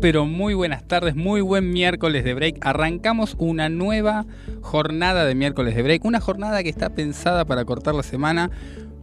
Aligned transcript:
Pero 0.00 0.26
muy 0.26 0.54
buenas 0.54 0.86
tardes, 0.86 1.16
muy 1.16 1.40
buen 1.40 1.70
miércoles 1.70 2.22
de 2.22 2.34
break. 2.34 2.58
Arrancamos 2.60 3.34
una 3.38 3.68
nueva 3.68 4.26
jornada 4.60 5.24
de 5.24 5.34
miércoles 5.34 5.74
de 5.74 5.82
break, 5.82 6.04
una 6.04 6.20
jornada 6.20 6.62
que 6.62 6.68
está 6.68 6.90
pensada 6.90 7.44
para 7.44 7.64
cortar 7.64 7.94
la 7.94 8.04
semana, 8.04 8.50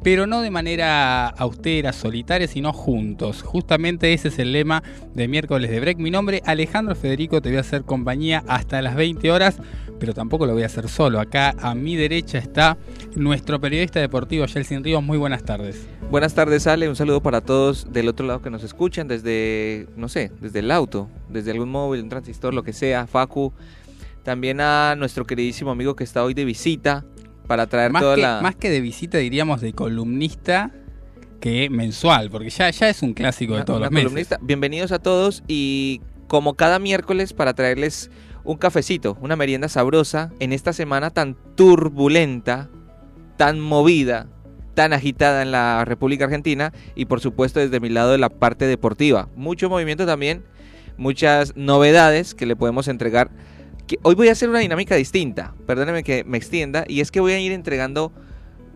pero 0.03 0.25
no 0.25 0.41
de 0.41 0.51
manera 0.51 1.27
austera, 1.27 1.91
solitaria, 1.91 2.47
sino 2.47 2.71
juntos. 2.71 3.41
Justamente 3.41 4.13
ese 4.13 4.29
es 4.29 4.39
el 4.39 4.53
lema 4.53 4.83
de 5.13 5.27
miércoles 5.27 5.69
de 5.69 5.79
break. 5.79 5.97
Mi 5.97 6.11
nombre 6.11 6.41
Alejandro 6.45 6.95
Federico, 6.95 7.41
te 7.41 7.49
voy 7.49 7.57
a 7.57 7.61
hacer 7.61 7.83
compañía 7.83 8.43
hasta 8.47 8.81
las 8.81 8.95
20 8.95 9.31
horas, 9.31 9.57
pero 9.99 10.13
tampoco 10.13 10.45
lo 10.45 10.53
voy 10.53 10.63
a 10.63 10.65
hacer 10.67 10.87
solo. 10.89 11.19
Acá 11.19 11.55
a 11.59 11.73
mi 11.75 11.95
derecha 11.95 12.37
está 12.37 12.77
nuestro 13.15 13.59
periodista 13.59 13.99
deportivo, 13.99 14.45
Yelsin 14.45 14.83
Ríos. 14.83 15.01
Muy 15.03 15.17
buenas 15.17 15.43
tardes. 15.43 15.87
Buenas 16.11 16.33
tardes, 16.33 16.67
Ale. 16.67 16.87
Un 16.89 16.95
saludo 16.95 17.21
para 17.21 17.41
todos 17.41 17.91
del 17.91 18.07
otro 18.09 18.25
lado 18.25 18.41
que 18.41 18.49
nos 18.49 18.63
escuchan 18.63 19.07
desde, 19.07 19.87
no 19.95 20.07
sé, 20.09 20.31
desde 20.41 20.59
el 20.59 20.71
auto, 20.71 21.09
desde 21.29 21.51
algún 21.51 21.69
móvil, 21.69 22.01
un 22.03 22.09
transistor, 22.09 22.53
lo 22.53 22.63
que 22.63 22.73
sea, 22.73 23.07
Facu. 23.07 23.53
También 24.23 24.59
a 24.59 24.95
nuestro 24.95 25.25
queridísimo 25.25 25.71
amigo 25.71 25.95
que 25.95 26.03
está 26.03 26.23
hoy 26.23 26.33
de 26.33 26.45
visita 26.45 27.05
para 27.47 27.67
traer 27.67 27.91
más 27.91 28.01
toda 28.01 28.15
que, 28.15 28.21
la... 28.21 28.39
Más 28.41 28.55
que 28.55 28.69
de 28.71 28.81
visita, 28.81 29.17
diríamos 29.19 29.61
de 29.61 29.73
columnista 29.73 30.71
que 31.39 31.69
mensual, 31.69 32.31
porque 32.31 32.49
ya, 32.49 32.69
ya 32.71 32.89
es 32.89 33.03
un 33.03 33.13
clásico 33.13 33.53
de 33.53 33.57
una- 33.59 33.65
todos 33.65 33.77
una 33.77 33.85
los 33.85 33.91
meses. 33.93 34.05
columnista. 34.05 34.39
Bienvenidos 34.41 34.91
a 34.91 34.97
todos 34.99 35.43
y 35.47 36.01
como 36.27 36.55
cada 36.55 36.79
miércoles 36.79 37.33
para 37.33 37.53
traerles 37.53 38.09
un 38.45 38.57
cafecito, 38.57 39.17
una 39.21 39.35
merienda 39.35 39.67
sabrosa 39.67 40.31
en 40.39 40.53
esta 40.53 40.71
semana 40.71 41.09
tan 41.09 41.35
turbulenta, 41.55 42.69
tan 43.37 43.59
movida, 43.59 44.27
tan 44.75 44.93
agitada 44.93 45.41
en 45.41 45.51
la 45.51 45.83
República 45.85 46.25
Argentina 46.25 46.71
y 46.95 47.05
por 47.05 47.19
supuesto 47.19 47.59
desde 47.59 47.79
mi 47.79 47.89
lado 47.89 48.11
de 48.11 48.19
la 48.19 48.29
parte 48.29 48.65
deportiva. 48.65 49.29
Mucho 49.35 49.69
movimiento 49.69 50.05
también, 50.05 50.43
muchas 50.97 51.55
novedades 51.55 52.35
que 52.35 52.45
le 52.45 52.55
podemos 52.55 52.87
entregar. 52.87 53.31
Hoy 54.03 54.15
voy 54.15 54.29
a 54.29 54.33
hacer 54.33 54.49
una 54.49 54.59
dinámica 54.59 54.95
distinta, 54.95 55.53
perdónenme 55.65 56.03
que 56.03 56.23
me 56.23 56.37
extienda, 56.37 56.85
y 56.87 57.01
es 57.01 57.11
que 57.11 57.19
voy 57.19 57.33
a 57.33 57.39
ir 57.39 57.51
entregando 57.51 58.11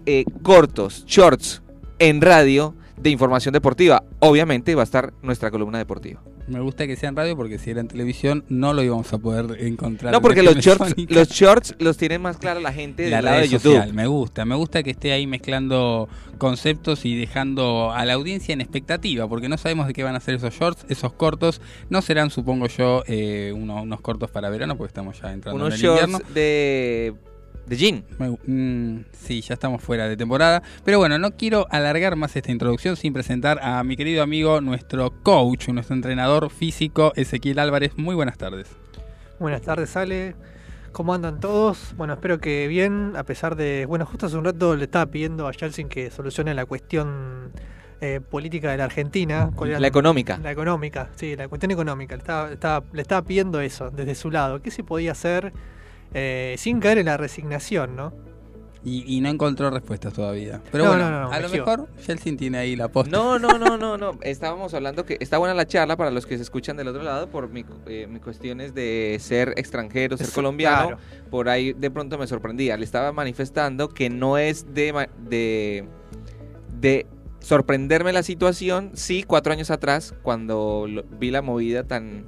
eh, 0.06 0.26
cortos, 0.44 1.04
shorts 1.08 1.62
en 2.00 2.22
radio 2.22 2.76
de 2.98 3.10
información 3.10 3.54
deportiva. 3.54 4.04
Obviamente 4.20 4.76
va 4.76 4.82
a 4.82 4.84
estar 4.84 5.14
nuestra 5.22 5.52
columna 5.52 5.78
deportiva. 5.78 6.22
Me 6.50 6.60
gusta 6.60 6.88
que 6.88 6.96
sea 6.96 7.10
en 7.10 7.16
radio 7.16 7.36
porque 7.36 7.58
si 7.60 7.70
era 7.72 7.82
en 7.82 7.88
televisión 7.88 8.44
no 8.50 8.74
lo 8.74 8.84
íbamos 8.84 9.12
a 9.14 9.18
poder 9.18 9.64
encontrar. 9.64 10.12
No, 10.12 10.22
porque 10.22 10.42
la 10.44 10.52
los 10.52 10.64
shorts, 10.66 10.96
los 11.10 11.30
shorts 11.30 11.76
los 11.80 11.98
tiene 11.98 12.20
más 12.20 12.38
clara 12.38 12.60
la 12.60 12.74
gente 12.74 13.10
la 13.10 13.18
del 13.18 13.26
lado 13.26 13.38
red 13.38 13.44
de 13.44 13.50
YouTube. 13.50 13.74
social, 13.76 13.94
me 13.94 14.08
gusta, 14.08 14.46
me 14.46 14.56
gusta 14.56 14.84
que 14.84 14.92
esté 14.92 15.12
ahí 15.12 15.28
mezclando 15.28 16.10
conceptos 16.38 17.06
y 17.06 17.16
dejando 17.18 17.92
a 17.92 18.06
la 18.06 18.14
audiencia 18.14 18.54
en 18.54 18.62
expectativa, 18.62 19.28
porque 19.28 19.50
no 19.50 19.58
sabemos 19.58 19.88
de 19.88 19.94
qué 19.94 20.04
van 20.04 20.16
a 20.16 20.20
ser 20.20 20.36
esos 20.36 20.54
shorts, 20.54 20.86
esos 20.90 21.14
cortos, 21.14 21.62
no 21.90 22.02
serán, 22.02 22.30
supongo 22.30 22.68
yo, 22.68 23.04
eh, 23.08 23.54
uno- 23.56 23.82
unos 23.84 24.02
cortos 24.02 24.32
para 24.32 24.50
verano, 24.50 24.78
porque 24.78 24.90
estamos 24.90 25.22
ya 25.22 25.32
entrando 25.34 25.56
Unos 25.64 25.76
en 25.76 25.80
el 25.80 25.82
shorts 25.82 26.04
invierno. 26.04 26.34
de, 26.34 27.14
de 27.70 27.78
jean. 27.78 28.04
Me- 28.18 28.38
mm, 28.46 29.06
sí, 29.14 29.42
ya 29.42 29.54
estamos 29.54 29.82
fuera 29.82 30.08
de 30.10 30.18
temporada. 30.18 30.62
Pero 30.84 30.98
bueno, 30.98 31.18
no 31.20 31.32
quiero 31.32 31.68
alargar 31.70 32.16
más 32.16 32.36
esta 32.36 32.52
introducción 32.52 32.96
sin 32.96 33.14
presentar 33.14 33.60
a 33.64 33.84
mi 33.84 33.96
querido 33.96 34.24
amigo, 34.24 34.60
nuestro 34.62 35.12
coach, 35.24 35.70
nuestro 35.70 35.96
entrenador 35.96 36.50
físico, 36.50 37.14
Ezequiel 37.16 37.60
Álvarez. 37.60 37.94
Muy 37.98 38.16
buenas 38.16 38.38
tardes. 38.38 38.68
Buenas 39.40 39.62
tardes, 39.62 39.96
Ale. 39.96 40.36
¿Cómo 40.92 41.14
andan 41.14 41.40
todos? 41.40 41.94
Bueno, 41.96 42.14
espero 42.14 42.40
que 42.40 42.68
bien, 42.68 43.14
a 43.16 43.24
pesar 43.24 43.56
de... 43.56 43.86
Bueno, 43.86 44.06
justo 44.08 44.26
hace 44.26 44.36
un 44.38 44.44
rato 44.44 44.76
le 44.76 44.86
estaba 44.86 45.06
pidiendo 45.06 45.48
a 45.48 45.52
Yeltsin 45.52 45.88
que 45.88 46.10
solucione 46.10 46.54
la 46.56 46.66
cuestión 46.66 47.52
eh, 48.02 48.22
política 48.28 48.72
de 48.72 48.78
la 48.78 48.86
Argentina. 48.86 49.52
¿Cuál 49.56 49.70
era 49.70 49.80
La 49.80 49.88
económica. 49.88 50.40
La 50.42 50.52
económica, 50.52 51.10
sí, 51.16 51.36
la 51.36 51.48
cuestión 51.48 51.70
económica. 51.72 52.16
Le 52.16 52.22
estaba, 52.22 52.52
estaba- 52.52 52.84
le 52.92 53.02
estaba 53.04 53.22
pidiendo 53.22 53.62
eso 53.62 53.92
desde 53.92 54.16
su 54.16 54.32
lado. 54.32 54.64
¿Qué 54.64 54.72
se 54.72 54.84
podía 54.84 55.12
hacer 55.12 55.54
eh, 56.14 56.56
sin 56.58 56.80
caer 56.80 56.98
en 57.00 57.06
la 57.08 57.18
resignación, 57.18 57.96
no? 57.96 58.14
Y, 58.82 59.04
y 59.14 59.20
no 59.20 59.28
encontró 59.28 59.70
respuestas 59.70 60.14
todavía. 60.14 60.62
Pero 60.72 60.86
No, 60.86 60.90
bueno, 60.92 61.12
no, 61.12 61.20
no, 61.24 61.28
a 61.28 61.36
me 61.36 61.42
lo 61.42 61.50
mejor 61.50 61.90
Yeltsin 62.08 62.38
tiene 62.38 62.60
ahí 62.60 62.78
la 62.78 62.88
posta. 62.88 63.12
No, 63.12 63.38
no, 63.38 63.58
no, 63.58 63.78
no, 63.78 63.98
no. 63.98 64.12
Estábamos 64.22 64.74
hablando 64.74 65.06
que 65.06 65.18
está 65.20 65.38
buena 65.38 65.54
la 65.54 65.68
charla 65.68 65.98
para 65.98 66.12
los 66.12 66.26
que 66.26 66.38
se 66.38 66.44
escuchan 66.44 66.78
del 66.78 66.88
otro 66.88 67.04
lado 67.04 67.30
por 67.30 67.50
mi, 67.50 67.66
eh, 67.88 68.08
mis 68.10 68.22
cuestiones 68.22 68.74
de 68.74 69.18
ser 69.20 69.54
extranjero, 69.58 70.16
ser 70.16 70.28
Eso, 70.28 70.36
colombiano. 70.36 70.88
claro. 70.98 71.02
Por 71.30 71.50
ahí 71.50 71.74
de 71.74 71.92
pronto 71.92 72.18
me 72.18 72.26
sorprendía. 72.26 72.78
Le 72.78 72.86
estaba 72.86 73.12
manifestando 73.12 73.90
que 73.90 74.10
no 74.10 74.38
es 74.38 74.74
de, 74.74 75.10
de, 75.30 75.86
de 76.80 77.06
sorprenderme 77.42 78.14
la 78.14 78.24
situación. 78.24 78.92
Sí, 78.94 79.24
cuatro 79.24 79.52
años 79.52 79.72
atrás, 79.72 80.16
cuando 80.24 80.86
lo- 80.88 81.04
vi 81.04 81.32
la 81.32 81.42
movida 81.42 81.84
tan 81.84 82.26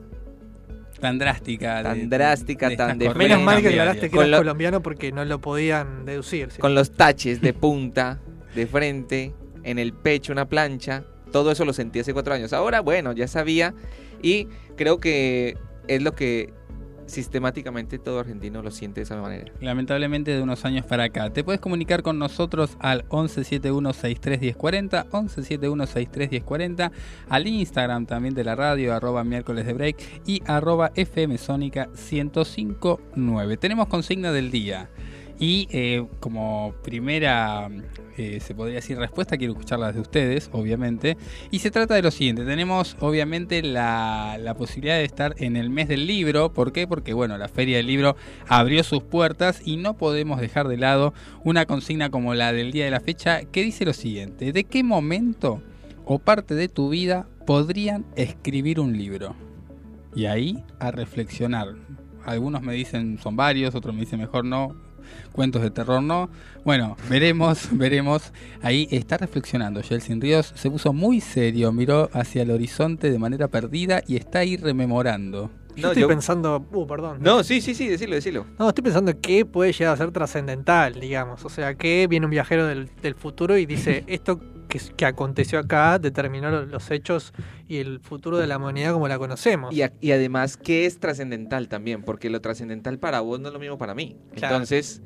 Tan 1.01 1.17
drástica. 1.19 1.83
Tan 1.83 2.09
drástica, 2.09 2.67
estas 2.71 2.87
tan 2.89 2.99
de 2.99 3.13
Menos 3.15 3.41
mal 3.41 3.61
que 3.61 3.69
aclaraste 3.69 4.01
que 4.09 4.15
Con 4.15 4.19
eras 4.27 4.31
lo- 4.31 4.37
colombiano 4.37 4.81
porque 4.81 5.11
no 5.11 5.25
lo 5.25 5.41
podían 5.41 6.05
deducir. 6.05 6.51
¿sí? 6.51 6.61
con 6.61 6.75
los 6.75 6.91
taches 6.91 7.41
de 7.41 7.53
punta, 7.53 8.19
de 8.55 8.67
frente, 8.67 9.33
en 9.63 9.79
el 9.79 9.93
pecho 9.93 10.31
una 10.31 10.47
plancha. 10.47 11.03
Todo 11.31 11.51
eso 11.51 11.65
lo 11.65 11.73
sentí 11.73 11.99
hace 11.99 12.13
cuatro 12.13 12.33
años. 12.33 12.53
Ahora, 12.53 12.81
bueno, 12.81 13.13
ya 13.13 13.27
sabía 13.27 13.73
y 14.21 14.47
creo 14.75 14.99
que 14.99 15.57
es 15.87 16.01
lo 16.01 16.13
que 16.13 16.53
sistemáticamente 17.11 17.99
todo 17.99 18.19
argentino 18.19 18.61
lo 18.61 18.71
siente 18.71 19.01
de 19.01 19.03
esa 19.03 19.21
manera. 19.21 19.51
Lamentablemente 19.59 20.31
de 20.31 20.41
unos 20.41 20.63
años 20.65 20.85
para 20.85 21.03
acá. 21.03 21.29
Te 21.29 21.43
puedes 21.43 21.59
comunicar 21.59 22.03
con 22.03 22.17
nosotros 22.17 22.77
al 22.79 23.03
1171631040, 23.09 25.09
1171631040, 25.09 26.91
al 27.29 27.47
Instagram 27.47 28.05
también 28.05 28.33
de 28.33 28.45
la 28.45 28.55
radio, 28.55 28.95
arroba 28.95 29.23
miércoles 29.23 29.65
de 29.65 29.73
break 29.73 29.97
y 30.25 30.41
arroba 30.45 30.91
FM 30.95 31.37
Sónica 31.37 31.87
1059. 31.87 33.57
Tenemos 33.57 33.87
consigna 33.87 34.31
del 34.31 34.51
día. 34.51 34.89
Y 35.41 35.67
eh, 35.71 36.05
como 36.19 36.75
primera, 36.83 37.67
eh, 38.15 38.39
se 38.41 38.53
podría 38.53 38.75
decir 38.75 38.99
respuesta, 38.99 39.37
quiero 39.37 39.53
escucharla 39.53 39.91
de 39.91 39.99
ustedes, 39.99 40.51
obviamente. 40.53 41.17
Y 41.49 41.57
se 41.59 41.71
trata 41.71 41.95
de 41.95 42.03
lo 42.03 42.11
siguiente, 42.11 42.45
tenemos 42.45 42.95
obviamente 42.99 43.63
la, 43.63 44.37
la 44.39 44.53
posibilidad 44.53 44.97
de 44.97 45.03
estar 45.03 45.33
en 45.39 45.57
el 45.57 45.71
mes 45.71 45.87
del 45.87 46.05
libro. 46.05 46.53
¿Por 46.53 46.71
qué? 46.71 46.85
Porque 46.85 47.13
bueno, 47.13 47.39
la 47.39 47.47
Feria 47.47 47.77
del 47.77 47.87
Libro 47.87 48.15
abrió 48.47 48.83
sus 48.83 49.01
puertas 49.01 49.63
y 49.65 49.77
no 49.77 49.97
podemos 49.97 50.39
dejar 50.39 50.67
de 50.67 50.77
lado 50.77 51.15
una 51.43 51.65
consigna 51.65 52.11
como 52.11 52.35
la 52.35 52.53
del 52.53 52.71
día 52.71 52.85
de 52.85 52.91
la 52.91 52.99
fecha 52.99 53.43
que 53.45 53.63
dice 53.63 53.83
lo 53.83 53.93
siguiente, 53.93 54.53
¿de 54.53 54.63
qué 54.65 54.83
momento 54.83 55.63
o 56.05 56.19
parte 56.19 56.53
de 56.53 56.69
tu 56.69 56.89
vida 56.89 57.27
podrían 57.47 58.05
escribir 58.15 58.79
un 58.79 58.95
libro? 58.95 59.35
Y 60.15 60.25
ahí 60.25 60.63
a 60.77 60.91
reflexionar. 60.91 61.69
Algunos 62.25 62.61
me 62.61 62.73
dicen 62.73 63.17
son 63.17 63.35
varios, 63.35 63.73
otros 63.73 63.95
me 63.95 64.01
dicen 64.01 64.19
mejor 64.19 64.45
no. 64.45 64.90
Cuentos 65.31 65.61
de 65.61 65.71
terror 65.71 66.01
no. 66.03 66.29
Bueno, 66.65 66.97
veremos, 67.09 67.69
veremos. 67.71 68.31
Ahí 68.61 68.87
está 68.91 69.17
reflexionando 69.17 69.81
Jelsin 69.81 70.21
Ríos, 70.21 70.51
se 70.55 70.69
puso 70.69 70.93
muy 70.93 71.21
serio, 71.21 71.71
miró 71.71 72.09
hacia 72.13 72.43
el 72.43 72.51
horizonte 72.51 73.09
de 73.11 73.19
manera 73.19 73.47
perdida 73.47 74.01
y 74.07 74.15
está 74.17 74.39
ahí 74.39 74.57
rememorando. 74.57 75.49
Yo 75.75 75.83
No, 75.83 75.87
estoy 75.89 76.01
yo- 76.01 76.07
pensando, 76.09 76.67
uh, 76.73 76.85
perdón. 76.85 77.19
No, 77.21 77.43
sí, 77.45 77.61
sí, 77.61 77.73
sí, 77.73 77.87
decilo, 77.87 78.13
decilo. 78.15 78.45
No, 78.59 78.67
estoy 78.67 78.83
pensando 78.83 79.17
que 79.21 79.45
puede 79.45 79.71
llegar 79.71 79.93
a 79.93 79.97
ser 79.97 80.11
trascendental, 80.11 80.99
digamos. 80.99 81.45
O 81.45 81.49
sea, 81.49 81.75
que 81.75 82.07
viene 82.09 82.25
un 82.25 82.29
viajero 82.29 82.67
del, 82.67 82.89
del 83.01 83.15
futuro 83.15 83.57
y 83.57 83.65
dice, 83.65 84.03
esto 84.07 84.41
que, 84.71 84.79
que 84.95 85.05
aconteció 85.05 85.59
acá 85.59 85.99
determinó 85.99 86.49
lo- 86.49 86.65
los 86.65 86.89
hechos 86.89 87.33
y 87.67 87.77
el 87.77 87.99
futuro 87.99 88.37
de 88.37 88.47
la 88.47 88.57
humanidad 88.57 88.93
como 88.93 89.07
la 89.07 89.19
conocemos. 89.19 89.73
Y, 89.73 89.81
a- 89.83 89.93
y 90.01 90.11
además, 90.11 90.57
¿qué 90.57 90.85
es 90.85 90.99
trascendental 90.99 91.67
también? 91.67 92.01
Porque 92.03 92.29
lo 92.29 92.39
trascendental 92.41 92.97
para 92.97 93.19
vos 93.19 93.39
no 93.39 93.49
es 93.49 93.53
lo 93.53 93.59
mismo 93.59 93.77
para 93.77 93.93
mí. 93.93 94.15
Claro. 94.33 94.55
Entonces, 94.55 95.01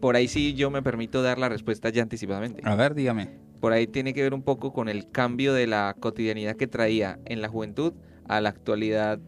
por 0.00 0.14
ahí 0.14 0.28
sí 0.28 0.54
yo 0.54 0.70
me 0.70 0.82
permito 0.82 1.22
dar 1.22 1.38
la 1.38 1.48
respuesta 1.48 1.88
ya 1.88 2.02
anticipadamente. 2.02 2.62
A 2.64 2.74
ver, 2.76 2.94
dígame. 2.94 3.30
Por 3.60 3.72
ahí 3.72 3.86
tiene 3.88 4.14
que 4.14 4.22
ver 4.22 4.34
un 4.34 4.42
poco 4.42 4.72
con 4.72 4.88
el 4.88 5.10
cambio 5.10 5.52
de 5.54 5.66
la 5.66 5.96
cotidianidad 5.98 6.54
que 6.54 6.68
traía 6.68 7.18
en 7.24 7.40
la 7.42 7.48
juventud 7.48 7.94
a 8.28 8.40
la 8.40 8.50
actualidad 8.50 9.18
No 9.18 9.24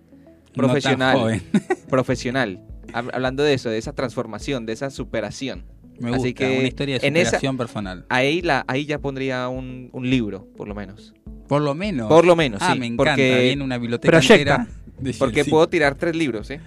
tan 0.52 0.54
profesional. 0.66 1.16
joven. 1.18 1.42
profesional. 1.88 2.62
Hab- 2.92 3.10
Hablando 3.12 3.42
de 3.42 3.54
eso, 3.54 3.70
de 3.70 3.78
esa 3.78 3.92
transformación, 3.92 4.66
de 4.66 4.72
esa 4.74 4.90
superación. 4.90 5.64
Me 6.00 6.10
Así 6.10 6.16
gusta, 6.18 6.32
que 6.34 6.58
una 6.58 6.68
historia 6.68 6.98
de 6.98 7.06
en 7.06 7.16
esa- 7.16 7.30
superación 7.30 7.56
personal. 7.56 8.04
Ahí, 8.08 8.42
la, 8.42 8.64
ahí 8.66 8.86
ya 8.86 8.98
pondría 8.98 9.48
un, 9.48 9.90
un 9.92 10.08
libro, 10.10 10.46
por 10.56 10.66
lo 10.66 10.74
menos. 10.74 11.14
Por 11.46 11.62
lo 11.62 11.74
menos. 11.74 12.08
Por 12.08 12.24
lo 12.24 12.34
menos, 12.36 12.60
ah, 12.62 12.72
sí. 12.72 12.78
me 12.80 12.86
encanta. 12.86 13.12
porque 13.12 13.42
Viene 13.44 13.62
una 13.64 13.76
biblioteca 13.78 14.18
entera 14.18 14.66
de 14.98 15.14
porque 15.14 15.44
puedo 15.44 15.68
tirar 15.68 15.94
tres 15.96 16.16
libros, 16.16 16.50
¿eh? 16.50 16.60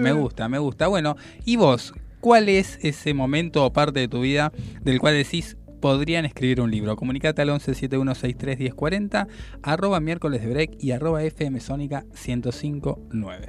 Me 0.00 0.12
gusta, 0.12 0.48
me 0.48 0.58
gusta. 0.58 0.88
Bueno, 0.88 1.16
¿y 1.44 1.56
vos? 1.56 1.92
¿Cuál 2.20 2.48
es 2.48 2.78
ese 2.82 3.14
momento 3.14 3.64
o 3.64 3.72
parte 3.72 4.00
de 4.00 4.08
tu 4.08 4.20
vida 4.20 4.52
del 4.82 4.98
cual 5.00 5.14
decís 5.14 5.56
podrían 5.80 6.24
escribir 6.26 6.60
un 6.60 6.70
libro? 6.70 6.96
Comunicate 6.96 7.40
al 7.42 7.48
1171631040, 7.50 9.26
arroba 9.62 10.00
miércoles 10.00 10.42
de 10.42 10.48
break 10.48 10.72
y 10.80 10.90
arroba 10.90 11.22
FM 11.22 11.60
Sónica 11.60 12.04
1059. 12.12 13.48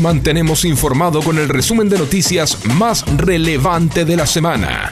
Te 0.00 0.04
mantenemos 0.04 0.64
informado 0.64 1.20
con 1.20 1.36
el 1.36 1.46
resumen 1.46 1.90
de 1.90 1.98
noticias 1.98 2.56
más 2.78 3.04
relevante 3.18 4.06
de 4.06 4.16
la 4.16 4.24
semana. 4.24 4.89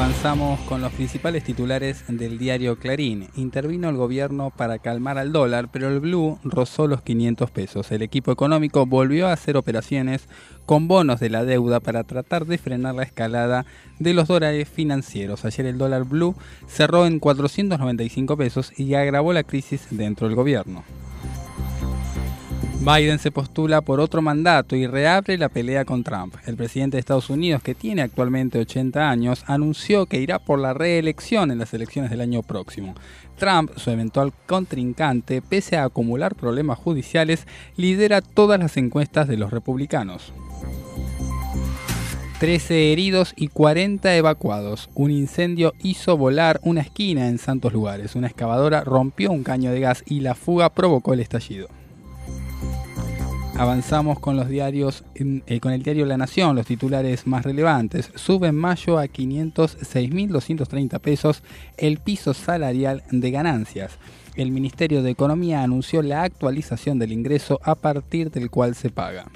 Avanzamos 0.00 0.58
con 0.60 0.80
los 0.80 0.92
principales 0.92 1.44
titulares 1.44 2.04
del 2.08 2.38
diario 2.38 2.78
Clarín. 2.78 3.28
Intervino 3.36 3.90
el 3.90 3.96
gobierno 3.96 4.48
para 4.48 4.78
calmar 4.78 5.18
al 5.18 5.30
dólar, 5.30 5.68
pero 5.70 5.88
el 5.88 6.00
blue 6.00 6.38
rozó 6.42 6.86
los 6.86 7.02
500 7.02 7.50
pesos. 7.50 7.92
El 7.92 8.00
equipo 8.00 8.32
económico 8.32 8.86
volvió 8.86 9.28
a 9.28 9.34
hacer 9.34 9.58
operaciones 9.58 10.26
con 10.64 10.88
bonos 10.88 11.20
de 11.20 11.28
la 11.28 11.44
deuda 11.44 11.80
para 11.80 12.04
tratar 12.04 12.46
de 12.46 12.56
frenar 12.56 12.94
la 12.94 13.02
escalada 13.02 13.66
de 13.98 14.14
los 14.14 14.26
dólares 14.26 14.70
financieros. 14.70 15.44
Ayer 15.44 15.66
el 15.66 15.76
dólar 15.76 16.04
blue 16.04 16.34
cerró 16.66 17.04
en 17.04 17.18
495 17.18 18.38
pesos 18.38 18.72
y 18.80 18.94
agravó 18.94 19.34
la 19.34 19.42
crisis 19.42 19.86
dentro 19.90 20.28
del 20.28 20.34
gobierno. 20.34 20.82
Biden 22.80 23.18
se 23.18 23.30
postula 23.30 23.82
por 23.82 24.00
otro 24.00 24.22
mandato 24.22 24.74
y 24.74 24.86
reabre 24.86 25.36
la 25.36 25.50
pelea 25.50 25.84
con 25.84 26.02
Trump. 26.02 26.36
El 26.46 26.56
presidente 26.56 26.96
de 26.96 27.00
Estados 27.00 27.28
Unidos, 27.28 27.62
que 27.62 27.74
tiene 27.74 28.00
actualmente 28.00 28.58
80 28.58 29.10
años, 29.10 29.44
anunció 29.46 30.06
que 30.06 30.18
irá 30.18 30.38
por 30.38 30.58
la 30.58 30.72
reelección 30.72 31.50
en 31.50 31.58
las 31.58 31.74
elecciones 31.74 32.10
del 32.10 32.22
año 32.22 32.42
próximo. 32.42 32.94
Trump, 33.36 33.72
su 33.76 33.90
eventual 33.90 34.32
contrincante, 34.46 35.42
pese 35.42 35.76
a 35.76 35.84
acumular 35.84 36.34
problemas 36.34 36.78
judiciales, 36.78 37.46
lidera 37.76 38.22
todas 38.22 38.58
las 38.58 38.78
encuestas 38.78 39.28
de 39.28 39.36
los 39.36 39.50
republicanos. 39.50 40.32
13 42.38 42.92
heridos 42.92 43.34
y 43.36 43.48
40 43.48 44.16
evacuados. 44.16 44.88
Un 44.94 45.10
incendio 45.10 45.74
hizo 45.82 46.16
volar 46.16 46.58
una 46.62 46.80
esquina 46.80 47.28
en 47.28 47.36
Santos 47.36 47.74
Lugares. 47.74 48.14
Una 48.14 48.28
excavadora 48.28 48.84
rompió 48.84 49.30
un 49.32 49.42
caño 49.42 49.70
de 49.70 49.80
gas 49.80 50.02
y 50.06 50.20
la 50.20 50.34
fuga 50.34 50.70
provocó 50.70 51.12
el 51.12 51.20
estallido. 51.20 51.68
Avanzamos 53.60 54.18
con 54.20 54.38
los 54.38 54.48
diarios, 54.48 55.04
eh, 55.14 55.60
con 55.60 55.74
el 55.74 55.82
diario 55.82 56.06
La 56.06 56.16
Nación, 56.16 56.56
los 56.56 56.64
titulares 56.64 57.26
más 57.26 57.44
relevantes. 57.44 58.10
Sube 58.14 58.48
en 58.48 58.54
mayo 58.54 58.98
a 58.98 59.04
506.230 59.04 60.98
pesos 60.98 61.42
el 61.76 61.98
piso 61.98 62.32
salarial 62.32 63.02
de 63.10 63.30
ganancias. 63.30 63.98
El 64.34 64.50
Ministerio 64.50 65.02
de 65.02 65.10
Economía 65.10 65.62
anunció 65.62 66.00
la 66.00 66.22
actualización 66.22 66.98
del 66.98 67.12
ingreso 67.12 67.60
a 67.62 67.74
partir 67.74 68.30
del 68.30 68.48
cual 68.48 68.74
se 68.74 68.88
paga. 68.88 69.26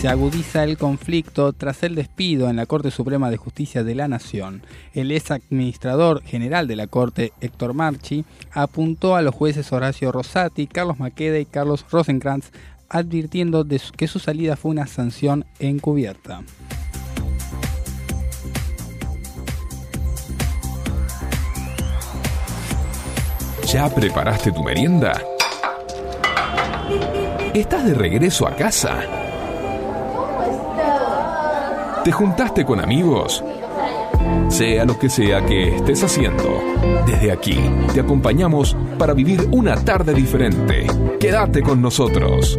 Se 0.00 0.08
agudiza 0.08 0.64
el 0.64 0.78
conflicto 0.78 1.52
tras 1.52 1.82
el 1.82 1.94
despido 1.94 2.48
en 2.48 2.56
la 2.56 2.64
Corte 2.64 2.90
Suprema 2.90 3.30
de 3.30 3.36
Justicia 3.36 3.84
de 3.84 3.94
la 3.94 4.08
Nación. 4.08 4.62
El 4.94 5.12
ex 5.12 5.30
administrador 5.30 6.22
general 6.22 6.66
de 6.66 6.74
la 6.74 6.86
Corte, 6.86 7.34
Héctor 7.42 7.74
Marchi, 7.74 8.24
apuntó 8.50 9.14
a 9.14 9.20
los 9.20 9.34
jueces 9.34 9.70
Horacio 9.74 10.10
Rosati, 10.10 10.68
Carlos 10.68 10.98
Maqueda 10.98 11.38
y 11.38 11.44
Carlos 11.44 11.84
Rosenkrantz, 11.90 12.50
advirtiendo 12.88 13.66
que 13.94 14.08
su 14.08 14.18
salida 14.20 14.56
fue 14.56 14.70
una 14.70 14.86
sanción 14.86 15.44
encubierta. 15.58 16.44
¿Ya 23.66 23.94
preparaste 23.94 24.50
tu 24.50 24.64
merienda? 24.64 25.20
¿Estás 27.52 27.84
de 27.84 27.92
regreso 27.92 28.48
a 28.48 28.56
casa? 28.56 29.19
¿Te 32.10 32.16
juntaste 32.16 32.64
con 32.64 32.80
amigos? 32.80 33.44
Sea 34.48 34.84
lo 34.84 34.98
que 34.98 35.08
sea 35.08 35.46
que 35.46 35.76
estés 35.76 36.02
haciendo, 36.02 36.60
desde 37.06 37.30
aquí 37.30 37.56
te 37.94 38.00
acompañamos 38.00 38.76
para 38.98 39.14
vivir 39.14 39.46
una 39.52 39.76
tarde 39.76 40.12
diferente. 40.12 40.88
Quédate 41.20 41.62
con 41.62 41.80
nosotros. 41.80 42.58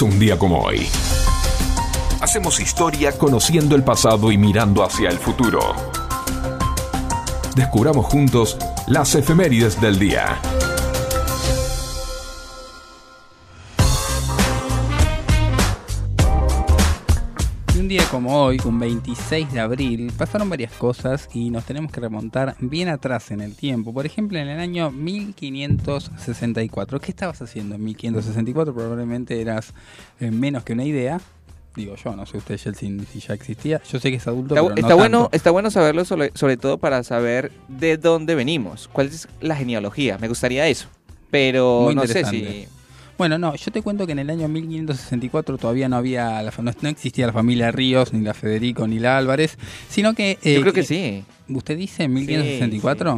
¿Qué 0.00 0.06
pasó 0.06 0.06
un 0.06 0.18
día 0.18 0.38
como 0.38 0.60
hoy? 0.60 0.88
Hacemos 2.20 2.60
historia 2.60 3.12
conociendo 3.18 3.76
el 3.76 3.82
pasado 3.82 4.32
y 4.32 4.38
mirando 4.38 4.82
hacia 4.82 5.10
el 5.10 5.18
futuro. 5.18 5.60
Descubramos 7.54 8.06
juntos 8.06 8.56
las 8.86 9.14
efemérides 9.14 9.80
del 9.80 9.98
día. 9.98 10.40
Como 18.22 18.38
hoy, 18.38 18.60
un 18.66 18.78
26 18.78 19.50
de 19.50 19.60
abril, 19.60 20.12
pasaron 20.14 20.50
varias 20.50 20.72
cosas 20.72 21.30
y 21.32 21.48
nos 21.48 21.64
tenemos 21.64 21.90
que 21.90 22.02
remontar 22.02 22.54
bien 22.58 22.90
atrás 22.90 23.30
en 23.30 23.40
el 23.40 23.54
tiempo. 23.54 23.94
Por 23.94 24.04
ejemplo, 24.04 24.38
en 24.38 24.48
el 24.48 24.60
año 24.60 24.90
1564. 24.90 27.00
¿Qué 27.00 27.12
estabas 27.12 27.40
haciendo 27.40 27.76
en 27.76 27.84
1564? 27.84 28.74
Probablemente 28.74 29.40
eras 29.40 29.72
eh, 30.20 30.30
menos 30.30 30.64
que 30.64 30.74
una 30.74 30.84
idea. 30.84 31.18
Digo 31.74 31.96
yo, 31.96 32.14
no 32.14 32.26
sé 32.26 32.36
usted, 32.36 32.58
Jelsin, 32.58 33.06
si 33.10 33.20
ya 33.20 33.32
existía. 33.32 33.80
Yo 33.90 33.98
sé 33.98 34.10
que 34.10 34.18
es 34.18 34.26
adulto, 34.26 34.54
Está, 34.54 34.66
pero 34.66 34.74
no 34.74 34.80
está 34.82 34.94
bueno, 34.94 35.30
está 35.32 35.50
bueno 35.50 35.70
saberlo 35.70 36.04
sobre, 36.04 36.30
sobre 36.34 36.58
todo 36.58 36.76
para 36.76 37.02
saber 37.04 37.50
de 37.68 37.96
dónde 37.96 38.34
venimos, 38.34 38.90
cuál 38.92 39.06
es 39.06 39.28
la 39.40 39.56
genealogía. 39.56 40.18
Me 40.18 40.28
gustaría 40.28 40.68
eso. 40.68 40.88
Pero 41.30 41.84
Muy 41.84 41.94
no 41.94 42.06
sé 42.06 42.26
si... 42.26 42.68
Bueno, 43.20 43.36
no, 43.36 43.54
yo 43.54 43.70
te 43.70 43.82
cuento 43.82 44.06
que 44.06 44.12
en 44.12 44.18
el 44.20 44.30
año 44.30 44.48
1564 44.48 45.58
todavía 45.58 45.90
no 45.90 45.96
había, 45.96 46.40
la 46.40 46.50
no, 46.62 46.72
no 46.80 46.88
existía 46.88 47.26
la 47.26 47.34
familia 47.34 47.70
Ríos, 47.70 48.14
ni 48.14 48.22
la 48.24 48.32
Federico, 48.32 48.86
ni 48.88 48.98
la 48.98 49.18
Álvarez, 49.18 49.58
sino 49.90 50.14
que... 50.14 50.38
eh, 50.42 50.54
Yo 50.54 50.62
creo 50.62 50.72
que 50.72 50.84
sí. 50.84 51.22
¿Usted 51.50 51.76
dice 51.76 52.08
1564? 52.08 53.16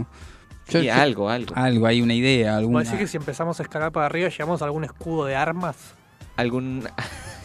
Yo- 0.68 0.80
Sí, 0.80 0.86
yo- 0.86 0.92
algo, 0.94 1.28
algo. 1.30 1.54
Algo, 1.54 1.86
hay 1.86 2.00
una 2.02 2.14
idea, 2.14 2.56
alguna... 2.56 2.80
¿Vos 2.80 2.88
decís 2.88 2.98
que 2.98 3.06
si 3.06 3.16
empezamos 3.16 3.60
a 3.60 3.62
escalar 3.62 3.92
para 3.92 4.06
arriba 4.06 4.28
llegamos 4.28 4.60
a 4.60 4.64
algún 4.64 4.82
escudo 4.82 5.26
de 5.26 5.36
armas? 5.36 5.76
Algún, 6.34 6.82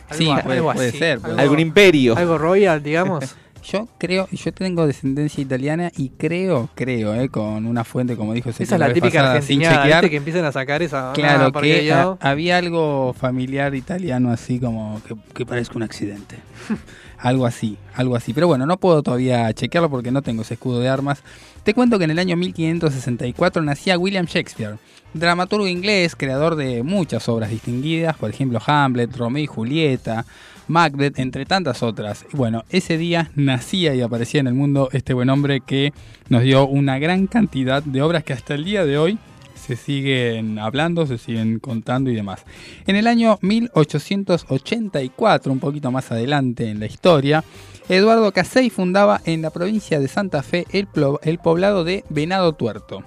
Sí, 0.09 0.27
Algo- 0.27 0.41
puede- 0.43 0.57
algo 0.57 0.73
puede 0.73 0.89
así, 0.89 0.97
ser, 0.97 1.19
algo- 1.21 1.39
algún 1.39 1.59
imperio. 1.59 2.17
Algo 2.17 2.39
royal, 2.39 2.81
digamos. 2.81 3.35
Yo 3.69 3.87
creo, 3.97 4.29
yo 4.31 4.53
tengo 4.53 4.87
descendencia 4.87 5.41
italiana 5.41 5.91
y 5.97 6.09
creo, 6.09 6.69
creo, 6.73 7.13
eh, 7.13 7.27
con 7.27 7.65
una 7.65 7.83
fuente, 7.83 8.15
como 8.15 8.33
dijo 8.33 8.49
Esa 8.49 8.63
es 8.63 8.71
la 8.71 8.93
típica. 8.93 9.41
Que 9.41 10.15
empiecen 10.15 10.45
a 10.45 10.53
sacar 10.53 10.81
esa. 10.81 11.11
Claro, 11.13 11.37
nada, 11.39 11.51
porque 11.51 11.81
que 11.81 12.15
había 12.21 12.57
algo 12.57 13.13
familiar 13.13 13.75
italiano 13.75 14.31
así 14.31 14.59
como 14.59 15.01
que, 15.05 15.15
que 15.33 15.45
parezca 15.45 15.75
un 15.75 15.83
accidente. 15.83 16.37
algo 17.17 17.45
así, 17.45 17.77
algo 17.93 18.15
así. 18.15 18.33
Pero 18.33 18.47
bueno, 18.47 18.65
no 18.65 18.77
puedo 18.77 19.03
todavía 19.03 19.51
chequearlo 19.53 19.89
porque 19.89 20.11
no 20.11 20.21
tengo 20.21 20.43
ese 20.43 20.53
escudo 20.53 20.79
de 20.79 20.87
armas. 20.87 21.21
Te 21.63 21.73
cuento 21.73 21.97
que 21.97 22.05
en 22.05 22.11
el 22.11 22.19
año 22.19 22.37
1564 22.37 23.61
nacía 23.63 23.97
William 23.97 24.25
Shakespeare, 24.25 24.77
dramaturgo 25.13 25.67
inglés, 25.67 26.15
creador 26.15 26.55
de 26.55 26.83
muchas 26.83 27.27
obras 27.27 27.49
distinguidas, 27.49 28.15
por 28.15 28.29
ejemplo 28.29 28.61
Hamlet, 28.65 29.13
Romeo 29.17 29.43
y 29.43 29.47
Julieta, 29.47 30.25
Macbeth, 30.67 31.19
entre 31.19 31.45
tantas 31.45 31.83
otras. 31.83 32.25
Bueno, 32.33 32.65
ese 32.69 32.97
día 32.97 33.29
nacía 33.35 33.93
y 33.95 34.01
aparecía 34.01 34.41
en 34.41 34.47
el 34.47 34.53
mundo 34.53 34.89
este 34.91 35.13
buen 35.13 35.29
hombre 35.29 35.61
que 35.61 35.93
nos 36.29 36.43
dio 36.43 36.67
una 36.67 36.99
gran 36.99 37.27
cantidad 37.27 37.81
de 37.83 38.01
obras 38.01 38.23
que 38.23 38.33
hasta 38.33 38.55
el 38.55 38.65
día 38.65 38.85
de 38.85 38.97
hoy 38.97 39.17
se 39.55 39.75
siguen 39.75 40.59
hablando, 40.59 41.05
se 41.05 41.17
siguen 41.17 41.59
contando 41.59 42.09
y 42.09 42.15
demás. 42.15 42.45
En 42.85 42.95
el 42.95 43.07
año 43.07 43.37
1884, 43.41 45.51
un 45.51 45.59
poquito 45.59 45.91
más 45.91 46.09
adelante 46.11 46.69
en 46.69 46.79
la 46.79 46.85
historia, 46.85 47.43
Eduardo 47.89 48.31
Casey 48.31 48.69
fundaba 48.69 49.19
en 49.25 49.41
la 49.41 49.49
provincia 49.49 49.99
de 49.99 50.07
Santa 50.07 50.43
Fe 50.43 50.65
el, 50.71 50.87
el 51.23 51.39
poblado 51.39 51.83
de 51.83 52.05
Venado 52.09 52.53
Tuerto. 52.53 53.03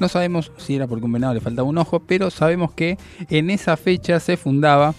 No 0.00 0.08
sabemos 0.08 0.50
si 0.56 0.76
era 0.76 0.86
porque 0.86 1.04
un 1.04 1.12
venado 1.12 1.34
le 1.34 1.40
faltaba 1.40 1.68
un 1.68 1.76
ojo, 1.76 2.00
pero 2.00 2.30
sabemos 2.30 2.72
que 2.72 2.96
en 3.28 3.50
esa 3.50 3.76
fecha 3.76 4.18
se 4.18 4.38
fundaba 4.38 4.94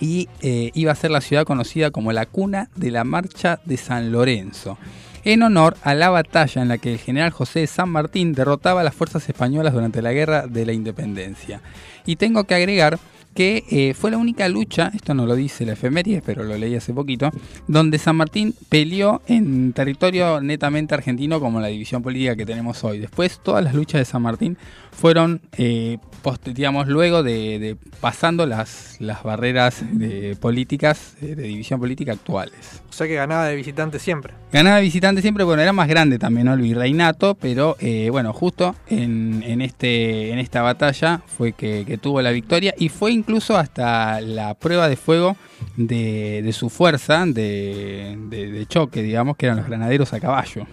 y 0.00 0.28
eh, 0.40 0.70
iba 0.74 0.92
a 0.92 0.96
ser 0.96 1.10
la 1.10 1.20
ciudad 1.20 1.44
conocida 1.44 1.90
como 1.90 2.12
la 2.12 2.26
cuna 2.26 2.68
de 2.76 2.90
la 2.90 3.04
marcha 3.04 3.60
de 3.64 3.76
San 3.76 4.12
Lorenzo, 4.12 4.78
en 5.24 5.42
honor 5.42 5.76
a 5.82 5.94
la 5.94 6.10
batalla 6.10 6.62
en 6.62 6.68
la 6.68 6.78
que 6.78 6.92
el 6.92 6.98
general 6.98 7.30
José 7.30 7.60
de 7.60 7.66
San 7.66 7.90
Martín 7.90 8.32
derrotaba 8.32 8.82
a 8.82 8.84
las 8.84 8.94
fuerzas 8.94 9.28
españolas 9.28 9.72
durante 9.72 10.02
la 10.02 10.12
guerra 10.12 10.46
de 10.46 10.66
la 10.66 10.72
independencia. 10.72 11.60
Y 12.04 12.16
tengo 12.16 12.44
que 12.44 12.54
agregar 12.54 12.98
que 13.36 13.64
eh, 13.70 13.94
fue 13.94 14.10
la 14.10 14.16
única 14.16 14.48
lucha, 14.48 14.90
esto 14.94 15.12
no 15.12 15.26
lo 15.26 15.36
dice 15.36 15.66
la 15.66 15.74
efeméride, 15.74 16.22
pero 16.24 16.42
lo 16.42 16.56
leí 16.56 16.74
hace 16.74 16.94
poquito, 16.94 17.30
donde 17.68 17.98
San 17.98 18.16
Martín 18.16 18.54
peleó 18.70 19.20
en 19.28 19.74
territorio 19.74 20.40
netamente 20.40 20.94
argentino 20.94 21.38
como 21.38 21.60
la 21.60 21.68
división 21.68 22.02
política 22.02 22.34
que 22.34 22.46
tenemos 22.46 22.82
hoy. 22.82 22.98
Después 22.98 23.38
todas 23.42 23.62
las 23.62 23.74
luchas 23.74 24.00
de 24.00 24.04
San 24.06 24.22
Martín 24.22 24.56
fueron, 24.96 25.42
eh, 25.58 25.98
post- 26.22 26.48
digamos, 26.48 26.88
luego 26.88 27.22
de, 27.22 27.58
de 27.58 27.76
pasando 28.00 28.46
las, 28.46 28.96
las 28.98 29.22
barreras 29.22 29.84
de 29.92 30.36
políticas, 30.40 31.14
eh, 31.20 31.34
de 31.34 31.42
división 31.42 31.78
política 31.78 32.12
actuales. 32.12 32.80
O 32.88 32.92
sea 32.92 33.06
que 33.06 33.14
ganaba 33.14 33.46
de 33.46 33.56
visitante 33.56 33.98
siempre. 33.98 34.32
Ganaba 34.52 34.80
visitante 34.80 35.20
siempre, 35.20 35.44
bueno, 35.44 35.60
era 35.60 35.74
más 35.74 35.86
grande 35.88 36.18
también, 36.18 36.46
¿no? 36.46 36.54
El 36.54 36.62
virreinato, 36.62 37.34
pero 37.34 37.76
eh, 37.78 38.08
bueno, 38.10 38.32
justo 38.32 38.74
en, 38.88 39.42
en 39.46 39.60
este, 39.60 40.30
en 40.32 40.38
esta 40.38 40.62
batalla 40.62 41.20
fue 41.26 41.52
que, 41.52 41.84
que 41.86 41.98
tuvo 41.98 42.22
la 42.22 42.30
victoria 42.30 42.74
y 42.78 42.88
fue 42.88 43.12
incluso 43.12 43.56
hasta 43.58 44.20
la 44.22 44.54
prueba 44.54 44.88
de 44.88 44.96
fuego 44.96 45.36
de, 45.76 46.40
de 46.42 46.52
su 46.54 46.70
fuerza 46.70 47.24
de, 47.26 48.16
de- 48.30 48.50
de 48.50 48.66
choque, 48.66 49.02
digamos, 49.02 49.36
que 49.36 49.44
eran 49.46 49.58
los 49.58 49.66
granaderos 49.66 50.12
a 50.14 50.20
caballo. 50.20 50.66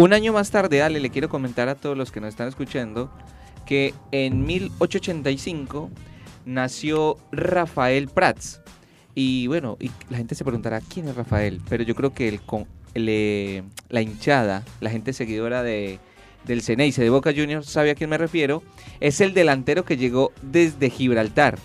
Un 0.00 0.14
año 0.14 0.32
más 0.32 0.50
tarde, 0.50 0.80
Ale, 0.80 0.98
le 0.98 1.10
quiero 1.10 1.28
comentar 1.28 1.68
a 1.68 1.74
todos 1.74 1.94
los 1.94 2.10
que 2.10 2.22
nos 2.22 2.30
están 2.30 2.48
escuchando 2.48 3.10
que 3.66 3.92
en 4.12 4.46
1885 4.46 5.90
nació 6.46 7.18
Rafael 7.32 8.08
Prats. 8.08 8.62
Y 9.14 9.46
bueno, 9.48 9.76
y 9.78 9.90
la 10.08 10.16
gente 10.16 10.34
se 10.34 10.42
preguntará 10.42 10.80
quién 10.80 11.06
es 11.08 11.16
Rafael, 11.16 11.60
pero 11.68 11.82
yo 11.82 11.94
creo 11.94 12.14
que 12.14 12.40
el, 12.94 13.62
la 13.90 14.00
hinchada, 14.00 14.64
la 14.80 14.88
gente 14.88 15.12
seguidora 15.12 15.62
de, 15.62 15.98
del 16.46 16.62
Ceneice 16.62 17.02
de 17.02 17.10
Boca 17.10 17.34
Juniors 17.36 17.66
sabe 17.66 17.90
a 17.90 17.94
quién 17.94 18.08
me 18.08 18.16
refiero. 18.16 18.62
Es 19.00 19.20
el 19.20 19.34
delantero 19.34 19.84
que 19.84 19.98
llegó 19.98 20.32
desde 20.40 20.88
Gibraltar. 20.88 21.58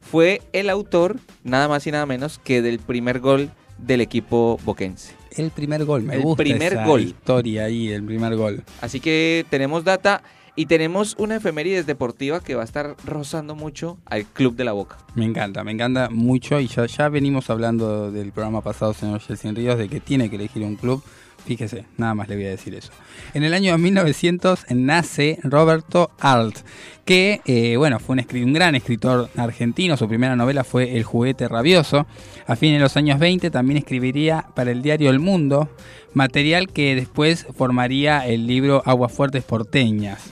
Fue 0.00 0.40
el 0.54 0.70
autor, 0.70 1.18
nada 1.44 1.68
más 1.68 1.86
y 1.86 1.90
nada 1.90 2.06
menos, 2.06 2.40
que 2.42 2.62
del 2.62 2.78
primer 2.78 3.20
gol 3.20 3.50
del 3.76 4.00
equipo 4.00 4.58
boquense. 4.64 5.21
El 5.36 5.50
primer 5.50 5.84
gol, 5.84 6.02
me 6.02 6.14
El 6.16 6.22
gusta 6.22 6.42
primer 6.42 6.72
esa 6.74 6.86
gol. 6.86 7.02
historia 7.02 7.64
ahí, 7.64 7.88
el 7.90 8.04
primer 8.04 8.36
gol. 8.36 8.62
Así 8.80 9.00
que 9.00 9.44
tenemos 9.50 9.84
data 9.84 10.22
y 10.54 10.66
tenemos 10.66 11.14
una 11.18 11.36
efemérides 11.36 11.86
deportiva 11.86 12.40
que 12.40 12.54
va 12.54 12.62
a 12.62 12.64
estar 12.64 12.94
rozando 13.06 13.54
mucho 13.54 13.98
al 14.04 14.26
Club 14.26 14.54
de 14.54 14.64
la 14.64 14.72
Boca. 14.72 14.98
Me 15.14 15.24
encanta, 15.24 15.64
me 15.64 15.72
encanta 15.72 16.10
mucho 16.10 16.60
y 16.60 16.66
ya, 16.66 16.84
ya 16.86 17.08
venimos 17.08 17.48
hablando 17.48 18.10
del 18.12 18.32
programa 18.32 18.60
pasado, 18.60 18.92
señor 18.92 19.20
Jelsin 19.20 19.56
Ríos, 19.56 19.78
de 19.78 19.88
que 19.88 20.00
tiene 20.00 20.28
que 20.28 20.36
elegir 20.36 20.62
un 20.62 20.76
club. 20.76 21.02
Fíjese, 21.46 21.84
nada 21.96 22.14
más 22.14 22.28
le 22.28 22.36
voy 22.36 22.46
a 22.46 22.50
decir 22.50 22.74
eso. 22.74 22.92
En 23.34 23.42
el 23.42 23.52
año 23.52 23.76
1900 23.76 24.66
nace 24.70 25.38
Roberto 25.42 26.10
Arlt, 26.20 26.58
que 27.04 27.40
eh, 27.46 27.76
bueno, 27.76 27.98
fue 27.98 28.16
un, 28.16 28.52
gran 28.52 28.74
escritor 28.74 29.28
argentino. 29.36 29.96
Su 29.96 30.08
primera 30.08 30.36
novela 30.36 30.62
fue 30.64 30.96
El 30.96 31.02
juguete 31.02 31.48
rabioso. 31.48 32.06
A 32.46 32.56
fines 32.56 32.76
de 32.76 32.82
los 32.82 32.96
años 32.96 33.18
20 33.18 33.50
también 33.50 33.78
escribiría 33.78 34.46
para 34.54 34.70
el 34.70 34.82
diario 34.82 35.10
El 35.10 35.18
Mundo, 35.18 35.68
material 36.14 36.68
que 36.68 36.94
después 36.94 37.46
formaría 37.56 38.26
el 38.26 38.46
libro 38.46 38.82
Aguas 38.84 39.12
Fuertes 39.12 39.42
Porteñas. 39.42 40.31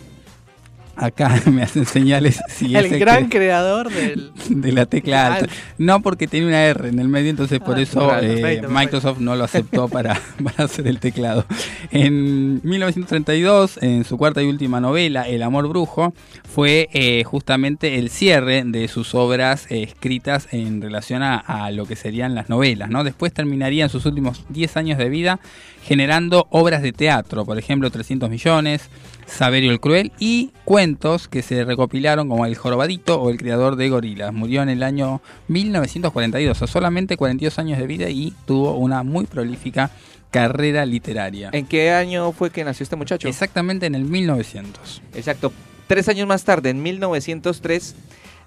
Acá 1.00 1.42
me 1.50 1.62
hacen 1.62 1.86
señales 1.86 2.40
si 2.48 2.76
el 2.76 2.98
gran 2.98 3.28
creador 3.28 3.90
del. 3.90 4.32
de 4.50 4.72
la 4.72 4.84
tecla 4.84 5.34
alta. 5.34 5.52
No 5.78 6.02
porque 6.02 6.26
tiene 6.26 6.48
una 6.48 6.62
R 6.64 6.88
en 6.88 6.98
el 6.98 7.08
medio, 7.08 7.30
entonces 7.30 7.58
por 7.58 7.78
Ah, 7.78 7.80
eso 7.80 8.00
claro, 8.00 8.18
eh, 8.18 8.20
perfecto, 8.20 8.42
perfecto. 8.42 8.68
Microsoft 8.68 9.18
no 9.20 9.34
lo 9.34 9.44
aceptó 9.44 9.88
para, 9.90 10.20
para 10.44 10.64
hacer 10.64 10.86
el 10.86 11.00
teclado. 11.00 11.46
En 11.90 12.60
1932, 12.62 13.78
en 13.80 14.04
su 14.04 14.18
cuarta 14.18 14.42
y 14.42 14.46
última 14.46 14.80
novela, 14.80 15.26
El 15.26 15.42
amor 15.42 15.68
brujo, 15.68 16.12
fue 16.52 16.90
eh, 16.92 17.24
justamente 17.24 17.98
el 17.98 18.10
cierre 18.10 18.62
de 18.66 18.88
sus 18.88 19.14
obras 19.14 19.66
eh, 19.70 19.82
escritas 19.82 20.48
en 20.52 20.82
relación 20.82 21.22
a, 21.22 21.38
a 21.38 21.70
lo 21.70 21.86
que 21.86 21.96
serían 21.96 22.34
las 22.34 22.50
novelas. 22.50 22.90
¿no? 22.90 23.04
Después 23.04 23.32
terminaría 23.32 23.84
en 23.84 23.90
sus 23.90 24.04
últimos 24.04 24.44
10 24.50 24.76
años 24.76 24.98
de 24.98 25.08
vida 25.08 25.40
generando 25.82 26.46
obras 26.50 26.82
de 26.82 26.92
teatro, 26.92 27.44
por 27.44 27.58
ejemplo 27.58 27.90
300 27.90 28.28
millones, 28.28 28.88
Saberio 29.30 29.70
el 29.72 29.80
Cruel 29.80 30.12
y 30.18 30.50
cuentos 30.64 31.28
que 31.28 31.42
se 31.42 31.64
recopilaron 31.64 32.28
como 32.28 32.46
El 32.46 32.56
Jorobadito 32.56 33.20
o 33.20 33.30
El 33.30 33.38
Criador 33.38 33.76
de 33.76 33.88
Gorilas. 33.88 34.32
Murió 34.32 34.62
en 34.62 34.68
el 34.68 34.82
año 34.82 35.22
1942, 35.48 36.56
o 36.56 36.58
sea, 36.58 36.66
solamente 36.66 37.16
42 37.16 37.58
años 37.58 37.78
de 37.78 37.86
vida 37.86 38.10
y 38.10 38.34
tuvo 38.46 38.74
una 38.74 39.02
muy 39.02 39.26
prolífica 39.26 39.90
carrera 40.30 40.84
literaria. 40.86 41.50
¿En 41.52 41.66
qué 41.66 41.90
año 41.92 42.32
fue 42.32 42.50
que 42.50 42.64
nació 42.64 42.84
este 42.84 42.96
muchacho? 42.96 43.28
Exactamente 43.28 43.86
en 43.86 43.94
el 43.94 44.04
1900. 44.04 45.02
Exacto. 45.14 45.52
Tres 45.86 46.08
años 46.08 46.28
más 46.28 46.44
tarde, 46.44 46.70
en 46.70 46.82
1903, 46.82 47.96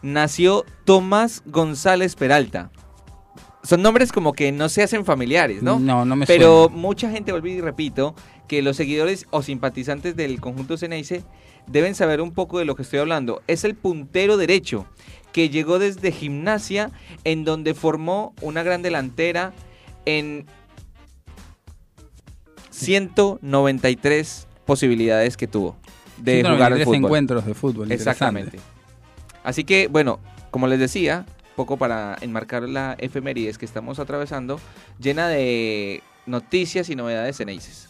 nació 0.02 0.66
Tomás 0.86 1.44
González 1.46 2.16
Peralta. 2.16 2.70
Son 3.64 3.82
nombres 3.82 4.12
como 4.12 4.34
que 4.34 4.52
no 4.52 4.68
se 4.70 4.84
hacen 4.84 5.06
familiares, 5.06 5.64
¿no? 5.64 5.80
No, 5.80 6.04
no 6.04 6.16
me 6.18 6.26
Pero 6.26 6.66
suena. 6.66 6.82
mucha 6.82 7.10
gente, 7.10 7.32
olvido 7.32 7.60
y 7.60 7.62
repito, 7.62 8.14
que 8.54 8.62
los 8.62 8.78
seguidores 8.78 9.26
o 9.32 9.42
simpatizantes 9.42 10.16
del 10.16 10.40
conjunto 10.40 10.78
Ceneice 10.78 11.24
deben 11.66 11.96
saber 11.96 12.22
un 12.22 12.32
poco 12.32 12.60
de 12.60 12.66
lo 12.66 12.76
que 12.76 12.84
estoy 12.84 13.00
hablando. 13.00 13.42
Es 13.48 13.64
el 13.64 13.74
puntero 13.74 14.38
derecho 14.38 14.86
que 15.32 15.50
llegó 15.50 15.80
desde 15.80 16.12
gimnasia, 16.12 16.92
en 17.24 17.46
donde 17.46 17.74
formó 17.74 18.36
una 18.42 18.62
gran 18.62 18.84
delantera 18.84 19.54
en 20.06 20.46
193 22.70 24.48
posibilidades 24.68 25.36
que 25.36 25.48
tuvo 25.48 25.76
de 26.18 26.44
jugar 26.44 26.74
al 26.74 26.78
193 26.78 26.86
fútbol. 26.86 26.96
encuentros 26.98 27.46
de 27.48 27.54
fútbol. 27.56 27.92
Exactamente. 27.92 28.60
Así 29.44 29.64
que, 29.64 29.88
bueno, 29.88 30.20
como 30.52 30.68
les 30.68 30.78
decía, 30.78 31.26
poco 31.56 31.78
para 31.78 32.18
enmarcar 32.22 32.70
la 32.70 32.96
efemérides 33.00 33.58
que 33.58 33.66
estamos 33.66 33.98
atravesando, 33.98 34.60
llena 35.00 35.28
de 35.28 36.04
noticias 36.28 36.92
y 36.92 36.96
novedades 36.96 37.36
en. 37.36 37.90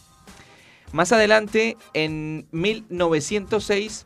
Más 0.94 1.12
adelante, 1.12 1.76
en 1.94 2.46
1906, 2.52 4.06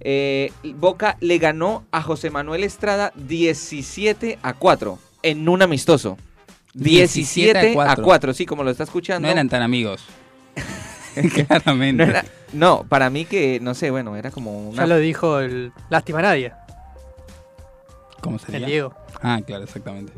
eh, 0.00 0.50
Boca 0.76 1.16
le 1.20 1.38
ganó 1.38 1.84
a 1.92 2.02
José 2.02 2.28
Manuel 2.30 2.64
Estrada 2.64 3.12
17 3.16 4.38
a 4.42 4.52
4 4.54 4.98
en 5.22 5.48
un 5.48 5.62
amistoso. 5.62 6.18
17 6.74 7.70
a 7.70 7.72
4, 7.72 8.04
4. 8.04 8.34
sí, 8.34 8.46
como 8.46 8.64
lo 8.64 8.70
está 8.70 8.82
escuchando. 8.82 9.26
No 9.28 9.32
eran 9.32 9.48
tan 9.48 9.62
amigos. 9.62 10.04
Claramente. 11.46 12.04
No, 12.04 12.10
era- 12.10 12.24
no, 12.52 12.84
para 12.88 13.10
mí 13.10 13.24
que, 13.24 13.60
no 13.60 13.74
sé, 13.74 13.90
bueno, 13.92 14.16
era 14.16 14.30
como 14.32 14.70
una... 14.70 14.78
Ya 14.82 14.86
lo 14.88 14.98
dijo 14.98 15.38
el 15.40 15.72
Lástima 15.88 16.18
a 16.18 16.22
Nadie, 16.22 16.52
¿Cómo 18.20 18.38
sería? 18.38 18.58
el 18.58 18.66
Diego. 18.66 18.94
Ah, 19.22 19.40
claro, 19.46 19.64
exactamente. 19.64 20.12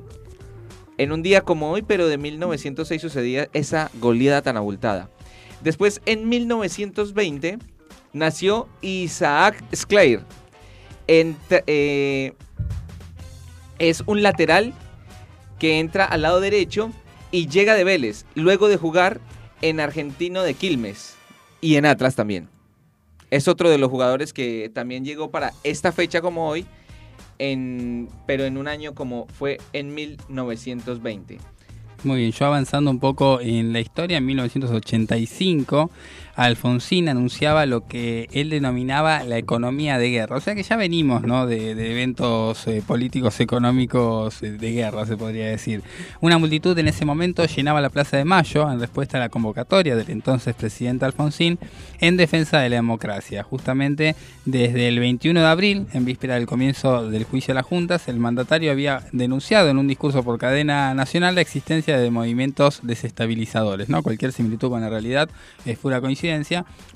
En 0.96 1.12
un 1.12 1.22
día 1.22 1.42
como 1.42 1.70
hoy, 1.70 1.82
pero 1.82 2.08
de 2.08 2.16
1906 2.16 3.02
sucedía 3.02 3.48
esa 3.52 3.90
goleada 4.00 4.40
tan 4.42 4.56
abultada. 4.56 5.10
Después, 5.66 6.00
en 6.06 6.28
1920, 6.28 7.58
nació 8.12 8.68
Isaac 8.82 9.64
Sclair. 9.74 10.20
Eh, 11.08 12.34
es 13.80 14.04
un 14.06 14.22
lateral 14.22 14.74
que 15.58 15.80
entra 15.80 16.04
al 16.04 16.22
lado 16.22 16.38
derecho 16.38 16.92
y 17.32 17.48
llega 17.48 17.74
de 17.74 17.82
Vélez, 17.82 18.26
luego 18.36 18.68
de 18.68 18.76
jugar 18.76 19.20
en 19.60 19.80
Argentino 19.80 20.44
de 20.44 20.54
Quilmes 20.54 21.16
y 21.60 21.74
en 21.74 21.84
Atlas 21.84 22.14
también. 22.14 22.48
Es 23.32 23.48
otro 23.48 23.68
de 23.68 23.78
los 23.78 23.90
jugadores 23.90 24.32
que 24.32 24.70
también 24.72 25.04
llegó 25.04 25.32
para 25.32 25.52
esta 25.64 25.90
fecha 25.90 26.20
como 26.20 26.48
hoy, 26.48 26.64
pero 27.38 28.44
en 28.44 28.56
un 28.56 28.68
año 28.68 28.94
como 28.94 29.26
fue 29.36 29.58
en 29.72 29.92
1920. 29.96 31.38
Muy 32.06 32.20
bien, 32.20 32.30
yo 32.30 32.46
avanzando 32.46 32.88
un 32.88 33.00
poco 33.00 33.40
en 33.40 33.72
la 33.72 33.80
historia, 33.80 34.18
en 34.18 34.26
1985, 34.26 35.90
Alfonsín 36.36 37.08
anunciaba 37.08 37.64
lo 37.64 37.86
que 37.86 38.28
él 38.30 38.50
denominaba 38.50 39.24
la 39.24 39.38
economía 39.38 39.98
de 39.98 40.10
guerra. 40.10 40.36
O 40.36 40.40
sea 40.40 40.54
que 40.54 40.62
ya 40.62 40.76
venimos 40.76 41.22
¿no? 41.22 41.46
de, 41.46 41.70
eventos 41.70 42.66
eh, 42.66 42.82
políticos 42.86 43.40
económicos 43.40 44.42
eh, 44.42 44.52
de 44.52 44.72
guerra, 44.72 45.06
se 45.06 45.16
podría 45.16 45.46
decir. 45.46 45.82
Una 46.20 46.36
multitud 46.36 46.78
en 46.78 46.88
ese 46.88 47.06
momento 47.06 47.44
llenaba 47.46 47.80
la 47.80 47.88
Plaza 47.88 48.18
de 48.18 48.26
Mayo 48.26 48.70
en 48.70 48.78
respuesta 48.78 49.16
a 49.16 49.20
la 49.20 49.30
convocatoria 49.30 49.96
del 49.96 50.10
entonces 50.10 50.54
presidente 50.54 51.06
Alfonsín 51.06 51.58
en 52.00 52.18
defensa 52.18 52.60
de 52.60 52.68
la 52.68 52.76
democracia. 52.76 53.42
Justamente 53.42 54.14
desde 54.44 54.88
el 54.88 55.00
21 55.00 55.40
de 55.40 55.46
abril, 55.46 55.86
en 55.94 56.04
víspera 56.04 56.34
del 56.34 56.46
comienzo 56.46 57.08
del 57.08 57.24
juicio 57.24 57.52
a 57.52 57.54
las 57.54 57.64
juntas, 57.64 58.08
el 58.08 58.18
mandatario 58.18 58.70
había 58.70 59.02
denunciado 59.12 59.70
en 59.70 59.78
un 59.78 59.88
discurso 59.88 60.22
por 60.22 60.38
cadena 60.38 60.92
nacional 60.92 61.34
la 61.34 61.40
existencia 61.40 61.98
de 61.98 62.10
movimientos 62.10 62.80
desestabilizadores. 62.82 63.88
¿no? 63.88 64.02
Cualquier 64.02 64.32
similitud 64.32 64.68
con 64.68 64.82
la 64.82 64.90
realidad 64.90 65.30
es 65.64 65.78
pura 65.78 65.98
coincidencia 66.02 66.25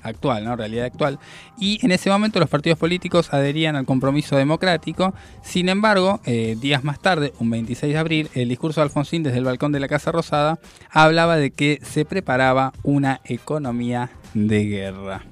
actual, 0.03 0.43
¿no? 0.43 0.55
realidad 0.55 0.85
actual. 0.85 1.19
Y 1.57 1.83
en 1.85 1.91
ese 1.91 2.09
momento 2.09 2.39
los 2.39 2.49
partidos 2.49 2.79
políticos 2.79 3.33
adherían 3.33 3.75
al 3.75 3.85
compromiso 3.85 4.35
democrático. 4.35 5.13
Sin 5.43 5.69
embargo, 5.69 6.19
eh, 6.25 6.57
días 6.59 6.83
más 6.83 6.99
tarde, 6.99 7.33
un 7.39 7.49
26 7.49 7.93
de 7.93 7.99
abril, 7.99 8.29
el 8.33 8.49
discurso 8.49 8.81
de 8.81 8.85
Alfonsín 8.85 9.23
desde 9.23 9.37
el 9.37 9.45
balcón 9.45 9.71
de 9.71 9.79
la 9.79 9.87
Casa 9.87 10.11
Rosada 10.11 10.59
hablaba 10.89 11.37
de 11.37 11.51
que 11.51 11.79
se 11.83 12.05
preparaba 12.05 12.73
una 12.83 13.21
economía 13.25 14.11
de 14.33 14.65
guerra. 14.65 15.23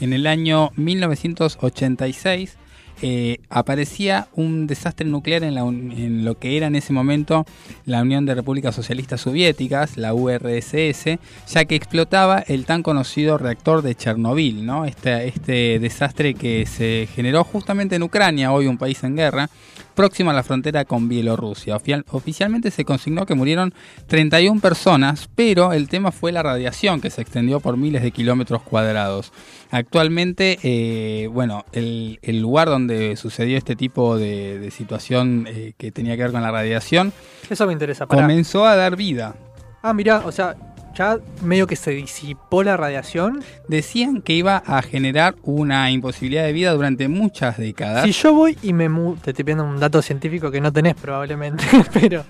En 0.00 0.12
el 0.12 0.26
año 0.26 0.70
1986 0.76 2.56
eh, 3.02 3.38
aparecía 3.50 4.28
un 4.34 4.66
desastre 4.66 5.06
nuclear 5.06 5.42
en, 5.44 5.54
la 5.54 5.62
en 5.62 6.24
lo 6.24 6.38
que 6.38 6.56
era 6.56 6.66
en 6.66 6.76
ese 6.76 6.92
momento 6.92 7.44
la 7.86 8.02
Unión 8.02 8.26
de 8.26 8.34
Repúblicas 8.34 8.74
Socialistas 8.74 9.20
Soviéticas, 9.22 9.96
la 9.96 10.14
URSS, 10.14 11.18
ya 11.48 11.64
que 11.64 11.74
explotaba 11.74 12.38
el 12.40 12.66
tan 12.66 12.82
conocido 12.82 13.38
reactor 13.38 13.82
de 13.82 13.94
Chernobyl, 13.94 14.64
¿no? 14.64 14.84
este, 14.84 15.28
este 15.28 15.78
desastre 15.78 16.34
que 16.34 16.66
se 16.66 17.08
generó 17.14 17.44
justamente 17.44 17.96
en 17.96 18.02
Ucrania, 18.02 18.52
hoy 18.52 18.66
un 18.66 18.78
país 18.78 19.02
en 19.04 19.16
guerra, 19.16 19.50
próximo 19.94 20.30
a 20.30 20.34
la 20.34 20.42
frontera 20.42 20.84
con 20.84 21.08
Bielorrusia. 21.08 21.76
Oficialmente 22.10 22.70
se 22.70 22.84
consignó 22.84 23.26
que 23.26 23.34
murieron 23.34 23.72
31 24.06 24.60
personas, 24.60 25.28
pero 25.34 25.72
el 25.72 25.88
tema 25.88 26.12
fue 26.12 26.32
la 26.32 26.42
radiación 26.42 27.00
que 27.00 27.10
se 27.10 27.22
extendió 27.22 27.60
por 27.60 27.76
miles 27.76 28.02
de 28.02 28.10
kilómetros 28.10 28.62
cuadrados. 28.62 29.32
Actualmente, 29.70 30.58
eh, 30.62 31.28
bueno, 31.28 31.64
el, 31.72 32.18
el 32.22 32.40
lugar 32.40 32.68
donde 32.68 33.16
sucedió 33.16 33.56
este 33.58 33.76
tipo 33.76 34.18
de, 34.18 34.58
de 34.58 34.70
situación 34.70 35.46
eh, 35.48 35.72
que 35.76 35.90
tenía 35.90 36.16
que 36.16 36.22
ver 36.22 36.32
con 36.32 36.42
la 36.42 36.50
radiación 36.50 37.12
Eso 37.48 37.66
me 37.66 37.72
interesa. 37.72 38.06
Pará. 38.06 38.22
comenzó 38.22 38.66
a 38.66 38.76
dar 38.76 38.96
vida. 38.96 39.34
Ah, 39.82 39.92
mira, 39.92 40.22
o 40.24 40.32
sea, 40.32 40.56
ya 40.94 41.18
medio 41.42 41.66
que 41.66 41.76
se 41.76 41.90
disipó 41.92 42.62
la 42.62 42.76
radiación. 42.76 43.42
Decían 43.68 44.22
que 44.22 44.32
iba 44.34 44.56
a 44.66 44.80
generar 44.82 45.34
una 45.42 45.90
imposibilidad 45.90 46.44
de 46.44 46.52
vida 46.52 46.72
durante 46.72 47.08
muchas 47.08 47.58
décadas. 47.58 48.04
Si 48.04 48.12
yo 48.12 48.32
voy 48.34 48.56
y 48.62 48.72
me 48.72 48.88
mudo, 48.88 49.18
te 49.22 49.30
estoy 49.30 49.44
pidiendo 49.44 49.64
un 49.64 49.78
dato 49.80 50.00
científico 50.02 50.50
que 50.50 50.60
no 50.60 50.72
tenés 50.72 50.94
probablemente, 50.94 51.64
pero 51.92 52.24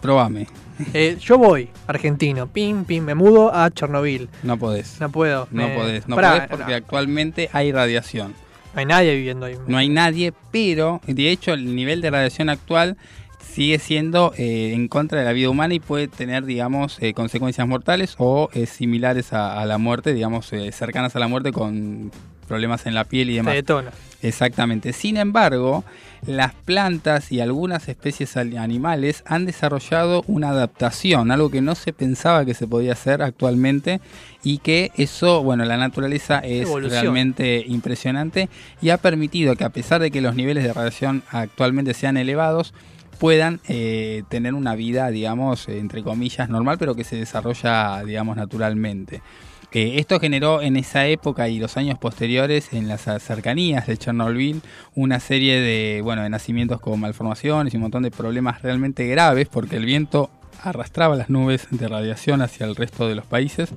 Probame, 0.00 0.48
eh, 0.94 1.16
yo 1.20 1.38
voy, 1.38 1.68
argentino, 1.86 2.48
pim, 2.48 2.84
pim, 2.84 3.04
me 3.04 3.14
mudo 3.14 3.54
a 3.54 3.70
Chernobyl. 3.70 4.28
no 4.42 4.56
podés. 4.58 5.00
No 5.00 5.10
puedo. 5.10 5.46
No 5.52 5.68
me- 5.68 5.74
podés, 5.76 6.08
no 6.08 6.16
Pará, 6.16 6.32
podés 6.34 6.48
porque 6.48 6.70
no, 6.72 6.76
actualmente 6.76 7.48
hay 7.52 7.70
radiación. 7.70 8.34
no 8.74 8.80
hay 8.80 8.86
nadie 8.86 9.14
viviendo 9.14 9.46
ahí. 9.46 9.56
No 9.68 9.78
hay 9.78 9.88
nadie, 9.88 10.32
pero 10.50 11.00
de 11.06 11.30
hecho 11.30 11.52
el 11.52 11.74
nivel 11.76 12.00
de 12.00 12.10
radiación 12.10 12.48
actual 12.48 12.96
sigue 13.42 13.78
siendo 13.78 14.32
eh, 14.38 14.72
en 14.74 14.88
contra 14.88 15.18
de 15.18 15.24
la 15.24 15.32
vida 15.32 15.50
humana 15.50 15.74
y 15.74 15.80
puede 15.80 16.08
tener, 16.08 16.44
digamos, 16.44 16.96
eh, 17.00 17.12
consecuencias 17.14 17.66
mortales 17.68 18.14
o 18.18 18.48
eh, 18.54 18.66
similares 18.66 19.32
a, 19.32 19.60
a 19.60 19.66
la 19.66 19.78
muerte, 19.78 20.14
digamos, 20.14 20.52
eh, 20.52 20.72
cercanas 20.72 21.14
a 21.16 21.18
la 21.18 21.28
muerte 21.28 21.52
con 21.52 22.10
problemas 22.48 22.86
en 22.86 22.94
la 22.94 23.04
piel 23.04 23.30
y 23.30 23.32
Se 23.34 23.36
demás. 23.38 23.54
detona. 23.54 23.90
Exactamente. 24.20 24.92
Sin 24.92 25.16
embargo, 25.16 25.84
las 26.26 26.54
plantas 26.54 27.32
y 27.32 27.40
algunas 27.40 27.88
especies 27.88 28.36
al- 28.36 28.56
animales 28.56 29.24
han 29.26 29.46
desarrollado 29.46 30.22
una 30.28 30.50
adaptación, 30.50 31.30
algo 31.32 31.50
que 31.50 31.60
no 31.60 31.74
se 31.74 31.92
pensaba 31.92 32.44
que 32.44 32.54
se 32.54 32.66
podía 32.68 32.92
hacer 32.92 33.20
actualmente 33.22 34.00
y 34.44 34.58
que 34.58 34.92
eso, 34.96 35.42
bueno, 35.42 35.64
la 35.64 35.76
naturaleza 35.76 36.38
es 36.38 36.68
Evolución. 36.68 37.00
realmente 37.02 37.64
impresionante 37.66 38.48
y 38.80 38.90
ha 38.90 38.98
permitido 38.98 39.56
que 39.56 39.64
a 39.64 39.70
pesar 39.70 40.00
de 40.00 40.10
que 40.12 40.20
los 40.20 40.36
niveles 40.36 40.62
de 40.62 40.72
radiación 40.72 41.22
actualmente 41.30 41.92
sean 41.94 42.16
elevados, 42.16 42.74
puedan 43.22 43.60
eh, 43.68 44.24
tener 44.28 44.52
una 44.52 44.74
vida, 44.74 45.08
digamos, 45.12 45.68
entre 45.68 46.02
comillas, 46.02 46.48
normal, 46.48 46.76
pero 46.76 46.96
que 46.96 47.04
se 47.04 47.14
desarrolla, 47.14 48.02
digamos, 48.04 48.36
naturalmente. 48.36 49.22
Eh, 49.70 50.00
esto 50.00 50.18
generó 50.18 50.60
en 50.60 50.76
esa 50.76 51.06
época 51.06 51.48
y 51.48 51.60
los 51.60 51.76
años 51.76 51.98
posteriores 52.00 52.72
en 52.72 52.88
las 52.88 53.02
cercanías 53.22 53.86
de 53.86 53.96
Chernobyl 53.96 54.60
una 54.96 55.20
serie 55.20 55.60
de, 55.60 56.00
bueno, 56.02 56.24
de 56.24 56.30
nacimientos 56.30 56.80
con 56.80 56.98
malformaciones 56.98 57.72
y 57.72 57.76
un 57.76 57.82
montón 57.82 58.02
de 58.02 58.10
problemas 58.10 58.60
realmente 58.60 59.06
graves 59.06 59.46
porque 59.46 59.76
el 59.76 59.84
viento 59.86 60.28
arrastraba 60.60 61.14
las 61.14 61.30
nubes 61.30 61.68
de 61.70 61.86
radiación 61.86 62.42
hacia 62.42 62.66
el 62.66 62.74
resto 62.74 63.06
de 63.06 63.14
los 63.14 63.24
países 63.24 63.70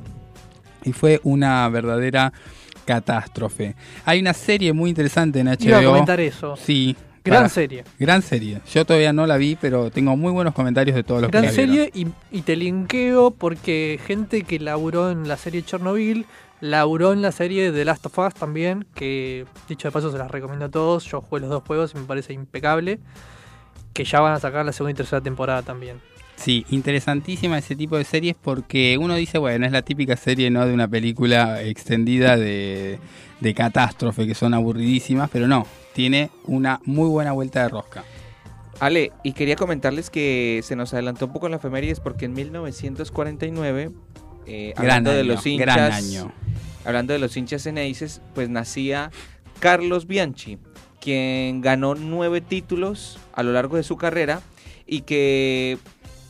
y 0.83 0.91
fue 0.91 1.21
una 1.23 1.69
verdadera 1.69 2.33
catástrofe. 2.83 3.75
Hay 4.05 4.21
una 4.21 4.33
serie 4.33 4.73
muy 4.73 4.89
interesante 4.89 5.39
en 5.39 5.55
Iba 5.59 5.77
a 5.77 5.81
HBO. 5.81 5.91
comentar 5.91 6.19
eso. 6.19 6.55
Sí. 6.57 6.95
Gran 7.25 7.39
para- 7.43 7.49
serie. 7.49 7.83
Gran 7.99 8.21
serie. 8.21 8.61
Yo 8.71 8.85
todavía 8.85 9.11
no 9.13 9.25
la 9.27 9.37
vi, 9.37 9.57
pero 9.59 9.89
tengo 9.91 10.15
muy 10.15 10.31
buenos 10.31 10.53
comentarios 10.53 10.95
de 10.95 11.03
todos 11.03 11.21
los 11.21 11.29
que 11.31 11.37
Gran 11.37 11.45
la 11.45 11.51
vieron. 11.51 11.75
serie 11.75 11.91
y, 11.93 12.37
y 12.37 12.41
te 12.41 12.55
linkeo 12.55 13.31
porque 13.31 13.99
gente 14.05 14.43
que 14.43 14.59
laburó 14.59 15.11
en 15.11 15.27
la 15.27 15.35
serie 15.37 15.63
Chernobyl, 15.63 16.25
laburó 16.61 17.11
en 17.13 17.21
la 17.21 17.31
serie 17.31 17.71
The 17.71 17.83
Last 17.85 18.05
of 18.05 18.17
Us 18.19 18.33
también, 18.33 18.85
que 18.95 19.45
dicho 19.67 19.87
de 19.87 19.91
paso 19.91 20.11
se 20.11 20.17
las 20.17 20.31
recomiendo 20.31 20.65
a 20.65 20.69
todos. 20.69 21.03
Yo 21.05 21.21
jugué 21.21 21.41
los 21.41 21.49
dos 21.49 21.63
juegos 21.65 21.91
y 21.95 21.97
me 21.97 22.05
parece 22.05 22.33
impecable. 22.33 22.99
Que 23.93 24.03
ya 24.03 24.19
van 24.19 24.33
a 24.33 24.39
sacar 24.39 24.65
la 24.65 24.73
segunda 24.73 24.91
y 24.91 24.95
tercera 24.95 25.21
temporada 25.21 25.61
también. 25.61 25.97
Sí, 26.35 26.65
interesantísima 26.69 27.57
ese 27.57 27.77
tipo 27.77 27.97
de 27.97 28.03
series 28.03 28.35
porque 28.41 28.97
uno 28.99 29.15
dice, 29.15 29.37
bueno, 29.37 29.65
es 29.65 29.71
la 29.71 29.83
típica 29.83 30.17
serie 30.17 30.49
no 30.51 30.65
de 30.65 30.73
una 30.73 30.85
película 30.85 31.61
extendida 31.63 32.35
de, 32.35 32.99
de 33.45 33.53
catástrofe 33.53 34.25
que 34.25 34.33
son 34.33 34.55
aburridísimas, 34.55 35.29
pero 35.31 35.47
no, 35.47 35.67
tiene 35.93 36.31
una 36.45 36.81
muy 36.83 37.07
buena 37.07 37.31
vuelta 37.31 37.61
de 37.61 37.69
rosca. 37.69 38.03
Ale, 38.79 39.11
y 39.23 39.33
quería 39.33 39.55
comentarles 39.55 40.09
que 40.09 40.61
se 40.63 40.75
nos 40.75 40.93
adelantó 40.95 41.27
un 41.27 41.33
poco 41.33 41.47
la 41.47 41.57
efemérides 41.57 41.99
porque 41.99 42.25
en 42.25 42.33
1949, 42.33 43.91
eh, 44.47 44.73
hablando 44.75 45.11
año, 45.11 45.17
de 45.17 45.23
los 45.25 45.45
hinchas, 45.45 45.93
año. 45.93 46.31
hablando 46.85 47.13
de 47.13 47.19
los 47.19 47.37
hinchas 47.37 47.67
Eneises, 47.67 48.19
pues 48.33 48.49
nacía 48.49 49.11
Carlos 49.59 50.07
Bianchi, 50.07 50.57
quien 50.99 51.61
ganó 51.61 51.93
nueve 51.93 52.41
títulos 52.41 53.19
a 53.33 53.43
lo 53.43 53.53
largo 53.53 53.77
de 53.77 53.83
su 53.83 53.95
carrera 53.95 54.41
y 54.87 55.01
que 55.01 55.77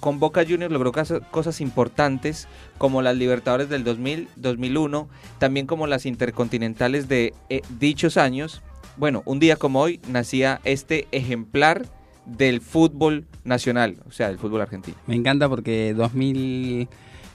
con 0.05 0.19
Boca 0.19 0.45
Juniors 0.47 0.71
logró 0.71 0.91
cosas 1.31 1.61
importantes 1.61 2.47
como 2.77 3.01
las 3.01 3.17
Libertadores 3.17 3.69
del 3.69 3.83
2000, 3.83 4.27
2001, 4.35 5.09
también 5.39 5.65
como 5.65 5.87
las 5.87 6.05
Intercontinentales 6.05 7.09
de 7.09 7.33
eh, 7.49 7.63
dichos 7.79 8.15
años. 8.15 8.61
Bueno, 8.97 9.23
un 9.25 9.39
día 9.39 9.55
como 9.55 9.81
hoy 9.81 9.99
nacía 10.07 10.61
este 10.63 11.07
ejemplar 11.11 11.87
del 12.27 12.61
fútbol 12.61 13.25
nacional, 13.45 13.97
o 14.07 14.11
sea, 14.11 14.27
del 14.27 14.37
fútbol 14.37 14.61
argentino. 14.61 14.95
Me 15.07 15.15
encanta 15.15 15.49
porque 15.49 15.95
2000 15.95 16.87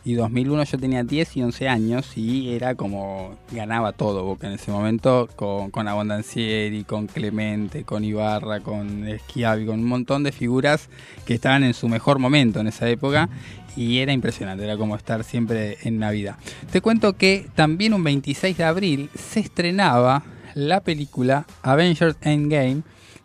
y 0.04 0.14
2001 0.14 0.64
yo 0.64 0.78
tenía 0.78 1.04
10 1.04 1.36
y 1.36 1.42
11 1.42 1.68
años 1.68 2.16
y 2.16 2.54
era 2.54 2.74
como 2.74 3.36
ganaba 3.52 3.92
todo 3.92 4.24
Boca 4.24 4.46
en 4.46 4.54
ese 4.54 4.70
momento 4.70 5.28
con, 5.36 5.70
con 5.70 5.88
Abondancieri, 5.88 6.84
con 6.84 7.06
Clemente, 7.06 7.84
con 7.84 8.04
Ibarra, 8.04 8.60
con 8.60 9.06
Schiavi, 9.06 9.66
con 9.66 9.80
un 9.80 9.86
montón 9.86 10.22
de 10.22 10.32
figuras 10.32 10.88
que 11.26 11.34
estaban 11.34 11.64
en 11.64 11.74
su 11.74 11.88
mejor 11.88 12.18
momento 12.18 12.60
en 12.60 12.68
esa 12.68 12.88
época 12.88 13.28
y 13.76 13.98
era 13.98 14.12
impresionante, 14.12 14.64
era 14.64 14.76
como 14.76 14.96
estar 14.96 15.22
siempre 15.22 15.78
en 15.82 15.98
Navidad. 15.98 16.36
Te 16.72 16.80
cuento 16.80 17.16
que 17.16 17.46
también 17.54 17.94
un 17.94 18.02
26 18.02 18.56
de 18.56 18.64
abril 18.64 19.10
se 19.14 19.40
estrenaba 19.40 20.22
la 20.54 20.80
película 20.80 21.46
Avengers 21.62 22.16
Endgame 22.22 22.82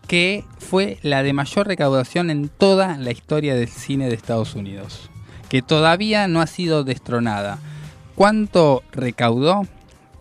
que 0.08 0.44
fue 0.60 1.00
la 1.02 1.24
de 1.24 1.34
mayor 1.34 1.68
recaudación 1.68 2.30
en 2.30 2.50
toda 2.50 2.98
la 2.98 3.12
historia 3.12 3.56
del 3.56 3.70
cine 3.70 4.08
de 4.08 4.14
Estados 4.14 4.54
Unidos 4.54 5.10
que 5.49 5.62
todavía 5.62 6.27
no 6.27 6.41
ha 6.41 6.47
sido 6.47 6.84
destronada. 6.84 7.60
¿Cuánto 8.15 8.84
recaudó? 8.91 9.67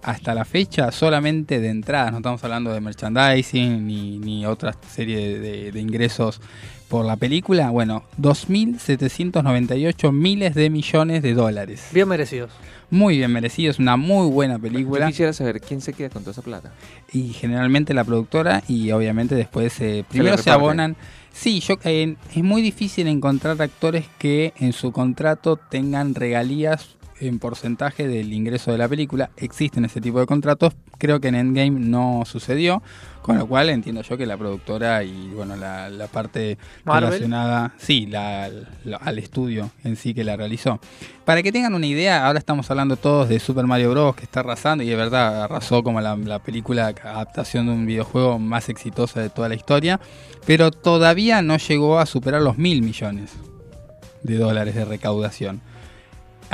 Hasta 0.02 0.34
la 0.34 0.44
fecha 0.44 0.92
solamente 0.92 1.60
de 1.60 1.70
entradas, 1.70 2.12
no 2.12 2.18
estamos 2.18 2.44
hablando 2.44 2.70
de 2.74 2.80
merchandising 2.82 3.87
ni, 3.87 4.18
ni 4.18 4.44
otra 4.44 4.76
serie 4.90 5.38
de, 5.38 5.72
de 5.72 5.80
ingresos 5.80 6.42
por 6.88 7.04
la 7.06 7.16
película. 7.16 7.70
Bueno, 7.70 8.04
2.798 8.20 10.12
miles 10.12 10.54
de 10.54 10.70
millones 10.70 11.22
de 11.22 11.34
dólares. 11.34 11.88
Bien 11.92 12.06
merecidos. 12.06 12.52
Muy 12.90 13.16
bien 13.16 13.32
merecido, 13.32 13.70
es 13.70 13.78
una 13.78 13.96
muy 13.96 14.30
buena 14.30 14.58
película. 14.58 15.06
Yo 15.06 15.10
quisiera 15.10 15.32
saber 15.32 15.60
quién 15.60 15.80
se 15.80 15.92
queda 15.92 16.10
con 16.10 16.22
toda 16.22 16.32
esa 16.32 16.42
plata. 16.42 16.72
Y 17.12 17.32
generalmente 17.32 17.94
la 17.94 18.04
productora 18.04 18.62
y 18.68 18.92
obviamente 18.92 19.34
después 19.34 19.80
eh, 19.80 20.04
primero 20.08 20.38
se, 20.38 20.50
abonan. 20.50 20.94
Sí, 21.35 21.61
yo, 21.61 21.75
eh, 21.85 22.16
es 22.35 22.42
muy 22.42 22.62
difícil 22.62 23.09
encontrar 23.09 23.61
actores 23.61 24.07
que 24.18 24.55
en 24.57 24.73
su 24.73 24.92
contrato 24.92 25.57
tengan 25.57 26.14
regalías 26.14 26.97
en 27.20 27.38
porcentaje 27.38 28.09
del 28.09 28.33
ingreso 28.33 28.72
de 28.72 28.79
la 28.79 28.88
película. 28.88 29.31
Existen 29.37 29.85
ese 29.85 30.00
tipo 30.00 30.20
de 30.20 30.27
contratos. 30.27 30.74
Creo 30.98 31.20
que 31.20 31.29
en 31.29 31.35
Endgame 31.37 31.70
no 31.81 32.22
sucedió. 32.27 32.83
Con 33.22 33.38
lo 33.38 33.46
cual 33.46 33.70
entiendo 33.70 34.03
yo 34.03 34.18
que 34.18 34.27
la 34.27 34.37
productora 34.37 35.03
y 35.03 35.31
bueno 35.35 35.57
la, 35.57 35.88
la 35.88 36.09
parte 36.09 36.59
Marvel. 36.85 37.05
relacionada, 37.11 37.72
sí, 37.79 38.05
la, 38.05 38.50
la- 38.85 38.98
al 38.98 39.18
estudio 39.18 39.70
en 39.83 39.96
sí 39.96 40.12
que 40.12 40.24
la 40.24 40.37
realizó. 40.37 40.79
Para 41.24 41.42
que 41.42 41.50
tengan 41.50 41.74
una 41.74 41.87
idea, 41.87 42.27
ahora 42.27 42.38
estamos 42.38 42.70
hablando 42.70 42.96
todos 42.98 43.31
de 43.31 43.40
Super 43.40 43.64
Mario 43.66 43.92
Bros. 43.92 44.14
que 44.14 44.24
está 44.24 44.40
arrasando 44.40 44.85
y 44.85 44.88
de 44.88 44.96
verdad 44.96 45.44
arrasó 45.44 45.83
como 45.83 46.03
la, 46.03 46.16
la 46.16 46.40
película 46.42 46.88
adaptación 46.88 47.64
de 47.64 47.72
un 47.72 47.87
videojuego 47.87 48.38
más 48.38 48.68
exitosa 48.68 49.20
de 49.22 49.31
toda 49.31 49.48
la 49.48 49.55
historia, 49.55 49.98
pero 50.46 50.70
todavía 50.70 51.40
no 51.40 51.57
llegó 51.57 51.98
a 52.00 52.05
superar 52.05 52.42
los 52.42 52.59
mil 52.59 52.83
millones 52.83 53.31
de 54.22 54.37
dólares 54.37 54.74
de 54.74 54.85
recaudación. 54.85 55.62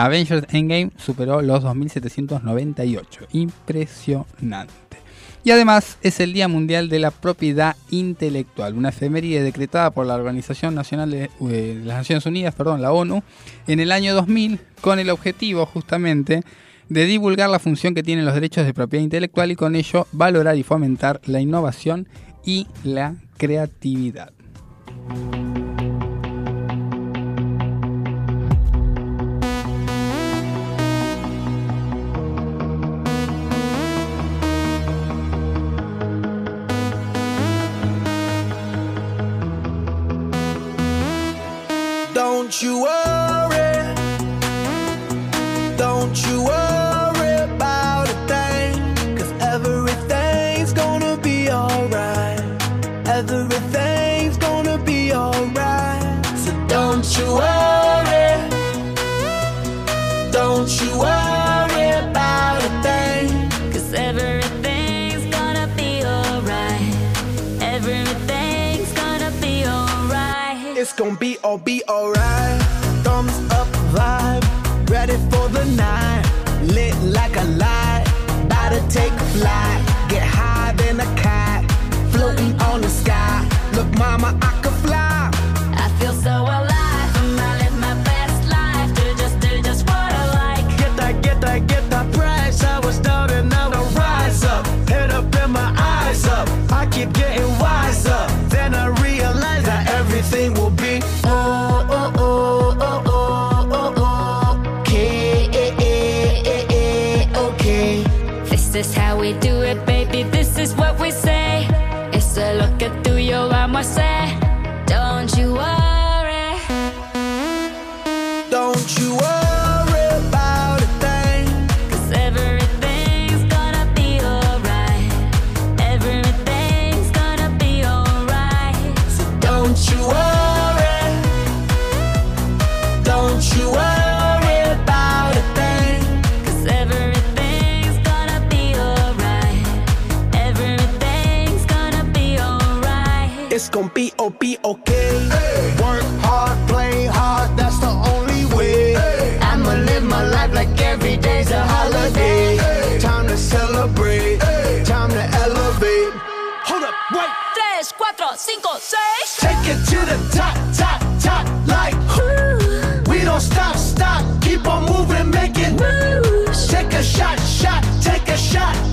Avengers 0.05 0.47
Endgame 0.53 0.91
superó 0.97 1.43
los 1.43 1.63
2.798. 1.63 3.27
Impresionante. 3.33 4.75
Y 5.43 5.51
además 5.51 5.99
es 6.03 6.21
el 6.21 6.33
Día 6.33 6.49
Mundial 6.49 6.89
de 6.89 6.99
la 6.99 7.11
Propiedad 7.11 7.77
Intelectual, 7.91 8.75
una 8.75 8.91
efeméride 8.91 9.43
decretada 9.43 9.91
por 9.91 10.07
la 10.07 10.15
Organización 10.15 10.75
Nacional 10.75 11.11
de, 11.11 11.31
eh, 11.49 11.81
las 11.83 11.99
Naciones 11.99 12.27
Unidas, 12.27 12.55
perdón, 12.55 12.83
la 12.83 12.93
ONU, 12.93 13.23
en 13.67 13.81
el 13.81 13.91
año 13.91 14.15
2000 14.15 14.61
con 14.83 14.99
el 14.99 15.09
objetivo 15.09 15.65
justamente 15.65 16.43
de 16.91 17.05
divulgar 17.07 17.49
la 17.49 17.59
función 17.59 17.95
que 17.95 18.03
tienen 18.03 18.27
los 18.27 18.35
derechos 18.35 18.67
de 18.67 18.75
propiedad 18.75 19.05
intelectual 19.05 19.51
y 19.51 19.57
con 19.57 19.77
ello 19.77 20.07
valorar 20.13 20.57
y 20.57 20.63
fomentar 20.63 21.21
la 21.25 21.41
innovación 21.41 22.07
y 22.45 22.67
la 22.85 23.17
creatividad. 23.39 24.33
Don't 42.51 42.63
you 42.63 42.83
worry. 42.83 43.95
Don't 45.77 46.27
you 46.27 46.43
worry 46.43 47.35
about 47.45 48.09
a 48.09 48.17
thing. 48.27 49.17
Cause 49.17 49.33
everything's 49.41 50.73
gonna 50.73 51.17
be 51.19 51.49
alright. 51.49 52.41
Everything's 53.07 54.37
gonna 54.37 54.79
be 54.79 55.15
alright. 55.15 56.27
So 56.39 56.67
don't 56.67 57.19
you 57.19 57.35
worry. 57.35 57.60
Be 71.31 71.38
all 71.45 71.59
be 71.59 71.81
alright. 71.88 72.61
Thumbs 73.05 73.38
up 73.53 73.69
vibe, 73.95 74.43
ready 74.90 75.12
for 75.31 75.49
the 75.49 75.64
night. 75.77 76.25
Lit 76.64 76.97
like 77.05 77.37
a 77.37 77.45
light, 77.45 78.05
about 78.47 78.71
to 78.71 78.81
take 78.88 79.12
flight. 79.35 79.81
Get 80.09 80.25
high 80.25 80.73
than 80.73 80.99
a 80.99 81.07
kite, 81.14 81.71
floating 82.11 82.61
on 82.62 82.81
the 82.81 82.88
sky. 82.88 83.49
Look, 83.75 83.97
mama, 83.97 84.37
I 84.43 84.60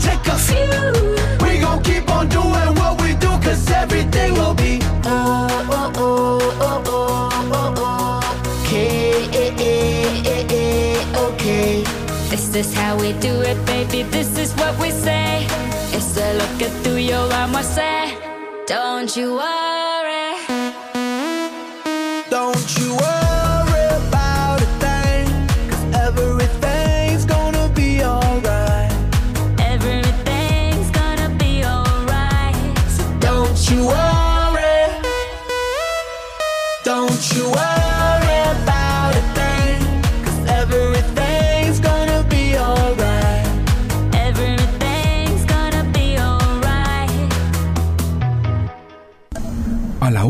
take 0.07 0.27
a 0.35 0.37
few. 0.49 0.81
We 1.43 1.59
gon' 1.59 1.81
keep 1.83 2.09
on 2.17 2.25
doing 2.29 2.71
what 2.79 2.93
we 3.01 3.09
do, 3.25 3.31
cause 3.45 3.69
everything 3.71 4.33
will 4.39 4.53
be 4.65 4.79
oh, 5.05 5.47
oh, 5.79 5.91
oh, 5.95 6.39
oh, 6.69 6.91
oh, 6.91 7.51
oh, 7.59 7.73
oh. 7.77 8.61
Okay, 8.61 9.13
okay. 11.27 11.83
This 12.31 12.45
is 12.55 12.73
how 12.73 12.93
we 13.03 13.13
do 13.27 13.33
it, 13.41 13.57
baby. 13.65 14.03
This 14.03 14.37
is 14.37 14.53
what 14.59 14.73
we 14.79 14.89
say. 14.91 15.45
It's 15.95 16.17
a 16.17 16.29
look 16.41 16.57
at 16.67 16.73
through 16.83 17.03
your 17.13 17.25
armor, 17.41 17.63
say. 17.63 18.17
Don't 18.65 19.15
you 19.15 19.27
worry. 19.35 20.27
Don't 22.29 22.69
you 22.79 22.89
worry 23.01 23.26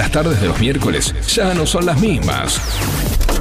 Las 0.00 0.12
tardes 0.12 0.40
de 0.40 0.46
los 0.46 0.58
miércoles 0.58 1.14
ya 1.28 1.52
no 1.52 1.66
son 1.66 1.84
las 1.84 2.00
mismas. 2.00 2.58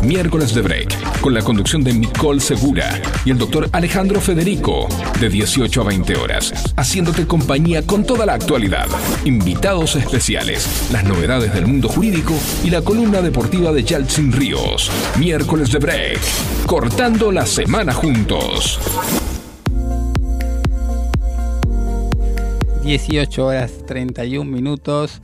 Miércoles 0.04 0.54
de 0.54 0.62
Break, 0.62 1.22
con 1.22 1.34
la 1.34 1.42
conducción 1.42 1.86
de 1.86 1.94
Nicole 1.94 2.42
Segura 2.42 3.02
y 3.24 3.32
el 3.32 3.38
doctor 3.38 3.70
Alejandro 3.72 4.20
Federico, 4.20 4.90
de 5.22 5.30
18 5.30 5.82
a 5.82 5.86
20 5.86 6.18
horas, 6.18 6.74
haciéndote 6.76 7.26
compañía 7.26 7.84
con 7.84 8.04
toda 8.04 8.26
la 8.26 8.34
actualidad, 8.34 8.88
invitados 9.24 9.96
especiales, 9.96 10.90
las 10.92 11.06
novedades 11.06 11.54
del 11.54 11.66
mundo 11.66 11.88
jurídico 11.88 12.34
y 12.66 12.70
la 12.70 12.82
columna 12.82 13.22
deportiva 13.22 13.72
de 13.72 13.86
Yaltsin 13.86 14.34
Ríos. 14.34 14.92
Miércoles 15.18 15.72
de 15.72 15.80
Break, 15.80 16.20
cortando 16.66 17.32
la 17.32 17.46
semana 17.46 17.94
juntos. 17.94 18.82
18 22.84 23.46
horas 23.46 23.72
31 23.86 24.44
minutos. 24.44 25.22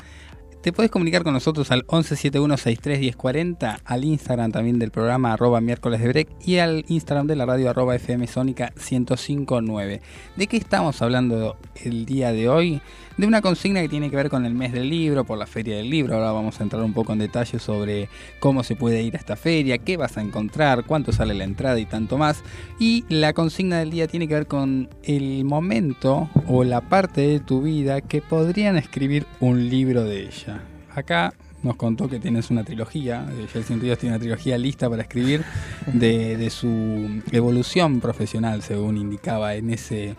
Te 0.65 0.73
puedes 0.73 0.89
comunicar 0.89 1.23
con 1.23 1.33
nosotros 1.33 1.69
al 1.69 1.85
1171631040, 1.85 3.81
al 3.85 4.03
Instagram 4.03 4.51
también 4.51 4.79
del 4.79 4.89
programa 4.89 5.31
arroba 5.33 5.61
miércoles 5.61 6.01
de 6.01 6.07
break 6.07 6.27
y 6.43 6.57
al 6.57 6.85
Instagram 6.87 7.27
de 7.27 7.35
la 7.35 7.45
radio 7.45 7.69
arroba 7.69 7.95
FM 7.95 8.25
Sónica 8.25 8.73
1059. 8.75 10.01
¿De 10.35 10.47
qué 10.47 10.57
estamos 10.57 11.03
hablando 11.03 11.55
el 11.83 12.07
día 12.07 12.31
de 12.31 12.49
hoy? 12.49 12.81
De 13.17 13.25
una 13.25 13.41
consigna 13.41 13.81
que 13.81 13.87
tiene 13.87 14.09
que 14.09 14.15
ver 14.17 14.29
con 14.29 14.45
el 14.45 14.53
mes 14.53 14.73
del 14.73 14.89
libro, 14.89 15.23
por 15.23 15.37
la 15.37 15.47
feria 15.47 15.77
del 15.77 15.89
libro. 15.89 16.15
Ahora 16.15 16.33
vamos 16.33 16.59
a 16.59 16.63
entrar 16.63 16.83
un 16.83 16.91
poco 16.91 17.13
en 17.13 17.19
detalle 17.19 17.59
sobre 17.59 18.09
cómo 18.39 18.61
se 18.63 18.75
puede 18.75 19.01
ir 19.03 19.15
a 19.15 19.19
esta 19.19 19.37
feria, 19.37 19.77
qué 19.77 19.95
vas 19.95 20.17
a 20.17 20.21
encontrar, 20.21 20.83
cuánto 20.83 21.13
sale 21.13 21.33
la 21.33 21.45
entrada 21.45 21.79
y 21.79 21.85
tanto 21.85 22.17
más. 22.17 22.43
Y 22.77 23.05
la 23.07 23.31
consigna 23.31 23.79
del 23.79 23.91
día 23.91 24.07
tiene 24.07 24.27
que 24.27 24.33
ver 24.33 24.47
con 24.47 24.89
el 25.03 25.45
momento 25.45 26.29
o 26.45 26.65
la 26.65 26.81
parte 26.81 27.21
de 27.21 27.39
tu 27.39 27.61
vida 27.61 28.01
que 28.01 28.21
podrían 28.21 28.75
escribir 28.75 29.25
un 29.39 29.69
libro 29.69 30.03
de 30.03 30.23
ella. 30.23 30.61
Acá 30.93 31.33
nos 31.63 31.77
contó 31.77 32.07
que 32.07 32.19
tienes 32.19 32.51
una 32.51 32.63
trilogía, 32.63 33.25
eh, 33.31 33.47
Jelsin 33.51 33.81
Ríos 33.81 33.97
tiene 33.97 34.15
una 34.15 34.19
trilogía 34.19 34.57
lista 34.57 34.89
para 34.89 35.01
escribir 35.01 35.43
de, 35.87 36.37
de 36.37 36.49
su 36.49 37.21
evolución 37.31 38.01
profesional, 38.01 38.61
según 38.61 38.97
indicaba 38.97 39.55
en 39.55 39.71
ese, 39.71 40.15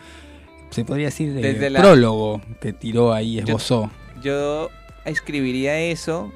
se 0.70 0.84
podría 0.84 1.06
decir, 1.06 1.32
Desde 1.32 1.70
la- 1.70 1.80
prólogo 1.80 2.40
que 2.60 2.72
tiró 2.72 3.12
ahí, 3.12 3.38
esbozó. 3.38 3.90
Yo 4.22 4.70
escribiría 5.04 5.78
eso 5.80 6.32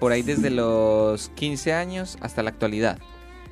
por 0.00 0.12
ahí 0.12 0.22
desde 0.22 0.50
los 0.50 1.28
15 1.30 1.72
años 1.72 2.18
hasta 2.20 2.42
la 2.42 2.50
actualidad. 2.50 2.98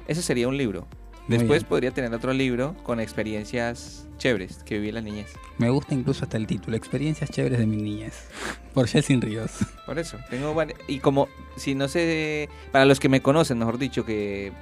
Eso 0.08 0.22
sería 0.22 0.48
un 0.48 0.56
libro. 0.56 0.86
Después 1.28 1.62
podría 1.62 1.92
tener 1.92 2.12
otro 2.12 2.32
libro 2.32 2.74
con 2.82 2.98
experiencias 2.98 4.08
chéveres 4.18 4.64
que 4.64 4.74
viví 4.74 4.88
en 4.88 4.94
la 4.96 5.00
niñez. 5.00 5.32
Me 5.58 5.70
gusta 5.70 5.94
incluso 5.94 6.24
hasta 6.24 6.36
el 6.36 6.46
título, 6.48 6.76
Experiencias 6.76 7.30
chéveres 7.30 7.58
de 7.60 7.66
mi 7.66 7.76
niñez, 7.76 8.24
por 8.74 8.88
Jelsin 8.88 9.20
Ríos. 9.20 9.52
Por 9.86 9.98
eso, 10.00 10.18
tengo 10.28 10.56
y 10.88 10.98
como 10.98 11.28
si 11.56 11.76
no 11.76 11.86
sé, 11.86 12.48
para 12.72 12.84
los 12.84 12.98
que 12.98 13.08
me 13.08 13.22
conocen, 13.22 13.58
mejor 13.58 13.78
dicho, 13.78 14.04
que 14.04 14.52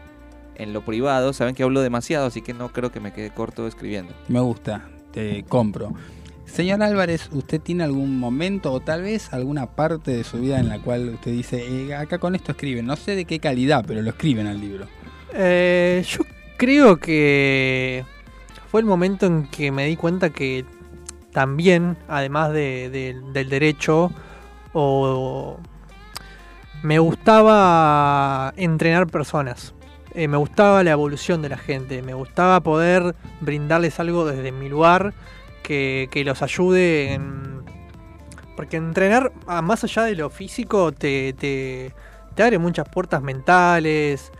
en 0.57 0.73
lo 0.75 0.85
privado 0.85 1.33
saben 1.33 1.55
que 1.55 1.63
hablo 1.63 1.81
demasiado, 1.81 2.27
así 2.27 2.43
que 2.43 2.53
no 2.53 2.71
creo 2.71 2.93
que 2.93 3.01
me 3.01 3.13
quede 3.15 3.31
corto 3.31 3.67
escribiendo. 3.67 4.13
Me 4.29 4.41
gusta, 4.41 4.87
compro. 5.49 5.93
Señor 6.47 6.83
Álvarez, 6.83 7.29
¿usted 7.33 7.61
tiene 7.61 7.85
algún 7.85 8.19
momento 8.19 8.73
o 8.73 8.81
tal 8.81 9.03
vez 9.03 9.33
alguna 9.35 9.67
parte 9.67 10.11
de 10.13 10.25
su 10.25 10.39
vida 10.41 10.59
en 10.59 10.69
la 10.69 10.79
cual 10.81 11.11
usted 11.11 11.31
dice, 11.31 11.63
"Eh, 11.87 11.95
acá 11.95 12.19
con 12.19 12.35
esto 12.35 12.53
escriben, 12.53 12.87
no 12.87 12.97
sé 12.97 13.15
de 13.15 13.27
qué 13.27 13.39
calidad, 13.39 13.85
pero 13.87 14.01
lo 14.01 14.09
escriben 14.09 14.47
al 14.47 14.59
libro? 14.61 14.87
Eh, 15.35 16.03
yo 16.09 16.21
creo 16.57 16.97
que 16.97 18.05
fue 18.71 18.81
el 18.81 18.87
momento 18.87 19.27
en 19.27 19.47
que 19.49 19.71
me 19.71 19.85
di 19.87 19.97
cuenta 19.97 20.31
que 20.31 20.65
también, 21.33 21.99
además 22.09 22.53
de- 22.53 22.89
de- 22.91 23.21
del 23.35 23.49
derecho, 23.51 24.11
o 24.73 25.59
me 26.83 26.99
gustaba 26.99 28.55
entrenar 28.57 29.07
personas. 29.07 29.75
Eh, 30.15 30.27
me 30.29 30.37
gustaba 30.37 30.83
la 30.83 30.91
evolución 30.93 31.43
de 31.43 31.49
la 31.49 31.59
gente. 31.59 32.03
Me 32.03 32.15
gustaba 32.15 32.61
poder 32.61 33.15
brindarles 33.41 34.01
algo 34.01 34.25
desde 34.25 34.53
mi 34.53 34.69
lugar 34.69 35.15
que, 35.63 36.09
que 36.11 36.25
los 36.25 36.43
ayude 36.43 37.15
en... 37.15 37.63
Porque 38.57 38.77
entrenar, 38.77 39.33
más 39.63 39.85
allá 39.85 40.03
de 40.03 40.17
lo 40.17 40.31
físico, 40.31 40.91
te, 40.91 41.33
te, 41.35 41.95
te 42.35 42.43
abre 42.43 42.59
muchas 42.59 42.89
puertas 42.89 43.23
mentales. 43.23 44.33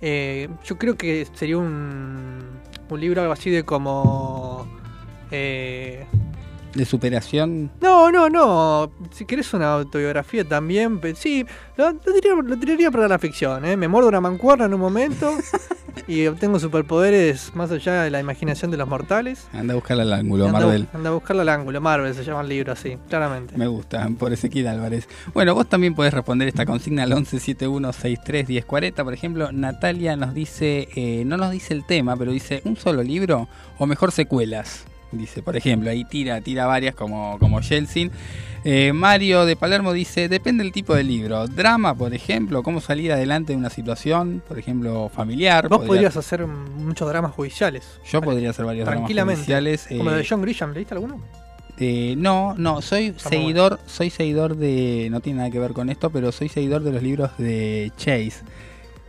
Eh, 0.00 0.48
yo 0.64 0.76
creo 0.78 0.96
que 0.96 1.26
sería 1.34 1.58
un, 1.58 2.40
un 2.88 3.00
libro 3.00 3.20
algo 3.20 3.32
así 3.32 3.50
de 3.50 3.62
como... 3.64 4.66
eh, 5.30 6.06
De 6.74 6.84
superación, 6.84 7.70
no, 7.80 8.12
no, 8.12 8.28
no. 8.28 8.90
Si 9.10 9.24
querés 9.24 9.52
una 9.54 9.74
autobiografía 9.74 10.44
también, 10.44 11.00
sí, 11.16 11.44
lo, 11.76 11.90
lo 11.92 11.98
tiraría, 11.98 12.34
lo 12.42 12.56
tiraría 12.58 12.90
para 12.90 13.08
la 13.08 13.18
ficción, 13.18 13.64
¿eh? 13.64 13.76
Me 13.76 13.88
muerdo 13.88 14.08
una 14.08 14.20
mancuerna 14.20 14.66
en 14.66 14.74
un 14.74 14.80
momento 14.80 15.32
y 16.06 16.26
obtengo 16.26 16.58
superpoderes 16.60 17.54
más 17.54 17.70
allá 17.70 18.02
de 18.02 18.10
la 18.10 18.20
imaginación 18.20 18.70
de 18.70 18.76
los 18.76 18.88
mortales. 18.88 19.48
anda 19.52 19.72
a 19.72 19.76
buscarla 19.76 20.02
al 20.04 20.12
ángulo, 20.12 20.46
anda, 20.46 20.60
Marvel. 20.60 20.86
anda 20.92 21.10
a 21.10 21.12
buscarla 21.12 21.42
al 21.42 21.48
ángulo. 21.48 21.80
Marvel 21.80 22.14
se 22.14 22.24
llama 22.24 22.42
el 22.42 22.48
libro 22.48 22.72
así, 22.72 22.96
claramente. 23.08 23.56
Me 23.56 23.66
gusta, 23.66 24.08
por 24.18 24.32
Ezequiel 24.32 24.68
Álvarez. 24.68 25.08
Bueno, 25.34 25.54
vos 25.54 25.68
también 25.68 25.94
podés 25.94 26.14
responder 26.14 26.48
esta 26.48 26.66
consigna 26.66 27.02
al 27.02 27.12
1171631040. 27.12 29.04
Por 29.04 29.14
ejemplo, 29.14 29.50
Natalia 29.52 30.16
nos 30.16 30.34
dice, 30.34 30.88
eh, 30.94 31.24
no 31.26 31.36
nos 31.36 31.50
dice 31.50 31.74
el 31.74 31.84
tema, 31.84 32.16
pero 32.16 32.32
dice 32.32 32.62
un 32.64 32.76
solo 32.76 33.02
libro 33.02 33.48
o 33.78 33.86
mejor 33.86 34.12
secuelas. 34.12 34.84
Dice, 35.12 35.42
por 35.42 35.56
ejemplo, 35.56 35.90
ahí 35.90 36.04
tira, 36.04 36.40
tira 36.40 36.66
varias 36.66 36.94
como, 36.94 37.36
como 37.38 37.60
Yeltsin. 37.60 38.10
Eh, 38.62 38.92
Mario 38.92 39.46
de 39.46 39.56
Palermo 39.56 39.92
dice, 39.92 40.28
depende 40.28 40.62
del 40.62 40.72
tipo 40.72 40.94
de 40.94 41.02
libro. 41.02 41.46
Drama, 41.48 41.94
por 41.94 42.12
ejemplo, 42.14 42.62
cómo 42.62 42.80
salir 42.80 43.10
adelante 43.12 43.52
de 43.52 43.58
una 43.58 43.70
situación, 43.70 44.42
por 44.46 44.58
ejemplo, 44.58 45.08
familiar. 45.08 45.68
Vos 45.68 45.78
podría- 45.78 45.88
podrías 45.88 46.16
hacer 46.16 46.46
muchos 46.46 47.08
dramas 47.08 47.32
judiciales. 47.32 47.84
Yo 48.10 48.20
podría 48.20 48.50
hacer 48.50 48.64
varios 48.66 48.86
dramas 48.86 49.04
judiciales. 49.08 49.86
Como 49.88 50.10
eh, 50.10 50.16
de 50.16 50.26
John 50.28 50.42
Grisham, 50.42 50.72
¿leíste 50.72 50.94
alguno? 50.94 51.20
eh, 51.82 52.14
no, 52.18 52.54
no, 52.58 52.82
soy 52.82 53.06
Está 53.06 53.30
seguidor, 53.30 53.80
soy 53.86 54.10
seguidor 54.10 54.54
de, 54.56 55.08
no 55.10 55.20
tiene 55.20 55.38
nada 55.38 55.50
que 55.50 55.58
ver 55.58 55.72
con 55.72 55.88
esto, 55.88 56.10
pero 56.10 56.30
soy 56.30 56.50
seguidor 56.50 56.82
de 56.82 56.92
los 56.92 57.02
libros 57.02 57.30
de 57.38 57.90
Chase. 57.96 58.42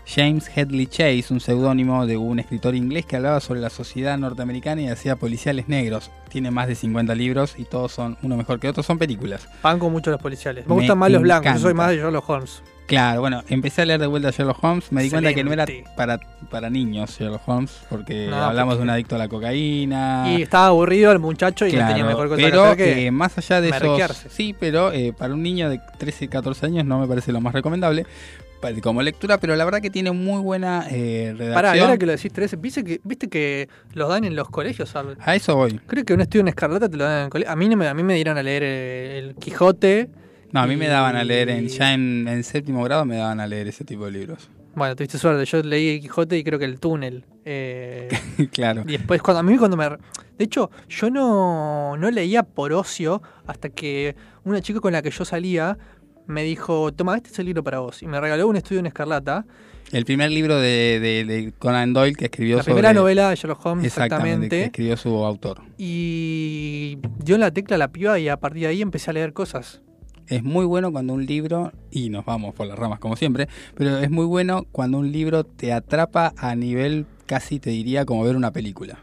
James 0.06 0.50
Headley 0.56 0.88
Chase, 0.88 1.26
un 1.30 1.40
seudónimo 1.40 2.06
de 2.06 2.18
un 2.18 2.40
escritor 2.40 2.76
inglés 2.76 3.06
que 3.06 3.16
hablaba 3.16 3.40
sobre 3.40 3.62
la 3.62 3.70
sociedad 3.70 4.18
norteamericana 4.18 4.82
y 4.82 4.88
hacía 4.90 5.16
policiales 5.16 5.68
negros. 5.70 6.12
Tiene 6.30 6.52
más 6.52 6.68
de 6.68 6.76
50 6.76 7.14
libros 7.16 7.56
y 7.58 7.64
todos 7.66 7.92
son 7.92 8.18
uno 8.22 8.36
mejor 8.38 8.60
que 8.60 8.68
otro, 8.68 8.84
son 8.84 8.98
películas. 8.98 9.48
Banco 9.64 9.90
mucho 9.90 10.12
los 10.12 10.20
policiales. 10.22 10.66
Me, 10.66 10.70
Me 10.76 10.82
gustan 10.82 10.98
más 10.98 11.12
los 11.12 11.22
blancos, 11.22 11.54
yo 11.54 11.60
soy 11.60 11.74
más 11.74 11.90
de 11.92 11.98
Sherlock 11.98 12.30
Holmes. 12.30 12.62
Claro, 12.88 13.22
bueno, 13.22 13.42
empecé 13.48 13.84
a 13.84 13.86
leer 13.86 14.02
de 14.02 14.08
vuelta 14.08 14.30
a 14.30 14.32
Sherlock 14.32 14.62
Holmes, 14.62 14.92
me 14.92 15.02
di 15.02 15.10
cuenta 15.10 15.34
que 15.34 15.46
no 15.46 15.54
era 15.54 15.66
para, 15.96 16.20
para 16.50 16.70
niños 16.70 17.18
Sherlock 17.18 17.48
Holmes, 17.48 17.72
porque 17.90 18.28
No, 18.30 18.36
hablamos 18.36 18.74
porque- 18.74 18.80
de 18.80 18.84
un 18.84 18.90
adicto 18.90 19.16
a 19.16 19.18
la 19.20 19.30
cocaína. 19.30 20.26
Y 20.28 20.42
estaba 20.42 20.68
aburrido 20.68 21.12
el 21.14 21.20
muchacho 21.20 21.66
y 21.66 21.72
no 21.72 21.78
tenía 21.78 21.94
Claro, 21.94 22.08
mejor 22.10 22.28
cosa 22.28 22.38
que 22.42 22.50
pero 22.50 22.64
hacer 22.66 22.78
que... 22.78 23.06
eh, 23.06 23.12
más 23.12 23.38
allá 23.38 23.62
de 23.62 23.70
merquearse. 23.70 24.30
sí 24.30 24.54
pero 24.60 24.92
eh, 24.92 25.14
para 25.18 25.34
un 25.34 25.42
niño 25.42 25.70
de 25.70 25.80
13 26.00 26.28
14 26.28 26.66
años 26.66 26.86
no 26.86 27.00
me 27.00 27.08
parece 27.08 27.32
lo 27.32 27.40
más 27.40 27.54
recomendable 27.54 28.06
como 28.82 29.02
lectura 29.02 29.38
pero 29.40 29.56
la 29.56 29.66
verdad 29.66 29.82
que 29.82 29.90
tiene 29.90 30.12
muy 30.12 30.42
buena 30.42 30.86
eh, 30.90 31.34
redacción 31.38 31.54
Pará, 31.54 31.82
ahora 31.82 31.98
que 31.98 32.06
lo 32.06 32.12
decís, 32.12 32.32
Teresa, 32.32 32.56
¿viste 32.58 32.84
que, 32.84 33.02
¿viste 33.04 33.28
que 33.28 33.68
los 33.94 34.08
dan 34.10 34.24
en 34.24 34.36
los 34.36 34.50
colegios? 34.50 34.94
A 34.96 35.36
eso 35.36 35.56
voy 35.56 35.80
Creo 35.88 36.06
que 36.06 36.14
un 36.14 36.22
estudio 36.22 36.42
en 36.42 36.48
Escarlata 36.50 36.88
te 36.88 36.98
lo 36.98 37.04
dan 37.04 37.18
en 37.20 37.24
el 37.26 37.30
colegio. 37.30 37.52
A 37.52 37.56
mí, 37.56 37.68
no 37.68 37.78
me, 37.78 37.88
a 37.88 37.94
mí 37.94 38.04
me 38.04 38.16
dieron 38.16 38.38
a 38.38 38.44
leer 38.44 38.64
el, 38.64 39.30
el 39.30 39.36
Quijote. 39.36 40.10
no 40.52 40.62
a 40.62 40.68
mí 40.68 40.76
me 40.78 40.88
daban 40.88 41.16
a 41.16 41.24
leer 41.24 41.50
en, 41.50 41.68
ya 41.68 41.94
en, 41.94 42.28
en 42.28 42.44
séptimo 42.44 42.84
grado 42.84 43.06
me 43.06 43.18
daban 43.18 43.40
a 43.40 43.48
leer 43.48 43.68
ese 43.68 43.84
tipo 43.84 44.06
de 44.06 44.12
libros 44.12 44.50
Bueno, 44.76 44.96
tuviste 44.96 45.18
suerte. 45.18 45.46
Yo 45.46 45.62
leí 45.64 45.96
el 45.96 46.02
Quijote 46.02 46.38
y 46.38 46.44
creo 46.44 46.60
que 46.60 46.66
el 46.66 46.80
túnel. 46.80 47.26
eh, 47.46 48.10
claro 48.52 48.84
y 48.88 48.94
después, 48.94 49.22
cuando 49.22 49.40
a 49.40 49.44
mí, 49.44 49.58
cuando 49.58 49.76
me. 49.78 49.90
De 50.38 50.46
hecho, 50.46 50.72
yo 50.90 51.10
no, 51.10 51.96
no 51.98 52.10
leía 52.12 52.44
por 52.44 52.74
ocio 52.74 53.22
hasta 53.46 53.70
que 53.70 54.16
una 54.44 54.62
chica 54.62 54.80
con 54.80 54.92
la 54.94 55.02
que 55.02 55.12
yo 55.12 55.24
salía 55.24 55.78
me 56.32 56.44
dijo: 56.44 56.92
Toma, 56.94 57.18
este 57.18 57.30
es 57.30 57.40
el 57.40 57.46
libro 57.46 57.64
para 57.64 57.80
vos. 57.80 58.02
Y 58.02 58.08
me 58.08 58.20
regaló 58.20 58.48
un 58.48 58.56
estudio 58.56 58.80
en 58.80 58.88
Escarlata. 58.88 59.46
el 59.92 60.06
primer 60.06 60.32
libro 60.32 60.58
de, 60.58 61.00
de- 61.00 61.26
de 61.26 61.52
Conan 61.60 61.94
Doyle 61.94 62.16
que 62.16 62.26
escribió 62.26 62.58
La 62.58 62.64
sobre 62.64 62.76
primera 62.76 62.94
novela 62.94 63.30
de 63.30 63.36
Sherlock 63.36 63.66
Holmes, 63.66 63.86
exactamente, 63.86 64.50
que 64.58 64.64
escribió 64.66 64.96
su 64.98 65.10
autor 65.26 65.62
Y 65.78 66.98
dio 67.24 67.36
en 67.36 67.42
la 67.42 67.52
tecla 67.52 67.78
la 67.78 67.90
piba 67.92 68.18
y 68.18 68.30
a 68.30 68.38
partir 68.38 68.62
de 68.64 68.68
ahí 68.70 68.82
empecé 68.82 69.10
a 69.10 69.14
leer 69.14 69.34
cosas. 69.34 69.82
Es 70.28 70.44
muy 70.44 70.64
bueno 70.66 70.94
cuando 70.94 71.14
un 71.14 71.26
libro, 71.26 71.74
y 71.92 72.10
nos 72.10 72.24
vamos 72.24 72.54
por 72.56 72.66
las 72.66 72.80
ramas 72.80 73.00
como 73.00 73.18
siempre, 73.18 73.50
pero 73.76 73.98
es 73.98 74.10
muy 74.10 74.26
bueno 74.26 74.66
cuando 74.72 74.98
un 74.98 75.12
libro 75.12 75.44
te 75.44 75.74
atrapa 75.74 76.34
a 76.38 76.56
nivel 76.56 77.06
casi 77.26 77.60
te 77.60 77.70
diría 77.72 78.06
como 78.06 78.24
ver 78.24 78.38
una 78.38 78.52
película. 78.52 78.98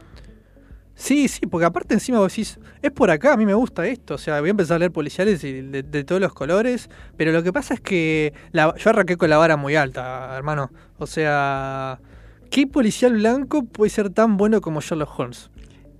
Sí, 1.00 1.28
sí, 1.28 1.46
porque 1.46 1.64
aparte 1.64 1.94
encima 1.94 2.18
vos 2.18 2.32
decís, 2.32 2.58
es 2.82 2.90
por 2.90 3.08
acá, 3.12 3.34
a 3.34 3.36
mí 3.36 3.46
me 3.46 3.54
gusta 3.54 3.86
esto, 3.86 4.14
o 4.14 4.18
sea, 4.18 4.40
voy 4.40 4.48
a 4.48 4.50
empezar 4.50 4.74
a 4.74 4.78
leer 4.80 4.90
policiales 4.90 5.44
y 5.44 5.52
de, 5.62 5.84
de 5.84 6.02
todos 6.04 6.20
los 6.20 6.32
colores, 6.34 6.90
pero 7.16 7.30
lo 7.30 7.44
que 7.44 7.52
pasa 7.52 7.74
es 7.74 7.80
que 7.80 8.32
la- 8.50 8.74
yo 8.76 8.90
arranqué 8.90 9.16
con 9.16 9.30
la 9.30 9.36
vara 9.38 9.56
muy 9.56 9.76
alta, 9.76 10.36
hermano. 10.36 10.72
O 10.98 11.06
sea, 11.06 12.00
¿qué 12.50 12.66
policial 12.66 13.12
blanco 13.12 13.64
puede 13.64 13.90
ser 13.90 14.10
tan 14.10 14.36
bueno 14.36 14.60
como 14.60 14.80
Sherlock 14.80 15.16
Holmes? 15.20 15.50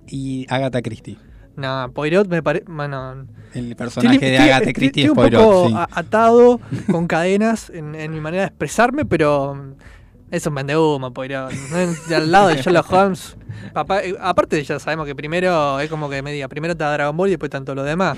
Y 0.05 0.45
Agatha 0.49 0.81
Christie. 0.81 1.17
No, 1.55 1.91
Poirot 1.93 2.27
me 2.27 2.43
parece... 2.43 2.65
Bueno, 2.67 3.25
El 3.53 3.75
personaje 3.77 4.15
Estoy- 4.17 4.29
de 4.31 4.37
Agatha 4.37 4.73
Christie 4.73 4.87
estoy 4.87 5.03
es 5.05 5.09
un 5.11 5.15
poco 5.15 5.29
Poirot, 5.29 5.67
sí. 5.69 5.73
a- 5.77 5.87
atado 5.99 6.59
con 6.91 7.07
cadenas 7.07 7.69
en, 7.69 7.95
en 7.95 8.11
mi 8.11 8.19
manera 8.19 8.43
de 8.43 8.47
expresarme, 8.47 9.05
pero 9.05 9.75
es 10.31 10.45
un 10.45 10.53
es 10.53 12.07
de 12.07 12.15
al 12.15 12.31
lado 12.31 12.49
de 12.49 12.55
Sherlock 12.61 12.91
Holmes. 12.91 13.37
Papá, 13.73 14.03
eh, 14.03 14.15
aparte 14.19 14.63
ya 14.63 14.79
sabemos 14.79 15.05
que 15.05 15.15
primero 15.15 15.79
es 15.79 15.89
como 15.89 16.09
que 16.09 16.21
me 16.21 16.31
diga, 16.31 16.47
primero 16.47 16.75
da 16.75 16.91
Dragon 16.93 17.15
Ball 17.15 17.29
y 17.29 17.31
después 17.31 17.49
tanto 17.51 17.75
lo 17.75 17.83
demás. 17.83 18.17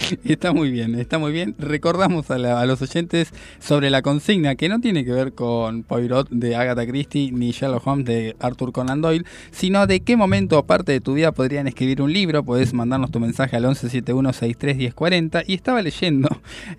Está 0.24 0.52
muy 0.52 0.70
bien, 0.70 0.94
está 0.94 1.18
muy 1.18 1.32
bien. 1.32 1.54
Recordamos 1.58 2.30
a, 2.30 2.38
la- 2.38 2.60
a 2.60 2.66
los 2.66 2.80
oyentes 2.82 3.32
sobre 3.58 3.90
la 3.90 4.02
consigna 4.02 4.54
que 4.54 4.68
no 4.68 4.80
tiene 4.80 5.04
que 5.04 5.12
ver 5.12 5.32
con 5.32 5.82
Poirot 5.82 6.28
de 6.30 6.54
Agatha 6.56 6.86
Christie 6.86 7.32
ni 7.32 7.50
Sherlock 7.50 7.86
Holmes 7.86 8.04
de 8.06 8.36
Arthur 8.38 8.72
Conan 8.72 9.00
Doyle, 9.00 9.24
sino 9.50 9.86
de 9.86 10.00
qué 10.00 10.16
momento 10.16 10.58
o 10.58 10.66
parte 10.66 10.92
de 10.92 11.00
tu 11.00 11.14
vida 11.14 11.32
podrían 11.32 11.66
escribir 11.66 12.00
un 12.02 12.12
libro. 12.12 12.44
Podés 12.44 12.72
mandarnos 12.74 13.10
tu 13.10 13.18
mensaje 13.20 13.56
al 13.56 13.64
1171631040 13.64 15.44
y 15.46 15.54
estaba 15.54 15.82
leyendo 15.82 16.28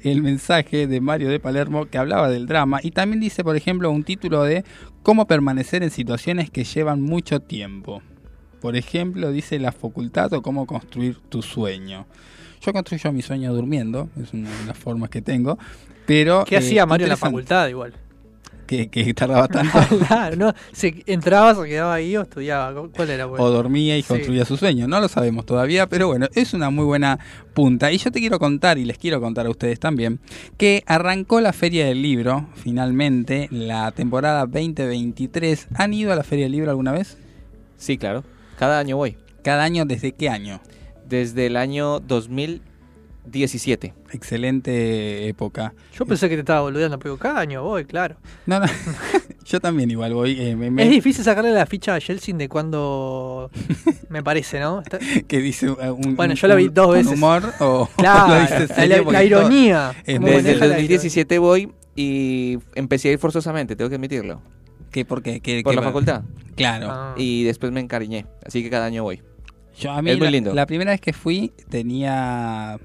el 0.03 0.21
mensaje 0.21 0.87
de 0.87 1.01
Mario 1.01 1.29
de 1.29 1.39
Palermo 1.39 1.85
que 1.87 1.97
hablaba 1.97 2.29
del 2.29 2.47
drama 2.47 2.79
y 2.81 2.91
también 2.91 3.19
dice, 3.19 3.43
por 3.43 3.55
ejemplo, 3.55 3.91
un 3.91 4.03
título 4.03 4.43
de 4.43 4.63
cómo 5.03 5.27
permanecer 5.27 5.83
en 5.83 5.91
situaciones 5.91 6.49
que 6.49 6.63
llevan 6.63 7.01
mucho 7.01 7.39
tiempo. 7.41 8.01
Por 8.61 8.75
ejemplo, 8.75 9.31
dice 9.31 9.57
la 9.59 9.71
facultad 9.71 10.33
o 10.33 10.41
cómo 10.41 10.65
construir 10.65 11.17
tu 11.29 11.41
sueño. 11.41 12.05
Yo 12.69 12.73
construyo 12.73 13.11
mi 13.11 13.21
sueño 13.21 13.53
durmiendo, 13.53 14.09
es 14.21 14.31
una 14.33 14.49
de 14.49 14.65
las 14.67 14.77
formas 14.77 15.09
que 15.09 15.21
tengo. 15.21 15.57
Pero, 16.05 16.43
¿Qué 16.45 16.55
eh, 16.55 16.59
hacía 16.59 16.85
Mario 16.85 17.05
en 17.05 17.09
la 17.09 17.17
facultad 17.17 17.67
igual? 17.67 17.93
Que, 18.67 18.87
que 18.89 19.11
tardaba 19.15 19.47
tanto. 19.49 19.79
claro, 20.07 20.35
¿no? 20.35 20.53
Se, 20.71 21.03
entraba, 21.07 21.55
se 21.55 21.67
quedaba 21.67 21.95
ahí 21.95 22.15
o 22.15 22.21
estudiaba. 22.21 22.87
¿Cuál 22.95 23.09
era? 23.09 23.27
pues? 23.27 23.41
o 23.41 23.49
dormía 23.49 23.97
y 23.97 24.03
Sí. 24.03 24.07
construía 24.09 24.45
su 24.45 24.57
sueño. 24.57 24.87
No 24.87 24.99
lo 24.99 25.07
sabemos 25.07 25.47
todavía, 25.47 25.87
pero 25.89 26.05
bueno, 26.07 26.27
es 26.35 26.53
una 26.53 26.69
muy 26.69 26.85
buena 26.85 27.17
punta. 27.55 27.91
Y 27.91 27.97
yo 27.97 28.11
te 28.11 28.19
quiero 28.19 28.37
contar, 28.37 28.77
y 28.77 28.85
les 28.85 28.99
quiero 28.99 29.19
contar 29.19 29.47
a 29.47 29.49
ustedes 29.49 29.79
también, 29.79 30.19
que 30.57 30.83
arrancó 30.85 31.41
la 31.41 31.51
Feria 31.53 31.87
del 31.87 32.03
Libro, 32.03 32.47
finalmente, 32.55 33.47
la 33.49 33.91
temporada 33.91 34.45
2023. 34.45 35.67
¿Han 35.75 35.93
ido 35.95 36.13
a 36.13 36.15
la 36.15 36.23
Feria 36.23 36.45
del 36.45 36.51
Libro 36.51 36.69
alguna 36.69 36.91
vez? 36.91 37.17
Sí, 37.77 37.97
claro. 37.97 38.23
Cada 38.59 38.77
año 38.77 38.97
voy. 38.97 39.17
¿Cada 39.43 39.63
año 39.63 39.85
desde 39.85 40.11
qué 40.11 40.29
año? 40.29 40.59
Desde 41.09 41.47
el 41.47 41.57
año 41.57 41.99
2017. 43.25 43.93
Excelente 44.11 45.27
época. 45.27 45.73
Yo 45.93 46.05
pensé 46.05 46.29
que 46.29 46.35
te 46.35 46.41
estaba 46.41 46.61
boludeando, 46.61 46.97
pero 46.99 47.17
cada 47.17 47.39
año 47.39 47.63
voy, 47.63 47.85
claro. 47.85 48.15
No, 48.45 48.59
no, 48.59 48.65
yo 49.45 49.59
también 49.59 49.89
igual 49.91 50.13
voy. 50.13 50.39
eh, 50.39 50.55
me- 50.55 50.69
me- 50.71 50.83
Es 50.83 50.89
difícil 50.89 51.23
sacarle 51.23 51.51
la 51.51 51.65
ficha 51.65 51.95
a 51.95 51.99
Yeltsin 51.99 52.37
de 52.37 52.47
cuando 52.49 53.49
me 54.09 54.23
parece, 54.23 54.59
¿no? 54.59 54.81
Está- 54.81 54.99
que 55.27 55.39
dice 55.39 55.69
uh, 55.69 55.75
un, 55.93 56.15
Bueno, 56.15 56.33
yo 56.35 56.47
la 56.47 56.55
vi 56.55 56.69
dos 56.69 56.93
veces. 56.93 57.11
humor 57.13 57.43
o 57.59 57.87
Claro, 57.97 58.35
lo 58.35 58.41
dice 58.41 58.59
la, 58.59 58.67
serio 58.75 58.97
la- 58.97 59.03
porque 59.03 59.23
la 59.23 59.29
todo- 59.29 59.39
ironía. 59.41 59.91
es 60.05 60.05
Desde 60.05 60.13
el 60.15 60.21
maneja 60.43 60.59
la 60.65 60.73
2017 60.75 61.39
voy 61.39 61.71
y 61.95 62.57
empecé 62.75 63.09
a 63.09 63.11
ir 63.13 63.19
forzosamente, 63.19 63.75
tengo 63.75 63.89
que 63.89 63.95
admitirlo. 63.95 64.41
¿Qué, 64.91 65.05
por 65.05 65.21
qué? 65.21 65.39
¿Qué- 65.39 65.61
Por 65.63 65.71
qué 65.71 65.75
la 65.75 65.81
va? 65.81 65.87
facultad. 65.87 66.23
Claro. 66.55 66.85
ironía. 66.87 67.11
Ah. 67.11 67.15
Y 67.17 67.43
después 67.43 67.71
me 67.71 67.79
encariñé. 67.79 68.25
Así 68.45 68.63
que 68.63 68.69
cada 68.71 68.85
año 68.85 69.03
voy. 69.03 69.21
Yo, 69.79 69.91
a 69.91 70.01
mí 70.01 70.11
Es 70.11 70.17
muy 70.17 70.25
la, 70.27 70.31
lindo. 70.31 70.53
la 70.53 70.65
primera 70.65 70.91
vez 70.91 71.01
que 71.01 71.13
fui 71.13 71.51
tenía 71.69 72.77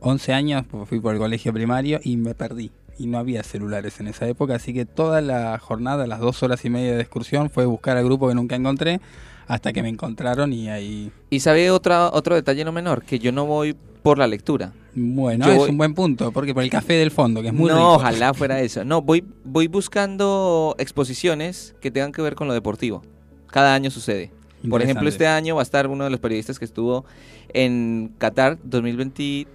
11 0.00 0.32
años, 0.32 0.64
fui 0.86 1.00
por 1.00 1.14
el 1.14 1.20
colegio 1.20 1.52
primario 1.52 2.00
y 2.02 2.16
me 2.16 2.34
perdí. 2.34 2.70
Y 2.98 3.06
no 3.06 3.18
había 3.18 3.42
celulares 3.42 4.00
en 4.00 4.06
esa 4.08 4.26
época, 4.26 4.54
así 4.54 4.72
que 4.72 4.86
toda 4.86 5.20
la 5.20 5.58
jornada, 5.58 6.06
las 6.06 6.18
dos 6.20 6.42
horas 6.42 6.64
y 6.64 6.70
media 6.70 6.94
de 6.96 7.02
excursión, 7.02 7.50
fue 7.50 7.66
buscar 7.66 7.96
al 7.98 8.04
grupo 8.04 8.26
que 8.28 8.34
nunca 8.34 8.56
encontré, 8.56 9.00
hasta 9.46 9.72
que 9.74 9.82
me 9.82 9.90
encontraron 9.90 10.52
y 10.54 10.70
ahí... 10.70 11.12
Y 11.28 11.40
sabe 11.40 11.70
otra, 11.70 12.08
otro 12.10 12.34
detalle 12.34 12.64
no 12.64 12.72
menor, 12.72 13.02
que 13.02 13.18
yo 13.18 13.32
no 13.32 13.44
voy 13.44 13.76
por 14.02 14.16
la 14.16 14.26
lectura. 14.26 14.72
Bueno, 14.94 15.44
Yo 15.44 15.52
es 15.52 15.58
voy- 15.58 15.70
un 15.70 15.76
buen 15.76 15.92
punto, 15.94 16.32
porque 16.32 16.54
por 16.54 16.62
el 16.62 16.70
café 16.70 16.94
del 16.94 17.10
fondo, 17.10 17.42
que 17.42 17.48
es 17.48 17.54
muy 17.54 17.68
no, 17.68 17.76
rico. 17.76 17.92
ojalá 17.96 18.32
fuera 18.34 18.60
eso. 18.62 18.82
No, 18.82 19.02
voy, 19.02 19.22
voy 19.44 19.66
buscando 19.66 20.74
exposiciones 20.78 21.74
que 21.82 21.90
tengan 21.90 22.12
que 22.12 22.22
ver 22.22 22.34
con 22.34 22.48
lo 22.48 22.54
deportivo. 22.54 23.02
Cada 23.48 23.74
año 23.74 23.90
sucede. 23.90 24.30
Por 24.68 24.82
ejemplo, 24.82 25.08
este 25.08 25.26
año 25.26 25.54
va 25.54 25.62
a 25.62 25.64
estar 25.64 25.86
uno 25.86 26.04
de 26.04 26.10
los 26.10 26.20
periodistas 26.20 26.58
que 26.58 26.64
estuvo 26.64 27.04
en 27.52 28.12
Qatar 28.18 28.58
2022, 28.64 29.46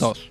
Dos. 0.00 0.30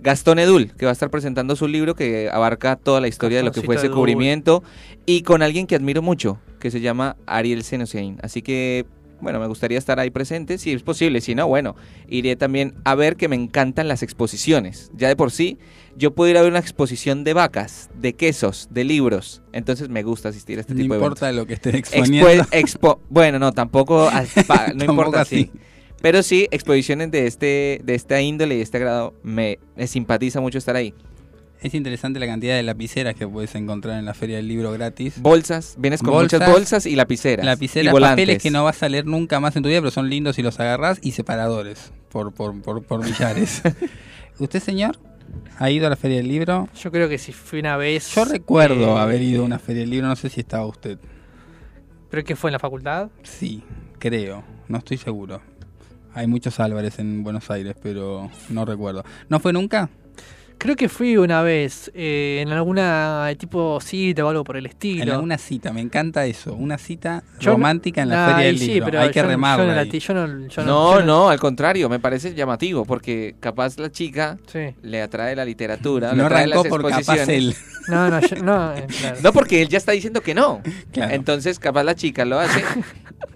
Gastón 0.00 0.40
Edul, 0.40 0.72
que 0.72 0.84
va 0.84 0.90
a 0.90 0.92
estar 0.92 1.10
presentando 1.10 1.54
su 1.54 1.68
libro 1.68 1.94
que 1.94 2.28
abarca 2.28 2.74
toda 2.74 3.00
la 3.00 3.06
historia 3.06 3.38
de 3.38 3.44
lo 3.44 3.52
que 3.52 3.62
fue 3.62 3.76
ese 3.76 3.86
Edul. 3.86 3.96
cubrimiento 3.96 4.64
y 5.06 5.22
con 5.22 5.42
alguien 5.42 5.68
que 5.68 5.76
admiro 5.76 6.02
mucho, 6.02 6.40
que 6.58 6.72
se 6.72 6.80
llama 6.80 7.16
Ariel 7.26 7.62
Senosiain. 7.62 8.18
Así 8.22 8.42
que, 8.42 8.84
bueno, 9.22 9.40
me 9.40 9.46
gustaría 9.46 9.78
estar 9.78 9.98
ahí 9.98 10.10
presente, 10.10 10.58
si 10.58 10.72
es 10.72 10.82
posible, 10.82 11.20
si 11.22 11.34
no, 11.34 11.46
bueno, 11.48 11.74
iré 12.08 12.36
también 12.36 12.74
a 12.84 12.94
ver 12.94 13.16
que 13.16 13.28
me 13.28 13.36
encantan 13.36 13.88
las 13.88 14.02
exposiciones. 14.02 14.90
Ya 14.94 15.08
de 15.08 15.16
por 15.16 15.30
sí, 15.30 15.58
yo 15.96 16.12
puedo 16.14 16.30
ir 16.30 16.36
a 16.36 16.42
ver 16.42 16.50
una 16.50 16.58
exposición 16.58 17.24
de 17.24 17.32
vacas, 17.32 17.88
de 17.94 18.12
quesos, 18.14 18.68
de 18.70 18.84
libros, 18.84 19.42
entonces 19.52 19.88
me 19.88 20.02
gusta 20.02 20.28
asistir 20.30 20.58
a 20.58 20.62
este 20.62 20.74
No 20.74 20.80
tipo 20.82 20.94
de 20.94 20.98
eventos. 20.98 21.18
importa 21.18 21.32
lo 21.32 21.46
que 21.46 21.54
estén 21.54 21.74
Expo- 21.76 21.98
exponiendo. 21.98 22.44
expo- 22.50 22.98
bueno, 23.08 23.38
no, 23.38 23.52
tampoco, 23.52 24.10
no 24.12 24.20
Tampoco 24.26 24.84
importa 24.92 25.20
así. 25.22 25.48
así. 25.50 25.60
Pero 26.02 26.24
sí, 26.24 26.48
exposiciones 26.50 27.12
de 27.12 27.28
este 27.28 27.80
de 27.84 27.94
esta 27.94 28.20
índole 28.20 28.54
y 28.54 28.56
de 28.56 28.64
este 28.64 28.80
grado 28.80 29.14
me, 29.22 29.60
me 29.76 29.86
simpatiza 29.86 30.40
mucho 30.40 30.58
estar 30.58 30.74
ahí. 30.74 30.94
Es 31.62 31.74
interesante 31.74 32.18
la 32.18 32.26
cantidad 32.26 32.56
de 32.56 32.64
lapiceras 32.64 33.14
que 33.14 33.26
puedes 33.28 33.54
encontrar 33.54 33.96
en 33.96 34.04
la 34.04 34.14
Feria 34.14 34.36
del 34.36 34.48
Libro 34.48 34.72
gratis. 34.72 35.14
Bolsas, 35.22 35.76
vienes 35.78 36.00
con 36.02 36.10
Bolsas, 36.10 36.40
muchas 36.40 36.52
bolsas 36.52 36.86
y 36.86 36.96
lapiceras. 36.96 37.44
y 37.44 37.46
Lapiceras, 37.46 37.92
volantes. 37.92 38.24
papeles 38.24 38.42
que 38.42 38.50
no 38.50 38.64
vas 38.64 38.82
a 38.82 38.88
leer 38.88 39.06
nunca 39.06 39.38
más 39.38 39.54
en 39.54 39.62
tu 39.62 39.68
vida, 39.68 39.78
pero 39.80 39.92
son 39.92 40.10
lindos 40.10 40.34
si 40.34 40.42
los 40.42 40.58
agarrás, 40.58 40.98
y 41.02 41.12
separadores 41.12 41.92
por, 42.10 42.32
por, 42.34 42.60
por, 42.62 42.82
por 42.82 43.04
millares. 43.04 43.62
¿Usted, 44.40 44.60
señor? 44.60 44.98
¿Ha 45.58 45.70
ido 45.70 45.86
a 45.86 45.90
la 45.90 45.94
Feria 45.96 46.16
del 46.16 46.26
Libro? 46.26 46.68
Yo 46.74 46.90
creo 46.90 47.08
que 47.08 47.16
si 47.16 47.32
fui 47.32 47.60
una 47.60 47.76
vez. 47.76 48.12
Yo 48.12 48.24
recuerdo 48.24 48.96
eh, 48.96 49.00
haber 49.00 49.22
ido 49.22 49.42
a 49.42 49.46
una 49.46 49.60
Feria 49.60 49.82
del 49.82 49.90
Libro, 49.90 50.08
no 50.08 50.16
sé 50.16 50.30
si 50.30 50.40
estaba 50.40 50.66
usted. 50.66 50.98
¿Pero 52.10 52.24
qué 52.24 52.34
fue 52.34 52.50
en 52.50 52.52
la 52.54 52.58
facultad? 52.58 53.08
Sí, 53.22 53.62
creo, 54.00 54.42
no 54.66 54.78
estoy 54.78 54.96
seguro. 54.96 55.40
Hay 56.12 56.26
muchos 56.26 56.58
Álvarez 56.58 56.98
en 56.98 57.22
Buenos 57.22 57.50
Aires, 57.52 57.76
pero 57.80 58.28
no 58.50 58.64
recuerdo. 58.64 59.04
¿No 59.28 59.38
fue 59.38 59.52
nunca? 59.52 59.88
Creo 60.58 60.76
que 60.76 60.88
fui 60.88 61.16
una 61.16 61.42
vez 61.42 61.90
eh, 61.94 62.38
en 62.40 62.52
alguna 62.52 63.28
tipo 63.36 63.80
cita 63.80 64.24
o 64.24 64.28
algo 64.28 64.44
por 64.44 64.56
el 64.56 64.66
estilo. 64.66 65.02
En 65.02 65.10
alguna 65.10 65.36
cita, 65.36 65.72
me 65.72 65.80
encanta 65.80 66.24
eso. 66.26 66.54
Una 66.54 66.78
cita 66.78 67.24
Yo 67.40 67.50
no- 67.50 67.56
romántica 67.56 68.02
en 68.02 68.10
la 68.10 68.26
Ay, 68.28 68.32
Feria 68.34 68.46
del 68.46 68.58
sí, 68.60 68.66
Libro. 68.74 68.84
pero 68.86 69.00
Hay 69.00 69.08
que 69.10 69.14
yo 69.18 69.22
no- 69.24 69.28
remarla 69.28 69.64
Yo 69.64 69.70
no, 69.70 69.74
la 69.74 69.80
ahí. 69.82 69.88
ti- 69.90 69.98
yo 69.98 70.14
no- 70.14 70.48
yo 70.48 70.64
No, 70.64 71.00
yo 71.00 71.04
no, 71.04 71.28
al 71.30 71.40
contrario, 71.40 71.88
me 71.88 71.98
parece 71.98 72.32
llamativo 72.34 72.84
porque 72.84 73.34
capaz 73.40 73.76
la 73.78 73.90
chica 73.90 74.38
Sí. 74.46 74.74
le 74.82 75.02
atrae 75.02 75.34
la 75.34 75.44
literatura, 75.44 76.10
No 76.10 76.14
le 76.16 76.22
atrae 76.24 76.42
arrancó 76.44 76.62
las 76.62 76.68
por 76.70 76.82
capaz 76.90 77.28
él. 77.28 77.56
No, 77.88 78.08
no, 78.08 78.20
yo- 78.20 78.36
no, 78.36 78.72
eh, 78.76 78.86
claro. 79.00 79.18
No, 79.22 79.32
porque 79.32 79.62
él 79.62 79.68
ya 79.68 79.78
está 79.78 79.90
diciendo 79.92 80.20
que 80.20 80.34
no. 80.34 80.62
Claro. 80.92 81.12
Entonces, 81.14 81.58
capaz 81.58 81.82
la 81.82 81.96
chica 81.96 82.24
lo 82.24 82.38
hace 82.38 82.62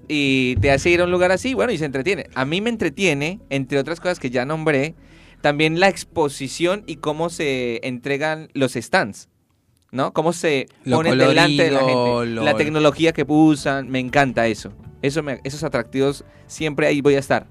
y 0.08 0.54
te 0.56 0.70
hace 0.70 0.90
ir 0.90 1.00
a 1.00 1.04
un 1.04 1.10
lugar 1.10 1.32
así, 1.32 1.54
bueno, 1.54 1.72
y 1.72 1.78
se 1.78 1.84
entretiene. 1.86 2.28
A 2.34 2.44
mí 2.44 2.60
me 2.60 2.70
entretiene, 2.70 3.40
entre 3.50 3.78
otras 3.78 3.98
cosas 3.98 4.20
que 4.20 4.30
ya 4.30 4.44
nombré, 4.44 4.94
también 5.40 5.80
la 5.80 5.88
exposición 5.88 6.82
y 6.86 6.96
cómo 6.96 7.30
se 7.30 7.80
entregan 7.86 8.48
los 8.54 8.72
stands. 8.74 9.28
¿No? 9.92 10.12
Cómo 10.12 10.32
se 10.32 10.66
Lo 10.84 10.96
ponen 10.96 11.16
delante 11.16 11.62
de 11.64 11.70
la 11.70 11.78
gente. 11.80 11.94
lo- 11.94 12.24
La 12.44 12.56
tecnología 12.56 13.12
que 13.12 13.24
usan, 13.26 13.88
me 13.88 14.00
encanta 14.00 14.46
eso. 14.46 14.72
eso 15.00 15.22
me- 15.22 15.40
esos 15.44 15.62
atractivos 15.62 16.24
siempre 16.46 16.86
ahí 16.88 17.00
voy 17.00 17.14
a 17.14 17.20
estar. 17.20 17.46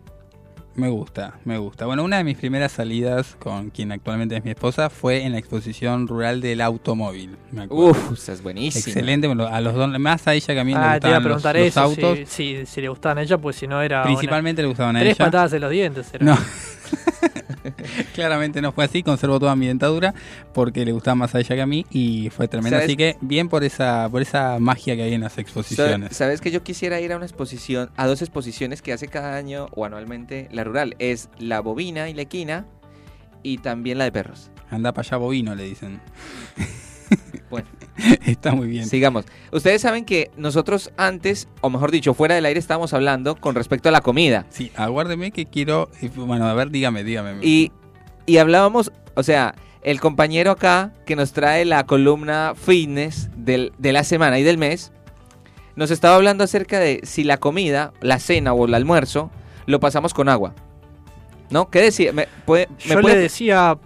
Me 0.76 0.90
gusta, 0.90 1.40
me 1.46 1.58
gusta. 1.58 1.86
Bueno, 1.86 2.04
una 2.04 2.18
de 2.18 2.26
mis 2.26 2.38
primeras 2.38 2.74
salidas 2.74 3.38
con 3.40 3.70
quien 3.70 3.94
actualmente 3.94 4.36
es 4.36 4.44
mi 4.44 4.52
esposa 4.52 4.90
fue 4.90 5.24
en 5.24 5.32
la 5.32 5.38
exposición 5.38 6.06
rural 6.06 6.42
del 6.42 6.60
automóvil. 6.60 7.38
Me. 7.52 7.66
Uf, 7.70 8.12
esa 8.12 8.34
es 8.34 8.44
buenísima. 8.44 8.82
Excelente, 8.86 9.28
bueno, 9.28 9.48
a 9.48 9.62
los 9.62 9.74
dos, 9.74 9.88
más 9.98 10.28
a 10.28 10.34
ella 10.34 10.54
que 10.54 10.60
a 10.60 10.64
mí 10.66 10.74
me 10.74 10.78
Ah, 10.80 11.00
te 11.00 11.08
iba 11.08 11.16
a 11.16 11.20
gustaban 11.20 11.24
los, 11.24 11.24
preguntar 11.24 11.56
los 11.56 11.66
eso, 11.68 11.80
autos. 11.80 12.30
si, 12.30 12.58
si, 12.58 12.66
si 12.66 12.82
le 12.82 12.90
gustaban 12.90 13.20
a 13.20 13.22
ella, 13.22 13.38
pues 13.38 13.56
si 13.56 13.68
no 13.68 13.82
era. 13.82 14.00
una- 14.02 14.06
Principalmente 14.08 14.62
le 14.64 14.68
gustaban 14.68 14.98
a 14.98 15.00
Tres 15.00 15.16
ella. 15.16 15.26
patadas 15.26 15.54
en 15.54 15.62
los 15.62 15.72
dientes. 15.72 16.14
Era. 16.14 16.26
No. 16.26 16.38
Claramente 18.14 18.62
no 18.62 18.72
fue 18.72 18.86
así, 18.86 19.04
conservó 19.04 19.40
toda 19.40 19.56
mi 19.56 19.68
dentadura 19.68 20.14
porque 20.54 20.86
le 20.86 20.92
gustaba 20.92 21.16
más 21.16 21.36
a 21.36 21.40
ella 21.40 21.56
que 21.56 21.62
a 21.62 21.66
mí 21.66 21.86
y 21.90 22.30
fue 22.30 22.48
tremendo. 22.48 22.78
¿Sabes? 22.78 22.86
Así 22.86 22.98
que 22.98 23.18
bien 23.22 23.50
por 23.50 23.64
esa, 23.64 24.08
por 24.10 24.22
esa 24.22 24.60
magia 24.60 24.96
que 24.96 25.04
hay 25.04 25.14
en 25.14 25.22
las 25.22 25.38
exposiciones. 25.38 26.16
Sabes 26.16 26.42
que 26.42 26.52
yo 26.52 26.64
quisiera 26.64 27.00
ir 27.00 27.14
a 27.14 27.18
una 27.18 27.26
exposición, 27.26 27.90
a 27.96 28.08
dos 28.08 28.22
exposiciones 28.22 28.82
que 28.82 28.94
hace 28.94 29.08
cada 29.08 29.36
año 29.36 29.68
o 29.72 29.86
anualmente 29.86 30.48
la 30.52 30.64
rural. 30.64 30.96
Es 31.00 31.30
la 31.38 31.60
bovina 31.60 32.10
y 32.10 32.14
la 32.14 32.24
equina 32.24 32.66
y 33.44 33.60
también 33.60 33.98
la 33.98 34.06
de 34.06 34.12
perros. 34.12 34.52
Anda 34.70 34.94
para 34.94 35.08
allá 35.08 35.18
bovino, 35.18 35.56
le 35.56 35.64
dicen. 35.64 36.02
Bueno, 37.50 37.68
Está 38.26 38.54
muy 38.54 38.68
bien. 38.68 38.86
sigamos. 38.88 39.26
Ustedes 39.52 39.82
saben 39.82 40.04
que 40.04 40.32
nosotros 40.36 40.92
antes, 40.98 41.48
o 41.62 41.70
mejor 41.70 41.92
dicho, 41.92 42.14
fuera 42.14 42.36
del 42.36 42.46
aire 42.46 42.60
estábamos 42.60 42.94
hablando 42.94 43.36
con 43.36 43.56
respecto 43.56 43.88
a 43.88 43.92
la 43.92 44.02
comida. 44.02 44.46
Sí, 44.50 44.72
aguárdeme 44.76 45.32
que 45.32 45.46
quiero. 45.46 45.90
y, 46.02 46.08
Bueno, 46.10 46.46
a 46.48 46.54
ver, 46.54 46.72
dígame, 46.72 47.04
dígame. 47.04 47.38
Y, 47.46 47.72
y 48.26 48.38
hablábamos, 48.38 48.92
o 49.16 49.24
sea, 49.24 49.56
el 49.84 50.02
compañero 50.02 50.52
acá 50.52 50.92
que 51.06 51.16
nos 51.16 51.32
trae 51.32 51.64
la 51.64 51.86
columna 51.86 52.54
fitness 52.56 53.30
del- 53.38 53.72
de 53.78 53.94
la 53.94 54.04
semana 54.04 54.40
y 54.40 54.44
del 54.44 54.58
mes, 54.58 54.92
nos 55.76 55.92
estaba 55.92 56.16
hablando 56.16 56.44
acerca 56.44 56.80
de 56.80 57.02
si 57.04 57.24
la 57.24 57.38
comida, 57.38 57.94
la 58.02 58.20
cena 58.20 58.54
o 58.54 58.66
el 58.66 58.74
almuerzo, 58.74 59.30
lo 59.68 59.80
pasamos 59.80 60.14
con 60.14 60.28
agua. 60.30 60.54
¿No? 61.52 61.70
¿Qué 61.70 61.82
decía? 61.82 62.12
¿Me 62.12 62.28
puede, 62.46 62.68
me 62.88 62.96
Yo 62.96 63.02
puede- 63.02 63.16
le 63.16 63.22
decía. 63.22 63.78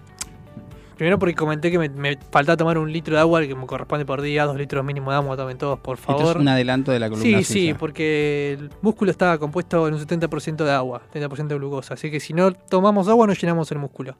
Primero 0.99 1.17
porque 1.17 1.33
comenté 1.33 1.71
que 1.71 1.79
me, 1.79 1.87
me 1.87 2.17
faltaba 2.29 2.57
tomar 2.57 2.77
un 2.77 2.91
litro 2.91 3.15
de 3.15 3.21
agua, 3.21 3.41
que 3.47 3.55
me 3.55 3.65
corresponde 3.65 4.05
por 4.05 4.21
día, 4.21 4.43
dos 4.45 4.57
litros 4.57 4.83
mínimo 4.83 5.11
de 5.11 5.15
agua, 5.15 5.37
tomen 5.37 5.57
todos, 5.57 5.79
por 5.79 5.97
Esto 5.97 6.11
favor. 6.11 6.35
es 6.35 6.41
un 6.41 6.47
adelanto 6.49 6.91
de 6.91 6.99
la 6.99 7.09
columna. 7.09 7.37
Sí, 7.37 7.43
sí, 7.45 7.73
porque 7.73 8.57
el 8.59 8.69
músculo 8.81 9.09
está 9.09 9.37
compuesto 9.37 9.87
en 9.87 9.93
un 9.93 9.99
70% 10.01 10.57
de 10.65 10.71
agua, 10.73 11.01
70% 11.13 11.47
de 11.47 11.55
glucosa. 11.55 11.93
Así 11.93 12.11
que 12.11 12.19
si 12.19 12.33
no 12.33 12.51
tomamos 12.51 13.07
agua, 13.07 13.25
no 13.27 13.33
llenamos 13.33 13.71
el 13.71 13.79
músculo. 13.79 14.17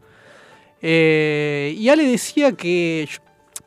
Eh, 0.82 1.76
y 1.78 1.90
Ale 1.90 2.06
decía 2.08 2.54
que, 2.54 3.08
yo- 3.12 3.20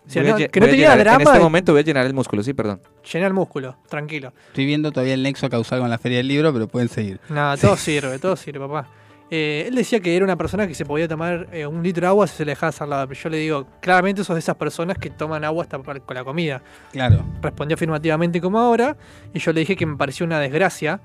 o 0.06 0.10
sea, 0.10 0.22
voy 0.22 0.30
a 0.30 0.32
no, 0.32 0.38
que 0.50 0.60
no 0.60 0.66
tenía 0.66 0.88
llenar- 0.94 0.98
drama 1.00 1.16
En 1.16 1.20
este 1.28 1.36
de 1.38 1.42
momento 1.44 1.72
voy 1.72 1.80
a 1.80 1.84
llenar 1.84 2.06
el 2.06 2.14
músculo, 2.14 2.42
sí, 2.42 2.54
perdón. 2.54 2.80
llenar 3.12 3.28
el 3.28 3.34
músculo, 3.34 3.76
tranquilo. 3.88 4.32
Estoy 4.48 4.64
viendo 4.66 4.90
todavía 4.90 5.14
el 5.14 5.22
nexo 5.22 5.50
causal 5.50 5.80
con 5.80 5.90
la 5.90 5.98
Feria 5.98 6.18
del 6.18 6.28
Libro, 6.28 6.52
pero 6.52 6.66
pueden 6.66 6.88
seguir. 6.88 7.20
Nada, 7.28 7.56
todo 7.58 7.76
sirve, 7.76 8.18
todo 8.18 8.36
sirve, 8.36 8.60
papá. 8.66 8.88
Eh, 9.34 9.64
él 9.66 9.74
decía 9.76 9.98
que 10.00 10.14
era 10.14 10.26
una 10.26 10.36
persona 10.36 10.66
que 10.66 10.74
se 10.74 10.84
podía 10.84 11.08
tomar 11.08 11.48
eh, 11.52 11.66
un 11.66 11.82
litro 11.82 12.02
de 12.02 12.08
agua 12.08 12.26
si 12.26 12.36
se 12.36 12.44
le 12.44 12.52
dejaba 12.52 12.70
salada. 12.70 13.06
Pero 13.06 13.18
yo 13.18 13.30
le 13.30 13.38
digo, 13.38 13.66
claramente 13.80 14.22
sos 14.24 14.34
de 14.36 14.40
esas 14.40 14.56
personas 14.56 14.98
que 14.98 15.08
toman 15.08 15.42
agua 15.42 15.62
hasta 15.62 15.78
para- 15.78 16.00
con 16.00 16.14
la 16.14 16.22
comida. 16.22 16.60
Claro. 16.92 17.24
Respondió 17.40 17.74
afirmativamente 17.76 18.42
como 18.42 18.58
ahora. 18.58 18.94
Y 19.32 19.38
yo 19.38 19.54
le 19.54 19.60
dije 19.60 19.74
que 19.74 19.86
me 19.86 19.96
pareció 19.96 20.26
una 20.26 20.38
desgracia. 20.38 21.00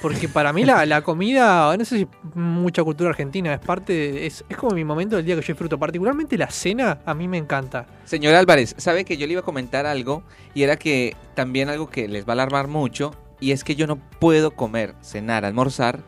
Porque 0.00 0.26
para 0.26 0.52
mí 0.54 0.64
la, 0.64 0.86
la 0.86 1.02
comida, 1.02 1.76
no 1.76 1.84
sé 1.84 1.98
si 1.98 2.08
mucha 2.34 2.82
cultura 2.82 3.10
argentina, 3.10 3.52
es 3.52 3.60
parte, 3.60 3.92
de- 3.92 4.26
es, 4.26 4.42
es 4.48 4.56
como 4.56 4.74
mi 4.74 4.82
momento 4.82 5.16
del 5.16 5.26
día 5.26 5.34
que 5.36 5.42
yo 5.42 5.48
disfruto. 5.48 5.78
Particularmente 5.78 6.38
la 6.38 6.50
cena, 6.50 7.00
a 7.04 7.12
mí 7.12 7.28
me 7.28 7.36
encanta. 7.36 7.84
Señor 8.06 8.34
Álvarez, 8.36 8.74
sabe 8.78 9.04
que 9.04 9.18
yo 9.18 9.26
le 9.26 9.34
iba 9.34 9.42
a 9.42 9.44
comentar 9.44 9.84
algo 9.84 10.22
y 10.54 10.62
era 10.62 10.76
que 10.76 11.14
también 11.34 11.68
algo 11.68 11.90
que 11.90 12.08
les 12.08 12.24
va 12.24 12.30
a 12.30 12.32
alarmar 12.32 12.68
mucho 12.68 13.14
y 13.38 13.52
es 13.52 13.64
que 13.64 13.76
yo 13.76 13.86
no 13.86 13.96
puedo 14.18 14.52
comer, 14.52 14.94
cenar, 15.02 15.44
almorzar 15.44 16.00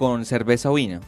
con 0.00 0.24
cerveza 0.24 0.70
o 0.70 0.74
vino. 0.74 1.00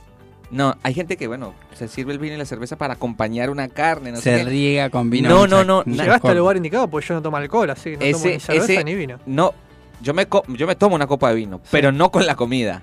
No, 0.51 0.77
hay 0.83 0.93
gente 0.93 1.17
que, 1.17 1.27
bueno, 1.27 1.55
se 1.73 1.89
sirve 1.89 2.13
el 2.13 2.19
vino 2.19 2.35
y 2.35 2.37
la 2.39 2.45
cerveza 2.45 2.77
para 2.77 2.93
acompañar 2.93 3.49
una 3.49 3.69
carne, 3.69 4.11
no 4.13 4.19
sé 4.19 4.23
Se 4.41 4.45
qué. 4.45 4.51
riega 4.51 4.91
con 4.91 5.09
vino. 5.09 5.31
No, 5.31 5.47
no, 5.47 5.65
no, 5.65 5.83
Llegaste 5.85 6.29
al 6.29 6.37
lugar 6.37 6.59
indicado 6.59 6.89
porque 6.91 7.07
yo 7.07 7.15
no 7.15 7.23
tomo 7.23 7.39
alcohol, 7.39 7.71
así 7.71 7.93
que 7.93 7.97
no 7.97 8.01
tomo 8.03 8.17
Ese- 8.27 8.35
ni 8.35 8.41
cerveza 8.41 8.73
ese- 8.75 8.85
ni 8.85 8.95
vino. 8.95 9.19
No, 9.25 9.55
yo 10.03 10.13
me, 10.13 10.27
co- 10.27 10.45
yo 10.49 10.67
me 10.67 10.75
tomo 10.77 10.95
una 10.95 11.07
copa 11.07 11.31
de 11.31 11.37
vino, 11.37 11.63
pero 11.71 11.91
no 11.91 12.11
con 12.11 12.27
la 12.27 12.35
comida. 12.35 12.83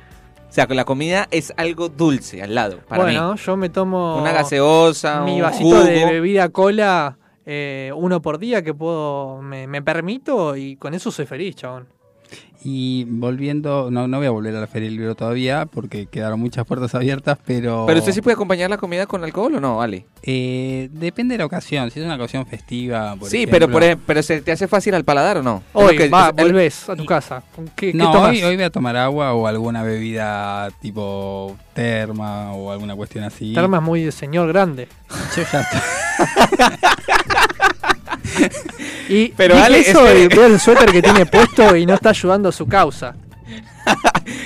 O 0.49 0.51
sea, 0.51 0.66
con 0.66 0.78
la 0.78 0.84
comida 0.86 1.28
es 1.30 1.53
algo 1.57 1.89
dulce 1.89 2.41
al 2.41 2.55
lado, 2.55 2.80
para 2.88 3.03
bueno, 3.03 3.36
yo 3.36 3.55
me 3.55 3.70
tomo. 3.70 4.18
Una 4.20 4.32
gaseosa, 4.32 5.22
mi 5.22 5.36
un 5.36 5.41
vasito 5.43 5.64
jugo. 5.70 5.84
de 5.84 6.05
bebida 6.05 6.49
cola, 6.49 7.20
eh, 7.45 7.91
uno 7.95 8.20
por 8.20 8.39
día 8.39 8.64
que 8.64 8.74
puedo, 8.74 9.43
me, 9.43 9.68
me 9.68 9.84
permito 9.84 10.55
y 10.55 10.76
con 10.78 10.95
eso 10.95 11.12
soy 11.12 11.28
feliz, 11.28 11.55
chabón. 11.55 11.88
Y 12.62 13.05
volviendo, 13.05 13.89
no, 13.89 14.10
no 14.10 14.18
voy 14.18 14.28
a 14.28 14.32
volver 14.32 14.53
a 14.55 14.60
la 14.60 14.68
Feria 14.68 14.89
del 14.89 14.97
Libro 14.97 15.16
todavía 15.16 15.66
porque 15.66 16.07
quedaron 16.07 16.41
muchas 16.41 16.66
puertas 16.66 16.93
abiertas, 16.93 17.38
pero... 17.45 17.86
Pero 17.88 17.99
usted 17.99 18.12
sí 18.12 18.22
puede 18.22 18.34
acompañar 18.34 18.70
la 18.70 18.78
comida 18.78 19.05
con 19.05 19.24
alcohol 19.24 19.55
o 19.55 19.60
no, 19.62 19.78
vale. 19.78 20.05
Eh, 20.24 20.89
depende 20.91 21.36
de 21.36 21.38
la 21.39 21.45
ocasión, 21.45 21.89
si 21.89 22.01
es 22.01 22.05
una 22.05 22.16
ocasión 22.16 22.45
festiva, 22.45 23.16
por 23.16 23.30
sí, 23.30 23.38
ejemplo. 23.38 23.60
pero 23.60 23.72
por 23.72 23.84
ejemplo, 23.84 24.03
pero 24.07 24.22
se 24.24 24.41
te 24.41 24.51
hace 24.51 24.68
fácil 24.68 24.93
al 24.93 25.05
paladar 25.05 25.38
o 25.38 25.43
no? 25.43 25.64
Hoy, 25.72 25.95
que- 25.95 26.10
va, 26.10 26.34
el- 26.36 26.43
volvés 26.47 26.89
a 26.89 26.97
tu 26.97 27.05
casa. 27.05 27.41
¿Con 27.55 27.66
¿Qué, 27.70 27.91
qué 27.93 27.97
No, 27.97 28.12
tomás? 28.12 28.32
hoy, 28.32 28.43
hoy 28.43 28.55
voy 28.57 28.66
a 28.66 28.70
tomar 28.72 28.97
agua 28.97 29.34
o 29.34 29.47
alguna 29.47 29.82
bebida 29.84 30.70
tipo 30.82 31.55
terma 31.74 32.51
o 32.51 32.72
alguna 32.74 32.93
cuestión 32.95 33.24
así. 33.24 33.53
Terma 33.53 33.78
es 33.78 33.84
muy 33.84 34.03
de 34.03 34.12
señor 34.12 34.49
grande. 34.49 34.89
Yo 35.38 35.43
ya 35.49 35.62
estoy- 35.62 35.80
Y 39.10 39.30
Pero 39.30 39.58
Ale, 39.58 39.80
eso 39.80 40.06
y 40.16 40.28
veo 40.28 40.46
el 40.46 40.60
suéter 40.60 40.92
que 40.92 41.02
tiene 41.02 41.26
puesto 41.26 41.76
y 41.76 41.86
no 41.86 41.96
está 41.96 42.10
ayudando 42.10 42.50
a 42.50 42.52
su 42.52 42.68
causa. 42.68 43.16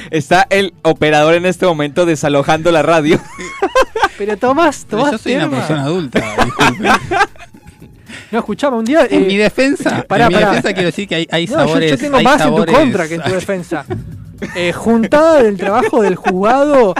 Está 0.09 0.47
el 0.49 0.73
operador 0.83 1.33
en 1.33 1.45
este 1.45 1.65
momento 1.65 2.05
desalojando 2.05 2.71
la 2.71 2.81
radio. 2.81 3.19
Pero 4.17 4.37
tomás, 4.37 4.85
pero 4.89 5.01
tomás 5.01 5.11
yo 5.11 5.17
soy 5.17 5.35
una 5.35 5.49
persona 5.49 5.83
adulta, 5.83 6.35
disculpe. 6.45 6.89
No, 8.31 8.39
escuchame, 8.39 8.77
un 8.77 8.85
día... 8.85 9.05
en 9.09 9.23
eh, 9.23 9.27
mi 9.27 9.37
defensa, 9.37 10.05
pará, 10.07 10.25
en 10.25 10.29
mi 10.29 10.35
pará. 10.35 10.47
defensa 10.47 10.73
quiero 10.73 10.87
decir 10.87 11.07
que 11.07 11.15
hay, 11.15 11.27
hay 11.29 11.45
no, 11.45 11.51
yo, 11.51 11.59
sabores... 11.59 11.91
yo 11.91 11.97
tengo 11.97 12.17
hay 12.17 12.23
más 12.23 12.41
en 12.41 12.55
tu 12.55 12.65
contra 12.65 13.07
que 13.07 13.15
en 13.15 13.23
tu 13.23 13.31
defensa. 13.31 13.85
Eh, 14.55 14.73
juntada 14.73 15.43
del 15.43 15.57
trabajo 15.57 16.01
del 16.01 16.15
juzgado, 16.15 16.95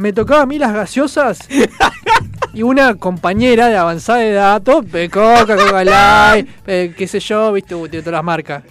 me 0.00 0.14
tocaba 0.14 0.42
a 0.42 0.46
mí 0.46 0.58
las 0.58 0.72
gaseosas 0.72 1.40
y 2.54 2.62
una 2.62 2.94
compañera 2.94 3.68
de 3.68 3.76
avanzada 3.76 4.24
edad, 4.24 4.62
todo, 4.62 4.82
eh, 4.94 5.10
Coca, 5.10 5.56
Coca 5.56 5.84
Light, 5.84 6.48
eh, 6.66 6.94
qué 6.96 7.06
sé 7.06 7.20
yo, 7.20 7.52
viste, 7.52 7.74
uh, 7.74 7.86
de 7.86 8.00
todas 8.00 8.14
las 8.14 8.24
marcas. 8.24 8.64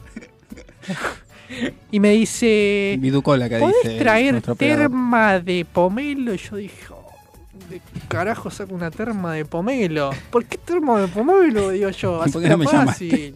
Y 1.92 2.00
me 2.00 2.12
dice, 2.12 2.98
Viducola, 3.00 3.48
que 3.48 3.58
dice 3.58 3.72
¿podés 3.72 3.98
traer 4.00 4.42
terma 4.58 5.40
de 5.40 5.66
pomelo? 5.66 6.34
Y 6.34 6.38
yo 6.38 6.56
dije, 6.58 6.88
oh, 6.92 7.12
¿de 7.70 7.82
carajo 8.08 8.50
saco 8.50 8.74
una 8.74 8.90
terma 8.90 9.34
de 9.34 9.46
pomelo? 9.46 10.10
¿Por 10.32 10.46
qué 10.46 10.58
terma 10.58 11.00
de 11.02 11.08
pomelo? 11.08 11.70
Digo 11.70 11.90
yo, 11.90 12.22
así 12.22 12.34
¿Por 12.34 12.42
qué 12.42 12.50
no 12.50 12.58
me 12.58 12.68
fácil. 12.68 13.36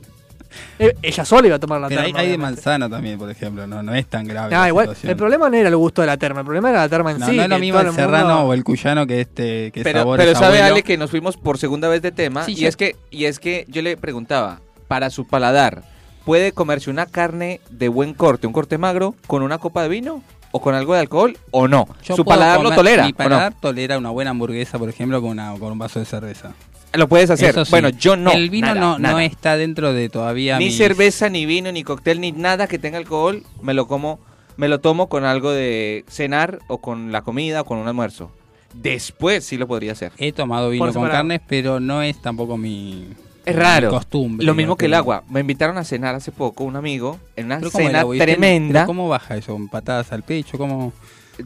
Ella 1.01 1.25
sola 1.25 1.47
iba 1.47 1.55
a 1.55 1.59
tomar 1.59 1.79
la 1.81 1.87
Pero 1.87 2.01
hay, 2.01 2.07
terma. 2.07 2.19
hay 2.19 2.29
de 2.29 2.37
manzana 2.37 2.89
también, 2.89 3.17
por 3.17 3.29
ejemplo, 3.29 3.65
no, 3.67 3.81
no 3.83 3.93
es 3.95 4.05
tan 4.07 4.25
grave. 4.27 4.53
Ah, 4.55 4.61
la 4.61 4.67
igual, 4.69 4.85
situación. 4.87 5.09
el 5.11 5.17
problema 5.17 5.49
no 5.49 5.57
era 5.57 5.69
el 5.69 5.75
gusto 5.77 6.01
de 6.01 6.07
la 6.07 6.17
terma, 6.17 6.41
el 6.41 6.45
problema 6.45 6.69
era 6.69 6.79
la 6.81 6.89
terma 6.89 7.11
en 7.11 7.19
No, 7.19 7.27
sí. 7.27 7.35
no 7.37 7.43
es 7.43 7.49
lo 7.49 7.59
mismo 7.59 7.79
el 7.79 7.85
mundo- 7.87 8.01
serrano 8.01 8.43
o 8.45 8.53
el 8.53 8.63
cuyano 8.63 9.05
que 9.07 9.21
este 9.21 9.71
que 9.71 9.83
Pero, 9.83 9.99
sabe 10.35 10.57
abuelo. 10.59 10.63
Ale 10.65 10.83
que 10.83 10.97
nos 10.97 11.09
fuimos 11.11 11.37
por 11.37 11.57
segunda 11.57 11.87
vez 11.89 12.01
de 12.01 12.11
tema 12.11 12.43
Sí, 12.45 12.53
y 12.57 12.65
es 12.65 12.75
que 12.75 12.95
y 13.11 13.25
es 13.25 13.39
que 13.39 13.65
yo 13.69 13.81
le 13.81 13.97
preguntaba, 13.97 14.59
para 14.87 15.09
su 15.09 15.25
paladar, 15.27 15.83
¿puede 16.25 16.51
comerse 16.51 16.89
una 16.89 17.05
carne 17.05 17.59
de 17.69 17.87
buen 17.89 18.13
corte, 18.13 18.47
un 18.47 18.53
corte 18.53 18.77
magro 18.77 19.15
con 19.27 19.41
una 19.43 19.57
copa 19.57 19.81
de 19.83 19.89
vino 19.89 20.21
o 20.51 20.61
con 20.61 20.75
algo 20.75 20.93
de 20.93 20.99
alcohol 20.99 21.37
o 21.51 21.67
no? 21.67 21.87
Yo 22.03 22.15
¿Su 22.15 22.23
paladar 22.25 22.61
lo 22.61 22.71
tolera 22.71 23.03
Mi 23.03 23.09
o 23.09 23.11
no? 23.11 23.17
paladar 23.17 23.53
tolera 23.59 23.97
una 23.97 24.09
buena 24.11 24.31
hamburguesa, 24.31 24.77
por 24.77 24.87
ejemplo, 24.89 25.19
con, 25.21 25.31
una, 25.31 25.53
con 25.59 25.71
un 25.71 25.79
vaso 25.79 25.99
de 25.99 26.05
cerveza. 26.05 26.51
Lo 26.93 27.07
puedes 27.07 27.29
hacer. 27.29 27.53
Sí. 27.65 27.71
Bueno, 27.71 27.89
yo 27.89 28.15
no. 28.15 28.31
El 28.31 28.49
vino 28.49 28.67
nada, 28.67 28.79
no, 28.79 28.99
no 28.99 29.19
está 29.19 29.57
dentro 29.57 29.93
de 29.93 30.09
todavía 30.09 30.57
ni 30.59 30.65
mis- 30.65 30.77
cerveza, 30.77 31.29
ni 31.29 31.45
vino, 31.45 31.71
ni 31.71 31.83
cóctel, 31.83 32.21
ni 32.21 32.31
nada 32.31 32.67
que 32.67 32.77
tenga 32.79 32.97
alcohol, 32.97 33.43
me 33.61 33.73
lo 33.73 33.87
como, 33.87 34.19
me 34.57 34.67
lo 34.67 34.79
tomo 34.79 35.09
con 35.09 35.23
algo 35.25 35.51
de 35.51 36.05
cenar 36.07 36.59
o 36.67 36.77
con 36.79 37.11
la 37.11 37.21
comida 37.23 37.61
o 37.61 37.65
con 37.65 37.77
un 37.79 37.87
almuerzo. 37.87 38.31
Después 38.73 39.43
sí 39.45 39.57
lo 39.57 39.67
podría 39.67 39.91
hacer. 39.91 40.11
He 40.17 40.31
tomado 40.31 40.69
vino 40.69 40.91
con 40.93 41.07
carnes, 41.09 41.41
pero 41.47 41.79
no 41.79 42.01
es 42.01 42.19
tampoco 42.21 42.57
mi, 42.57 43.07
Es 43.45 43.55
raro. 43.55 43.89
mi 43.89 43.93
costumbre. 43.95 44.45
Lo 44.45 44.53
mismo 44.55 44.75
que 44.75 44.85
el 44.87 44.93
agua. 44.95 45.23
Me 45.29 45.39
invitaron 45.41 45.77
a 45.77 45.83
cenar 45.83 46.15
hace 46.15 46.31
poco 46.31 46.63
un 46.63 46.75
amigo 46.75 47.19
en 47.35 47.45
una 47.47 47.59
Pero 47.59 47.71
¿cómo 47.71 47.87
el 47.89 47.95
cena 47.95 48.25
tremenda. 48.25 48.73
pero 48.81 48.87
¿Cómo 48.87 49.09
baja 49.09 49.35
eso? 49.37 49.53
¿Con 49.53 49.67
patadas 49.67 50.11
al 50.11 50.23
pecho? 50.23 50.57
¿Cómo? 50.57 50.91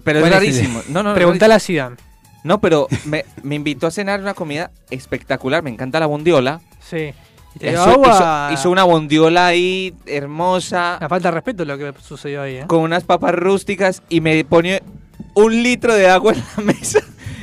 Pero 0.03 0.19
es 0.19 0.23
¿Cuál 0.23 0.33
es 0.33 0.39
rarísimo. 0.39 0.81
No, 0.89 1.03
no, 1.03 1.09
no, 1.09 1.15
Preguntale 1.15 1.53
a 1.53 1.59
Zidane. 1.59 1.95
No, 2.43 2.59
pero 2.61 2.87
me, 3.05 3.25
me 3.43 3.55
invitó 3.55 3.87
a 3.87 3.91
cenar 3.91 4.19
una 4.21 4.33
comida 4.33 4.71
espectacular. 4.89 5.63
Me 5.63 5.69
encanta 5.69 5.99
la 5.99 6.05
bondiola. 6.05 6.61
Sí. 6.81 7.13
Hizo, 7.59 8.01
hizo- 8.03 8.51
hizo 8.53 8.69
una 8.69 8.83
bondiola 8.83 9.47
ahí 9.47 9.93
hermosa. 10.05 10.97
Una 10.99 11.09
falta 11.09 11.29
de 11.29 11.33
respeto 11.35 11.65
lo 11.65 11.77
que 11.77 11.91
sucedió 12.01 12.43
ahí, 12.43 12.57
¿eh? 12.57 12.63
con 12.67 12.79
unas 12.81 13.03
papas 13.03 13.33
rústicas 13.33 14.03
y 14.09 14.21
me 14.21 14.43
pone 14.45 14.83
un 15.33 15.63
litro 15.63 15.93
de 15.95 16.07
agua 16.09 16.33
en 16.33 16.43
la 16.57 16.63
mesa 16.73 16.99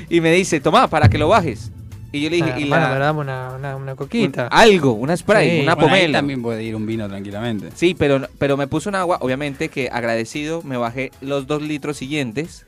y 0.09 0.21
me 0.21 0.31
dice, 0.33 0.61
toma, 0.61 0.87
para 0.89 1.09
que 1.09 1.19
lo 1.19 1.29
bajes. 1.29 1.71
Y 2.13 2.21
yo 2.21 2.31
le 2.31 2.37
dije, 2.37 2.53
Ah, 2.55 2.61
y 2.61 2.63
hermano, 2.63 2.83
la- 2.87 2.93
pero 2.93 3.05
dame 3.07 3.21
una, 3.21 3.51
una, 3.57 3.77
una 3.77 3.93
un- 3.93 3.97
coquita. 3.97 4.47
algo, 4.47 4.93
una 4.93 5.17
spray, 5.17 5.51
Sí. 5.59 5.63
una 5.65 5.75
Bueno, 5.75 5.93
ahí 5.93 6.01
pomelo. 6.03 6.19
también 6.19 6.43
puede 6.43 6.63
ir 6.63 6.77
un 6.77 6.87
vino 6.87 7.09
tranquilamente. 7.09 7.71
Sí, 7.75 7.97
pero, 7.99 8.29
pero 8.39 8.57
me 8.57 8.69
puso 8.69 8.89
un 8.89 8.95
agua, 8.95 9.19
obviamente 9.21 9.69
que 9.69 9.89
agradecido 9.91 10.63
me 10.63 10.77
bajé 10.77 11.11
los 11.21 11.49
dos 11.49 11.61
litros 11.61 11.97
siguientes. 11.97 12.67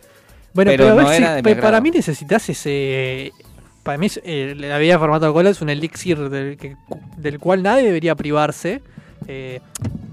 Bueno, 0.57 0.71
pero 0.73 0.85
pero, 0.85 1.01
a 1.01 1.05
ver 1.11 1.17
si- 1.19 1.23
agrado. 1.25 1.61
para 1.61 1.81
mí 1.81 1.91
necesitas 1.93 2.49
ese. 2.49 3.33
Para 3.85 3.99
mí, 3.99 4.09
eh, 4.25 4.55
la 4.59 4.79
bebida 4.79 4.95
de 4.95 4.99
formato 4.99 5.27
de 5.27 5.33
cola 5.33 5.51
es 5.51 5.61
un 5.61 5.69
elixir 5.69 6.19
del, 6.29 6.57
que- 6.57 6.77
del 7.19 7.39
cual 7.39 7.63
nadie 7.63 7.85
debería 7.85 8.17
privarse. 8.17 8.83
Eh, 9.29 9.61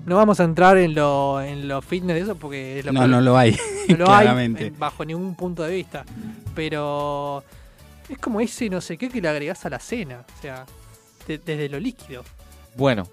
no 0.06 0.16
vamos 0.18 0.40
a 0.40 0.44
entrar 0.44 0.78
en 0.78 0.94
lo, 0.94 1.42
en 1.42 1.68
lo 1.68 1.82
fitness 1.82 2.16
de 2.16 2.22
eso 2.22 2.36
porque 2.36 2.80
es 2.80 2.86
lo 2.86 2.92
No, 2.92 3.08
no 3.08 3.20
lo 3.22 3.36
hay. 3.38 3.58
no 3.90 3.98
lo 3.98 4.12
hay 4.14 4.22
claramente. 4.26 4.68
eh, 4.68 4.74
bajo 4.78 5.04
ningún 5.04 5.34
punto 5.36 5.64
de 5.64 5.74
vista. 5.76 6.06
Pero 6.56 7.44
Es 8.10 8.18
como 8.20 8.40
ese 8.42 8.70
no 8.70 8.80
sé 8.82 8.98
qué 8.98 9.10
que 9.10 9.22
le 9.22 9.30
agregás 9.30 9.66
a 9.66 9.70
la 9.70 9.80
cena. 9.80 10.24
O 10.38 10.42
sea, 10.42 10.66
de- 11.28 11.38
desde 11.40 11.70
lo 11.70 11.80
líquido. 11.80 12.24
Bueno, 12.76 13.08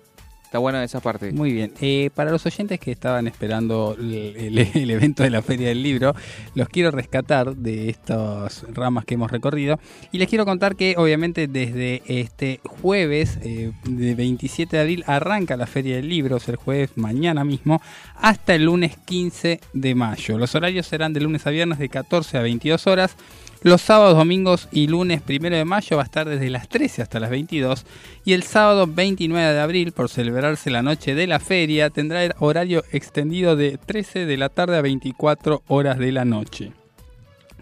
está 0.51 0.59
buena 0.59 0.83
esa 0.83 0.99
parte. 0.99 1.31
Muy 1.31 1.53
bien. 1.53 1.73
Eh, 1.81 2.11
para 2.13 2.33
los 2.33 2.45
oyentes 2.45 2.81
que 2.81 2.91
estaban 2.91 3.29
esperando 3.29 3.97
el, 4.01 4.59
evento 4.91 5.23
de 5.23 5.31
la 5.31 5.43
Feria 5.43 5.69
del 5.69 5.81
Libro, 5.81 6.13
los 6.57 6.69
quiero 6.69 6.91
rescatar 6.91 7.55
de 7.55 7.89
estas 7.89 8.65
ramas 8.75 9.05
que 9.05 9.15
hemos 9.15 9.31
recorrido. 9.31 9.79
Y 10.11 10.19
les 10.19 10.29
quiero 10.29 10.45
contar 10.45 10.75
que 10.75 10.97
obviamente 10.99 11.47
desde 11.47 12.03
este 12.05 12.59
jueves, 12.65 13.39
eh, 13.45 13.71
de 13.85 14.15
27 14.17 14.77
de 14.77 14.83
abril, 14.83 15.05
arranca 15.07 15.57
la 15.57 15.69
Feria 15.69 15.95
del 15.95 16.09
Libro, 16.09 16.41
sea, 16.41 16.55
el 16.55 16.59
jueves 16.59 16.91
mañana 16.97 17.45
mismo, 17.45 17.81
hasta 18.17 18.57
el 18.57 18.65
lunes 18.65 18.97
15 19.05 19.61
de 19.73 19.95
mayo. 19.95 20.37
Los 20.37 20.57
horarios 20.57 20.89
serán 20.89 21.13
de 21.13 21.21
lunes 21.21 21.47
a 21.47 21.51
viernes 21.51 21.79
de 21.79 21.89
14 21.89 22.39
a 22.39 22.43
22 22.43 22.89
horas. 22.89 23.15
Los 23.63 23.83
sábados, 23.83 24.17
domingos 24.17 24.69
y 24.73 24.87
lunes 24.87 25.21
1 25.29 25.51
de 25.51 25.67
mayo 25.67 25.99
va 25.99 26.03
a 26.03 26.07
estar 26.07 26.27
desde 26.27 26.49
las 26.49 26.67
13 26.67 27.03
hasta 27.03 27.21
las 27.21 27.29
22 27.29 27.85
y 28.25 28.33
el 28.33 28.43
sábado 28.43 28.87
29 28.87 29.53
de 29.53 29.61
abril, 29.61 29.93
por 29.93 30.09
celebrarse 30.09 30.71
la 30.71 30.81
noche 30.81 31.15
de 31.15 31.27
la 31.27 31.41
feria, 31.41 31.91
tendrá 31.91 32.25
el 32.25 32.33
horario 32.39 32.85
extendido 32.91 33.57
de 33.57 33.77
13 33.77 34.25
de 34.25 34.37
la 34.39 34.49
tarde 34.49 34.79
a 34.79 34.81
24 34.81 35.63
horas 35.69 35.99
de 35.99 36.11
la 36.11 36.25
noche. 36.25 36.73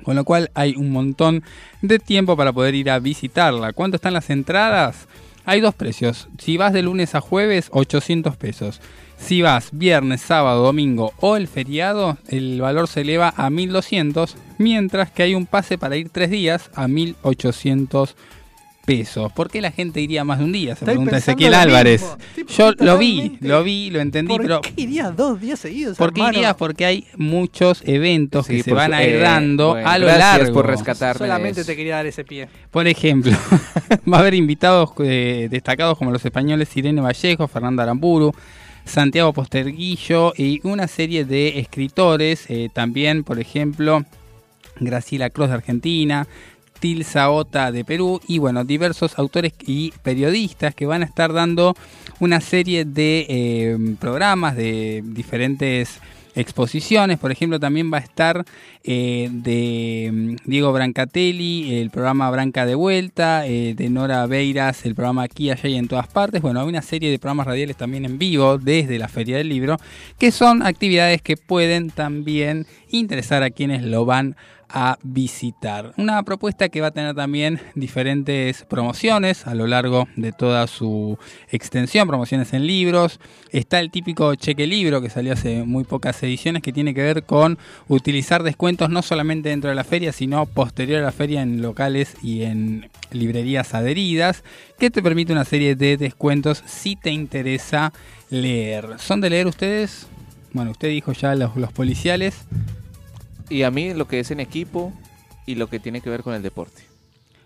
Con 0.04 0.14
lo 0.14 0.22
cual 0.22 0.52
hay 0.54 0.76
un 0.76 0.90
montón 0.92 1.42
de 1.82 1.98
tiempo 1.98 2.36
para 2.36 2.52
poder 2.52 2.76
ir 2.76 2.90
a 2.90 3.00
visitarla. 3.00 3.72
¿Cuánto 3.72 3.96
están 3.96 4.12
las 4.12 4.30
entradas? 4.30 5.08
Hay 5.44 5.60
dos 5.60 5.74
precios. 5.74 6.28
Si 6.38 6.56
vas 6.56 6.72
de 6.72 6.82
lunes 6.82 7.16
a 7.16 7.20
jueves, 7.20 7.70
800 7.72 8.36
pesos. 8.36 8.80
Si 9.18 9.42
vas 9.42 9.68
viernes, 9.72 10.20
sábado, 10.22 10.64
domingo 10.64 11.12
o 11.20 11.36
el 11.36 11.48
feriado, 11.48 12.16
el 12.28 12.60
valor 12.60 12.88
se 12.88 13.02
eleva 13.02 13.34
a 13.36 13.50
1200, 13.50 14.36
mientras 14.58 15.10
que 15.10 15.22
hay 15.24 15.34
un 15.34 15.46
pase 15.46 15.76
para 15.76 15.96
ir 15.96 16.08
tres 16.10 16.30
días 16.30 16.70
a 16.74 16.88
1800 16.88 18.16
pesos. 18.86 19.30
¿Por 19.32 19.50
qué 19.50 19.60
la 19.60 19.70
gente 19.70 20.00
iría 20.00 20.24
más 20.24 20.38
de 20.38 20.44
un 20.46 20.52
día? 20.52 20.68
Se 20.68 20.84
Estoy 20.84 20.94
pregunta 20.94 21.18
Ezequiel 21.18 21.52
Álvarez. 21.52 22.00
mismo. 22.36 22.48
Yo 22.56 22.72
lo 22.78 22.96
vi, 22.96 23.36
lo 23.40 23.62
vi, 23.62 23.90
lo 23.90 24.00
entendí, 24.00 24.32
¿Por 24.32 24.40
pero 24.40 24.60
qué 24.62 24.72
irías 24.76 25.14
dos 25.14 25.38
días 25.38 25.58
seguidos? 25.58 25.98
¿por 25.98 26.14
qué 26.14 26.22
irías? 26.22 26.54
Porque 26.54 26.86
hay 26.86 27.06
muchos 27.18 27.82
eventos 27.84 28.46
Sí, 28.46 28.56
que 28.56 28.62
se 28.62 28.72
van 28.72 28.94
a 28.94 29.02
ir 29.04 29.16
eh, 29.16 29.18
dando 29.18 29.70
bueno, 29.72 29.86
a 29.90 29.98
lo 29.98 30.06
gracias 30.06 30.38
largo. 30.38 30.54
por 30.54 30.66
rescatarme. 30.68 31.18
Solamente 31.18 31.64
te 31.64 31.76
quería 31.76 31.96
dar 31.96 32.06
ese 32.06 32.24
pie. 32.24 32.48
Por 32.70 32.86
ejemplo, 32.88 33.32
va 34.10 34.16
a 34.16 34.20
haber 34.20 34.32
invitados 34.32 34.90
eh, 35.00 35.48
destacados 35.50 35.98
como 35.98 36.10
los 36.10 36.24
españoles 36.24 36.74
Irene 36.74 37.02
Vallejo, 37.02 37.46
Fernanda 37.46 37.82
Aramburu, 37.82 38.32
Santiago 38.88 39.32
Posterguillo 39.32 40.32
y 40.36 40.60
una 40.64 40.88
serie 40.88 41.24
de 41.24 41.58
escritores, 41.60 42.46
eh, 42.48 42.70
también, 42.72 43.22
por 43.22 43.38
ejemplo, 43.38 44.04
Graciela 44.80 45.30
Cruz 45.30 45.48
de 45.48 45.54
Argentina, 45.54 46.26
Tilsa 46.80 47.30
Ota 47.30 47.72
de 47.72 47.84
Perú 47.84 48.20
y 48.26 48.38
bueno, 48.38 48.64
diversos 48.64 49.18
autores 49.18 49.52
y 49.66 49.92
periodistas 50.02 50.74
que 50.74 50.86
van 50.86 51.02
a 51.02 51.06
estar 51.06 51.32
dando 51.32 51.74
una 52.20 52.40
serie 52.40 52.84
de 52.84 53.26
eh, 53.28 53.96
programas 54.00 54.56
de 54.56 55.02
diferentes 55.04 56.00
exposiciones. 56.38 57.18
Por 57.18 57.32
ejemplo, 57.32 57.58
también 57.58 57.92
va 57.92 57.98
a 57.98 58.00
estar 58.00 58.44
eh, 58.84 59.28
de 59.30 60.10
mm, 60.12 60.36
Diego 60.44 60.72
Brancatelli, 60.72 61.80
el 61.80 61.90
programa 61.90 62.30
Branca 62.30 62.64
de 62.64 62.74
Vuelta, 62.74 63.46
eh, 63.46 63.74
de 63.74 63.90
Nora 63.90 64.26
Beiras, 64.26 64.86
el 64.86 64.94
programa 64.94 65.24
Aquí, 65.24 65.50
Allá 65.50 65.68
y 65.68 65.76
en 65.76 65.88
todas 65.88 66.06
partes. 66.06 66.40
Bueno, 66.40 66.60
hay 66.60 66.68
una 66.68 66.82
serie 66.82 67.10
de 67.10 67.18
programas 67.18 67.46
radiales 67.46 67.76
también 67.76 68.04
en 68.04 68.18
vivo 68.18 68.58
desde 68.58 68.98
la 68.98 69.08
Feria 69.08 69.36
del 69.36 69.48
Libro, 69.48 69.76
que 70.18 70.30
son 70.30 70.62
actividades 70.62 71.22
que 71.22 71.36
pueden 71.36 71.90
también 71.90 72.66
interesar 72.90 73.42
a 73.42 73.50
quienes 73.50 73.82
lo 73.82 74.04
van 74.04 74.34
a 74.34 74.57
visitar. 75.02 75.92
Una 75.96 76.22
propuesta 76.22 76.68
que 76.68 76.80
va 76.80 76.88
a 76.88 76.90
tener 76.90 77.14
también 77.14 77.60
diferentes 77.74 78.64
promociones 78.64 79.46
a 79.46 79.54
lo 79.54 79.66
largo 79.66 80.08
de 80.16 80.32
toda 80.32 80.66
su 80.66 81.18
extensión, 81.50 82.08
promociones 82.08 82.52
en 82.52 82.66
libros. 82.66 83.20
Está 83.50 83.80
el 83.80 83.90
típico 83.90 84.34
cheque 84.34 84.66
libro 84.66 85.00
que 85.00 85.10
salió 85.10 85.32
hace 85.32 85.64
muy 85.64 85.84
pocas 85.84 86.22
ediciones 86.22 86.62
que 86.62 86.72
tiene 86.72 86.94
que 86.94 87.02
ver 87.02 87.24
con 87.24 87.58
utilizar 87.88 88.42
descuentos 88.42 88.90
no 88.90 89.02
solamente 89.02 89.48
dentro 89.48 89.70
de 89.70 89.76
la 89.76 89.84
feria, 89.84 90.12
sino 90.12 90.46
posterior 90.46 91.00
a 91.00 91.06
la 91.06 91.12
feria 91.12 91.42
en 91.42 91.62
locales 91.62 92.16
y 92.22 92.42
en 92.42 92.90
librerías 93.10 93.74
adheridas, 93.74 94.44
que 94.78 94.90
te 94.90 95.02
permite 95.02 95.32
una 95.32 95.44
serie 95.44 95.74
de 95.74 95.96
descuentos 95.96 96.62
si 96.66 96.96
te 96.96 97.10
interesa 97.10 97.92
leer. 98.30 98.98
¿Son 98.98 99.20
de 99.20 99.30
leer 99.30 99.46
ustedes? 99.46 100.06
Bueno, 100.52 100.70
usted 100.70 100.88
dijo 100.88 101.12
ya 101.12 101.34
los, 101.34 101.56
los 101.56 101.72
policiales. 101.72 102.46
Y 103.50 103.62
a 103.62 103.70
mí 103.70 103.94
lo 103.94 104.06
que 104.06 104.20
es 104.20 104.30
en 104.30 104.40
equipo 104.40 104.92
y 105.46 105.54
lo 105.54 105.68
que 105.68 105.80
tiene 105.80 106.00
que 106.00 106.10
ver 106.10 106.22
con 106.22 106.34
el 106.34 106.42
deporte. 106.42 106.87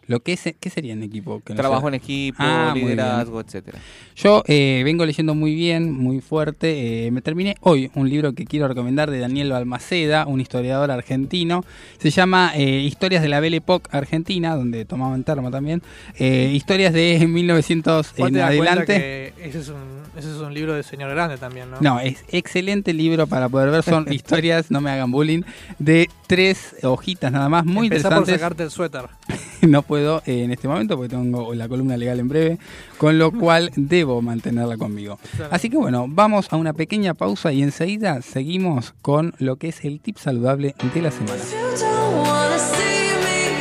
Lo 0.08 0.20
que 0.20 0.32
es, 0.32 0.42
¿Qué 0.58 0.68
sería 0.68 0.92
en 0.94 1.02
equipo? 1.02 1.40
Que 1.44 1.54
no 1.54 1.58
Trabajo 1.60 1.82
sea- 1.82 1.88
en 1.90 1.94
equipo, 1.94 2.36
Ah, 2.40 2.72
liderazgo, 2.74 3.40
etcétera. 3.40 3.78
Yo 4.16 4.42
eh, 4.46 4.82
vengo 4.84 5.06
leyendo 5.06 5.34
muy 5.34 5.54
bien, 5.54 5.92
muy 5.92 6.20
fuerte. 6.20 7.06
eh, 7.06 7.10
me 7.12 7.22
terminé 7.22 7.54
hoy 7.60 7.90
un 7.94 8.08
libro 8.08 8.32
que 8.34 8.44
quiero 8.44 8.66
recomendar 8.68 9.10
de 9.10 9.20
Daniel 9.20 9.50
Balmaceda, 9.52 10.26
un 10.26 10.40
historiador 10.40 10.90
argentino. 10.90 11.64
Se 11.98 12.10
llama 12.10 12.52
eh, 12.56 12.80
Historias 12.80 13.22
de 13.22 13.28
la 13.28 13.40
Belle 13.40 13.58
Époque 13.58 13.88
Argentina, 13.92 14.56
donde 14.56 14.84
tomaban 14.84 15.22
termo 15.24 15.50
también. 15.50 15.82
Eh, 16.18 16.50
historias 16.52 16.92
de 16.92 17.26
1900 17.28 18.12
Vos 18.16 18.28
en 18.28 18.34
te 18.34 18.40
das 18.40 18.48
cuenta 18.56 18.72
adelante. 18.72 18.94
que 19.36 19.48
ese 19.48 19.60
es, 19.60 19.68
un, 19.68 19.76
ese 20.16 20.30
es 20.30 20.36
un 20.38 20.52
libro 20.52 20.74
de 20.74 20.82
señor 20.82 21.10
grande 21.10 21.38
también, 21.38 21.70
¿no? 21.70 21.76
No, 21.80 22.00
es 22.00 22.24
excelente 22.28 22.92
libro 22.92 23.26
para 23.28 23.48
poder 23.48 23.70
ver. 23.70 23.82
Son 23.82 24.06
historias, 24.12 24.70
no 24.70 24.80
me 24.80 24.90
hagan 24.90 25.10
bullying, 25.12 25.42
de 25.78 26.08
tres 26.26 26.74
hojitas 26.82 27.30
nada 27.30 27.48
más, 27.48 27.64
muy 27.64 27.86
Empezá 27.86 28.08
por 28.08 28.18
interesantes. 28.18 28.40
sacarte 28.40 28.62
el 28.64 28.70
suéter. 28.70 29.02
no 29.62 29.82
puedo 29.82 30.22
eh, 30.26 30.42
en 30.44 30.52
este 30.52 30.68
momento 30.68 30.96
porque 30.96 31.10
tengo 31.10 31.54
la 31.54 31.68
columna 31.68 31.96
legal 31.96 32.20
en 32.20 32.28
breve, 32.28 32.58
con 32.98 33.18
lo 33.18 33.32
cual 33.32 33.70
debo 33.76 34.22
mantenerla 34.22 34.76
conmigo. 34.76 35.18
Así 35.50 35.70
que 35.70 35.76
bueno, 35.76 36.06
vamos 36.08 36.48
a 36.50 36.56
una 36.56 36.72
pequeña 36.72 37.14
pausa 37.14 37.52
y 37.52 37.62
enseguida 37.62 38.22
seguimos 38.22 38.94
con 39.02 39.34
lo 39.38 39.56
que 39.56 39.68
es 39.68 39.84
el 39.84 40.00
tip 40.00 40.16
saludable 40.18 40.74
de 40.94 41.02
la 41.02 41.10
semana. 41.10 41.42
You 41.42 41.76
don't 41.78 42.26
wanna 42.26 42.58
see 42.58 43.12
me. 43.20 43.52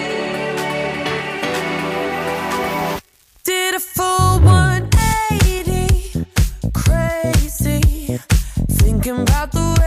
Did 3.43 3.76
a 3.76 3.80
full 3.80 4.39
180, 4.43 6.26
crazy. 6.74 8.19
Thinking 8.69 9.19
about 9.22 9.51
the 9.51 9.80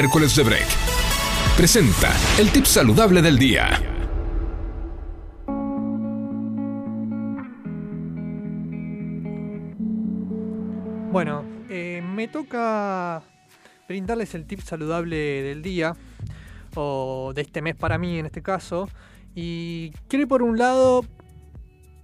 Miércoles 0.00 0.34
de 0.34 0.44
Break. 0.44 0.66
Presenta 1.58 2.10
el 2.38 2.50
tip 2.50 2.64
saludable 2.64 3.20
del 3.20 3.38
día. 3.38 3.68
Bueno, 11.12 11.44
eh, 11.68 12.02
me 12.02 12.28
toca 12.28 13.22
brindarles 13.86 14.34
el 14.34 14.46
tip 14.46 14.60
saludable 14.60 15.16
del 15.42 15.60
día, 15.60 15.94
o 16.74 17.32
de 17.34 17.42
este 17.42 17.60
mes 17.60 17.76
para 17.76 17.98
mí 17.98 18.18
en 18.18 18.24
este 18.24 18.40
caso. 18.40 18.88
Y 19.34 19.90
quiero 20.08 20.26
por 20.26 20.42
un 20.42 20.56
lado 20.56 21.04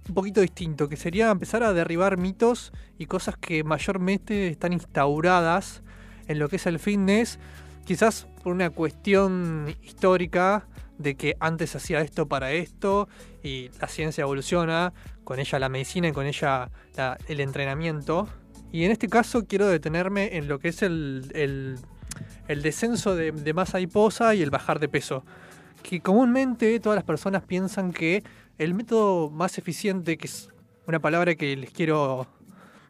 un 0.07 0.13
poquito 0.13 0.41
distinto, 0.41 0.87
que 0.87 0.97
sería 0.97 1.31
empezar 1.31 1.63
a 1.63 1.73
derribar 1.73 2.17
mitos 2.17 2.73
y 2.99 3.07
cosas 3.07 3.37
que 3.37 3.63
mayormente 3.63 4.49
están 4.49 4.71
instauradas 4.71 5.81
en 6.27 6.37
lo 6.37 6.47
que 6.47 6.57
es 6.57 6.67
el 6.67 6.77
fitness, 6.77 7.39
quizás 7.87 8.27
por 8.43 8.51
una 8.53 8.69
cuestión 8.69 9.73
histórica 9.81 10.67
de 10.97 11.15
que 11.15 11.35
antes 11.39 11.75
hacía 11.75 12.01
esto 12.01 12.27
para 12.27 12.51
esto 12.51 13.07
y 13.43 13.69
la 13.79 13.87
ciencia 13.87 14.23
evoluciona, 14.23 14.93
con 15.23 15.39
ella 15.39 15.57
la 15.59 15.69
medicina 15.69 16.09
y 16.09 16.11
con 16.11 16.25
ella 16.25 16.69
la- 16.95 17.17
el 17.27 17.39
entrenamiento. 17.39 18.27
Y 18.71 18.83
en 18.83 18.91
este 18.91 19.07
caso 19.07 19.45
quiero 19.47 19.67
detenerme 19.67 20.35
en 20.37 20.47
lo 20.49 20.59
que 20.59 20.67
es 20.69 20.81
el, 20.81 21.31
el- 21.33 21.77
el 22.49 22.61
descenso 22.61 23.15
de, 23.15 23.31
de 23.31 23.53
masa 23.53 23.77
adiposa 23.77 24.35
y 24.35 24.41
el 24.41 24.49
bajar 24.49 24.79
de 24.79 24.89
peso. 24.89 25.23
Que 25.81 26.01
comúnmente 26.01 26.79
todas 26.81 26.97
las 26.97 27.05
personas 27.05 27.43
piensan 27.43 27.93
que 27.93 28.23
el 28.57 28.73
método 28.73 29.29
más 29.29 29.57
eficiente, 29.57 30.17
que 30.17 30.27
es 30.27 30.49
una 30.87 30.99
palabra 30.99 31.35
que 31.35 31.55
les 31.55 31.71
quiero, 31.71 32.27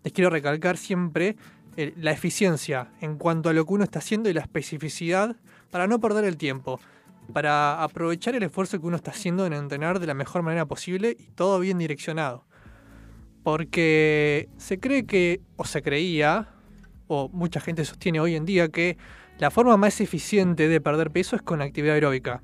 les 0.03 0.13
quiero 0.13 0.29
recalcar 0.31 0.77
siempre, 0.77 1.35
eh, 1.77 1.93
la 1.95 2.11
eficiencia 2.11 2.89
en 3.01 3.17
cuanto 3.17 3.49
a 3.49 3.53
lo 3.53 3.63
que 3.65 3.73
uno 3.73 3.83
está 3.83 3.99
haciendo 3.99 4.29
y 4.29 4.33
la 4.33 4.41
especificidad 4.41 5.35
para 5.69 5.85
no 5.85 5.99
perder 5.99 6.25
el 6.25 6.35
tiempo, 6.35 6.79
para 7.33 7.83
aprovechar 7.83 8.33
el 8.33 8.41
esfuerzo 8.41 8.79
que 8.79 8.87
uno 8.87 8.95
está 8.95 9.11
haciendo 9.11 9.45
en 9.45 9.53
entrenar 9.53 9.99
de 9.99 10.07
la 10.07 10.15
mejor 10.15 10.41
manera 10.41 10.65
posible 10.65 11.15
y 11.19 11.25
todo 11.35 11.59
bien 11.59 11.77
direccionado. 11.77 12.45
Porque 13.43 14.49
se 14.57 14.79
cree 14.79 15.05
que, 15.05 15.41
o 15.55 15.65
se 15.65 15.83
creía, 15.83 16.49
o 17.07 17.29
mucha 17.29 17.61
gente 17.61 17.85
sostiene 17.85 18.19
hoy 18.19 18.35
en 18.35 18.45
día 18.45 18.69
que 18.69 18.97
la 19.37 19.51
forma 19.51 19.77
más 19.77 20.01
eficiente 20.01 20.67
de 20.67 20.81
perder 20.81 21.11
peso 21.11 21.35
es 21.35 21.43
con 21.43 21.61
actividad 21.61 21.93
aeróbica. 21.93 22.41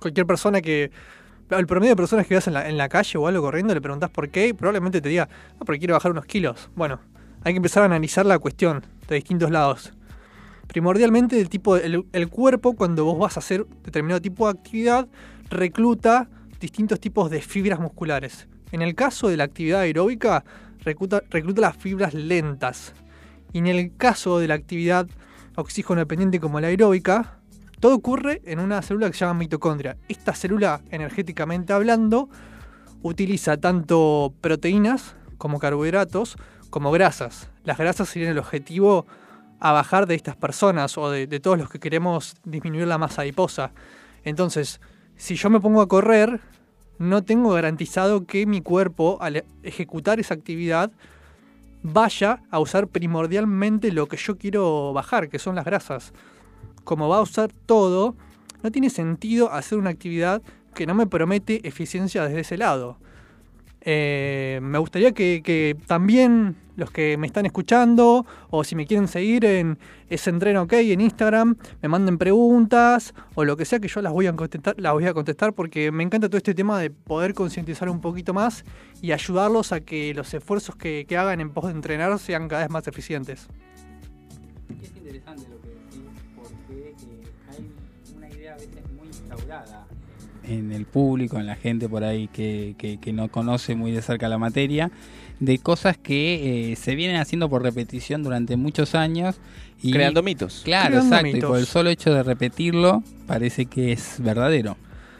Cualquier 0.00 0.26
persona 0.26 0.62
que. 0.62 0.90
El 1.50 1.66
promedio 1.66 1.90
de 1.90 1.96
personas 1.96 2.26
que 2.26 2.32
veas 2.32 2.46
en 2.46 2.54
la, 2.54 2.66
en 2.66 2.78
la 2.78 2.88
calle 2.88 3.18
o 3.18 3.26
algo 3.26 3.42
corriendo 3.42 3.74
le 3.74 3.82
preguntas 3.82 4.08
por 4.08 4.30
qué 4.30 4.48
y 4.48 4.52
probablemente 4.54 5.02
te 5.02 5.10
diga, 5.10 5.28
no, 5.60 5.66
porque 5.66 5.80
quiero 5.80 5.92
bajar 5.92 6.12
unos 6.12 6.24
kilos. 6.24 6.70
Bueno, 6.74 6.98
hay 7.44 7.52
que 7.52 7.56
empezar 7.58 7.82
a 7.82 7.86
analizar 7.86 8.24
la 8.26 8.38
cuestión 8.38 8.84
de 9.08 9.16
distintos 9.16 9.50
lados. 9.50 9.92
Primordialmente 10.68 11.40
el 11.40 11.48
tipo 11.48 11.76
el, 11.76 12.28
cuerpo 12.30 12.74
cuando 12.74 13.04
vos 13.04 13.18
vas 13.18 13.36
a 13.36 13.40
hacer 13.40 13.66
determinado 13.84 14.20
tipo 14.20 14.46
de 14.46 14.58
actividad 14.58 15.08
recluta 15.50 16.28
distintos 16.60 17.00
tipos 17.00 17.30
de 17.30 17.42
fibras 17.42 17.78
musculares. 17.80 18.48
En 18.70 18.80
el 18.80 18.94
caso 18.94 19.28
de 19.28 19.36
la 19.36 19.44
actividad 19.44 19.80
aeróbica 19.80 20.44
recluta, 20.80 21.22
recluta 21.30 21.60
las 21.60 21.76
fibras 21.76 22.14
lentas. 22.14 22.94
Y 23.52 23.58
en 23.58 23.66
el 23.66 23.94
caso 23.96 24.38
de 24.38 24.48
la 24.48 24.54
actividad 24.54 25.08
oxígeno 25.56 26.00
dependiente 26.00 26.40
como 26.40 26.60
la 26.60 26.68
aeróbica, 26.68 27.38
todo 27.80 27.94
ocurre 27.96 28.40
en 28.46 28.60
una 28.60 28.80
célula 28.80 29.10
que 29.10 29.18
se 29.18 29.26
llama 29.26 29.40
mitocondria. 29.40 29.98
Esta 30.08 30.34
célula, 30.34 30.80
energéticamente 30.90 31.72
hablando, 31.74 32.30
utiliza 33.02 33.58
tanto 33.58 34.32
proteínas 34.40 35.16
como 35.36 35.58
carbohidratos 35.58 36.36
como 36.72 36.90
grasas. 36.90 37.50
Las 37.64 37.76
grasas 37.76 38.08
serían 38.08 38.32
el 38.32 38.38
objetivo 38.38 39.06
a 39.60 39.72
bajar 39.72 40.06
de 40.06 40.14
estas 40.14 40.36
personas 40.36 40.96
o 40.96 41.10
de, 41.10 41.26
todos 41.38 41.58
los 41.58 41.68
que 41.68 41.78
queremos 41.78 42.34
disminuir 42.44 42.88
la 42.88 42.96
masa 42.96 43.22
adiposa. 43.22 43.72
Entonces, 44.24 44.80
si 45.14 45.36
yo 45.36 45.50
me 45.50 45.60
pongo 45.60 45.82
a 45.82 45.86
correr, 45.86 46.40
no 46.98 47.22
tengo 47.24 47.50
garantizado 47.50 48.24
que 48.24 48.46
mi 48.46 48.62
cuerpo, 48.62 49.18
al 49.20 49.44
ejecutar 49.62 50.18
esa 50.18 50.32
actividad, 50.32 50.90
vaya 51.82 52.42
a 52.50 52.58
usar 52.58 52.88
primordialmente 52.88 53.92
lo 53.92 54.08
que 54.08 54.16
yo 54.16 54.38
quiero 54.38 54.94
bajar, 54.94 55.28
que 55.28 55.38
son 55.38 55.54
las 55.54 55.66
grasas. 55.66 56.14
Como 56.84 57.10
va 57.10 57.18
a 57.18 57.22
usar 57.22 57.52
todo, 57.66 58.16
no 58.62 58.72
tiene 58.72 58.88
sentido 58.88 59.52
hacer 59.52 59.76
una 59.76 59.90
actividad 59.90 60.40
que 60.74 60.86
no 60.86 60.94
me 60.94 61.06
promete 61.06 61.68
eficiencia 61.68 62.24
desde 62.24 62.40
ese 62.40 62.56
lado. 62.56 62.96
Eh, 63.82 64.58
me 64.62 64.78
gustaría 64.78 65.12
que 65.12 65.76
también 65.86 66.61
los 66.76 66.90
que 66.90 67.16
me 67.18 67.26
están 67.26 67.44
escuchando 67.46 68.24
o 68.50 68.64
si 68.64 68.74
me 68.74 68.86
quieren 68.86 69.08
seguir 69.08 69.44
en 69.44 69.78
ese 70.08 70.30
entreno 70.30 70.62
ok 70.62 70.72
en 70.74 71.00
Instagram 71.00 71.56
me 71.82 71.88
manden 71.88 72.18
preguntas 72.18 73.14
o 73.34 73.44
lo 73.44 73.56
que 73.56 73.64
sea 73.64 73.78
que 73.80 73.88
yo 73.88 74.00
las 74.02 74.12
voy 74.12 74.26
a 74.26 74.32
contestar 74.34 74.74
las 74.78 74.92
voy 74.92 75.06
a 75.06 75.14
contestar 75.14 75.52
porque 75.52 75.92
me 75.92 76.02
encanta 76.02 76.28
todo 76.28 76.38
este 76.38 76.54
tema 76.54 76.78
de 76.78 76.90
poder 76.90 77.34
concientizar 77.34 77.88
un 77.88 78.00
poquito 78.00 78.32
más 78.34 78.64
y 79.00 79.12
ayudarlos 79.12 79.72
a 79.72 79.80
que 79.80 80.14
los 80.14 80.32
esfuerzos 80.34 80.76
que, 80.76 81.04
que 81.08 81.16
hagan 81.16 81.40
en 81.40 81.50
pos 81.50 81.64
de 81.66 81.72
entrenar 81.72 82.18
sean 82.18 82.48
cada 82.48 82.62
vez 82.62 82.70
más 82.70 82.86
eficientes. 82.88 83.48
Es 84.82 84.88
interesante 84.96 85.42
lo 85.50 85.60
que 85.60 85.68
decís 85.68 86.02
porque 86.36 86.90
eh, 86.90 87.22
hay 87.50 87.70
una 88.16 88.28
idea 88.30 88.52
a 88.52 88.56
veces 88.56 88.82
muy 88.96 89.08
instaurada. 89.08 89.86
En 90.44 90.72
el 90.72 90.86
público, 90.86 91.38
en 91.38 91.46
la 91.46 91.54
gente 91.54 91.88
por 91.88 92.02
ahí 92.02 92.26
que, 92.28 92.74
que- 92.76 92.98
que 92.98 93.12
no 93.12 93.28
conoce 93.28 93.76
muy 93.76 93.92
de 93.92 94.02
cerca 94.02 94.28
la 94.28 94.38
materia, 94.38 94.90
de 95.44 95.58
cosas 95.58 95.98
que 95.98 96.72
eh, 96.72 96.76
se 96.76 96.94
vienen 96.94 97.16
haciendo 97.16 97.48
por 97.48 97.62
repetición 97.62 98.22
durante 98.22 98.56
muchos 98.56 98.94
años. 98.94 99.40
Y, 99.82 99.90
Creando 99.90 100.22
mitos. 100.22 100.62
Claro, 100.64 100.90
Creando 101.00 101.16
exacto. 101.16 101.36
Y 101.36 101.40
por 101.40 101.58
el 101.58 101.66
solo 101.66 101.90
hecho 101.90 102.14
de 102.14 102.22
repetirlo, 102.22 103.02
parece 103.26 103.66
que 103.66 103.90
es 103.90 104.16
verdadero. 104.20 104.76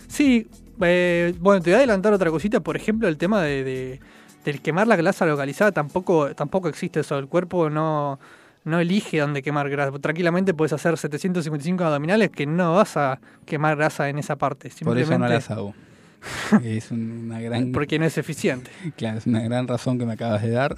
Sí, 0.07 0.47
eh, 0.81 1.35
bueno, 1.41 1.61
te 1.61 1.71
voy 1.71 1.75
a 1.75 1.79
adelantar 1.79 2.13
otra 2.13 2.31
cosita, 2.31 2.61
por 2.61 2.77
ejemplo, 2.77 3.09
el 3.09 3.17
tema 3.17 3.43
de, 3.43 3.65
de- 3.65 4.01
del 4.45 4.61
quemar 4.61 4.87
la 4.87 4.95
grasa 4.97 5.27
localizada 5.27 5.73
tampoco, 5.73 6.35
tampoco 6.37 6.69
existe 6.69 7.01
eso, 7.01 7.19
el 7.19 7.27
cuerpo 7.27 7.69
no, 7.71 8.19
no 8.65 8.79
elige 8.79 9.19
dónde 9.19 9.43
quemar 9.43 9.69
grasa. 9.71 9.99
Tranquilamente 9.99 10.55
puedes 10.55 10.73
hacer 10.73 10.97
755 10.99 11.83
abdominales 11.85 12.31
que 12.31 12.47
no 12.47 12.75
vas 12.75 12.97
a 12.97 13.21
quemar 13.45 13.77
grasa 13.77 14.09
en 14.09 14.19
esa 14.21 14.37
parte, 14.37 14.69
Por 14.85 14.99
eso 14.99 15.11
no 15.19 15.27
simplemente 15.27 15.35
las 15.35 15.51
hago. 15.51 15.75
es 16.65 16.91
una 16.91 17.41
gran 17.41 17.73
porque 17.73 17.99
no 17.99 18.05
es 18.05 18.19
eficiente. 18.19 18.71
Claro, 18.97 19.19
es 19.19 19.27
una 19.27 19.41
gran 19.43 19.67
razón 19.69 19.99
que 19.99 20.07
me 20.07 20.13
acabas 20.15 20.43
de 20.43 20.51
dar. 20.51 20.77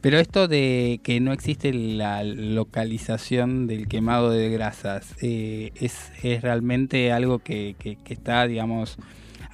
Pero 0.00 0.18
esto 0.18 0.48
de 0.48 1.00
que 1.02 1.18
no 1.20 1.32
existe 1.32 1.72
la 1.72 2.22
localización 2.24 3.66
del 3.66 3.88
quemado 3.88 4.30
de 4.30 4.50
grasas, 4.50 5.14
eh, 5.22 5.70
¿es, 5.76 6.12
¿es 6.22 6.42
realmente 6.42 7.10
algo 7.12 7.38
que, 7.38 7.74
que- 7.78 7.96
que 7.96 8.12
está, 8.14 8.46
digamos, 8.46 8.96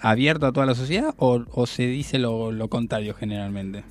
abierto 0.01 0.47
a 0.47 0.53
toda 0.53 0.67
la 0.67 0.75
sociedad 0.75 1.15
o, 1.19 1.45
o 1.53 1.67
se 1.67 1.87
dice 1.87 2.19
lo, 2.19 2.51
lo 2.51 2.69
contrario 2.69 3.15
generalmente? 3.15 3.85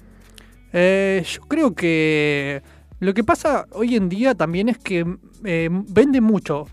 Eh, 0.74 1.24
yo 1.26 1.42
creo 1.44 1.74
que 1.74 2.62
lo 3.00 3.14
que 3.14 3.24
pasa 3.24 3.66
hoy 3.72 3.96
en 3.96 4.10
día 4.10 4.36
también 4.36 4.68
es 4.70 4.78
que 4.78 5.06
eh, 5.46 5.70
vende 5.72 6.20
mucho. 6.20 6.68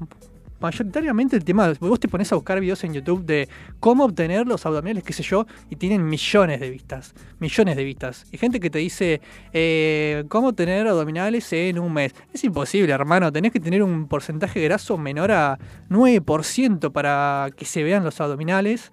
Mayoritariamente 0.58 1.36
el 1.36 1.44
tema, 1.44 1.70
vos 1.80 2.00
te 2.00 2.08
pones 2.08 2.32
a 2.32 2.34
buscar 2.34 2.58
videos 2.60 2.82
en 2.84 2.94
YouTube 2.94 3.26
de 3.26 3.46
cómo 3.78 4.04
obtener 4.04 4.46
los 4.46 4.64
abdominales, 4.64 5.04
qué 5.04 5.12
sé 5.12 5.22
yo, 5.22 5.46
y 5.68 5.76
tienen 5.76 6.08
millones 6.08 6.60
de 6.60 6.70
vistas. 6.70 7.14
Millones 7.38 7.76
de 7.76 7.84
vistas. 7.84 8.26
Y 8.32 8.38
gente 8.38 8.58
que 8.58 8.70
te 8.70 8.78
dice 8.78 9.20
eh, 9.52 10.24
cómo 10.28 10.48
obtener 10.48 10.88
abdominales 10.88 11.52
en 11.52 11.78
un 11.78 11.92
mes. 11.92 12.14
Es 12.32 12.42
imposible, 12.44 12.90
hermano. 12.92 13.30
Tenés 13.30 13.52
que 13.52 13.60
tener 13.60 13.82
un 13.82 14.08
porcentaje 14.08 14.62
graso 14.62 14.96
menor 14.96 15.30
a 15.30 15.58
9% 15.90 16.90
para 16.90 17.50
que 17.54 17.66
se 17.66 17.82
vean 17.82 18.02
los 18.02 18.18
abdominales. 18.22 18.92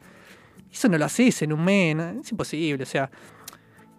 Eso 0.70 0.90
no 0.90 0.98
lo 0.98 1.06
haces 1.06 1.44
en 1.44 1.54
un 1.54 1.64
mes. 1.64 1.96
Es 2.26 2.32
imposible. 2.32 2.84
O 2.84 2.88
sea, 2.88 3.10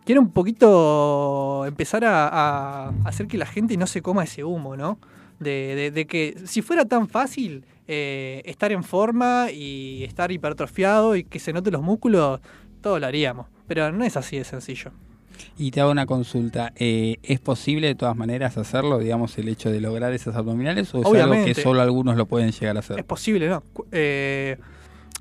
quiero 0.05 0.21
un 0.21 0.33
poquito 0.33 1.65
empezar 1.67 2.05
a 2.05 2.89
hacer 3.07 3.27
que 3.27 3.39
la 3.39 3.47
gente 3.47 3.75
no 3.79 3.87
se 3.87 4.03
coma 4.03 4.25
ese 4.25 4.45
humo, 4.45 4.77
¿no? 4.77 4.99
De, 5.45 5.75
de- 5.77 5.91
de 5.93 6.07
que 6.07 6.35
si 6.47 6.61
fuera 6.63 6.85
tan 6.87 7.07
fácil 7.09 7.65
eh, 7.87 8.43
estar 8.45 8.73
en 8.73 8.83
forma 8.83 9.53
y 9.53 10.03
estar 10.03 10.33
hipertrofiado 10.33 11.15
y 11.15 11.23
que 11.23 11.39
se 11.39 11.53
noten 11.53 11.75
los 11.75 11.83
músculos, 11.83 12.41
todo 12.81 12.99
lo 12.99 13.07
haríamos. 13.07 13.47
Pero 13.69 13.93
no 13.93 14.05
es 14.05 14.17
así 14.17 14.37
de 14.39 14.45
sencillo. 14.45 14.91
Y 15.59 15.71
te 15.71 15.81
hago 15.81 15.91
una 15.91 16.07
consulta, 16.07 16.73
eh, 16.77 17.17
¿es 17.23 17.41
posible 17.41 17.87
de 17.89 17.95
todas 17.95 18.17
maneras 18.17 18.57
hacerlo, 18.57 18.99
digamos, 18.99 19.37
el 19.39 19.49
hecho 19.49 19.71
de 19.71 19.81
lograr 19.81 20.13
esas 20.13 20.35
abdominales 20.37 20.95
o 20.95 21.01
es 21.01 21.07
algo 21.23 21.35
que 21.45 21.55
solo 21.63 21.81
algunos 21.83 22.17
lo 22.17 22.27
pueden 22.27 22.51
llegar 22.53 22.77
a 22.77 22.81
hacer? 22.81 22.99
Es 22.99 23.05
posible, 23.05 23.49
¿no? 23.49 23.63
Eh, 23.93 24.57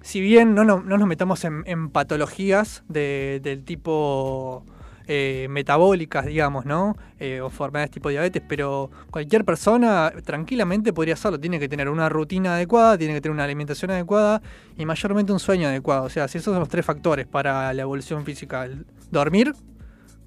si 0.01 0.19
bien 0.21 0.53
no, 0.55 0.63
no, 0.65 0.81
no 0.81 0.97
nos 0.97 1.07
metamos 1.07 1.43
en, 1.45 1.63
en 1.65 1.89
patologías 1.89 2.83
de- 2.89 3.39
del 3.43 3.63
tipo 3.63 4.65
eh, 5.07 5.47
metabólicas, 5.49 6.25
digamos, 6.25 6.65
¿no? 6.65 6.95
Eh, 7.19 7.41
o 7.41 7.47
enfermedades 7.47 7.91
tipo 7.91 8.09
diabetes, 8.09 8.41
pero 8.47 8.89
cualquier 9.11 9.43
persona 9.45 10.11
tranquilamente 10.23 10.93
podría 10.93 11.15
hacerlo. 11.15 11.39
Tiene 11.39 11.59
que 11.59 11.67
tener 11.69 11.89
una 11.89 12.09
rutina 12.09 12.55
adecuada, 12.55 12.97
tiene 12.97 13.13
que 13.13 13.21
tener 13.21 13.33
una 13.33 13.43
alimentación 13.43 13.91
adecuada 13.91 14.41
y 14.77 14.85
mayormente 14.85 15.31
un 15.33 15.39
sueño 15.39 15.67
adecuado. 15.67 16.05
O 16.05 16.09
sea, 16.09 16.27
si 16.27 16.37
esos 16.37 16.53
son 16.53 16.59
los 16.59 16.69
tres 16.69 16.85
factores 16.85 17.27
para 17.27 17.73
la 17.73 17.81
evolución 17.81 18.23
física, 18.25 18.67
dormir, 19.11 19.53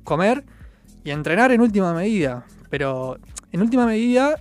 comer 0.04 0.44
y 1.04 1.10
entrenar 1.10 1.52
en 1.52 1.60
última 1.60 1.92
medida. 1.94 2.44
Pero 2.68 3.18
en 3.52 3.60
última 3.62 3.86
medida 3.86 4.36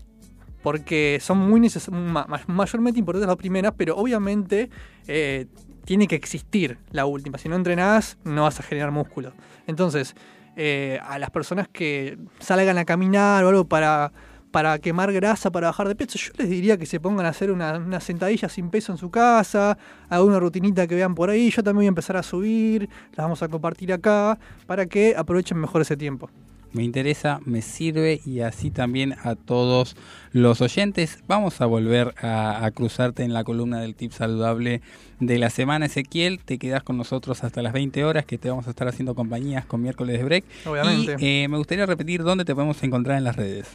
porque 0.62 1.20
son 1.22 1.38
muy 1.38 1.60
neces- 1.62 1.92
ma- 1.92 2.26
ma- 2.28 2.42
mayormente 2.48 3.00
importantes 3.00 3.28
las 3.28 3.38
primeras, 3.38 3.74
pero 3.78 3.96
obviamente 3.98 4.70
eh, 5.08 5.46
tiene 5.86 6.08
que 6.08 6.16
existir 6.16 6.78
la 6.92 7.06
última. 7.06 7.38
Si 7.38 7.48
no 7.50 7.56
entrenás, 7.56 8.18
no 8.24 8.44
vas 8.44 8.60
a 8.60 8.64
generar 8.64 8.92
músculo. 8.92 9.34
Entonces, 9.68 10.16
eh, 10.56 11.00
a 11.04 11.20
las 11.20 11.32
personas 11.32 11.68
que 11.68 12.18
salgan 12.40 12.78
a 12.78 12.86
caminar 12.86 13.44
o 13.44 13.50
algo 13.50 13.66
para, 13.66 14.12
para 14.52 14.80
quemar 14.80 15.12
grasa, 15.12 15.52
para 15.52 15.68
bajar 15.68 15.88
de 15.88 15.96
peso, 15.96 16.18
yo 16.18 16.32
les 16.38 16.50
diría 16.50 16.78
que 16.78 16.86
se 16.86 17.00
pongan 17.00 17.26
a 17.26 17.30
hacer 17.30 17.52
una, 17.52 18.00
sentadilla 18.00 18.50
sin 18.50 18.70
peso 18.70 18.92
en 18.92 18.98
su 18.98 19.12
casa, 19.12 19.78
alguna 20.10 20.40
rutinita 20.40 20.88
que 20.88 20.96
vean 20.96 21.14
por 21.14 21.30
ahí. 21.30 21.50
Yo 21.50 21.64
también 21.64 21.78
voy 21.78 21.86
a 21.86 21.90
empezar 21.90 22.18
a 22.18 22.24
subir, 22.24 22.90
las 23.12 23.26
vamos 23.26 23.44
a 23.44 23.48
compartir 23.48 23.92
acá, 23.92 24.40
para 24.66 24.86
que 24.86 25.16
aprovechen 25.18 25.58
mejor 25.58 25.82
ese 25.82 25.98
tiempo. 25.98 26.30
Me 26.76 26.84
interesa, 26.84 27.40
me 27.46 27.62
sirve 27.62 28.20
y 28.26 28.42
así 28.42 28.70
también 28.70 29.16
a 29.24 29.36
todos 29.36 29.96
los 30.34 30.60
oyentes. 30.60 31.20
Vamos 31.26 31.62
a 31.62 31.66
volver 31.68 32.14
a, 32.22 32.66
a 32.66 32.72
cruzarte 32.72 33.24
en 33.24 33.34
la 33.34 33.46
columna 33.46 33.80
del 33.80 33.96
tip 33.96 34.12
saludable 34.12 34.82
de 35.22 35.40
la 35.40 35.50
semana, 35.50 35.86
Ezequiel. 35.86 36.44
Te 36.44 36.58
quedas 36.58 36.84
con 36.84 36.98
nosotros 36.98 37.46
hasta 37.46 37.62
las 37.62 37.72
20 37.72 38.04
horas 38.04 38.26
que 38.26 38.38
te 38.38 38.50
vamos 38.50 38.68
a 38.68 38.72
estar 38.72 38.90
haciendo 38.90 39.16
compañías 39.16 39.66
con 39.66 39.82
miércoles 39.82 40.18
de 40.18 40.26
break. 40.26 40.44
Obviamente. 40.66 41.16
Y 41.18 41.44
eh, 41.44 41.48
me 41.48 41.58
gustaría 41.58 41.86
repetir 41.86 42.24
dónde 42.24 42.44
te 42.44 42.54
podemos 42.54 42.84
encontrar 42.84 43.18
en 43.18 43.24
las 43.24 43.38
redes. 43.38 43.70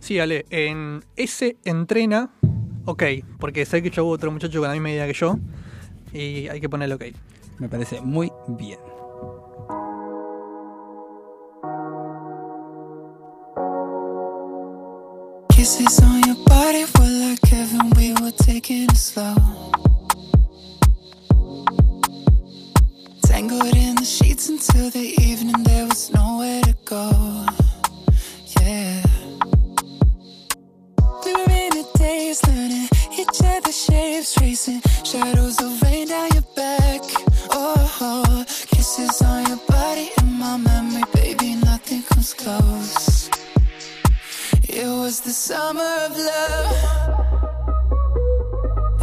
Sí, 0.00 0.18
Ale, 0.18 0.44
en 0.50 1.02
ese 1.16 1.56
entrena, 1.64 2.28
ok, 2.84 3.02
porque 3.38 3.64
sé 3.64 3.82
que 3.82 3.88
yo 3.88 4.04
hubo 4.04 4.12
otro 4.12 4.30
muchacho 4.30 4.58
con 4.58 4.68
la 4.68 4.74
misma 4.74 4.90
idea 4.90 5.06
que 5.06 5.14
yo, 5.14 5.38
y 6.12 6.48
hay 6.48 6.60
que 6.60 6.68
ponerle 6.68 6.96
ok. 6.96 7.04
Me 7.60 7.70
parece 7.70 8.02
muy 8.02 8.30
bien. 8.46 8.91
Kisses 15.62 16.02
on 16.02 16.24
your 16.24 16.34
body 16.46 16.84
were 16.98 17.28
like 17.28 17.44
heaven, 17.46 17.90
we 17.96 18.12
were 18.20 18.32
taking 18.32 18.82
it 18.82 18.96
slow. 18.96 19.36
Tangled 23.22 23.76
in 23.76 23.94
the 23.94 24.04
sheets 24.04 24.48
until 24.48 24.90
the 24.90 25.14
evening, 25.22 25.62
there 25.62 25.86
was 25.86 26.12
nowhere 26.12 26.62
to 26.62 26.74
go. 26.84 27.46
Yeah. 28.60 29.04
We 31.24 31.32
were 31.32 31.52
in 31.66 31.76
a 31.78 31.84
daze, 31.96 32.44
learning 32.48 32.88
each 33.16 33.40
other's 33.44 33.84
shapes, 33.84 34.34
tracing 34.34 34.82
shadows 35.04 35.62
of 35.62 35.80
rain 35.82 36.08
down 36.08 36.28
your 36.32 36.48
back. 36.56 37.02
Oh, 37.52 37.98
oh, 38.00 38.44
kisses 38.66 39.22
on 39.22 39.46
your 39.46 39.60
body 39.68 40.10
in 40.18 40.32
my 40.40 40.56
memory, 40.56 41.04
baby, 41.14 41.54
nothing 41.54 42.02
comes 42.02 42.34
close. 42.34 43.11
It 44.74 44.86
was 44.86 45.20
the 45.20 45.32
summer 45.32 45.82
of 45.82 46.16
love, 46.16 46.76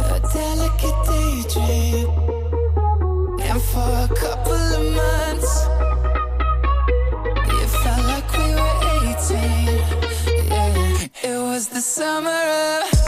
a 0.00 0.20
delicate 0.34 0.98
daydream. 1.06 2.10
And 3.40 3.62
for 3.62 3.78
a 3.78 4.08
couple 4.16 4.52
of 4.52 4.82
months, 4.96 5.52
it 7.62 7.70
felt 7.82 8.04
like 8.12 8.28
we 8.36 8.48
were 8.58 8.78
18. 9.14 9.30
Yeah, 10.48 11.06
it 11.22 11.38
was 11.40 11.68
the 11.68 11.80
summer 11.80 12.30
of 12.30 12.99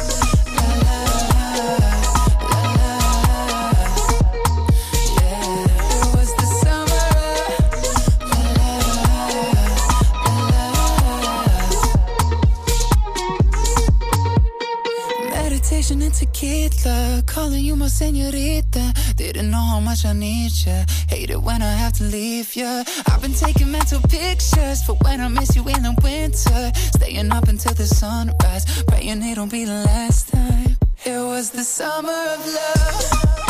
tequila, 16.82 17.22
calling 17.26 17.64
you 17.64 17.76
my 17.76 17.88
senorita. 17.88 18.92
Didn't 19.16 19.50
know 19.50 19.58
how 19.58 19.80
much 19.80 20.04
I 20.04 20.12
need 20.12 20.52
ya. 20.66 20.84
Hate 21.08 21.30
it 21.30 21.40
when 21.40 21.62
I 21.62 21.72
have 21.72 21.92
to 21.94 22.04
leave 22.04 22.54
ya. 22.56 22.84
I've 23.06 23.22
been 23.22 23.34
taking 23.34 23.70
mental 23.70 24.00
pictures 24.02 24.82
for 24.82 24.94
when 25.04 25.20
I 25.20 25.28
miss 25.28 25.54
you 25.56 25.62
in 25.68 25.82
the 25.82 25.94
winter. 26.02 26.72
Staying 26.96 27.32
up 27.32 27.48
until 27.48 27.74
the 27.74 27.86
sunrise, 27.86 28.82
praying 28.84 29.22
it 29.22 29.36
don't 29.36 29.50
be 29.50 29.64
the 29.64 29.84
last 29.84 30.28
time. 30.28 30.76
It 31.04 31.18
was 31.18 31.50
the 31.50 31.64
summer 31.64 32.12
of 32.12 32.46
love. 32.46 33.41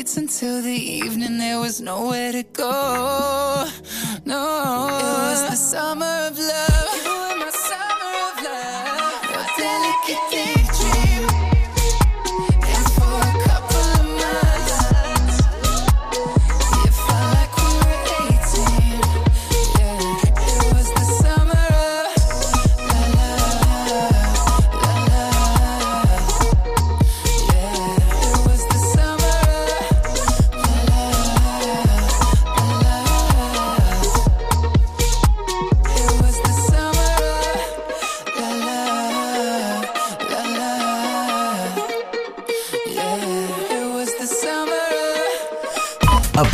In 0.00 0.06
sheets 0.06 0.16
until 0.16 0.62
the 0.62 0.72
evening, 0.72 1.38
there 1.38 1.60
was 1.60 1.80
nowhere 1.80 2.32
to 2.32 2.42
go. 2.42 3.68
No, 4.24 4.88
it 4.88 5.30
was 5.30 5.50
the 5.50 5.56
summer 5.56 6.28
of 6.28 6.38
love. 6.38 7.04
You 7.04 7.10
were 7.10 7.36
my 7.36 7.50
summer 7.50 8.12
of 8.28 8.36
love. 8.44 9.30
Your 9.30 9.46
delicate 9.58 10.30
daydream. 10.30 10.59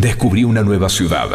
Descubrí 0.00 0.44
una 0.44 0.62
nueva 0.62 0.88
ciudad. 0.88 1.28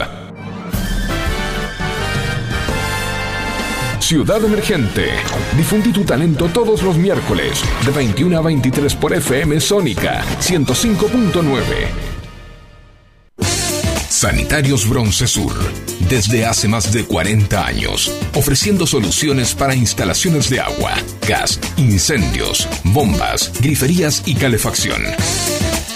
Ciudad 3.99 4.43
Emergente. 4.43 5.09
Difundí 5.55 5.91
tu 5.91 6.03
talento 6.03 6.47
todos 6.47 6.81
los 6.81 6.97
miércoles, 6.97 7.61
de 7.85 7.91
21 7.91 8.35
a 8.35 8.41
23 8.41 8.95
por 8.95 9.13
FM 9.13 9.59
Sónica 9.59 10.23
105.9. 10.41 11.61
Sanitarios 14.09 14.89
Bronce 14.89 15.27
Sur, 15.27 15.53
desde 16.09 16.47
hace 16.47 16.67
más 16.67 16.91
de 16.91 17.05
40 17.05 17.63
años, 17.63 18.11
ofreciendo 18.33 18.87
soluciones 18.87 19.53
para 19.53 19.75
instalaciones 19.75 20.49
de 20.49 20.61
agua, 20.61 20.93
gas, 21.27 21.59
incendios, 21.77 22.67
bombas, 22.83 23.51
griferías 23.61 24.23
y 24.25 24.33
calefacción. 24.33 25.03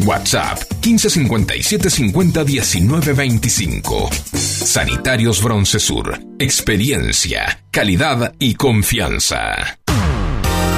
WhatsApp 0.00 0.58
1557 0.82 1.90
50 1.90 2.44
19 2.44 3.12
25. 3.12 4.10
Sanitarios 4.32 5.42
Broncesur. 5.42 6.18
Experiencia, 6.38 7.60
calidad 7.70 8.32
y 8.38 8.54
confianza. 8.54 9.78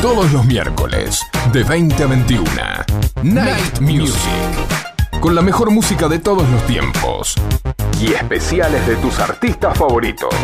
Todos 0.01 0.33
los 0.33 0.47
miércoles, 0.47 1.21
de 1.53 1.63
20 1.63 2.03
a 2.03 2.07
21. 2.07 2.51
Night 3.23 3.81
Music. 3.81 4.21
Con 5.21 5.35
la 5.35 5.43
mejor 5.43 5.71
música 5.71 6.09
de 6.09 6.19
todos 6.19 6.49
los 6.49 6.67
tiempos. 6.67 7.35
Y 8.01 8.15
especiales 8.15 8.87
de 8.87 8.97
tus 8.97 9.19
artistas 9.19 9.77
favoritos. 9.77 10.35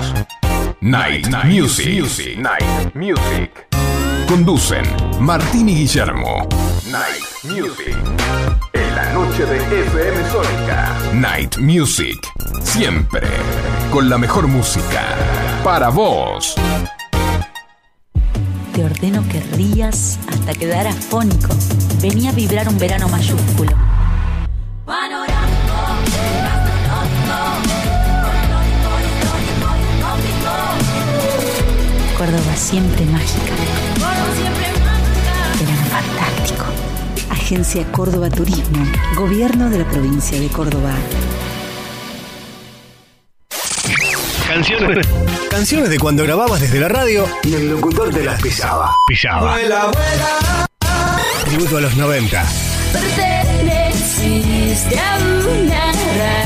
Night, 0.82 1.28
Music. 1.44 2.36
Night 2.36 2.94
Music. 2.94 3.50
Conducen 4.28 4.84
Martín 5.20 5.70
y 5.70 5.76
Guillermo. 5.76 6.46
Night 6.90 7.24
Music. 7.44 7.96
La 8.96 9.12
noche 9.12 9.44
de 9.44 9.58
FM 9.58 10.30
Sónica. 10.30 10.98
Night 11.12 11.58
Music. 11.58 12.16
Siempre. 12.62 13.26
Con 13.92 14.08
la 14.08 14.16
mejor 14.16 14.46
música. 14.48 15.04
Para 15.62 15.90
vos. 15.90 16.54
Te 18.72 18.82
ordeno 18.82 19.22
que 19.28 19.40
rías 19.54 20.18
hasta 20.26 20.54
quedar 20.54 20.86
afónico. 20.86 21.54
Venía 22.00 22.30
a 22.30 22.32
vibrar 22.32 22.70
un 22.70 22.78
verano 22.78 23.06
mayúsculo. 23.10 23.72
Córdoba 32.16 32.56
siempre 32.56 33.04
mágica. 33.04 33.52
Verano 35.60 35.84
fantástico. 35.90 36.75
Agencia 37.46 37.86
Córdoba 37.92 38.28
Turismo. 38.28 38.84
Gobierno 39.14 39.70
de 39.70 39.78
la 39.78 39.84
provincia 39.88 40.40
de 40.40 40.48
Córdoba. 40.48 40.92
Canciones, 44.48 45.06
canciones 45.48 45.90
de 45.90 45.96
cuando 46.00 46.24
grababas 46.24 46.60
desde 46.60 46.80
la 46.80 46.88
radio 46.88 47.24
y 47.44 47.54
el 47.54 47.70
locutor 47.70 48.12
te 48.12 48.24
las 48.24 48.42
pisaba. 48.42 48.96
Pisaba. 49.06 49.60
Tributo 51.44 51.76
a 51.76 51.82
los 51.82 51.96
90. 51.96 52.44
Perteneciste 53.14 54.98
a 54.98 55.16
una 55.16 55.92
raza 55.92 56.45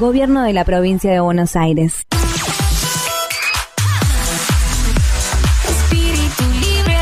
Gobierno 0.00 0.42
de 0.44 0.54
la 0.54 0.64
provincia 0.64 1.12
de 1.12 1.20
Buenos 1.20 1.56
Aires. 1.56 2.06
Espíritu 5.68 6.44
libre. 6.58 6.96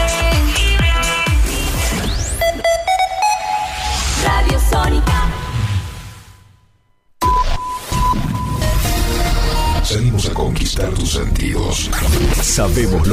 Radio 4.24 4.58
Sónica. 4.68 5.30
Salimos 9.84 10.28
a 10.28 10.34
conquistar 10.34 10.90
tus 10.90 11.12
sentidos. 11.12 11.88
Sabemos 12.42 12.97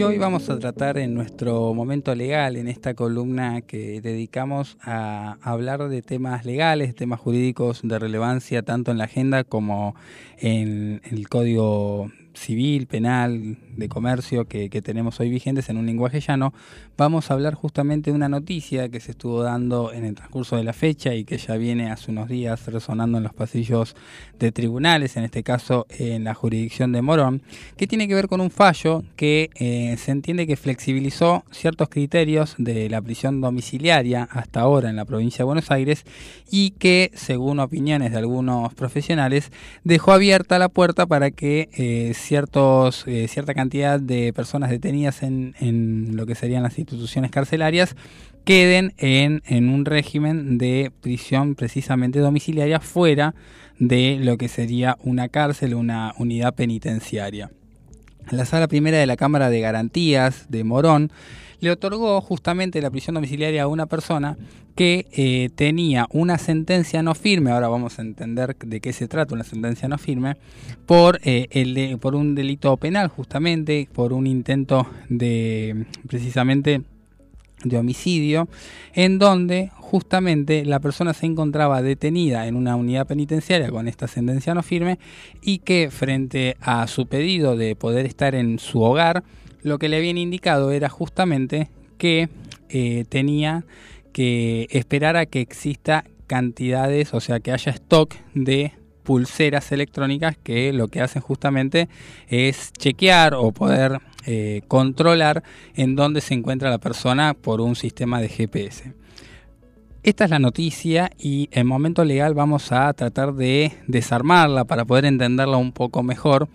Y 0.00 0.02
hoy 0.02 0.16
vamos 0.16 0.48
a 0.48 0.58
tratar 0.58 0.96
en 0.96 1.12
nuestro 1.12 1.74
momento 1.74 2.14
legal, 2.14 2.56
en 2.56 2.68
esta 2.68 2.94
columna 2.94 3.60
que 3.60 4.00
dedicamos 4.00 4.78
a 4.80 5.36
hablar 5.42 5.90
de 5.90 6.00
temas 6.00 6.46
legales, 6.46 6.94
temas 6.94 7.20
jurídicos 7.20 7.82
de 7.82 7.98
relevancia 7.98 8.62
tanto 8.62 8.92
en 8.92 8.96
la 8.96 9.04
agenda 9.04 9.44
como 9.44 9.94
en 10.38 11.02
el 11.04 11.28
Código 11.28 12.10
civil, 12.32 12.86
penal, 12.86 13.58
de 13.80 13.88
comercio 13.88 14.44
que, 14.44 14.68
tenemos 14.80 15.18
hoy 15.18 15.28
vigentes 15.28 15.68
en 15.68 15.76
un 15.76 15.86
lenguaje 15.86 16.20
llano, 16.20 16.54
vamos 16.96 17.30
a 17.30 17.34
hablar 17.34 17.54
justamente 17.54 18.10
de 18.10 18.16
una 18.16 18.28
noticia 18.28 18.88
que 18.88 19.00
se 19.00 19.10
estuvo 19.10 19.42
dando 19.42 19.92
en 19.92 20.04
el 20.04 20.14
transcurso 20.14 20.56
de 20.56 20.62
la 20.64 20.72
fecha 20.72 21.14
y 21.14 21.24
que 21.24 21.36
ya 21.36 21.56
viene 21.56 21.90
hace 21.90 22.12
unos 22.12 22.28
días 22.28 22.66
resonando 22.66 23.18
en 23.18 23.24
los 23.24 23.34
pasillos 23.34 23.96
de 24.38 24.52
tribunales, 24.52 25.16
en 25.16 25.24
este 25.24 25.42
caso 25.42 25.86
en 25.90 26.24
la 26.24 26.34
jurisdicción 26.34 26.92
de 26.92 27.02
Morón, 27.02 27.42
que 27.76 27.86
tiene 27.86 28.06
que 28.06 28.14
ver 28.14 28.28
con 28.28 28.40
un 28.40 28.50
fallo 28.50 29.02
que 29.16 29.50
eh, 29.56 29.96
se 29.98 30.12
entiende 30.12 30.46
que 30.46 30.56
flexibilizó 30.56 31.44
ciertos 31.50 31.88
criterios 31.88 32.54
de 32.58 32.88
la 32.88 33.02
prisión 33.02 33.40
domiciliaria 33.40 34.28
hasta 34.30 34.60
ahora 34.60 34.90
en 34.90 34.96
la 34.96 35.04
provincia 35.04 35.38
de 35.38 35.44
Buenos 35.44 35.70
Aires 35.70 36.04
y 36.50 36.70
que, 36.72 37.10
según 37.14 37.60
opiniones 37.60 38.12
de 38.12 38.18
algunos 38.18 38.72
profesionales, 38.74 39.50
dejó 39.84 40.12
abierta 40.12 40.58
la 40.58 40.68
puerta 40.68 41.06
para 41.06 41.30
que 41.30 41.68
eh, 41.76 42.12
ciertos, 42.14 43.04
eh, 43.06 43.26
cierta 43.28 43.54
cantidad 43.54 43.69
de 43.70 44.32
personas 44.32 44.70
detenidas 44.70 45.22
en, 45.22 45.54
en, 45.60 46.16
lo 46.16 46.26
que 46.26 46.34
serían 46.34 46.62
las 46.62 46.78
instituciones 46.78 47.30
carcelarias 47.30 47.96
queden 48.44 48.92
en, 48.98 49.42
en 49.46 49.68
un 49.68 49.84
régimen 49.84 50.58
de 50.58 50.92
prisión 51.00 51.54
precisamente 51.54 52.18
domiciliaria 52.18 52.80
fuera 52.80 53.34
de 53.78 54.18
lo 54.20 54.36
que 54.36 54.48
sería 54.48 54.96
una 55.02 55.28
cárcel, 55.28 55.74
una 55.74 56.14
unidad 56.18 56.54
penitenciaria. 56.54 57.50
La 58.30 58.44
sala 58.44 58.68
primera 58.68 58.98
de 58.98 59.06
la 59.06 59.16
Cámara 59.16 59.50
de 59.50 59.60
Garantías 59.60 60.46
de 60.48 60.64
Morón 60.64 61.10
le 61.60 61.70
otorgó 61.70 62.20
justamente 62.20 62.80
la 62.80 62.90
prisión 62.90 63.14
domiciliaria 63.14 63.62
a 63.62 63.68
una 63.68 63.86
persona 63.86 64.36
que 64.74 65.06
eh, 65.12 65.50
tenía 65.54 66.06
una 66.10 66.38
sentencia 66.38 67.02
no 67.02 67.14
firme, 67.14 67.50
ahora 67.50 67.68
vamos 67.68 67.98
a 67.98 68.02
entender 68.02 68.56
de 68.56 68.80
qué 68.80 68.92
se 68.92 69.08
trata 69.08 69.34
una 69.34 69.44
sentencia 69.44 69.88
no 69.88 69.98
firme, 69.98 70.36
por, 70.86 71.20
eh, 71.22 71.48
el 71.50 71.98
por 71.98 72.14
un 72.14 72.34
delito 72.34 72.76
penal 72.76 73.08
justamente, 73.08 73.88
por 73.92 74.12
un 74.12 74.26
intento 74.26 74.86
de 75.08 75.86
precisamente 76.08 76.82
de 77.64 77.76
homicidio, 77.76 78.48
en 78.94 79.18
donde 79.18 79.70
justamente 79.76 80.64
la 80.64 80.80
persona 80.80 81.12
se 81.12 81.26
encontraba 81.26 81.82
detenida 81.82 82.46
en 82.46 82.56
una 82.56 82.76
unidad 82.76 83.06
penitenciaria 83.06 83.70
con 83.70 83.88
esta 83.88 84.08
sentencia 84.08 84.54
no 84.54 84.62
firme 84.62 84.98
y 85.42 85.58
que 85.58 85.90
frente 85.90 86.56
a 86.60 86.86
su 86.86 87.06
pedido 87.06 87.56
de 87.56 87.76
poder 87.76 88.06
estar 88.06 88.34
en 88.34 88.58
su 88.58 88.80
hogar, 88.80 89.24
lo 89.62 89.78
que 89.78 89.88
le 89.88 89.96
habían 89.96 90.18
indicado 90.18 90.70
era 90.72 90.88
justamente 90.88 91.70
que 91.98 92.28
eh, 92.68 93.04
tenía 93.08 93.64
que 94.12 94.68
esperar 94.70 95.16
a 95.16 95.26
que 95.26 95.40
exista 95.40 96.04
cantidades, 96.26 97.14
o 97.14 97.20
sea, 97.20 97.40
que 97.40 97.52
haya 97.52 97.72
stock 97.72 98.14
de 98.34 98.72
pulseras 99.02 99.72
electrónicas 99.72 100.36
que 100.36 100.72
lo 100.72 100.88
que 100.88 101.00
hacen 101.00 101.22
justamente 101.22 101.88
es 102.28 102.72
chequear 102.72 103.34
o 103.34 103.50
poder 103.52 104.00
eh, 104.26 104.62
controlar 104.68 105.42
en 105.74 105.96
dónde 105.96 106.20
se 106.20 106.34
encuentra 106.34 106.70
la 106.70 106.78
persona 106.78 107.34
por 107.34 107.60
un 107.60 107.74
sistema 107.74 108.20
de 108.20 108.28
GPS. 108.28 108.92
Esta 110.02 110.24
es 110.24 110.30
la 110.30 110.38
noticia 110.38 111.10
y 111.18 111.50
en 111.52 111.66
momento 111.66 112.06
legal 112.06 112.32
vamos 112.32 112.72
a 112.72 112.90
tratar 112.94 113.34
de 113.34 113.72
desarmarla 113.86 114.64
para 114.64 114.86
poder 114.86 115.04
entenderla 115.04 115.58
un 115.58 115.72
poco 115.72 116.02
mejor. 116.02 116.48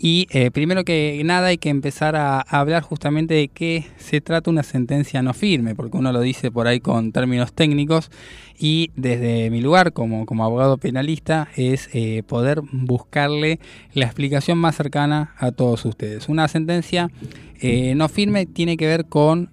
Y 0.00 0.26
eh, 0.30 0.50
primero 0.50 0.82
que 0.82 1.22
nada 1.24 1.48
hay 1.48 1.58
que 1.58 1.68
empezar 1.68 2.16
a, 2.16 2.40
hablar 2.40 2.82
justamente 2.82 3.34
de 3.34 3.48
qué 3.48 3.86
se 3.98 4.20
trata 4.20 4.50
una 4.50 4.64
sentencia 4.64 5.22
no 5.22 5.32
firme, 5.32 5.76
porque 5.76 5.96
uno 5.96 6.10
lo 6.10 6.20
dice 6.20 6.50
por 6.50 6.66
ahí 6.66 6.80
con 6.80 7.12
términos 7.12 7.52
técnicos 7.52 8.10
y 8.58 8.90
desde 8.96 9.48
mi 9.50 9.60
lugar 9.60 9.92
como, 9.92 10.26
como 10.26 10.44
abogado 10.44 10.76
penalista 10.76 11.46
es 11.54 11.90
eh, 11.92 12.24
poder 12.26 12.62
buscarle 12.72 13.60
la 13.94 14.06
explicación 14.06 14.58
más 14.58 14.74
cercana 14.74 15.34
a 15.38 15.52
todos 15.52 15.84
ustedes. 15.84 16.28
Una 16.28 16.48
sentencia 16.48 17.12
eh, 17.60 17.94
no 17.94 18.08
firme 18.08 18.46
tiene 18.46 18.76
que 18.76 18.88
ver 18.88 19.06
con 19.06 19.50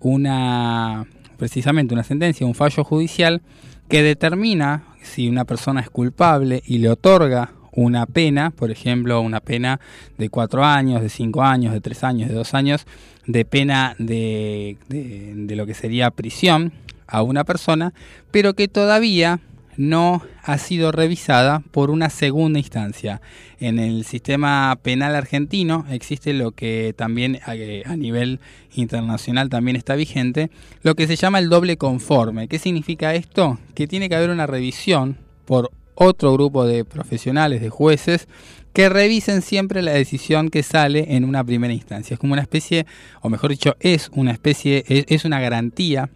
una 0.00 1.06
precisamente 1.36 1.94
una 1.94 2.04
sentencia, 2.04 2.46
un 2.46 2.54
fallo 2.54 2.84
judicial 2.84 3.42
que 3.88 4.02
determina 4.02 4.84
si 5.02 5.28
una 5.28 5.44
persona 5.44 5.80
es 5.80 5.90
culpable 5.90 6.62
y 6.66 6.78
le 6.78 6.90
otorga 6.90 7.52
una 7.72 8.06
pena, 8.06 8.50
por 8.50 8.70
ejemplo, 8.70 9.20
una 9.20 9.40
pena 9.40 9.80
de 10.16 10.30
cuatro 10.30 10.64
años, 10.64 11.02
de 11.02 11.10
cinco 11.10 11.42
años, 11.42 11.72
de 11.72 11.80
tres 11.80 12.02
años, 12.02 12.28
de 12.28 12.34
dos 12.34 12.54
años, 12.54 12.86
de 13.26 13.44
pena 13.44 13.94
de, 13.98 14.78
de, 14.88 15.56
lo 15.56 15.66
que 15.66 15.74
sería 15.74 16.10
prisión 16.10 16.72
a 17.06 17.22
una 17.22 17.44
persona, 17.44 17.92
pero 18.30 18.54
que 18.54 18.66
todavía 18.66 19.40
no 19.76 20.22
ha 20.42 20.58
sido 20.58 20.92
revisada 20.92 21.62
por 21.70 21.90
una 21.90 22.10
segunda 22.10 22.58
instancia. 22.58 23.20
En 23.58 23.78
el 23.78 24.04
sistema 24.04 24.78
penal 24.82 25.14
argentino 25.14 25.86
existe 25.90 26.32
lo 26.32 26.52
que 26.52 26.94
también 26.96 27.40
a 27.44 27.96
nivel 27.96 28.40
internacional 28.74 29.48
también 29.48 29.76
está 29.76 29.94
vigente, 29.94 30.50
lo 30.82 30.94
que 30.94 31.06
se 31.06 31.16
llama 31.16 31.38
el 31.38 31.48
doble 31.48 31.76
conforme. 31.76 32.48
¿Qué 32.48 32.58
significa 32.58 33.14
esto? 33.14 33.58
Que 33.74 33.86
tiene 33.86 34.08
que 34.08 34.16
haber 34.16 34.30
una 34.30 34.46
revisión 34.46 35.18
por 35.44 35.70
otro 35.94 36.32
grupo 36.32 36.66
de 36.66 36.84
profesionales, 36.84 37.60
de 37.60 37.70
jueces, 37.70 38.28
que 38.72 38.90
revisen 38.90 39.40
siempre 39.40 39.80
la 39.80 39.92
decisión 39.92 40.50
que 40.50 40.62
sale 40.62 41.16
en 41.16 41.24
una 41.24 41.42
primera 41.42 41.72
instancia. 41.72 42.14
Es 42.14 42.20
como 42.20 42.34
una 42.34 42.42
especie, 42.42 42.84
o 43.22 43.30
mejor 43.30 43.50
dicho, 43.50 43.74
es 43.80 44.10
una 44.12 44.32
especie, 44.32 44.84
es, 44.86 45.06
es 45.08 45.24
una 45.24 45.40
garantía 45.40 46.10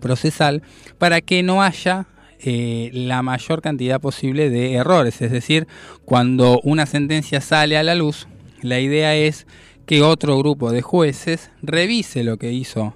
procesal 0.00 0.62
para 0.98 1.20
que 1.20 1.42
no 1.44 1.62
haya 1.62 2.06
eh, 2.40 2.90
la 2.92 3.22
mayor 3.22 3.62
cantidad 3.62 4.00
posible 4.00 4.50
de 4.50 4.74
errores. 4.74 5.20
Es 5.22 5.30
decir, 5.30 5.66
cuando 6.04 6.60
una 6.62 6.86
sentencia 6.86 7.40
sale 7.40 7.76
a 7.76 7.82
la 7.82 7.94
luz, 7.94 8.28
la 8.62 8.80
idea 8.80 9.14
es 9.14 9.46
que 9.86 10.02
otro 10.02 10.38
grupo 10.38 10.70
de 10.70 10.82
jueces 10.82 11.50
revise 11.62 12.22
lo 12.22 12.36
que 12.36 12.52
hizo 12.52 12.94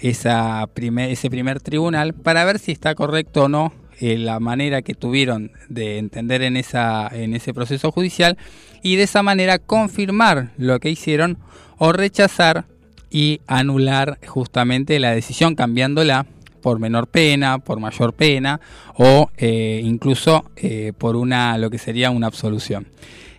esa 0.00 0.66
ese 0.74 1.30
primer 1.30 1.60
tribunal 1.60 2.14
para 2.14 2.44
ver 2.44 2.58
si 2.58 2.72
está 2.72 2.94
correcto 2.94 3.44
o 3.44 3.48
no 3.48 3.72
eh, 4.00 4.16
la 4.16 4.40
manera 4.40 4.80
que 4.80 4.94
tuvieron 4.94 5.52
de 5.68 5.98
entender 5.98 6.40
en, 6.40 6.56
esa, 6.56 7.06
en 7.12 7.34
ese 7.34 7.52
proceso 7.52 7.92
judicial 7.92 8.38
y 8.82 8.96
de 8.96 9.02
esa 9.02 9.22
manera 9.22 9.58
confirmar 9.58 10.52
lo 10.56 10.80
que 10.80 10.88
hicieron 10.88 11.36
o 11.76 11.92
rechazar 11.92 12.64
y 13.10 13.42
anular 13.46 14.18
justamente 14.26 14.98
la 15.00 15.10
decisión 15.10 15.54
cambiándola 15.54 16.24
por 16.60 16.78
menor 16.78 17.06
pena, 17.06 17.58
por 17.58 17.80
mayor 17.80 18.12
pena 18.12 18.60
o 18.94 19.30
eh, 19.36 19.80
incluso 19.84 20.50
eh, 20.56 20.92
por 20.96 21.16
una 21.16 21.58
lo 21.58 21.70
que 21.70 21.78
sería 21.78 22.10
una 22.10 22.26
absolución. 22.26 22.86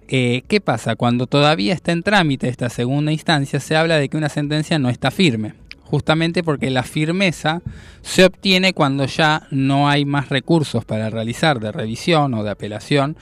Eh, 0.07 0.43
¿Qué 0.47 0.59
pasa? 0.59 0.95
Cuando 0.95 1.25
todavía 1.25 1.73
está 1.73 1.93
en 1.93 2.03
trámite 2.03 2.49
esta 2.49 2.69
segunda 2.69 3.11
instancia 3.11 3.59
se 3.59 3.75
habla 3.77 3.97
de 3.97 4.09
que 4.09 4.17
una 4.17 4.29
sentencia 4.29 4.77
no 4.77 4.89
está 4.89 5.09
firme, 5.09 5.53
justamente 5.83 6.43
porque 6.43 6.69
la 6.69 6.83
firmeza 6.83 7.61
se 8.01 8.25
obtiene 8.25 8.73
cuando 8.73 9.05
ya 9.05 9.47
no 9.51 9.87
hay 9.87 10.03
más 10.03 10.29
recursos 10.29 10.83
para 10.83 11.09
realizar 11.09 11.59
de 11.59 11.71
revisión 11.71 12.33
o 12.33 12.43
de 12.43 12.49
apelación 12.49 13.15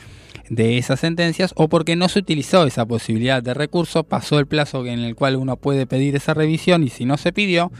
de 0.49 0.77
esas 0.77 0.99
sentencias 0.99 1.53
o 1.55 1.67
porque 1.67 1.95
no 1.95 2.09
se 2.09 2.19
utilizó 2.19 2.65
esa 2.65 2.85
posibilidad 2.85 3.41
de 3.41 3.53
recurso, 3.53 4.03
pasó 4.03 4.39
el 4.39 4.47
plazo 4.47 4.85
en 4.85 4.99
el 4.99 5.15
cual 5.15 5.35
uno 5.35 5.55
puede 5.57 5.85
pedir 5.85 6.15
esa 6.15 6.33
revisión 6.33 6.83
y 6.83 6.89
si 6.89 7.05
no 7.05 7.17
se 7.17 7.31
pidió, 7.31 7.71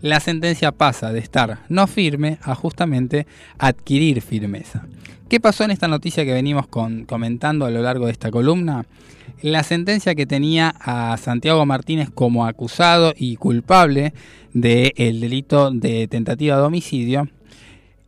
la 0.00 0.20
sentencia 0.20 0.72
pasa 0.72 1.12
de 1.12 1.20
estar 1.20 1.60
no 1.68 1.86
firme 1.86 2.38
a 2.42 2.54
justamente 2.54 3.26
adquirir 3.58 4.20
firmeza. 4.22 4.86
¿Qué 5.28 5.40
pasó 5.40 5.64
en 5.64 5.70
esta 5.70 5.88
noticia 5.88 6.24
que 6.24 6.32
venimos 6.32 6.66
con, 6.66 7.04
comentando 7.04 7.64
a 7.64 7.70
lo 7.70 7.82
largo 7.82 8.06
de 8.06 8.12
esta 8.12 8.30
columna? 8.30 8.86
La 9.42 9.62
sentencia 9.62 10.14
que 10.14 10.26
tenía 10.26 10.74
a 10.80 11.16
Santiago 11.16 11.66
Martínez 11.66 12.08
como 12.12 12.46
acusado 12.46 13.14
y 13.16 13.36
culpable 13.36 14.14
del 14.52 15.20
delito 15.20 15.70
de 15.70 16.06
tentativa 16.08 16.56
de 16.56 16.62
homicidio 16.62 17.28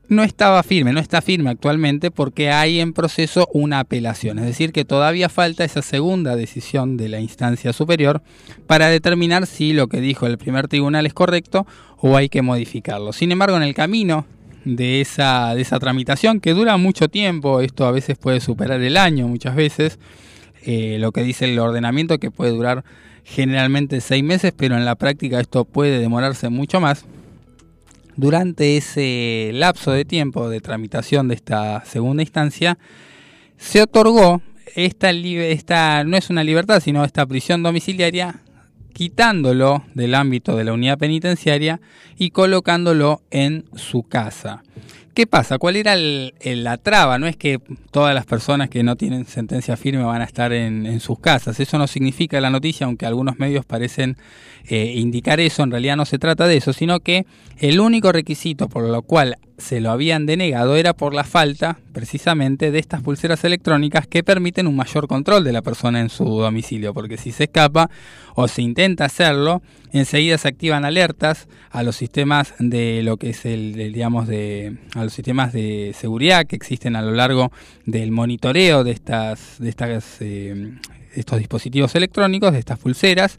no 0.08 0.22
estaba 0.22 0.62
firme, 0.62 0.92
no 0.92 1.00
está 1.00 1.20
firme 1.20 1.50
actualmente 1.50 2.10
porque 2.10 2.50
hay 2.50 2.80
en 2.80 2.92
proceso 2.92 3.48
una 3.52 3.80
apelación, 3.80 4.38
es 4.38 4.46
decir, 4.46 4.72
que 4.72 4.84
todavía 4.84 5.28
falta 5.28 5.64
esa 5.64 5.82
segunda 5.82 6.36
decisión 6.36 6.96
de 6.96 7.08
la 7.08 7.20
instancia 7.20 7.72
superior 7.72 8.22
para 8.66 8.88
determinar 8.88 9.46
si 9.46 9.72
lo 9.72 9.88
que 9.88 10.00
dijo 10.00 10.26
el 10.26 10.38
primer 10.38 10.68
tribunal 10.68 11.06
es 11.06 11.14
correcto 11.14 11.66
o 11.98 12.16
hay 12.16 12.28
que 12.28 12.42
modificarlo. 12.42 13.12
Sin 13.12 13.32
embargo, 13.32 13.56
en 13.56 13.62
el 13.62 13.74
camino 13.74 14.26
de 14.64 15.00
esa, 15.00 15.54
de 15.54 15.62
esa 15.62 15.78
tramitación, 15.78 16.40
que 16.40 16.52
dura 16.52 16.76
mucho 16.76 17.08
tiempo, 17.08 17.60
esto 17.60 17.86
a 17.86 17.92
veces 17.92 18.18
puede 18.18 18.40
superar 18.40 18.80
el 18.82 18.96
año 18.96 19.28
muchas 19.28 19.54
veces, 19.54 19.98
eh, 20.64 20.98
lo 20.98 21.12
que 21.12 21.22
dice 21.22 21.44
el 21.44 21.58
ordenamiento 21.58 22.18
que 22.18 22.30
puede 22.30 22.50
durar 22.50 22.84
generalmente 23.24 24.00
seis 24.00 24.22
meses, 24.22 24.52
pero 24.56 24.76
en 24.76 24.84
la 24.84 24.94
práctica 24.94 25.40
esto 25.40 25.64
puede 25.64 25.98
demorarse 25.98 26.48
mucho 26.48 26.80
más 26.80 27.06
durante 28.16 28.76
ese 28.76 29.50
lapso 29.52 29.92
de 29.92 30.04
tiempo 30.04 30.48
de 30.48 30.60
tramitación 30.60 31.28
de 31.28 31.34
esta 31.34 31.84
segunda 31.84 32.22
instancia, 32.22 32.78
se 33.56 33.82
otorgó 33.82 34.42
esta, 34.74 35.10
esta 35.10 36.04
no 36.04 36.16
es 36.16 36.30
una 36.30 36.44
libertad, 36.44 36.80
sino 36.80 37.04
esta 37.04 37.26
prisión 37.26 37.62
domiciliaria, 37.62 38.40
quitándolo 38.92 39.84
del 39.94 40.14
ámbito 40.14 40.56
de 40.56 40.64
la 40.64 40.72
unidad 40.72 40.98
penitenciaria 40.98 41.80
y 42.16 42.30
colocándolo 42.30 43.22
en 43.30 43.64
su 43.74 44.02
casa. 44.02 44.62
¿Qué 45.16 45.26
pasa? 45.26 45.56
¿Cuál 45.56 45.76
era 45.76 45.94
el- 45.94 46.34
el- 46.40 46.62
la 46.62 46.76
traba? 46.76 47.18
No 47.18 47.26
es 47.26 47.38
que 47.38 47.58
todas 47.90 48.14
las 48.14 48.26
personas 48.26 48.68
que 48.68 48.82
no 48.82 48.96
tienen 48.96 49.24
sentencia 49.24 49.74
firme 49.78 50.04
van 50.04 50.20
a 50.20 50.24
estar 50.26 50.52
en, 50.52 50.84
en 50.84 51.00
sus 51.00 51.18
casas. 51.20 51.58
Eso 51.58 51.78
no 51.78 51.86
significa 51.86 52.38
la 52.38 52.50
noticia, 52.50 52.84
aunque 52.84 53.06
algunos 53.06 53.38
medios 53.38 53.64
parecen 53.64 54.18
eh, 54.68 54.92
indicar 54.96 55.40
eso. 55.40 55.62
En 55.62 55.70
realidad 55.70 55.96
no 55.96 56.04
se 56.04 56.18
trata 56.18 56.46
de 56.46 56.58
eso, 56.58 56.74
sino 56.74 57.00
que 57.00 57.24
el 57.56 57.80
único 57.80 58.12
requisito 58.12 58.68
por 58.68 58.82
lo 58.90 59.00
cual 59.00 59.36
se 59.56 59.80
lo 59.80 59.90
habían 59.90 60.26
denegado 60.26 60.76
era 60.76 60.92
por 60.92 61.14
la 61.14 61.24
falta, 61.24 61.78
precisamente, 61.94 62.70
de 62.70 62.78
estas 62.78 63.00
pulseras 63.00 63.42
electrónicas 63.44 64.06
que 64.06 64.22
permiten 64.22 64.66
un 64.66 64.76
mayor 64.76 65.08
control 65.08 65.44
de 65.44 65.52
la 65.52 65.62
persona 65.62 66.00
en 66.02 66.10
su 66.10 66.24
domicilio. 66.26 66.92
Porque 66.92 67.16
si 67.16 67.32
se 67.32 67.44
escapa 67.44 67.88
o 68.34 68.48
se 68.48 68.60
intenta 68.60 69.06
hacerlo, 69.06 69.62
enseguida 69.98 70.38
se 70.38 70.48
activan 70.48 70.84
alertas 70.84 71.48
a 71.70 71.82
los 71.82 71.96
sistemas 71.96 72.54
de 72.58 73.02
lo 73.02 73.16
que 73.16 73.30
es 73.30 73.44
el, 73.44 73.74
digamos, 73.92 74.26
de 74.26 74.76
a 74.94 75.04
los 75.04 75.12
sistemas 75.12 75.52
de 75.52 75.94
seguridad 75.98 76.46
que 76.46 76.56
existen 76.56 76.96
a 76.96 77.02
lo 77.02 77.12
largo 77.12 77.52
del 77.84 78.12
monitoreo 78.12 78.84
de 78.84 78.92
estas, 78.92 79.56
de 79.58 79.68
estas, 79.68 80.16
eh, 80.20 80.72
estos 81.14 81.38
dispositivos 81.38 81.94
electrónicos, 81.94 82.52
de 82.52 82.58
estas 82.58 82.78
pulseras 82.78 83.38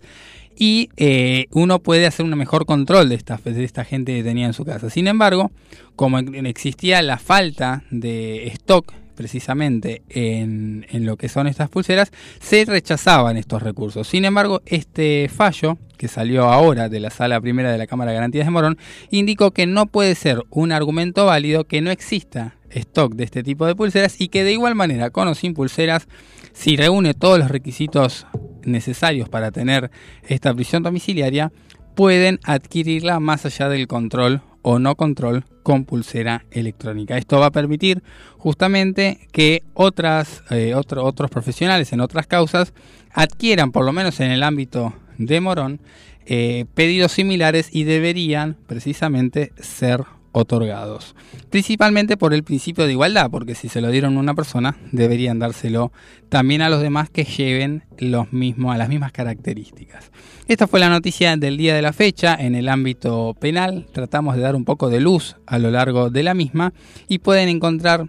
y 0.57 0.89
eh, 0.97 1.45
uno 1.51 1.79
puede 1.79 2.07
hacer 2.07 2.25
un 2.25 2.35
mejor 2.35 2.65
control 2.65 3.09
de 3.09 3.15
esta, 3.15 3.39
de 3.43 3.63
esta 3.63 3.85
gente 3.85 4.15
que 4.15 4.23
tenía 4.23 4.47
en 4.47 4.53
su 4.53 4.65
casa. 4.65 4.89
Sin 4.89 5.07
embargo, 5.07 5.51
como 5.95 6.17
existía 6.19 7.01
la 7.03 7.17
falta 7.17 7.83
de 7.91 8.47
stock 8.47 8.91
precisamente 9.17 10.03
en, 10.07 10.85
lo 11.05 11.17
que 11.17 11.27
son 11.27 11.47
estas 11.47 11.69
pulseras, 11.69 12.11
se 12.39 12.63
rechazaban 12.63 13.35
estos 13.35 13.61
recursos. 13.61 14.07
Sin 14.07 14.23
embargo, 14.23 14.61
este 14.65 15.27
fallo, 15.27 15.77
que 15.97 16.07
salió 16.07 16.45
ahora 16.45 16.87
de 16.87 17.01
la 17.01 17.09
sala 17.09 17.41
primera 17.41 17.71
de 17.71 17.77
la 17.77 17.87
Cámara 17.87 18.11
de 18.11 18.17
Garantías 18.17 18.45
de 18.45 18.51
Morón, 18.51 18.77
indicó 19.09 19.51
que 19.51 19.65
no 19.65 19.87
puede 19.87 20.15
ser 20.15 20.43
un 20.49 20.71
argumento 20.71 21.25
válido 21.25 21.65
que 21.65 21.81
no 21.81 21.91
exista 21.91 22.55
stock 22.69 23.13
de 23.15 23.23
este 23.23 23.43
tipo 23.43 23.65
de 23.65 23.75
pulseras 23.75 24.21
y 24.21 24.29
que 24.29 24.43
de 24.43 24.53
igual 24.53 24.75
manera, 24.75 25.09
con 25.09 25.27
o 25.27 25.35
sin 25.35 25.53
pulseras, 25.53 26.07
si 26.53 26.77
reúne 26.77 27.13
todos 27.13 27.39
los 27.39 27.49
requisitos 27.49 28.27
necesarios 28.63 29.29
para 29.29 29.51
tener 29.51 29.89
esta 30.27 30.53
prisión 30.53 30.83
domiciliaria, 30.83 31.51
pueden 31.95 32.39
adquirirla 32.43 33.19
más 33.19 33.45
allá 33.45 33.69
del 33.69 33.87
control 33.87 34.41
o 34.61 34.77
no 34.77 34.95
control 34.95 35.45
con 35.67 35.83
pulsera 35.83 36.45
electrónica. 36.51 37.17
Esto 37.17 37.41
va 37.41 37.47
a 37.47 37.51
permitir 37.51 38.01
justamente 38.37 39.27
que 39.33 39.63
otras, 39.73 40.41
eh, 40.49 40.73
otro, 40.73 41.03
otros 41.03 41.29
profesionales 41.29 41.91
en 41.91 41.99
otras 41.99 42.25
causas 42.25 42.71
adquieran, 43.11 43.73
por 43.73 43.83
lo 43.83 43.91
menos 43.91 44.21
en 44.21 44.31
el 44.31 44.43
ámbito 44.43 44.93
de 45.17 45.41
Morón, 45.41 45.81
eh, 46.25 46.63
pedidos 46.73 47.11
similares 47.11 47.67
y 47.73 47.83
deberían 47.83 48.55
precisamente 48.65 49.51
ser 49.59 50.05
otorgados. 50.37 51.15
Principalmente 51.49 52.15
por 52.17 52.33
el 52.33 52.43
principio 52.43 52.85
de 52.85 52.91
igualdad, 52.91 53.29
porque 53.31 53.55
si 53.55 53.69
se 53.69 53.81
lo 53.81 53.89
dieron 53.89 54.17
a 54.17 54.19
una 54.19 54.35
persona, 54.35 54.77
deberían 54.91 55.39
dárselo 55.39 55.91
también 56.29 56.61
a 56.61 56.69
los 56.69 56.81
demás 56.81 57.09
que 57.09 57.23
lleven 57.23 57.83
los 57.97 58.31
mismos, 58.31 58.75
a 58.75 58.77
las 58.77 58.89
mismas 58.89 59.11
características. 59.11 60.11
Esta 60.47 60.67
fue 60.67 60.79
la 60.79 60.89
noticia 60.89 61.35
del 61.35 61.57
día 61.57 61.75
de 61.75 61.81
la 61.81 61.93
fecha 61.93 62.35
en 62.39 62.55
el 62.55 62.69
ámbito 62.69 63.35
penal. 63.39 63.87
Tratamos 63.91 64.35
de 64.35 64.41
dar 64.41 64.55
un 64.55 64.65
poco 64.65 64.89
de 64.89 64.99
luz 64.99 65.35
a 65.45 65.59
lo 65.59 65.71
largo 65.71 66.09
de 66.09 66.23
la 66.23 66.33
misma 66.33 66.73
y 67.07 67.19
pueden 67.19 67.49
encontrar 67.49 68.07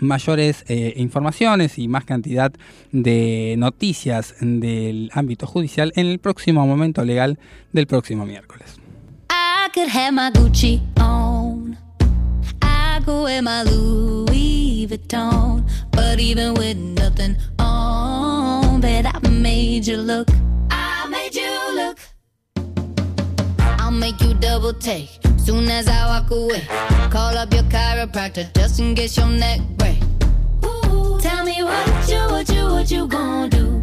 mayores 0.00 0.64
eh, 0.68 0.94
informaciones 0.96 1.78
y 1.78 1.86
más 1.86 2.04
cantidad 2.04 2.52
de 2.90 3.54
noticias 3.58 4.34
del 4.40 5.10
ámbito 5.14 5.46
judicial 5.46 5.92
en 5.96 6.06
el 6.06 6.18
próximo 6.18 6.66
momento 6.66 7.04
legal 7.04 7.38
del 7.72 7.86
próximo 7.86 8.26
miércoles. 8.26 8.80
Could 13.04 13.22
wear 13.24 13.42
my 13.42 13.64
Louis 13.64 14.86
Vuitton. 14.86 15.68
But 15.90 16.20
even 16.20 16.54
with 16.54 16.76
nothing 16.76 17.36
on, 17.58 18.80
bet 18.80 19.06
I 19.06 19.28
made 19.28 19.86
you 19.88 19.96
look. 19.96 20.28
I 20.70 21.08
made 21.08 21.34
you 21.34 21.50
look. 21.74 21.98
I'll 23.80 23.90
make 23.90 24.20
you 24.20 24.34
double 24.34 24.72
take 24.72 25.10
soon 25.36 25.68
as 25.68 25.88
I 25.88 26.06
walk 26.06 26.30
away. 26.30 26.62
Call 27.10 27.36
up 27.36 27.52
your 27.52 27.64
chiropractor 27.64 28.54
just 28.54 28.78
in 28.78 28.94
case 28.94 29.16
your 29.16 29.26
neck 29.26 29.60
break. 29.78 30.00
Ooh, 30.64 31.18
tell 31.20 31.44
me 31.44 31.60
what 31.64 32.08
you, 32.08 32.20
what 32.30 32.48
you, 32.48 32.64
what 32.66 32.90
you 32.90 33.08
gonna 33.08 33.48
do? 33.48 33.82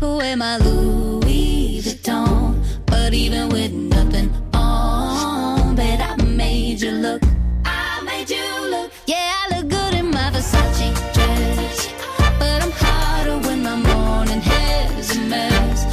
could 0.00 0.38
my 0.38 0.56
Louis 0.56 1.82
Vuitton. 1.82 2.56
But 2.86 3.12
even 3.12 3.50
with 3.50 3.72
nothing 3.72 4.30
on, 4.54 5.74
bet 5.76 6.00
I 6.00 6.16
made 6.24 6.80
you 6.80 6.92
look. 6.92 7.22
I 7.64 8.02
made 8.02 8.30
you 8.30 8.48
look. 8.70 8.90
Yeah, 9.06 9.34
I 9.42 9.56
look 9.60 9.68
good 9.68 9.94
in 9.94 10.10
my 10.10 10.30
Versace 10.32 10.94
dress. 11.14 11.92
But 12.38 12.62
I'm 12.64 12.72
hotter 12.82 13.38
when 13.46 13.62
my 13.62 13.76
morning 13.76 14.40
hair's 14.40 15.16
a 15.16 15.20
mess. 15.20 15.84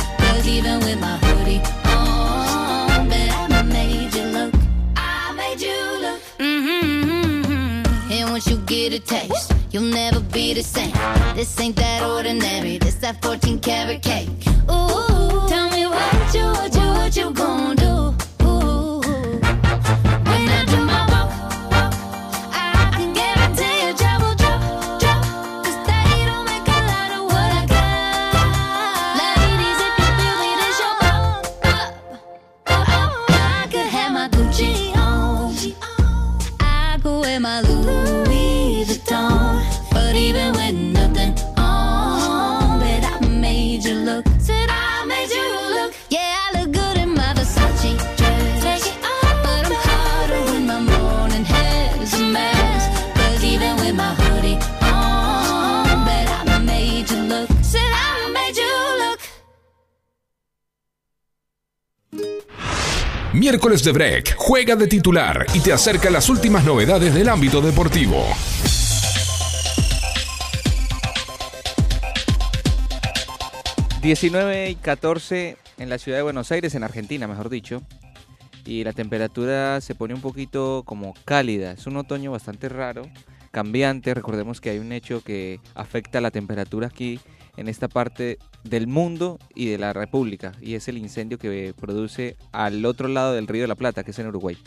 Even 0.48 0.80
with 0.80 1.00
my 1.02 1.18
hoodie 1.18 1.62
on, 1.86 3.10
bet 3.10 3.52
I 3.52 3.62
made 3.64 4.14
you 4.16 4.24
look. 4.24 4.54
I 4.96 5.34
made 5.36 5.60
you 5.60 5.80
look. 6.04 6.22
Mm-hmm. 6.40 8.12
And 8.14 8.30
once 8.32 8.48
you 8.48 8.58
get 8.60 8.94
a 8.94 9.00
taste, 9.00 9.54
you'll 9.72 9.92
never 9.92 10.22
be 10.22 10.54
the 10.54 10.64
same. 10.64 11.17
This 11.38 11.60
ain't 11.60 11.76
that 11.76 12.02
ordinary. 12.02 12.80
This 12.80 12.96
that 12.96 13.22
14 13.22 13.60
karat 13.60 14.02
cake. 14.02 14.37
Miércoles 63.50 63.82
de 63.82 63.94
Break 63.94 64.36
juega 64.36 64.76
de 64.76 64.88
titular 64.88 65.46
y 65.54 65.62
te 65.62 65.72
acerca 65.72 66.10
las 66.10 66.28
últimas 66.28 66.66
novedades 66.66 67.14
del 67.14 67.30
ámbito 67.30 67.62
deportivo. 67.62 68.26
...19 74.02 74.72
y 74.72 74.76
14 74.76 75.56
en 75.78 75.90
la 75.90 75.98
ciudad 75.98 76.18
de 76.18 76.24
Buenos 76.24 76.52
Aires, 76.52 76.76
en 76.76 76.84
Argentina, 76.84 77.26
mejor 77.26 77.48
dicho. 77.50 77.82
Y 78.66 78.84
la 78.84 78.92
temperatura 78.92 79.80
se 79.80 79.96
pone 79.96 80.14
un 80.14 80.20
poquito 80.22 80.84
como 80.86 81.14
cálida. 81.24 81.72
Es 81.72 81.88
un 81.88 81.96
otoño 81.96 82.32
bastante 82.32 82.68
raro, 82.68 83.04
cambiante. 83.52 84.14
Recordemos 84.14 84.60
que 84.60 84.72
hay 84.72 84.80
un 84.80 84.92
hecho 84.92 85.24
que 85.24 85.62
afecta 85.74 86.20
la 86.20 86.32
temperatura 86.32 86.88
aquí 86.88 87.22
en 87.58 87.68
esta 87.68 87.88
parte 87.88 88.38
del 88.64 88.88
mundo 88.88 89.40
y 89.56 89.68
de 89.68 89.78
la 89.78 89.94
República. 89.94 90.54
Y 90.62 90.76
es 90.76 90.88
el 90.88 90.98
incendio 90.98 91.38
que 91.38 91.74
produce 91.80 92.38
al 92.52 92.86
otro 92.86 93.08
lado 93.08 93.34
del 93.34 93.48
Río 93.48 93.64
de 93.64 93.68
la 93.68 93.76
Plata, 93.76 94.04
que 94.04 94.12
es 94.12 94.20
en 94.20 94.28
Uruguay. 94.28 94.58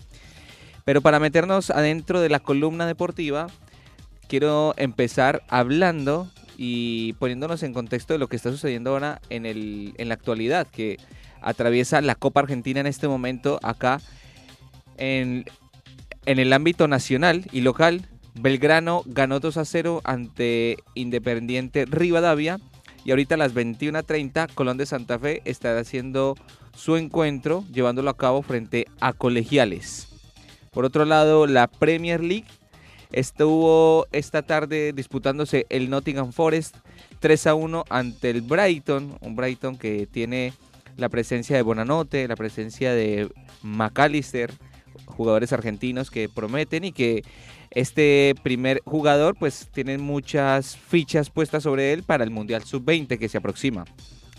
Pero 0.84 1.00
para 1.00 1.20
meternos 1.20 1.70
adentro 1.70 2.20
de 2.20 2.28
la 2.28 2.40
columna 2.40 2.86
deportiva, 2.86 3.46
quiero 4.28 4.74
empezar 4.76 5.42
hablando 5.48 6.28
y 6.56 7.14
poniéndonos 7.14 7.62
en 7.62 7.72
contexto 7.72 8.12
de 8.12 8.18
lo 8.18 8.28
que 8.28 8.36
está 8.36 8.50
sucediendo 8.50 8.90
ahora 8.90 9.20
en, 9.30 9.46
el, 9.46 9.94
en 9.96 10.08
la 10.08 10.14
actualidad, 10.14 10.66
que 10.66 10.98
atraviesa 11.40 12.00
la 12.00 12.14
Copa 12.14 12.40
Argentina 12.40 12.80
en 12.80 12.86
este 12.86 13.08
momento 13.08 13.58
acá 13.62 14.00
en, 14.98 15.46
en 16.26 16.38
el 16.38 16.52
ámbito 16.52 16.86
nacional 16.86 17.46
y 17.50 17.62
local, 17.62 18.06
Belgrano 18.34 19.02
ganó 19.06 19.40
2 19.40 19.56
a 19.56 19.64
0 19.64 20.00
ante 20.04 20.76
Independiente 20.94 21.86
Rivadavia. 21.86 22.58
Y 23.04 23.10
ahorita 23.10 23.34
a 23.34 23.38
las 23.38 23.54
21.30, 23.54 24.52
Colón 24.54 24.76
de 24.76 24.86
Santa 24.86 25.18
Fe 25.18 25.42
estará 25.44 25.80
haciendo 25.80 26.36
su 26.74 26.96
encuentro, 26.96 27.64
llevándolo 27.72 28.10
a 28.10 28.16
cabo 28.16 28.42
frente 28.42 28.86
a 29.00 29.12
Colegiales. 29.12 30.08
Por 30.70 30.84
otro 30.84 31.04
lado, 31.04 31.46
la 31.46 31.66
Premier 31.66 32.22
League 32.22 32.46
estuvo 33.12 34.06
esta 34.12 34.42
tarde 34.42 34.92
disputándose 34.92 35.66
el 35.68 35.90
Nottingham 35.90 36.32
Forest 36.32 36.76
3 37.18 37.46
a 37.48 37.54
1 37.54 37.84
ante 37.88 38.30
el 38.30 38.42
Brighton, 38.42 39.18
un 39.20 39.34
Brighton 39.34 39.76
que 39.76 40.06
tiene 40.06 40.52
la 40.96 41.08
presencia 41.08 41.56
de 41.56 41.62
Bonanote, 41.62 42.28
la 42.28 42.36
presencia 42.36 42.92
de 42.92 43.30
McAllister, 43.62 44.52
jugadores 45.06 45.52
argentinos 45.52 46.10
que 46.10 46.28
prometen 46.28 46.84
y 46.84 46.92
que 46.92 47.22
este 47.70 48.34
primer 48.42 48.82
jugador 48.84 49.36
pues 49.38 49.68
tiene 49.72 49.96
muchas 49.98 50.76
fichas 50.76 51.30
puestas 51.30 51.62
sobre 51.62 51.92
él 51.92 52.02
para 52.02 52.24
el 52.24 52.30
Mundial 52.30 52.64
Sub-20 52.64 53.18
que 53.18 53.28
se 53.28 53.38
aproxima, 53.38 53.84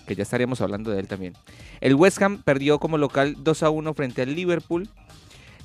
que 0.06 0.16
ya 0.16 0.24
estaríamos 0.24 0.62
hablando 0.62 0.92
de 0.92 1.00
él 1.00 1.08
también. 1.08 1.34
El 1.80 1.96
West 1.96 2.22
Ham 2.22 2.42
perdió 2.44 2.80
como 2.80 2.98
local 2.98 3.36
2 3.40 3.64
a 3.64 3.70
1 3.70 3.94
frente 3.94 4.22
al 4.22 4.36
Liverpool. 4.36 4.90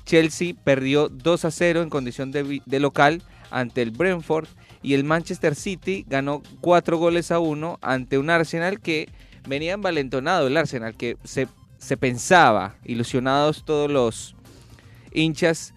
Chelsea 0.04 0.54
perdió 0.62 1.08
2 1.08 1.44
a 1.44 1.50
0 1.50 1.82
en 1.82 1.90
condición 1.90 2.30
de, 2.30 2.80
local 2.80 3.22
ante 3.50 3.82
el 3.82 3.90
Brentford 3.90 4.46
y 4.82 4.94
el 4.94 5.02
Manchester 5.02 5.56
City 5.56 6.04
ganó 6.08 6.42
4 6.60 6.96
goles 6.96 7.32
a 7.32 7.40
1 7.40 7.80
ante 7.82 8.18
un 8.18 8.30
Arsenal 8.30 8.78
que 8.78 9.08
venía 9.48 9.74
envalentonado 9.74 10.46
el 10.46 10.56
Arsenal 10.56 10.96
que 10.96 11.16
se, 11.24 11.48
se 11.78 11.96
pensaba, 11.96 12.76
ilusionados 12.84 13.64
todos 13.64 13.90
los 13.90 14.36
hinchas 15.12 15.74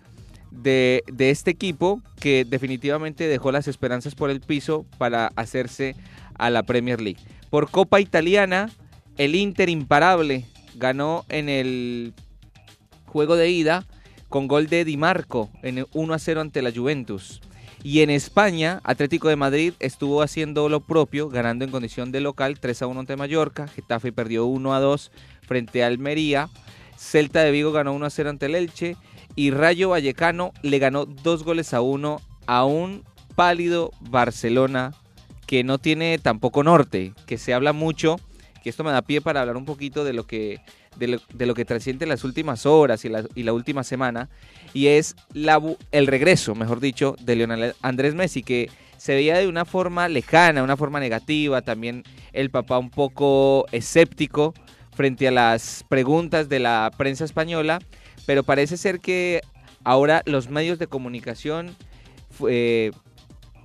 de, 0.52 1.04
este 1.18 1.52
equipo 1.52 2.02
que 2.20 2.46
definitivamente 2.46 3.28
dejó 3.28 3.52
las 3.52 3.68
esperanzas 3.68 4.16
por 4.16 4.30
el 4.30 4.42
piso 4.42 4.86
para 4.98 5.28
hacerse 5.36 5.96
a 6.38 6.50
la 6.50 6.64
Premier 6.64 7.02
League. 7.02 7.20
Por 7.50 7.70
Copa 7.70 8.00
Italiana, 8.00 8.70
el 9.18 9.36
Inter 9.36 9.70
imparable 9.70 10.46
ganó 10.76 11.26
en 11.30 11.50
el 11.50 12.14
juego 13.06 13.36
de 13.36 13.50
ida 13.50 13.86
con 14.30 14.48
gol 14.48 14.68
de 14.68 14.86
Di 14.86 14.98
Marco 14.98 15.50
en 15.64 15.86
1 15.92 16.14
a 16.14 16.20
0 16.20 16.42
ante 16.42 16.62
la 16.62 16.72
Juventus. 16.72 17.42
Y 17.82 18.02
en 18.02 18.10
España, 18.10 18.82
Atlético 18.84 19.30
de 19.30 19.38
Madrid 19.38 19.74
estuvo 19.80 20.22
haciendo 20.22 20.68
lo 20.68 20.82
propio, 20.82 21.30
ganando 21.30 21.64
en 21.64 21.72
condición 21.72 22.12
de 22.12 22.20
local 22.20 22.60
3 22.60 22.82
a 22.82 22.88
1 22.88 23.00
ante 23.00 23.16
Mallorca. 23.16 23.68
Getafe 23.68 24.12
perdió 24.12 24.46
1 24.46 24.74
a 24.74 24.80
2 24.80 25.12
frente 25.42 25.84
a 25.84 25.88
Almería. 25.88 26.50
Celta 26.98 27.42
de 27.42 27.52
Vigo 27.52 27.72
ganó 27.72 27.94
1 27.94 28.06
a 28.06 28.10
0 28.10 28.30
ante 28.32 28.48
el 28.48 28.56
Elche 28.56 28.98
y 29.40 29.52
Rayo 29.52 29.88
Vallecano 29.88 30.52
le 30.64 30.80
ganó 30.80 31.06
dos 31.06 31.46
goles 31.46 31.74
a 31.74 31.80
uno 31.80 32.20
a 32.46 32.66
un 32.66 33.06
pálido 33.36 33.92
Barcelona 34.02 34.94
que 35.48 35.64
no 35.64 35.78
tiene 35.78 36.18
tampoco 36.18 36.62
norte, 36.62 37.14
que 37.26 37.38
se 37.38 37.54
habla 37.54 37.72
mucho, 37.72 38.20
que 38.62 38.70
esto 38.70 38.84
me 38.84 38.92
da 38.92 39.02
pie 39.02 39.22
para 39.22 39.40
hablar 39.40 39.56
un 39.56 39.64
poquito 39.64 40.04
de 40.04 40.12
lo 40.12 40.28
que, 40.28 40.60
de 40.98 41.08
lo, 41.08 41.22
de 41.34 41.46
lo 41.46 41.54
que 41.54 41.64
trasciende 41.64 42.06
las 42.06 42.26
últimas 42.26 42.66
horas 42.66 43.06
y 43.06 43.08
la, 43.08 43.24
y 43.34 43.44
la 43.44 43.54
última 43.54 43.86
semana, 43.86 44.28
y 44.74 44.88
es 44.88 45.16
la, 45.32 45.62
el 45.94 46.08
regreso, 46.08 46.54
mejor 46.54 46.82
dicho, 46.82 47.16
de 47.22 47.38
Lionel 47.38 47.76
Andrés 47.82 48.16
Messi, 48.16 48.44
que 48.44 48.70
se 48.98 49.14
veía 49.14 49.38
de 49.38 49.48
una 49.48 49.64
forma 49.64 50.10
lejana, 50.10 50.64
una 50.64 50.76
forma 50.76 51.00
negativa, 51.00 51.62
también 51.62 52.04
el 52.34 52.50
papá 52.50 52.78
un 52.78 52.90
poco 52.90 53.68
escéptico 53.72 54.54
frente 54.92 55.30
a 55.30 55.32
las 55.32 55.86
preguntas 55.88 56.50
de 56.50 56.60
la 56.60 56.92
prensa 56.98 57.24
española, 57.24 57.80
pero 58.30 58.44
parece 58.44 58.78
ser 58.78 59.00
que 59.00 59.42
ahora 59.84 60.22
los 60.28 60.52
medios 60.52 60.78
de 60.78 60.86
comunicación, 60.86 61.76
eh, 62.48 62.92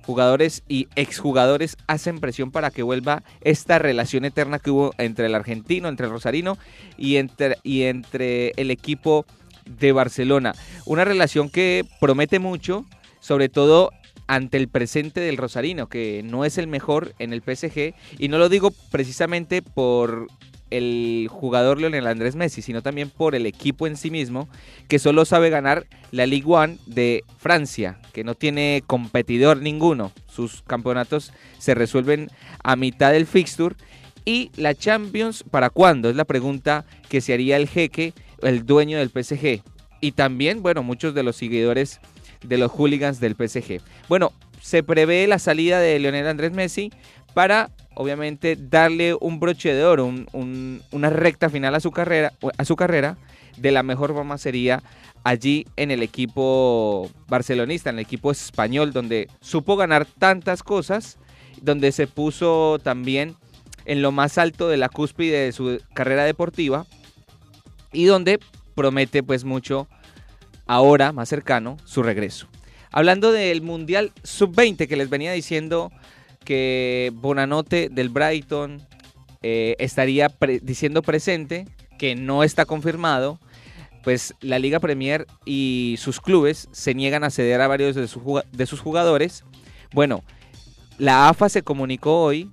jugadores 0.07 0.63
y 0.67 0.87
exjugadores 0.95 1.77
hacen 1.85 2.19
presión 2.19 2.49
para 2.49 2.71
que 2.71 2.81
vuelva 2.81 3.21
esta 3.41 3.77
relación 3.77 4.25
eterna 4.25 4.57
que 4.57 4.71
hubo 4.71 4.91
entre 4.97 5.27
el 5.27 5.35
argentino, 5.35 5.87
entre 5.87 6.07
el 6.07 6.11
rosarino 6.11 6.57
y 6.97 7.17
entre, 7.17 7.57
y 7.61 7.83
entre 7.83 8.53
el 8.57 8.71
equipo 8.71 9.27
de 9.67 9.91
Barcelona. 9.91 10.55
Una 10.87 11.05
relación 11.05 11.51
que 11.51 11.85
promete 11.99 12.39
mucho, 12.39 12.85
sobre 13.19 13.49
todo 13.49 13.91
ante 14.25 14.57
el 14.57 14.67
presente 14.67 15.19
del 15.19 15.37
Rosarino, 15.37 15.89
que 15.89 16.23
no 16.23 16.43
es 16.43 16.57
el 16.57 16.65
mejor 16.65 17.13
en 17.19 17.33
el 17.33 17.43
PSG, 17.43 17.93
y 18.17 18.29
no 18.29 18.39
lo 18.39 18.49
digo 18.49 18.71
precisamente 18.89 19.61
por 19.61 20.25
el 20.71 21.27
jugador 21.29 21.79
Leonel 21.79 22.07
Andrés 22.07 22.35
Messi, 22.35 22.61
sino 22.61 22.81
también 22.81 23.09
por 23.09 23.35
el 23.35 23.45
equipo 23.45 23.87
en 23.87 23.97
sí 23.97 24.09
mismo, 24.09 24.49
que 24.87 24.99
solo 24.99 25.25
sabe 25.25 25.49
ganar 25.49 25.85
la 26.11 26.25
Ligue 26.25 26.47
1 26.47 26.77
de 26.85 27.23
Francia, 27.37 27.99
que 28.13 28.23
no 28.23 28.35
tiene 28.35 28.83
competidor 28.85 29.61
ninguno. 29.61 30.11
Sus 30.27 30.61
campeonatos 30.63 31.31
se 31.57 31.75
resuelven 31.75 32.29
a 32.63 32.75
mitad 32.75 33.11
del 33.11 33.27
fixture. 33.27 33.75
Y 34.25 34.51
la 34.55 34.73
Champions, 34.73 35.43
¿para 35.43 35.69
cuándo? 35.69 36.09
Es 36.09 36.15
la 36.15 36.25
pregunta 36.25 36.85
que 37.09 37.21
se 37.21 37.33
haría 37.33 37.57
el 37.57 37.67
jeque, 37.67 38.13
el 38.41 38.65
dueño 38.65 38.97
del 38.97 39.09
PSG. 39.09 39.61
Y 40.01 40.11
también, 40.13 40.63
bueno, 40.63 40.81
muchos 40.81 41.13
de 41.13 41.23
los 41.23 41.35
seguidores 41.35 41.99
de 42.43 42.57
los 42.57 42.71
hooligans 42.71 43.19
del 43.19 43.35
PSG. 43.35 43.81
Bueno, 44.09 44.31
se 44.61 44.81
prevé 44.81 45.27
la 45.27 45.37
salida 45.37 45.79
de 45.79 45.99
Leonel 45.99 46.27
Andrés 46.27 46.51
Messi 46.51 46.91
para 47.35 47.69
obviamente 47.95 48.57
darle 48.57 49.15
un 49.19 49.39
broche 49.39 49.73
de 49.73 49.83
oro, 49.83 50.13
una 50.91 51.09
recta 51.09 51.49
final 51.49 51.75
a 51.75 51.79
su 51.79 51.91
carrera, 51.91 52.33
a 52.57 52.65
su 52.65 52.75
carrera, 52.75 53.17
de 53.57 53.71
la 53.71 53.83
mejor 53.83 54.13
forma 54.13 54.37
sería 54.37 54.83
allí 55.23 55.65
en 55.75 55.91
el 55.91 56.03
equipo 56.03 57.09
barcelonista, 57.27 57.89
en 57.89 57.97
el 57.97 58.05
equipo 58.05 58.31
español, 58.31 58.93
donde 58.93 59.29
supo 59.41 59.75
ganar 59.75 60.05
tantas 60.05 60.61
cosas, 60.61 61.17
donde 61.61 61.91
se 61.91 62.05
puso 62.05 62.79
también 62.83 63.35
en 63.85 64.01
lo 64.01 64.11
más 64.11 64.37
alto 64.37 64.67
de 64.67 64.77
la 64.77 64.89
cúspide 64.89 65.45
de 65.45 65.51
su 65.51 65.79
carrera 65.93 66.25
deportiva 66.25 66.85
y 67.91 68.05
donde 68.05 68.39
promete 68.75 69.23
pues 69.23 69.45
mucho 69.45 69.87
ahora 70.65 71.11
más 71.11 71.29
cercano 71.29 71.77
su 71.85 72.03
regreso. 72.03 72.47
Hablando 72.91 73.31
del 73.31 73.61
Mundial 73.61 74.11
Sub-20 74.23 74.87
que 74.87 74.95
les 74.95 75.09
venía 75.09 75.31
diciendo 75.31 75.91
que 76.45 77.11
Bonanote 77.15 77.89
del 77.89 78.09
Brighton 78.09 78.81
eh, 79.41 79.75
estaría 79.79 80.31
diciendo 80.61 81.01
presente, 81.01 81.67
que 81.97 82.15
no 82.15 82.43
está 82.43 82.65
confirmado, 82.65 83.39
pues 84.03 84.33
la 84.39 84.59
Liga 84.59 84.79
Premier 84.79 85.27
y 85.45 85.95
sus 85.97 86.21
clubes 86.21 86.69
se 86.71 86.93
niegan 86.93 87.23
a 87.23 87.29
ceder 87.29 87.59
a 87.59 87.67
varios 87.67 87.95
de, 87.95 88.07
de 88.51 88.65
sus 88.65 88.79
jugadores. 88.79 89.43
Bueno, 89.93 90.23
la 90.97 91.27
AFA 91.27 91.49
se 91.49 91.63
comunicó 91.63 92.21
hoy 92.21 92.49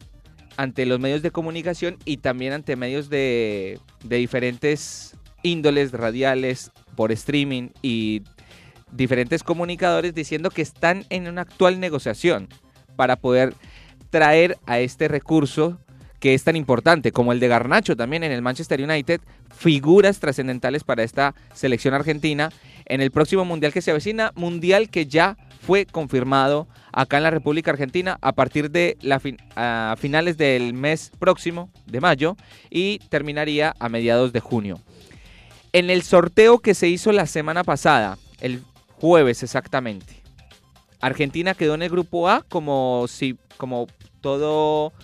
ante 0.57 0.87
los 0.87 0.99
medios 0.99 1.23
de 1.23 1.31
comunicación 1.31 1.99
y 2.05 2.19
también 2.19 2.53
ante 2.53 2.77
medios 2.77 3.09
de, 3.09 3.79
de 4.05 4.17
diferentes 4.17 5.17
índoles 5.43 5.93
radiales, 5.93 6.71
por 6.95 7.13
streaming 7.13 7.71
y 7.83 8.23
diferentes 8.93 9.43
comunicadores 9.43 10.15
diciendo 10.15 10.51
que 10.51 10.63
están 10.63 11.05
en 11.11 11.27
una 11.29 11.43
actual 11.43 11.81
negociación 11.81 12.49
para 12.97 13.17
poder 13.17 13.55
traer 14.13 14.59
a 14.67 14.79
este 14.79 15.09
recurso 15.09 15.81
que 16.21 16.35
es 16.35 16.45
tan 16.45 16.55
importante, 16.55 17.11
como 17.11 17.33
el 17.33 17.41
de 17.41 17.49
Garnacho 17.49 17.97
también 17.97 18.23
en 18.23 18.31
el 18.31 18.43
Manchester 18.43 18.81
United, 18.81 19.21
figuras 19.53 20.21
trascendentales 20.21 20.85
para 20.85 21.03
esta 21.03 21.35
selección 21.53 21.95
argentina 21.95 22.51
en 22.85 23.01
el 23.01 23.11
próximo 23.11 23.45
Mundial 23.45 23.73
que 23.73 23.81
se 23.81 23.91
avecina, 23.91 24.31
Mundial 24.37 24.89
que 24.89 25.07
ya 25.07 25.37
fue 25.63 25.87
confirmado 25.87 26.69
acá 26.93 27.17
en 27.17 27.25
la 27.25 27.31
República 27.31 27.73
Argentina 27.73 28.19
a 28.21 28.33
partir 28.33 28.71
de 28.71 28.97
la 29.01 29.19
finales 29.97 30.37
del 30.37 30.75
mes 30.75 31.11
próximo 31.19 31.71
de 31.87 32.01
mayo 32.01 32.37
y 32.71 32.99
terminaría 33.09 33.75
a 33.81 33.89
mediados 33.89 34.33
de 34.33 34.41
junio. 34.41 34.79
En 35.73 35.91
el 35.91 36.03
sorteo 36.03 36.59
que 36.59 36.75
se 36.75 36.87
hizo 36.87 37.11
la 37.13 37.27
semana 37.27 37.65
pasada, 37.65 38.19
el 38.41 38.63
jueves 38.91 39.43
exactamente, 39.43 40.23
Argentina 41.01 41.55
quedó 41.55 41.75
en 41.75 41.83
el 41.83 41.91
grupo 41.91 42.29
A 42.29 42.43
como 42.43 43.07
si 43.09 43.37
como 43.57 43.89
todo 44.23 44.95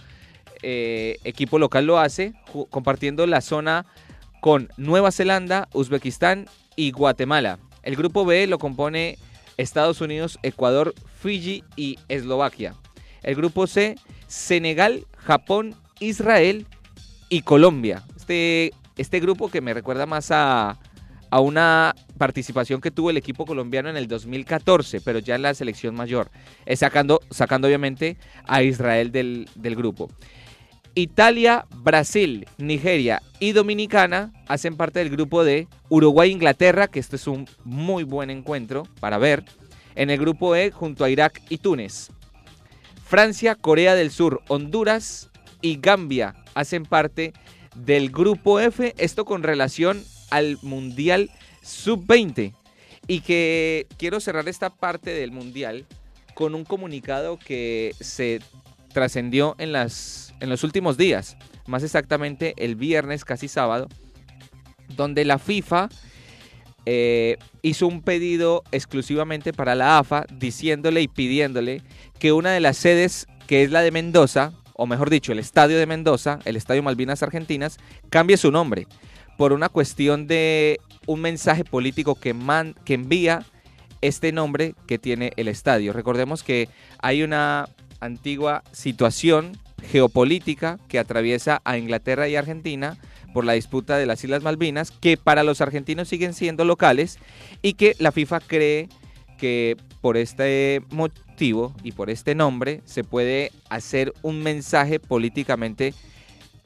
eh, 0.62 1.18
equipo 1.24 1.58
local 1.58 1.84
lo 1.84 1.98
hace, 1.98 2.32
compartiendo 2.70 3.26
la 3.26 3.42
zona 3.42 3.84
con 4.40 4.70
Nueva 4.76 5.12
Zelanda, 5.12 5.68
Uzbekistán 5.74 6.46
y 6.76 6.92
Guatemala. 6.92 7.58
El 7.82 7.96
grupo 7.96 8.24
B 8.24 8.46
lo 8.46 8.58
compone 8.58 9.18
Estados 9.56 10.00
Unidos, 10.00 10.38
Ecuador, 10.42 10.94
Fiji 11.20 11.64
y 11.76 11.98
Eslovaquia. 12.08 12.74
El 13.22 13.34
grupo 13.34 13.66
C, 13.66 13.96
Senegal, 14.26 15.06
Japón, 15.16 15.74
Israel 16.00 16.66
y 17.28 17.42
Colombia. 17.42 18.04
Este, 18.16 18.72
este 18.96 19.20
grupo 19.20 19.50
que 19.50 19.60
me 19.60 19.74
recuerda 19.74 20.06
más 20.06 20.30
a, 20.30 20.78
a 21.30 21.40
una 21.40 21.94
participación 22.18 22.80
que 22.80 22.90
tuvo 22.90 23.10
el 23.10 23.16
equipo 23.16 23.46
colombiano 23.46 23.88
en 23.88 23.96
el 23.96 24.08
2014, 24.08 25.00
pero 25.00 25.20
ya 25.20 25.36
en 25.36 25.42
la 25.42 25.54
selección 25.54 25.94
mayor, 25.94 26.30
sacando, 26.76 27.20
sacando 27.30 27.68
obviamente 27.68 28.16
a 28.44 28.62
Israel 28.62 29.10
del, 29.12 29.48
del 29.54 29.76
grupo. 29.76 30.10
Italia, 30.94 31.66
Brasil, 31.76 32.46
Nigeria 32.58 33.22
y 33.38 33.52
Dominicana 33.52 34.32
hacen 34.48 34.76
parte 34.76 34.98
del 34.98 35.10
grupo 35.10 35.44
de 35.44 35.68
Uruguay-Inglaterra, 35.88 36.88
que 36.88 36.98
este 36.98 37.16
es 37.16 37.26
un 37.28 37.48
muy 37.64 38.02
buen 38.02 38.30
encuentro 38.30 38.82
para 38.98 39.18
ver. 39.18 39.44
En 39.94 40.10
el 40.10 40.18
grupo 40.18 40.56
E, 40.56 40.70
junto 40.70 41.04
a 41.04 41.10
Irak 41.10 41.40
y 41.48 41.58
Túnez. 41.58 42.10
Francia, 43.04 43.54
Corea 43.54 43.94
del 43.94 44.10
Sur, 44.10 44.42
Honduras 44.48 45.30
y 45.62 45.78
Gambia 45.80 46.34
hacen 46.54 46.84
parte 46.84 47.32
del 47.74 48.10
grupo 48.10 48.60
F. 48.60 48.94
Esto 48.98 49.24
con 49.24 49.42
relación 49.42 50.02
al 50.30 50.58
Mundial 50.62 51.30
Sub-20. 51.62 52.54
Y 53.06 53.20
que 53.20 53.86
quiero 53.96 54.20
cerrar 54.20 54.48
esta 54.48 54.70
parte 54.70 55.10
del 55.10 55.32
Mundial 55.32 55.86
con 56.34 56.54
un 56.54 56.64
comunicado 56.64 57.38
que 57.38 57.94
se 58.00 58.40
trascendió 58.92 59.54
en, 59.58 59.74
en 59.74 60.48
los 60.50 60.64
últimos 60.64 60.96
días, 60.96 61.36
más 61.66 61.82
exactamente 61.82 62.54
el 62.58 62.76
viernes, 62.76 63.24
casi 63.24 63.48
sábado, 63.48 63.88
donde 64.96 65.24
la 65.24 65.38
FIFA 65.38 65.88
eh, 66.86 67.36
hizo 67.62 67.86
un 67.86 68.02
pedido 68.02 68.64
exclusivamente 68.72 69.52
para 69.52 69.74
la 69.74 69.98
AFA, 69.98 70.24
diciéndole 70.32 71.02
y 71.02 71.08
pidiéndole 71.08 71.82
que 72.18 72.32
una 72.32 72.50
de 72.52 72.60
las 72.60 72.76
sedes, 72.76 73.26
que 73.46 73.62
es 73.62 73.70
la 73.70 73.82
de 73.82 73.90
Mendoza, 73.90 74.52
o 74.74 74.86
mejor 74.86 75.10
dicho, 75.10 75.32
el 75.32 75.38
estadio 75.38 75.78
de 75.78 75.86
Mendoza, 75.86 76.38
el 76.44 76.56
Estadio 76.56 76.82
Malvinas 76.82 77.22
Argentinas, 77.22 77.78
cambie 78.10 78.36
su 78.36 78.50
nombre 78.50 78.86
por 79.36 79.52
una 79.52 79.68
cuestión 79.68 80.26
de 80.26 80.80
un 81.08 81.22
mensaje 81.22 81.64
político 81.64 82.14
que, 82.14 82.36
que 82.84 82.94
envía 82.94 83.44
este 84.02 84.30
nombre 84.30 84.74
que 84.86 84.98
tiene 84.98 85.32
el 85.36 85.48
estadio. 85.48 85.92
Recordemos 85.92 86.42
que 86.42 86.68
hay 87.00 87.22
una 87.22 87.68
antigua 87.98 88.62
situación 88.70 89.56
geopolítica 89.82 90.78
que 90.86 90.98
atraviesa 90.98 91.62
a 91.64 91.78
Inglaterra 91.78 92.28
y 92.28 92.36
Argentina 92.36 92.98
por 93.32 93.44
la 93.44 93.54
disputa 93.54 93.96
de 93.96 94.04
las 94.06 94.22
Islas 94.22 94.42
Malvinas, 94.42 94.90
que 94.90 95.16
para 95.16 95.44
los 95.44 95.60
argentinos 95.62 96.08
siguen 96.08 96.34
siendo 96.34 96.64
locales 96.64 97.18
y 97.62 97.72
que 97.72 97.96
la 97.98 98.12
FIFA 98.12 98.40
cree 98.40 98.88
que 99.38 99.76
por 100.02 100.18
este 100.18 100.82
motivo 100.90 101.74
y 101.82 101.92
por 101.92 102.10
este 102.10 102.34
nombre 102.34 102.82
se 102.84 103.02
puede 103.02 103.50
hacer 103.70 104.12
un 104.22 104.42
mensaje 104.42 105.00
políticamente 105.00 105.94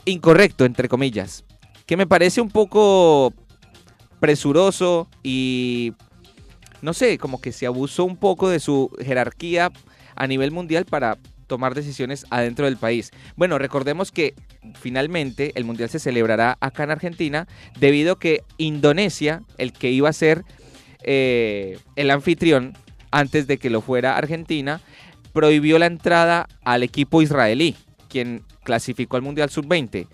incorrecto, 0.05 0.65
entre 0.65 0.89
comillas, 0.89 1.45
que 1.87 1.97
me 1.97 2.07
parece 2.07 2.41
un 2.41 2.51
poco 2.51 3.33
presuroso 4.23 5.09
y 5.25 5.95
no 6.81 6.95
sé, 6.95 7.19
como 7.19 7.41
que 7.41 7.51
se 7.51 7.67
abusó 7.67 8.05
un 8.05 8.17
poco 8.17 8.49
de 8.49 8.61
su 8.61 8.89
jerarquía 9.05 9.73
a 10.15 10.27
nivel 10.29 10.53
mundial 10.53 10.85
para 10.85 11.19
tomar 11.49 11.75
decisiones 11.75 12.25
adentro 12.31 12.67
del 12.67 12.77
país. 12.77 13.11
Bueno, 13.35 13.59
recordemos 13.59 14.13
que 14.13 14.35
finalmente 14.75 15.51
el 15.57 15.65
Mundial 15.65 15.89
se 15.89 15.99
celebrará 15.99 16.57
acá 16.61 16.85
en 16.85 16.93
Argentina 16.93 17.49
debido 17.81 18.13
a 18.13 18.19
que 18.21 18.45
Indonesia, 18.59 19.43
el 19.59 19.73
que 19.73 19.91
iba 19.91 20.09
a 20.09 20.13
ser 20.13 20.45
eh, 21.03 21.81
el 21.97 22.13
anfitrión 22.13 22.75
antes 23.11 23.49
de 23.49 23.59
que 23.59 23.71
lo 23.71 23.81
fuera 23.81 24.17
Argentina, 24.17 24.81
prohibió 25.33 25.81
la 25.81 25.87
entrada 25.87 26.47
al 26.63 26.85
equipo 26.85 27.23
israelí, 27.23 27.75
quien 28.09 28.45
clasificó 28.63 29.17
al 29.17 29.23
Mundial 29.23 29.51
Sub-20, 29.51 30.07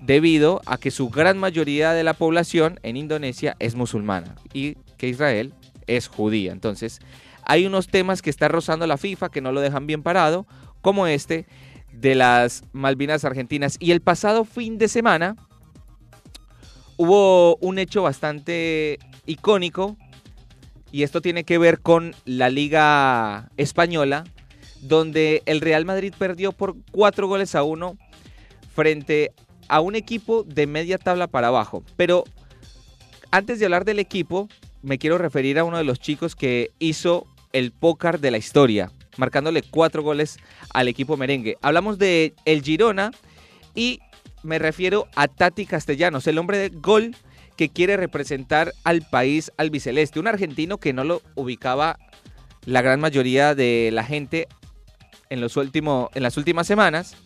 debido 0.00 0.62
a 0.66 0.78
que 0.78 0.90
su 0.90 1.10
gran 1.10 1.38
mayoría 1.38 1.92
de 1.92 2.04
la 2.04 2.14
población 2.14 2.80
en 2.82 2.96
Indonesia 2.96 3.56
es 3.58 3.74
musulmana 3.74 4.34
y 4.52 4.76
que 4.96 5.08
Israel 5.08 5.54
es 5.86 6.08
judía. 6.08 6.52
Entonces, 6.52 7.00
hay 7.44 7.66
unos 7.66 7.88
temas 7.88 8.22
que 8.22 8.30
está 8.30 8.48
rozando 8.48 8.86
la 8.86 8.96
FIFA 8.96 9.30
que 9.30 9.40
no 9.40 9.52
lo 9.52 9.60
dejan 9.60 9.86
bien 9.86 10.02
parado, 10.02 10.46
como 10.80 11.06
este 11.06 11.46
de 11.92 12.14
las 12.14 12.64
Malvinas 12.72 13.24
Argentinas. 13.24 13.76
Y 13.80 13.90
el 13.92 14.00
pasado 14.00 14.44
fin 14.44 14.78
de 14.78 14.88
semana 14.88 15.36
hubo 16.96 17.56
un 17.56 17.78
hecho 17.78 18.02
bastante 18.02 18.98
icónico 19.26 19.96
y 20.92 21.02
esto 21.02 21.20
tiene 21.20 21.44
que 21.44 21.58
ver 21.58 21.80
con 21.80 22.14
la 22.24 22.50
Liga 22.50 23.50
Española, 23.56 24.24
donde 24.80 25.42
el 25.46 25.60
Real 25.60 25.84
Madrid 25.84 26.14
perdió 26.18 26.52
por 26.52 26.76
cuatro 26.90 27.28
goles 27.28 27.54
a 27.54 27.62
uno 27.62 27.96
frente 28.74 29.32
a 29.70 29.80
un 29.80 29.94
equipo 29.94 30.42
de 30.42 30.66
media 30.66 30.98
tabla 30.98 31.28
para 31.28 31.46
abajo. 31.48 31.82
Pero 31.96 32.24
antes 33.30 33.58
de 33.58 33.64
hablar 33.64 33.84
del 33.84 34.00
equipo, 34.00 34.48
me 34.82 34.98
quiero 34.98 35.16
referir 35.16 35.58
a 35.58 35.64
uno 35.64 35.78
de 35.78 35.84
los 35.84 36.00
chicos 36.00 36.34
que 36.34 36.70
hizo 36.80 37.26
el 37.52 37.70
póker 37.70 38.18
de 38.18 38.32
la 38.32 38.38
historia, 38.38 38.90
marcándole 39.16 39.62
cuatro 39.62 40.02
goles 40.02 40.38
al 40.74 40.88
equipo 40.88 41.16
merengue. 41.16 41.56
Hablamos 41.62 41.98
de 41.98 42.34
el 42.44 42.62
Girona 42.62 43.12
y 43.74 44.00
me 44.42 44.58
refiero 44.58 45.06
a 45.14 45.28
Tati 45.28 45.66
Castellanos, 45.66 46.26
el 46.26 46.38
hombre 46.38 46.58
de 46.58 46.70
gol 46.70 47.14
que 47.56 47.68
quiere 47.68 47.96
representar 47.96 48.72
al 48.82 49.02
país 49.02 49.52
albiceleste, 49.56 50.18
un 50.18 50.26
argentino 50.26 50.78
que 50.78 50.92
no 50.92 51.04
lo 51.04 51.22
ubicaba 51.36 51.98
la 52.64 52.82
gran 52.82 53.00
mayoría 53.00 53.54
de 53.54 53.90
la 53.92 54.02
gente 54.02 54.48
en, 55.28 55.40
los 55.40 55.56
en 55.56 56.22
las 56.22 56.36
últimas 56.36 56.66
semanas 56.66 57.16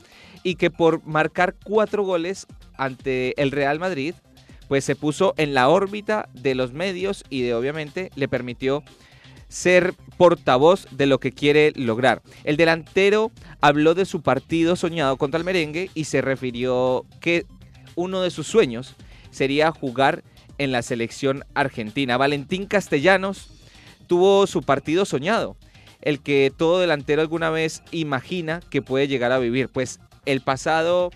y 0.44 0.54
que 0.54 0.70
por 0.70 1.04
marcar 1.04 1.56
cuatro 1.64 2.04
goles 2.04 2.46
ante 2.76 3.40
el 3.42 3.50
Real 3.50 3.80
Madrid, 3.80 4.14
pues 4.68 4.84
se 4.84 4.94
puso 4.94 5.34
en 5.36 5.54
la 5.54 5.68
órbita 5.68 6.28
de 6.34 6.54
los 6.54 6.72
medios 6.72 7.24
y 7.30 7.42
de 7.42 7.54
obviamente 7.54 8.10
le 8.14 8.28
permitió 8.28 8.84
ser 9.48 9.94
portavoz 10.16 10.86
de 10.90 11.06
lo 11.06 11.18
que 11.18 11.32
quiere 11.32 11.72
lograr. 11.76 12.22
El 12.44 12.56
delantero 12.56 13.30
habló 13.60 13.94
de 13.94 14.04
su 14.04 14.22
partido 14.22 14.76
soñado 14.76 15.16
contra 15.16 15.38
el 15.38 15.44
merengue 15.44 15.90
y 15.94 16.04
se 16.04 16.20
refirió 16.20 17.06
que 17.20 17.46
uno 17.94 18.20
de 18.20 18.30
sus 18.30 18.46
sueños 18.46 18.94
sería 19.30 19.70
jugar 19.70 20.24
en 20.58 20.72
la 20.72 20.82
selección 20.82 21.44
argentina. 21.54 22.16
Valentín 22.16 22.66
Castellanos 22.66 23.50
tuvo 24.06 24.46
su 24.46 24.62
partido 24.62 25.04
soñado, 25.04 25.56
el 26.00 26.20
que 26.20 26.52
todo 26.56 26.80
delantero 26.80 27.22
alguna 27.22 27.50
vez 27.50 27.82
imagina 27.90 28.60
que 28.70 28.82
puede 28.82 29.08
llegar 29.08 29.32
a 29.32 29.38
vivir. 29.38 29.68
Pues 29.68 30.00
el 30.26 30.40
pasado 30.40 31.10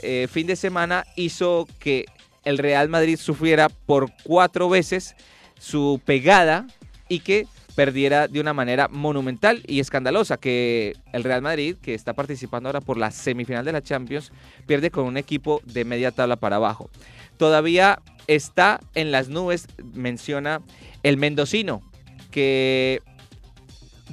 eh, 0.00 0.28
fin 0.30 0.46
de 0.46 0.56
semana 0.56 1.06
hizo 1.16 1.66
que 1.78 2.06
el 2.44 2.58
Real 2.58 2.88
Madrid 2.88 3.18
sufriera 3.18 3.68
por 3.68 4.10
cuatro 4.22 4.68
veces 4.68 5.16
su 5.58 6.00
pegada 6.04 6.66
y 7.08 7.20
que 7.20 7.46
perdiera 7.74 8.26
de 8.26 8.40
una 8.40 8.54
manera 8.54 8.88
monumental 8.88 9.62
y 9.66 9.80
escandalosa 9.80 10.38
que 10.38 10.94
el 11.12 11.24
Real 11.24 11.42
Madrid, 11.42 11.76
que 11.80 11.94
está 11.94 12.14
participando 12.14 12.68
ahora 12.68 12.80
por 12.80 12.96
la 12.96 13.10
semifinal 13.10 13.64
de 13.64 13.72
la 13.72 13.82
Champions, 13.82 14.32
pierde 14.66 14.90
con 14.90 15.04
un 15.04 15.16
equipo 15.16 15.60
de 15.64 15.84
media 15.84 16.10
tabla 16.10 16.36
para 16.36 16.56
abajo. 16.56 16.88
Todavía 17.36 18.00
está 18.26 18.80
en 18.94 19.12
las 19.12 19.28
nubes, 19.28 19.66
menciona 19.92 20.62
el 21.02 21.18
mendocino, 21.18 21.82
que 22.30 23.02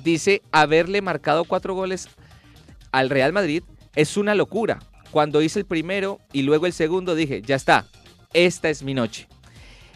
dice 0.04 0.42
haberle 0.52 1.02
marcado 1.02 1.46
cuatro 1.46 1.74
goles 1.74 2.10
al 2.92 3.10
Real 3.10 3.32
Madrid 3.32 3.64
es 3.96 4.18
una 4.18 4.36
locura. 4.36 4.80
Cuando 5.12 5.42
hice 5.42 5.60
el 5.60 5.66
primero 5.66 6.20
y 6.32 6.42
luego 6.42 6.66
el 6.66 6.74
segundo 6.74 7.16
dije, 7.16 7.42
ya 7.42 7.56
está, 7.56 7.86
esta 8.34 8.70
es 8.70 8.84
mi 8.84 8.94
noche. 8.94 9.28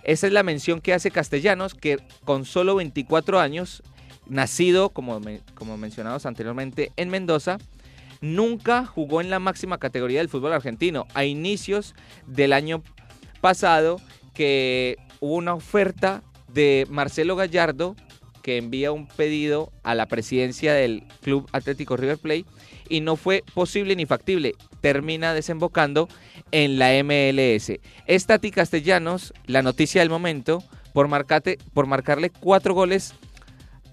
Esa 0.04 0.28
es 0.28 0.34
la 0.34 0.44
mención 0.44 0.80
que 0.80 0.94
hace 0.94 1.12
Castellanos, 1.12 1.74
que 1.74 1.98
con 2.24 2.46
solo 2.46 2.76
24 2.76 3.40
años, 3.40 3.84
nacido, 4.28 4.90
como, 4.90 5.20
como 5.56 5.78
mencionados 5.78 6.26
anteriormente, 6.26 6.92
en 6.96 7.10
Mendoza, 7.10 7.58
nunca 8.22 8.86
jugó 8.86 9.22
en 9.22 9.30
la 9.30 9.40
máxima 9.40 9.80
categoría 9.80 10.20
del 10.20 10.30
fútbol 10.30 10.54
argentino. 10.54 11.08
A 11.14 11.26
inicios 11.26 11.96
del 12.26 12.54
año 12.54 12.84
pasado, 13.42 14.00
que 14.34 14.98
hubo 15.20 15.36
una 15.36 15.56
oferta 15.56 16.24
de 16.54 16.88
Marcelo 16.90 17.36
Gallardo, 17.36 17.96
que 18.44 18.58
envía 18.58 18.94
un 18.94 19.08
pedido 19.08 19.74
a 19.84 19.94
la 19.94 20.06
presidencia 20.06 20.74
del 20.74 21.04
Club 21.22 21.50
Atlético 21.52 21.98
River 21.98 22.18
Plate 22.18 22.46
y 22.90 23.02
no 23.02 23.16
fue 23.16 23.44
posible 23.54 23.96
ni 23.96 24.06
factible. 24.06 24.56
Termina 24.82 25.34
desembocando 25.34 26.08
en 26.52 26.80
la 26.80 26.92
MLS. 27.04 27.80
Es 28.06 28.26
Tati 28.26 28.52
Castellanos, 28.52 29.34
la 29.46 29.62
noticia 29.62 30.02
del 30.02 30.10
momento, 30.10 30.64
por, 30.94 31.08
marcate, 31.08 31.58
por 31.74 31.88
marcarle 31.88 32.30
cuatro 32.30 32.74
goles 32.74 33.14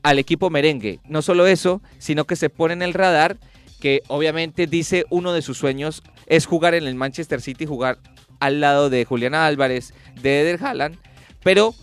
al 0.03 0.19
equipo 0.19 0.51
merengue. 0.51 1.01
No 1.09 1.23
solo 1.23 1.47
eso, 1.47 1.83
sino 1.99 2.25
que 2.25 2.37
se 2.37 2.51
pone 2.51 2.75
en 2.75 2.83
el 2.83 2.95
radar 2.95 3.39
que 3.81 4.03
obviamente 4.09 4.67
dice 4.67 5.05
uno 5.11 5.35
de 5.35 5.43
sus 5.43 5.59
sueños 5.59 6.03
es 6.27 6.47
jugar 6.47 6.73
en 6.73 6.87
el 6.87 6.95
Manchester 6.95 7.43
City, 7.43 7.67
jugar 7.67 7.99
al 8.41 8.61
lado 8.61 8.89
de 8.89 9.05
Julián 9.05 9.35
Álvarez, 9.35 9.93
de 10.23 10.41
Eder 10.41 10.65
Haaland, 10.65 10.97
pero 11.43 11.75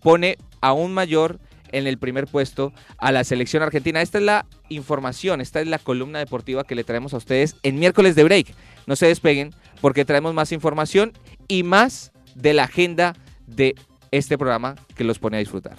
pone 0.00 0.38
aún 0.62 0.94
mayor 0.94 1.38
en 1.74 1.86
el 1.86 1.98
primer 1.98 2.26
puesto 2.26 2.72
a 2.98 3.12
la 3.12 3.24
selección 3.24 3.62
argentina. 3.62 4.00
Esta 4.00 4.18
es 4.18 4.24
la 4.24 4.46
información, 4.68 5.40
esta 5.40 5.60
es 5.60 5.66
la 5.66 5.78
columna 5.78 6.18
deportiva 6.18 6.64
que 6.64 6.74
le 6.74 6.84
traemos 6.84 7.14
a 7.14 7.18
ustedes 7.18 7.56
en 7.62 7.78
miércoles 7.78 8.14
de 8.14 8.24
break. 8.24 8.54
No 8.86 8.96
se 8.96 9.06
despeguen 9.06 9.54
porque 9.80 10.04
traemos 10.04 10.34
más 10.34 10.52
información 10.52 11.12
y 11.48 11.62
más 11.62 12.12
de 12.34 12.54
la 12.54 12.64
agenda 12.64 13.14
de 13.46 13.74
este 14.10 14.38
programa 14.38 14.76
que 14.96 15.04
los 15.04 15.18
pone 15.18 15.36
a 15.36 15.40
disfrutar. 15.40 15.76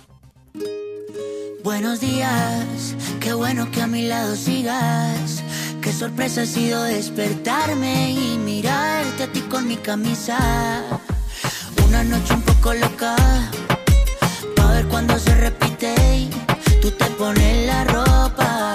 Buenos 1.63 1.99
días, 1.99 2.95
qué 3.19 3.34
bueno 3.34 3.72
que 3.72 3.81
a 3.81 3.88
mi 3.88 4.03
lado 4.03 4.35
sigas 4.35 5.43
Qué 5.85 5.93
sorpresa 5.93 6.41
ha 6.41 6.45
sido 6.47 6.81
despertarme 6.81 8.09
y 8.09 8.39
mirarte 8.39 9.22
a 9.22 9.31
ti 9.31 9.41
con 9.41 9.67
mi 9.67 9.76
camisa. 9.77 10.35
Una 11.88 12.03
noche 12.03 12.34
un 12.34 12.41
poco 12.41 12.73
loca, 12.73 13.15
cuando 14.95 15.19
se 15.19 15.35
repite. 15.35 15.93
Tú 16.81 16.89
te 16.89 17.03
pones 17.19 17.67
la 17.67 17.84
ropa, 17.84 18.73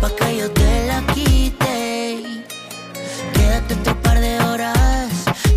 pa' 0.00 0.10
que 0.18 0.38
yo 0.38 0.50
te 0.50 0.86
la 0.86 1.02
quite. 1.12 1.66
Quédate 3.34 3.74
otro 3.74 4.00
par 4.00 4.18
de 4.18 4.40
horas, 4.40 5.10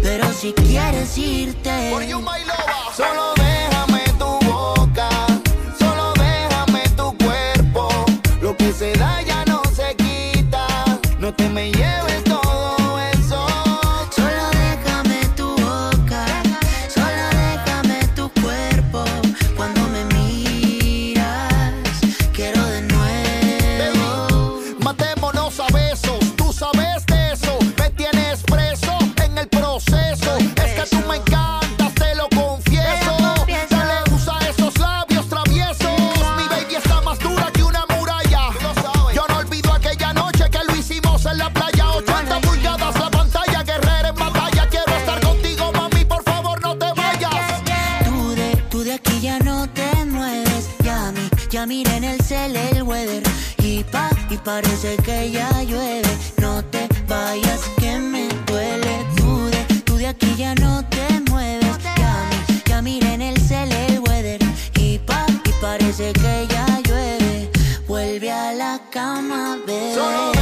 pero 0.04 0.26
si 0.34 0.52
quieres 0.52 1.18
irte. 1.18 1.94
Solo 2.94 3.34
déjame 3.36 4.04
tu 4.22 4.32
boca, 4.52 5.10
solo 5.80 6.12
déjame 6.26 6.84
tu 6.98 7.18
cuerpo. 7.24 7.88
Lo 8.42 8.58
que 8.58 8.74
se 8.74 8.92
da 8.98 9.22
ya 9.22 9.46
no 9.46 9.62
se 9.78 9.96
quita. 9.96 10.68
No 11.20 11.34
te 11.34 11.48
me 11.48 11.72
lleves 11.72 12.09
parece 54.44 54.98
que 54.98 55.32
ya 55.32 55.50
llueve. 55.64 56.10
No 56.38 56.64
te 56.66 56.88
vayas 57.08 57.62
que 57.80 57.98
me 57.98 58.28
duele. 58.48 59.06
Tú 59.16 59.46
de, 59.48 59.82
tú 59.84 59.98
de 59.98 60.08
aquí 60.08 60.36
ya 60.38 60.56
no 60.56 60.84
te 60.86 61.20
mueves. 61.30 61.78
Ya 61.98 62.30
ya 62.66 62.82
miré 62.82 63.14
en 63.14 63.22
el 63.22 63.40
cel 63.40 63.72
el 63.72 64.00
weather. 64.00 64.40
Y 64.76 65.00
pa, 65.00 65.26
y 65.46 65.52
parece 65.62 66.14
que 66.14 66.48
ya 66.50 66.66
llueve. 66.88 67.52
Vuelve 67.88 68.32
a 68.32 68.54
la 68.54 68.82
cama, 68.92 69.58
bebé. 69.66 70.39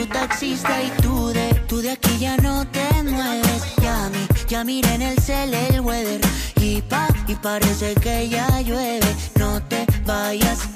Tu 0.00 0.06
taxista. 0.06 0.82
Y 0.82 0.90
tú 1.02 1.28
de, 1.28 1.54
tú 1.68 1.80
de 1.80 1.90
aquí 1.90 2.18
ya 2.18 2.36
no 2.38 2.66
te 2.66 3.02
mueves. 3.02 3.62
Ya 3.82 4.08
mi, 4.08 4.26
ya 4.48 4.64
miré 4.64 4.94
en 4.94 5.02
el 5.02 5.18
cel 5.18 5.52
el 5.52 5.80
weather. 5.80 6.20
Y 6.56 6.80
pa, 6.82 7.08
y 7.26 7.34
parece 7.34 7.94
que 7.94 8.28
ya 8.28 8.60
llueve. 8.62 9.14
No 9.38 9.62
te 9.62 9.86
vayas 10.06 10.68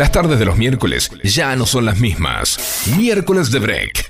Las 0.00 0.12
tardes 0.12 0.38
de 0.38 0.46
los 0.46 0.56
miércoles 0.56 1.10
ya 1.22 1.54
no 1.56 1.66
son 1.66 1.84
las 1.84 1.98
mismas. 1.98 2.86
Miércoles 2.96 3.50
de 3.50 3.58
Break. 3.58 4.08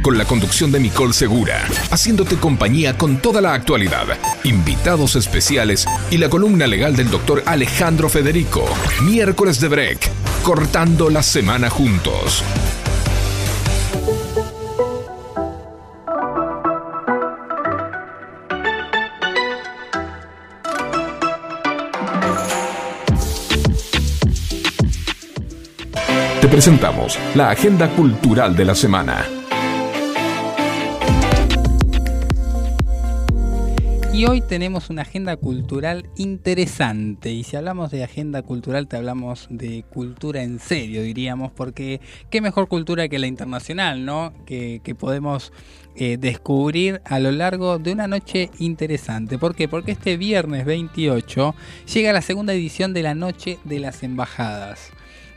Con 0.00 0.16
la 0.18 0.24
conducción 0.24 0.70
de 0.70 0.78
Nicole 0.78 1.12
Segura, 1.12 1.66
haciéndote 1.90 2.36
compañía 2.36 2.96
con 2.96 3.16
toda 3.16 3.40
la 3.40 3.52
actualidad, 3.52 4.06
invitados 4.44 5.16
especiales 5.16 5.84
y 6.12 6.18
la 6.18 6.28
columna 6.28 6.68
legal 6.68 6.94
del 6.94 7.10
doctor 7.10 7.42
Alejandro 7.44 8.08
Federico. 8.08 8.64
Miércoles 9.02 9.58
de 9.58 9.66
Break. 9.66 9.98
Cortando 10.44 11.10
la 11.10 11.24
semana 11.24 11.70
juntos. 11.70 12.44
Te 26.46 26.52
presentamos 26.52 27.18
la 27.34 27.50
agenda 27.50 27.88
cultural 27.88 28.54
de 28.54 28.64
la 28.64 28.76
semana. 28.76 29.26
Y 34.14 34.26
hoy 34.26 34.42
tenemos 34.42 34.88
una 34.88 35.02
agenda 35.02 35.36
cultural 35.38 36.08
interesante. 36.14 37.32
Y 37.32 37.42
si 37.42 37.56
hablamos 37.56 37.90
de 37.90 38.04
agenda 38.04 38.42
cultural, 38.42 38.86
te 38.86 38.96
hablamos 38.96 39.48
de 39.50 39.84
cultura 39.90 40.44
en 40.44 40.60
serio, 40.60 41.02
diríamos, 41.02 41.50
porque 41.50 42.00
qué 42.30 42.40
mejor 42.40 42.68
cultura 42.68 43.08
que 43.08 43.18
la 43.18 43.26
internacional, 43.26 44.04
¿no? 44.04 44.32
Que, 44.46 44.80
podemos 44.96 45.52
eh, 45.96 46.16
descubrir 46.16 47.02
a 47.06 47.18
lo 47.18 47.32
largo 47.32 47.80
de 47.80 47.90
una 47.90 48.06
noche 48.06 48.50
interesante. 48.60 49.36
¿Por 49.36 49.56
qué? 49.56 49.66
Porque 49.66 49.90
este 49.90 50.16
viernes 50.16 50.64
28 50.64 51.56
llega 51.92 52.12
la 52.12 52.22
segunda 52.22 52.54
edición 52.54 52.94
de 52.94 53.02
la 53.02 53.16
Noche 53.16 53.58
de 53.64 53.80
las 53.80 54.04
Embajadas. 54.04 54.92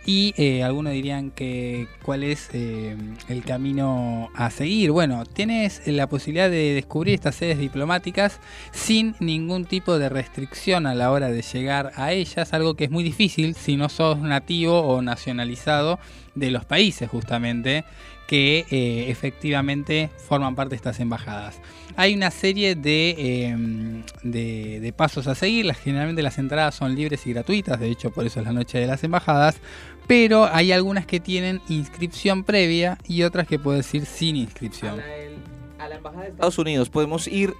Y 0.05 0.33
eh, 0.37 0.63
algunos 0.63 0.93
dirían 0.93 1.29
que 1.29 1.87
cuál 2.03 2.23
es 2.23 2.49
eh, 2.53 2.95
el 3.27 3.43
camino 3.43 4.31
a 4.33 4.49
seguir. 4.49 4.91
Bueno, 4.91 5.25
tienes 5.25 5.85
la 5.85 6.07
posibilidad 6.07 6.49
de 6.49 6.73
descubrir 6.73 7.15
estas 7.15 7.35
sedes 7.35 7.59
diplomáticas 7.59 8.39
sin 8.71 9.15
ningún 9.19 9.65
tipo 9.65 9.99
de 9.99 10.09
restricción 10.09 10.87
a 10.87 10.95
la 10.95 11.11
hora 11.11 11.29
de 11.29 11.41
llegar 11.41 11.91
a 11.95 12.11
ellas, 12.13 12.53
algo 12.53 12.75
que 12.75 12.85
es 12.85 12.91
muy 12.91 13.03
difícil 13.03 13.55
si 13.55 13.77
no 13.77 13.89
sos 13.89 14.19
nativo 14.19 14.79
o 14.79 15.01
nacionalizado 15.01 15.99
de 16.33 16.51
los 16.51 16.65
países 16.65 17.09
justamente 17.09 17.83
que 18.27 18.65
eh, 18.69 19.09
efectivamente 19.09 20.11
forman 20.27 20.55
parte 20.55 20.71
de 20.71 20.75
estas 20.75 20.99
embajadas. 20.99 21.59
Hay 21.99 22.13
una 22.15 22.31
serie 22.31 22.75
de, 22.75 23.09
eh, 23.17 24.03
de, 24.23 24.79
de 24.79 24.93
pasos 24.93 25.27
a 25.27 25.35
seguir, 25.35 25.73
generalmente 25.75 26.21
las 26.21 26.37
entradas 26.37 26.75
son 26.75 26.95
libres 26.95 27.27
y 27.27 27.33
gratuitas, 27.33 27.77
de 27.77 27.89
hecho 27.89 28.09
por 28.09 28.25
eso 28.25 28.39
es 28.39 28.45
la 28.45 28.53
noche 28.53 28.79
de 28.79 28.87
las 28.87 29.03
embajadas, 29.03 29.57
pero 30.07 30.45
hay 30.45 30.71
algunas 30.71 31.05
que 31.05 31.19
tienen 31.19 31.59
inscripción 31.67 32.45
previa 32.45 32.97
y 33.05 33.23
otras 33.23 33.47
que 33.47 33.59
puedes 33.59 33.93
ir 33.93 34.05
sin 34.05 34.37
inscripción. 34.37 35.01
A 35.77 35.89
la 35.89 35.95
embajada 35.95 36.23
de 36.23 36.29
Estados 36.29 36.57
Unidos 36.57 36.89
podemos 36.89 37.27
ir 37.27 37.53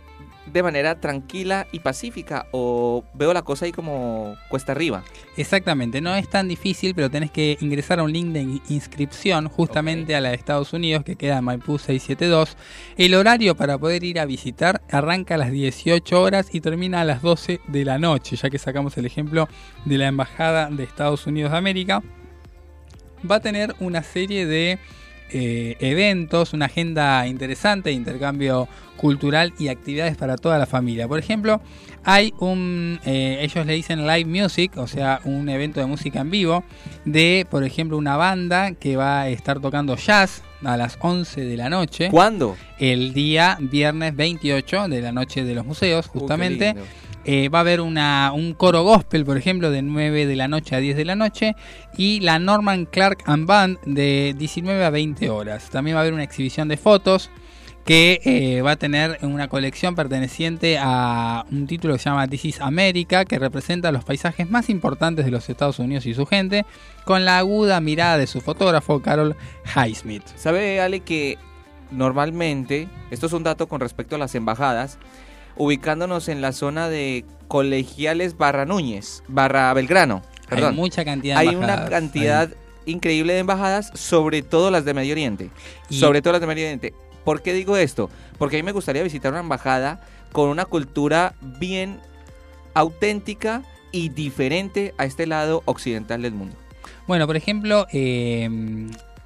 de 0.52 0.64
manera 0.64 1.00
tranquila 1.00 1.68
y 1.72 1.80
pacífica 1.80 2.48
o 2.52 3.04
veo 3.14 3.34
la 3.34 3.42
cosa 3.44 3.66
ahí 3.66 3.72
como 3.72 4.36
cuesta 4.50 4.72
arriba. 4.72 5.04
Exactamente, 5.38 6.02
no 6.02 6.16
es 6.16 6.30
tan 6.30 6.48
difícil, 6.48 6.94
pero 6.96 7.10
tenés 7.10 7.32
que 7.32 7.58
ingresar 7.62 8.00
a 8.00 8.04
un 8.04 8.12
link 8.12 8.28
de 8.34 8.42
in- 8.42 8.62
inscripción 8.70 9.48
justamente 9.48 10.16
a 10.16 10.22
la 10.22 10.30
de 10.30 10.36
Estados 10.36 10.74
Unidos 10.74 11.04
que 11.04 11.16
queda 11.16 11.38
en 11.38 11.44
Maipú 11.46 11.78
672. 11.78 12.58
El 12.98 13.14
horario 13.16 13.56
para 13.56 13.78
poder 13.78 14.04
ir 14.04 14.20
a 14.20 14.26
visitar 14.26 14.82
arranca 14.90 15.36
a 15.36 15.38
las 15.38 15.52
18 15.52 16.22
horas 16.22 16.50
y 16.54 16.62
termina 16.62 17.02
a 17.02 17.06
las 17.06 17.22
12 17.22 17.62
de 17.68 17.86
la 17.86 17.98
noche, 18.00 18.36
ya 18.36 18.50
que 18.50 18.58
sacamos 18.58 18.98
el 18.98 19.06
ejemplo 19.06 19.48
de 19.86 19.98
la 19.98 20.08
Embajada 20.08 20.70
de 20.70 20.84
Estados 20.84 21.26
Unidos 21.28 21.52
de 21.52 21.58
América. 21.58 22.02
Va 23.30 23.36
a 23.36 23.40
tener 23.42 23.76
una 23.80 24.02
serie 24.04 24.46
de 24.46 24.80
eh, 25.32 25.76
eventos, 25.80 26.54
una 26.54 26.66
agenda 26.66 27.26
interesante 27.28 27.90
de 27.90 27.96
intercambio 27.96 28.68
cultural 28.98 29.54
y 29.58 29.70
actividades 29.70 30.18
para 30.18 30.38
toda 30.38 30.58
la 30.58 30.66
familia. 30.66 31.08
Por 31.08 31.20
ejemplo, 31.20 31.62
hay 32.04 32.34
un, 32.40 33.00
eh, 33.06 33.40
ellos 33.42 33.66
le 33.66 33.74
dicen 33.74 34.06
live 34.06 34.26
music, 34.26 34.78
o 34.78 34.88
sea, 34.88 35.22
un 35.24 35.48
evento 35.50 35.80
de 35.80 35.86
música 35.86 36.22
en 36.22 36.30
vivo 36.30 36.64
de, 37.06 37.48
por 37.50 37.64
ejemplo, 37.64 37.98
una 37.98 38.18
banda 38.18 38.74
que 38.74 38.98
va 38.98 39.22
a 39.22 39.30
estar 39.30 39.60
tocando 39.60 39.96
jazz 39.96 40.42
a 40.64 40.76
las 40.76 40.98
11 41.02 41.42
de 41.46 41.58
la 41.58 41.70
noche. 41.70 42.10
¿Cuándo? 42.10 42.58
El 42.78 43.14
día 43.14 43.58
viernes 43.60 44.16
28 44.16 44.90
de 44.90 45.02
la 45.02 45.12
noche 45.12 45.44
de 45.44 45.56
los 45.56 45.66
museos, 45.66 46.08
justamente. 46.08 46.74
lindo. 46.74 46.84
Eh, 47.26 47.50
va 47.50 47.60
a 47.60 47.62
haber 47.62 47.82
un 47.82 48.56
coro 48.58 48.84
gospel, 48.84 49.26
por 49.26 49.38
ejemplo, 49.38 49.72
de 49.72 49.82
9 49.82 50.26
de 50.26 50.36
la 50.36 50.48
noche 50.48 50.76
a 50.76 50.80
10 50.80 50.98
de 50.98 51.06
la 51.06 51.16
noche. 51.16 51.56
Y 51.98 52.20
la 52.22 52.40
Norman 52.40 52.86
Clark 52.86 53.24
and 53.26 53.46
Band 53.46 53.80
de 53.86 54.36
19 54.38 54.84
a 54.84 54.90
20 54.90 55.30
horas. 55.30 55.70
También 55.70 55.96
va 55.96 56.00
a 56.00 56.04
haber 56.04 56.14
una 56.14 56.24
exhibición 56.24 56.68
de 56.68 56.78
fotos 56.78 57.30
que 57.90 58.22
eh, 58.24 58.62
va 58.62 58.72
a 58.72 58.76
tener 58.76 59.18
una 59.24 59.48
colección 59.48 59.96
perteneciente 59.96 60.78
a 60.80 61.46
un 61.52 61.66
título 61.66 61.96
que 61.96 62.00
se 62.00 62.10
llama 62.10 62.28
This 62.28 62.46
is 62.46 62.62
America, 62.62 63.26
que 63.26 63.40
representa 63.40 63.92
los 63.92 64.04
paisajes 64.04 64.48
más 64.48 64.70
importantes 64.70 65.26
de 65.26 65.32
los 65.32 65.50
Estados 65.50 65.80
Unidos 65.80 66.06
y 66.06 66.14
su 66.14 66.28
gente, 66.28 66.68
con 67.04 67.26
la 67.26 67.40
aguda 67.40 67.82
mirada 67.82 68.20
de 68.20 68.28
su 68.28 68.42
fotógrafo 68.42 69.02
Carol 69.02 69.36
Highsmith. 69.76 70.22
¿Sabe, 70.36 70.80
Ale, 70.80 71.00
que 71.00 71.40
normalmente, 71.90 72.88
esto 73.10 73.26
es 73.26 73.34
un 73.34 73.42
dato 73.42 73.68
con 73.68 73.82
respecto 73.82 74.18
a 74.18 74.20
las 74.20 74.36
embajadas, 74.36 75.00
ubicándonos 75.60 76.28
en 76.30 76.42
la 76.42 76.52
zona 76.54 76.90
de 76.90 77.24
Colegiales 77.48 78.36
barra 78.38 78.66
Núñez, 78.66 79.22
barra 79.28 79.72
Belgrano, 79.74 80.24
Hay 80.44 80.48
perdón. 80.58 80.76
mucha 80.76 81.06
cantidad 81.06 81.36
de 81.36 81.42
Hay 81.48 81.56
una 81.56 81.86
cantidad 81.86 82.50
increíble 82.88 83.34
de 83.34 83.40
embajadas, 83.40 83.92
sobre 83.94 84.42
todo 84.42 84.72
las 84.72 84.86
de 84.86 84.96
Medio 84.96 85.12
Oriente. 85.14 85.52
Y- 85.90 86.00
Sobre 86.00 86.22
todo 86.24 86.34
las 86.34 86.42
de 86.42 86.48
Medio 86.48 86.64
Oriente. 86.66 86.94
¿Por 87.24 87.42
qué 87.44 87.54
digo 87.54 87.78
esto? 87.78 88.10
Porque 88.40 88.56
a 88.56 88.60
mí 88.60 88.64
me 88.64 88.72
gustaría 88.72 89.04
visitar 89.04 89.32
una 89.32 89.42
embajada 89.42 90.02
con 90.32 90.50
una 90.50 90.66
cultura 90.66 91.36
bien 91.42 92.00
auténtica 92.74 93.64
y 93.92 94.10
diferente 94.10 94.94
a 94.98 95.06
este 95.06 95.28
lado 95.28 95.62
occidental 95.66 96.22
del 96.22 96.34
mundo. 96.34 96.56
Bueno, 97.08 97.28
por 97.28 97.36
ejemplo, 97.36 97.88
eh, 97.92 98.48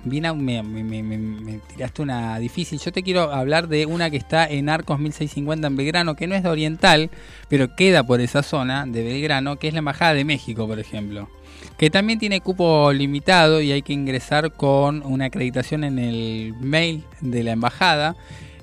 vine 0.05 0.27
a- 0.27 0.33
me, 0.33 0.61
me- 0.63 0.83
me- 0.83 1.03
me- 1.03 1.17
me 1.17 1.59
tiraste 1.59 2.01
una 2.01 2.37
difícil. 2.39 2.79
Yo 2.79 2.91
te 2.91 3.03
quiero 3.03 3.31
hablar 3.33 3.67
de 3.67 3.85
una 3.85 4.09
que 4.09 4.17
está 4.17 4.45
en 4.47 4.69
Arcos 4.69 4.99
1650 4.99 5.67
en 5.67 5.75
Belgrano, 5.75 6.15
que 6.15 6.27
no 6.27 6.35
es 6.35 6.43
de 6.43 6.49
Oriental, 6.49 7.09
pero 7.49 7.75
queda 7.75 8.03
por 8.03 8.21
esa 8.21 8.43
zona 8.43 8.85
de 8.85 9.03
Belgrano, 9.03 9.57
que 9.57 9.67
es 9.67 9.73
la 9.73 9.79
Embajada 9.79 10.13
de 10.13 10.25
México, 10.25 10.67
por 10.67 10.79
ejemplo. 10.79 11.29
Que 11.77 11.89
también 11.89 12.19
tiene 12.19 12.41
cupo 12.41 12.91
limitado 12.93 13.61
y 13.61 13.71
hay 13.71 13.81
que 13.81 13.93
ingresar 13.93 14.51
con 14.51 15.01
una 15.05 15.25
acreditación 15.25 15.83
en 15.83 15.97
el 15.99 16.53
mail 16.59 17.03
de 17.21 17.43
la 17.43 17.51
embajada. 17.51 18.15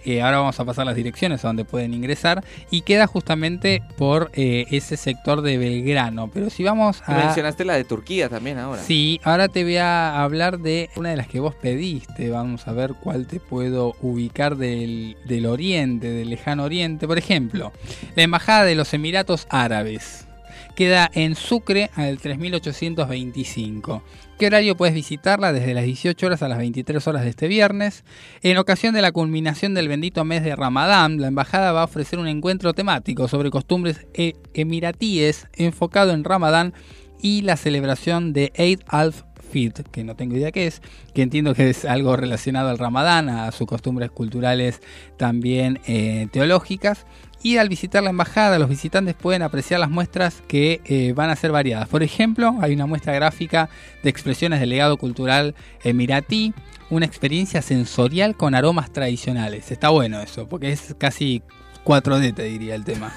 Eh, 0.04 0.22
ahora 0.22 0.38
vamos 0.38 0.58
a 0.58 0.64
pasar 0.64 0.86
las 0.86 0.96
direcciones 0.96 1.44
a 1.44 1.48
donde 1.48 1.64
pueden 1.64 1.94
ingresar 1.94 2.44
y 2.70 2.82
queda 2.82 3.06
justamente 3.06 3.82
por 3.96 4.30
eh, 4.34 4.66
ese 4.70 4.96
sector 4.96 5.42
de 5.42 5.58
Belgrano. 5.58 6.30
Pero 6.32 6.50
si 6.50 6.62
vamos 6.62 7.02
a... 7.06 7.14
Mencionaste 7.14 7.64
la 7.64 7.74
de 7.74 7.84
Turquía 7.84 8.28
también 8.28 8.58
ahora. 8.58 8.82
Sí, 8.82 9.20
ahora 9.24 9.48
te 9.48 9.62
voy 9.64 9.76
a 9.76 10.22
hablar 10.22 10.58
de 10.58 10.90
una 10.96 11.10
de 11.10 11.16
las 11.16 11.28
que 11.28 11.40
vos 11.40 11.54
pediste. 11.54 12.30
Vamos 12.30 12.66
a 12.66 12.72
ver 12.72 12.94
cuál 12.94 13.26
te 13.26 13.40
puedo 13.40 13.94
ubicar 14.00 14.56
del, 14.56 15.16
del 15.24 15.46
Oriente, 15.46 16.10
del 16.10 16.30
lejano 16.30 16.64
Oriente. 16.64 17.06
Por 17.06 17.18
ejemplo, 17.18 17.72
la 18.16 18.22
Embajada 18.22 18.64
de 18.64 18.74
los 18.74 18.94
Emiratos 18.94 19.46
Árabes. 19.50 20.26
Queda 20.74 21.10
en 21.12 21.34
Sucre 21.34 21.90
al 21.94 22.18
3825. 22.18 24.02
¿Qué 24.40 24.46
horario 24.46 24.74
puedes 24.74 24.94
visitarla? 24.94 25.52
Desde 25.52 25.74
las 25.74 25.84
18 25.84 26.24
horas 26.26 26.42
a 26.42 26.48
las 26.48 26.56
23 26.56 27.06
horas 27.06 27.24
de 27.24 27.28
este 27.28 27.46
viernes. 27.46 28.04
En 28.40 28.56
ocasión 28.56 28.94
de 28.94 29.02
la 29.02 29.12
culminación 29.12 29.74
del 29.74 29.86
bendito 29.86 30.24
mes 30.24 30.42
de 30.42 30.56
Ramadán, 30.56 31.20
la 31.20 31.26
embajada 31.26 31.72
va 31.72 31.82
a 31.82 31.84
ofrecer 31.84 32.18
un 32.18 32.26
encuentro 32.26 32.72
temático 32.72 33.28
sobre 33.28 33.50
costumbres 33.50 34.06
e- 34.14 34.32
emiratíes 34.54 35.46
enfocado 35.52 36.12
en 36.12 36.24
Ramadán 36.24 36.72
y 37.20 37.42
la 37.42 37.58
celebración 37.58 38.32
de 38.32 38.50
Eid 38.54 38.80
al-Fitr, 38.86 39.84
que 39.90 40.04
no 40.04 40.16
tengo 40.16 40.38
idea 40.38 40.52
qué 40.52 40.66
es, 40.66 40.80
que 41.12 41.20
entiendo 41.20 41.54
que 41.54 41.68
es 41.68 41.84
algo 41.84 42.16
relacionado 42.16 42.70
al 42.70 42.78
Ramadán, 42.78 43.28
a 43.28 43.52
sus 43.52 43.66
costumbres 43.66 44.10
culturales 44.10 44.80
también 45.18 45.80
eh, 45.86 46.28
teológicas. 46.32 47.04
Y 47.42 47.56
al 47.56 47.70
visitar 47.70 48.02
la 48.02 48.10
embajada, 48.10 48.58
los 48.58 48.68
visitantes 48.68 49.14
pueden 49.14 49.42
apreciar 49.42 49.80
las 49.80 49.88
muestras 49.88 50.42
que 50.46 50.82
eh, 50.84 51.14
van 51.14 51.30
a 51.30 51.36
ser 51.36 51.52
variadas. 51.52 51.88
Por 51.88 52.02
ejemplo, 52.02 52.56
hay 52.60 52.74
una 52.74 52.84
muestra 52.84 53.14
gráfica 53.14 53.70
de 54.02 54.10
expresiones 54.10 54.60
del 54.60 54.68
legado 54.68 54.98
cultural 54.98 55.54
emiratí, 55.82 56.52
una 56.90 57.06
experiencia 57.06 57.62
sensorial 57.62 58.36
con 58.36 58.54
aromas 58.54 58.92
tradicionales. 58.92 59.70
Está 59.70 59.88
bueno 59.88 60.20
eso, 60.20 60.48
porque 60.48 60.70
es 60.70 60.94
casi 60.98 61.42
4D, 61.84 62.34
te 62.34 62.42
diría 62.44 62.74
el 62.74 62.84
tema. 62.84 63.12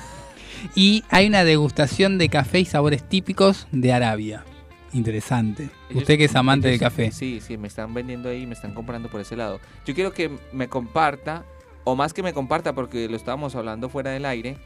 Y 0.76 1.04
hay 1.10 1.28
una 1.28 1.44
degustación 1.44 2.18
de 2.18 2.30
café 2.30 2.62
y 2.62 2.66
sabores 2.66 3.04
típicos 3.04 3.68
de 3.72 3.91
Arabia. 3.91 4.45
Interesante. 4.94 5.70
Usted 5.94 6.18
que 6.18 6.26
es 6.26 6.36
amante 6.36 6.68
del 6.68 6.80
café. 6.80 7.12
Sí, 7.12 7.41
sí, 7.45 7.58
me 7.58 7.68
están 7.68 7.94
vendiendo 7.94 8.30
ahí, 8.30 8.45
me 8.45 8.54
están 8.54 8.74
comprando 8.74 9.10
por 9.10 9.20
ese 9.20 9.36
lado. 9.36 9.60
Yo 9.86 9.94
quiero 9.95 10.14
que 10.14 10.32
me 10.52 10.70
comparta, 10.70 11.44
o 11.84 11.96
más 11.96 12.14
que 12.14 12.24
me 12.24 12.34
comparta, 12.34 12.74
porque 12.74 13.08
lo 13.10 13.16
estábamos 13.16 13.56
hablando 13.56 13.90
fuera 13.90 14.12
del 14.12 14.26
aire, 14.26 14.58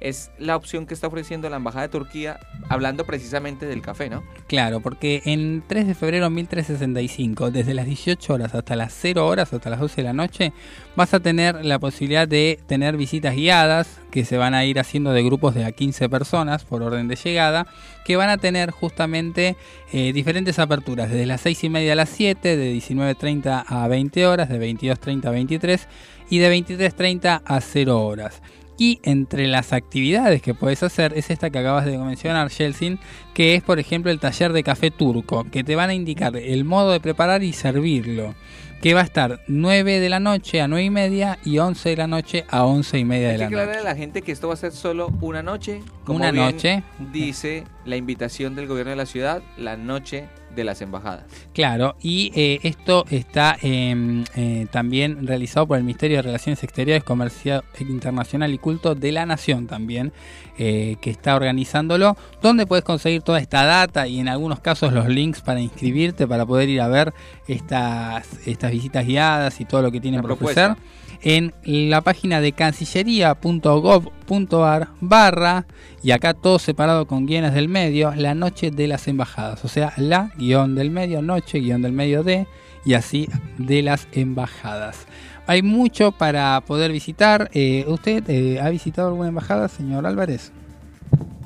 es 0.00 0.30
la 0.38 0.56
opción 0.56 0.86
que 0.86 0.94
está 0.94 1.06
ofreciendo 1.06 1.48
la 1.48 1.56
Embajada 1.56 1.82
de 1.82 1.88
Turquía, 1.88 2.40
hablando 2.68 3.04
precisamente 3.04 3.66
del 3.66 3.80
café, 3.80 4.10
¿no? 4.10 4.22
Claro, 4.46 4.80
porque 4.80 5.22
en 5.24 5.62
3 5.66 5.86
de 5.86 5.94
febrero 5.94 6.24
de 6.24 6.30
1365, 6.30 7.50
desde 7.50 7.74
las 7.74 7.86
18 7.86 8.34
horas 8.34 8.54
hasta 8.54 8.76
las 8.76 8.92
0 8.92 9.26
horas, 9.26 9.52
hasta 9.52 9.70
las 9.70 9.80
12 9.80 9.96
de 9.96 10.02
la 10.02 10.12
noche, 10.12 10.52
vas 10.96 11.14
a 11.14 11.20
tener 11.20 11.64
la 11.64 11.78
posibilidad 11.78 12.28
de 12.28 12.58
tener 12.66 12.96
visitas 12.96 13.34
guiadas 13.34 14.00
que 14.10 14.24
se 14.24 14.36
van 14.36 14.54
a 14.54 14.64
ir 14.64 14.78
haciendo 14.78 15.12
de 15.12 15.22
grupos 15.22 15.54
de 15.54 15.64
a 15.64 15.72
15 15.72 16.08
personas 16.08 16.64
por 16.64 16.82
orden 16.82 17.08
de 17.08 17.16
llegada, 17.16 17.66
que 18.04 18.16
van 18.16 18.28
a 18.30 18.36
tener 18.36 18.70
justamente 18.70 19.56
eh, 19.92 20.12
diferentes 20.12 20.58
aperturas, 20.58 21.10
desde 21.10 21.26
las 21.26 21.40
6 21.40 21.64
y 21.64 21.68
media 21.70 21.94
a 21.94 21.96
las 21.96 22.10
7, 22.10 22.56
de 22.56 22.74
19.30 22.74 23.64
a 23.66 23.88
20 23.88 24.26
horas, 24.26 24.48
de 24.48 24.60
22.30 24.60 25.26
a 25.26 25.30
23 25.30 25.88
y 26.30 26.38
de 26.38 26.50
23.30 26.54 27.42
a 27.44 27.60
0 27.60 28.00
horas. 28.04 28.42
Y 28.76 28.98
entre 29.04 29.46
las 29.46 29.72
actividades 29.72 30.42
que 30.42 30.52
puedes 30.52 30.82
hacer 30.82 31.12
es 31.16 31.30
esta 31.30 31.50
que 31.50 31.58
acabas 31.60 31.84
de 31.86 31.96
mencionar, 31.96 32.50
Chelsea, 32.50 32.96
que 33.32 33.54
es 33.54 33.62
por 33.62 33.78
ejemplo 33.78 34.10
el 34.10 34.18
taller 34.18 34.52
de 34.52 34.64
café 34.64 34.90
turco, 34.90 35.44
que 35.50 35.62
te 35.62 35.76
van 35.76 35.90
a 35.90 35.94
indicar 35.94 36.36
el 36.36 36.64
modo 36.64 36.90
de 36.90 36.98
preparar 36.98 37.44
y 37.44 37.52
servirlo, 37.52 38.34
que 38.82 38.92
va 38.92 39.02
a 39.02 39.04
estar 39.04 39.42
9 39.46 40.00
de 40.00 40.08
la 40.08 40.18
noche 40.18 40.60
a 40.60 40.66
9 40.66 40.82
y 40.86 40.90
media 40.90 41.38
y 41.44 41.58
11 41.58 41.88
de 41.90 41.96
la 41.96 42.08
noche 42.08 42.44
a 42.48 42.64
11 42.64 42.98
y 42.98 43.04
media 43.04 43.28
de 43.28 43.32
Hay 43.34 43.38
que 43.38 43.44
la 43.44 43.48
noche. 43.50 43.60
aclararle 43.62 43.88
a 43.88 43.92
la 43.92 43.96
gente 43.96 44.22
que 44.22 44.32
esto 44.32 44.48
va 44.48 44.54
a 44.54 44.56
ser 44.56 44.72
solo 44.72 45.08
una 45.20 45.44
noche. 45.44 45.80
Como 46.02 46.18
Una 46.18 46.32
bien 46.32 46.44
noche. 46.44 46.82
Dice 47.12 47.62
la 47.84 47.94
invitación 47.94 48.56
del 48.56 48.66
gobierno 48.66 48.90
de 48.90 48.96
la 48.96 49.06
ciudad, 49.06 49.40
la 49.56 49.76
noche 49.76 50.28
de 50.54 50.64
las 50.64 50.80
embajadas. 50.80 51.24
Claro, 51.52 51.96
y 52.00 52.32
eh, 52.34 52.60
esto 52.62 53.04
está 53.10 53.56
eh, 53.62 54.24
eh, 54.36 54.66
también 54.70 55.26
realizado 55.26 55.66
por 55.66 55.78
el 55.78 55.84
Ministerio 55.84 56.18
de 56.18 56.22
Relaciones 56.22 56.62
Exteriores, 56.62 57.04
Comercio 57.04 57.64
Internacional 57.80 58.52
y 58.52 58.58
Culto 58.58 58.94
de 58.94 59.12
la 59.12 59.26
Nación 59.26 59.66
también, 59.66 60.12
eh, 60.58 60.96
que 61.00 61.10
está 61.10 61.36
organizándolo, 61.36 62.16
donde 62.40 62.66
puedes 62.66 62.84
conseguir 62.84 63.22
toda 63.22 63.38
esta 63.38 63.64
data 63.64 64.06
y 64.06 64.20
en 64.20 64.28
algunos 64.28 64.60
casos 64.60 64.92
los 64.92 65.08
links 65.08 65.40
para 65.40 65.60
inscribirte, 65.60 66.26
para 66.26 66.46
poder 66.46 66.68
ir 66.68 66.80
a 66.80 66.88
ver 66.88 67.12
estas, 67.48 68.26
estas 68.46 68.70
visitas 68.70 69.06
guiadas 69.06 69.60
y 69.60 69.64
todo 69.64 69.82
lo 69.82 69.90
que 69.90 70.00
tienen 70.00 70.22
por 70.22 70.32
ofrecer 70.32 70.76
en 71.24 71.52
la 71.64 72.02
página 72.02 72.40
de 72.40 72.52
cancillería.gov.ar 72.52 74.88
barra 75.00 75.66
y 76.02 76.10
acá 76.10 76.34
todo 76.34 76.58
separado 76.58 77.06
con 77.06 77.24
guiones 77.26 77.54
del 77.54 77.68
medio, 77.68 78.14
la 78.14 78.34
noche 78.34 78.70
de 78.70 78.86
las 78.86 79.08
embajadas, 79.08 79.64
o 79.64 79.68
sea, 79.68 79.94
la 79.96 80.30
guion 80.36 80.74
del 80.74 80.90
medio, 80.90 81.22
noche, 81.22 81.60
guion 81.60 81.80
del 81.80 81.92
medio 81.92 82.22
de 82.22 82.46
y 82.84 82.92
así 82.92 83.26
de 83.56 83.80
las 83.82 84.06
embajadas. 84.12 85.06
Hay 85.46 85.62
mucho 85.62 86.12
para 86.12 86.60
poder 86.62 86.92
visitar. 86.92 87.50
Eh, 87.52 87.84
¿Usted 87.88 88.24
eh, 88.28 88.60
ha 88.60 88.68
visitado 88.70 89.08
alguna 89.08 89.28
embajada, 89.28 89.68
señor 89.68 90.06
Álvarez? 90.06 90.52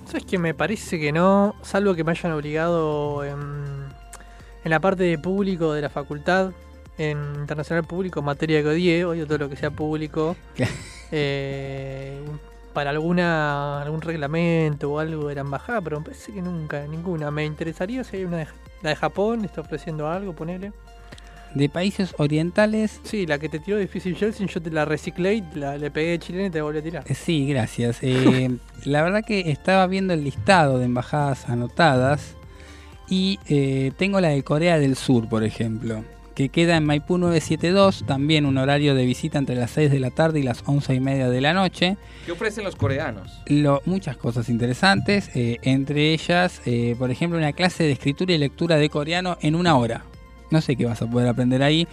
¿Sabes 0.06 0.24
que 0.24 0.38
me 0.38 0.54
parece 0.54 0.98
que 0.98 1.12
no? 1.12 1.54
Salvo 1.62 1.94
que 1.94 2.02
me 2.02 2.10
hayan 2.12 2.32
obligado 2.32 3.24
en, 3.24 3.36
en 4.64 4.70
la 4.70 4.80
parte 4.80 5.04
de 5.04 5.18
público 5.18 5.72
de 5.72 5.82
la 5.82 5.90
facultad, 5.90 6.52
en 6.98 7.18
internacional 7.36 7.84
público, 7.84 8.20
materia 8.22 8.62
que 8.62 8.68
odié, 8.68 9.04
odio 9.04 9.26
todo 9.26 9.38
lo 9.38 9.48
que 9.48 9.56
sea 9.56 9.70
público. 9.70 10.36
Eh, 11.10 12.20
para 12.74 12.90
alguna 12.90 13.82
algún 13.82 14.00
reglamento 14.02 14.92
o 14.92 14.98
algo 14.98 15.28
de 15.28 15.34
la 15.36 15.40
embajada, 15.40 15.80
pero 15.80 15.98
me 15.98 16.06
parece 16.06 16.32
que 16.32 16.42
nunca, 16.42 16.86
ninguna. 16.86 17.30
Me 17.30 17.44
interesaría 17.44 18.04
si 18.04 18.18
hay 18.18 18.24
una 18.24 18.36
de, 18.36 18.46
la 18.82 18.90
de 18.90 18.96
Japón, 18.96 19.44
está 19.44 19.62
ofreciendo 19.62 20.08
algo, 20.08 20.32
ponele. 20.34 20.72
De 21.54 21.68
países 21.68 22.14
orientales. 22.18 23.00
Sí, 23.04 23.26
la 23.26 23.38
que 23.38 23.48
te 23.48 23.58
tiró 23.58 23.78
difícil 23.78 24.14
Jelsin, 24.14 24.48
yo 24.48 24.60
te 24.60 24.70
la 24.70 24.84
reciclé 24.84 25.36
y 25.36 25.44
la, 25.54 25.78
le 25.78 25.90
pegué 25.90 26.18
chilena 26.18 26.48
y 26.48 26.50
te 26.50 26.60
volví 26.60 26.78
a 26.78 26.82
tirar. 26.82 27.04
Eh, 27.06 27.14
Sí, 27.14 27.48
gracias. 27.48 27.98
Eh, 28.02 28.50
la 28.84 29.02
verdad 29.02 29.24
que 29.24 29.50
estaba 29.50 29.86
viendo 29.86 30.12
el 30.12 30.24
listado 30.24 30.78
de 30.78 30.84
embajadas 30.84 31.48
anotadas 31.48 32.36
y 33.08 33.40
eh, 33.48 33.92
tengo 33.96 34.20
la 34.20 34.28
de 34.28 34.42
Corea 34.42 34.78
del 34.78 34.94
Sur, 34.94 35.28
por 35.28 35.42
ejemplo, 35.42 36.04
que 36.38 36.50
queda 36.50 36.76
en 36.76 36.84
Maipú 36.84 37.18
972, 37.18 38.04
también 38.06 38.46
un 38.46 38.58
horario 38.58 38.94
de 38.94 39.04
visita 39.04 39.38
entre 39.38 39.56
las 39.56 39.72
6 39.72 39.90
de 39.90 39.98
la 39.98 40.10
tarde 40.10 40.38
y 40.38 40.44
las 40.44 40.62
11 40.64 40.94
y 40.94 41.00
media 41.00 41.28
de 41.28 41.40
la 41.40 41.52
noche. 41.52 41.96
¿Qué 42.24 42.30
ofrecen 42.30 42.62
los 42.62 42.76
coreanos? 42.76 43.40
Lo- 43.46 43.82
muchas 43.86 44.16
cosas 44.16 44.48
interesantes, 44.48 45.30
eh, 45.34 45.56
entre 45.62 46.12
ellas, 46.12 46.62
eh, 46.64 46.94
por 46.96 47.10
ejemplo, 47.10 47.38
una 47.38 47.52
clase 47.52 47.82
de 47.82 47.90
escritura 47.90 48.32
y 48.34 48.38
lectura 48.38 48.76
de 48.76 48.88
coreano 48.88 49.36
en 49.40 49.56
una 49.56 49.76
hora. 49.76 50.04
No 50.52 50.60
sé 50.60 50.76
qué 50.76 50.84
vas 50.86 51.02
a 51.02 51.10
poder 51.10 51.26
aprender 51.26 51.60
ahí, 51.64 51.88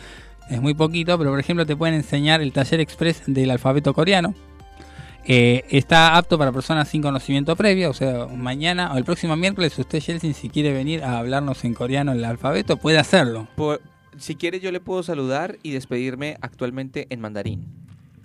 es 0.47 0.61
muy 0.61 0.76
poquito, 0.76 1.17
pero 1.17 1.31
por 1.31 1.39
ejemplo 1.39 1.65
te 1.65 1.76
pueden 1.76 1.95
enseñar 1.95 2.39
el 2.43 2.51
taller 2.53 2.80
express 2.81 3.23
del 3.26 3.49
alfabeto 3.49 3.95
coreano. 3.95 4.35
Eh, 5.27 5.63
está 5.72 6.17
apto 6.17 6.38
para 6.38 6.51
personas 6.51 6.88
sin 6.88 7.01
conocimiento 7.01 7.55
previo, 7.55 7.89
o 7.89 7.93
sea, 7.95 8.27
mañana 8.27 8.93
o 8.93 8.97
el 8.97 9.05
próximo 9.05 9.35
miércoles, 9.35 9.76
usted, 9.80 9.99
Jelsin, 10.03 10.35
si 10.35 10.49
quiere 10.49 10.72
venir 10.72 11.03
a 11.03 11.17
hablarnos 11.17 11.63
en 11.65 11.73
coreano 11.73 12.11
el 12.11 12.23
alfabeto, 12.23 12.77
puede 12.77 12.99
hacerlo. 12.99 13.47
Por- 13.55 13.81
si 14.17 14.35
quiere 14.35 14.59
yo 14.59 14.71
le 14.71 14.79
puedo 14.79 15.03
saludar 15.03 15.57
y 15.63 15.71
despedirme 15.71 16.37
actualmente 16.41 17.07
en 17.09 17.21
mandarín. 17.21 17.65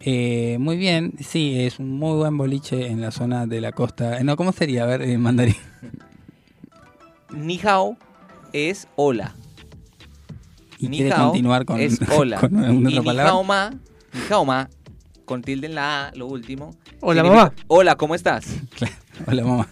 Eh, 0.01 0.57
muy 0.59 0.77
bien, 0.79 1.13
sí, 1.21 1.61
es 1.61 1.79
un 1.79 1.91
muy 1.91 2.17
buen 2.17 2.37
boliche 2.39 2.87
en 2.87 3.01
la 3.03 3.11
zona 3.11 3.47
de 3.47 3.61
la 3.61 3.73
costa. 3.73 4.19
eh, 4.19 4.25
No, 4.25 4.37
¿cómo 4.37 4.53
sería? 4.53 4.85
A 4.85 4.87
ver, 4.87 5.03
en 5.03 5.21
mandarín. 5.21 5.57
Ni 7.35 7.61
hao 7.63 7.97
es 8.53 8.89
hola. 8.97 9.35
¿Y 10.79 10.89
Ni 10.89 10.97
quiere 10.99 11.13
hao 11.13 11.27
continuar 11.29 11.65
con- 11.65 11.81
es 11.81 11.99
hola. 12.17 12.39
con 12.41 12.53
y 12.55 12.87
otra 12.87 13.01
ni 13.01 13.07
palabra? 13.07 13.31
hao 13.33 13.45
ma, 13.45 13.71
ni 13.71 14.21
hao 14.35 14.45
ma, 14.45 14.69
con 15.27 15.43
tilde 15.43 15.67
en 15.67 15.75
la 15.75 16.09
A, 16.09 16.15
lo 16.17 16.27
último. 16.27 16.75
Hola, 17.01 17.23
mamá. 17.23 17.53
Hola, 17.69 17.97
¿cómo 17.97 18.15
estás? 18.15 18.47
Hola, 19.27 19.45
mamá. 19.45 19.69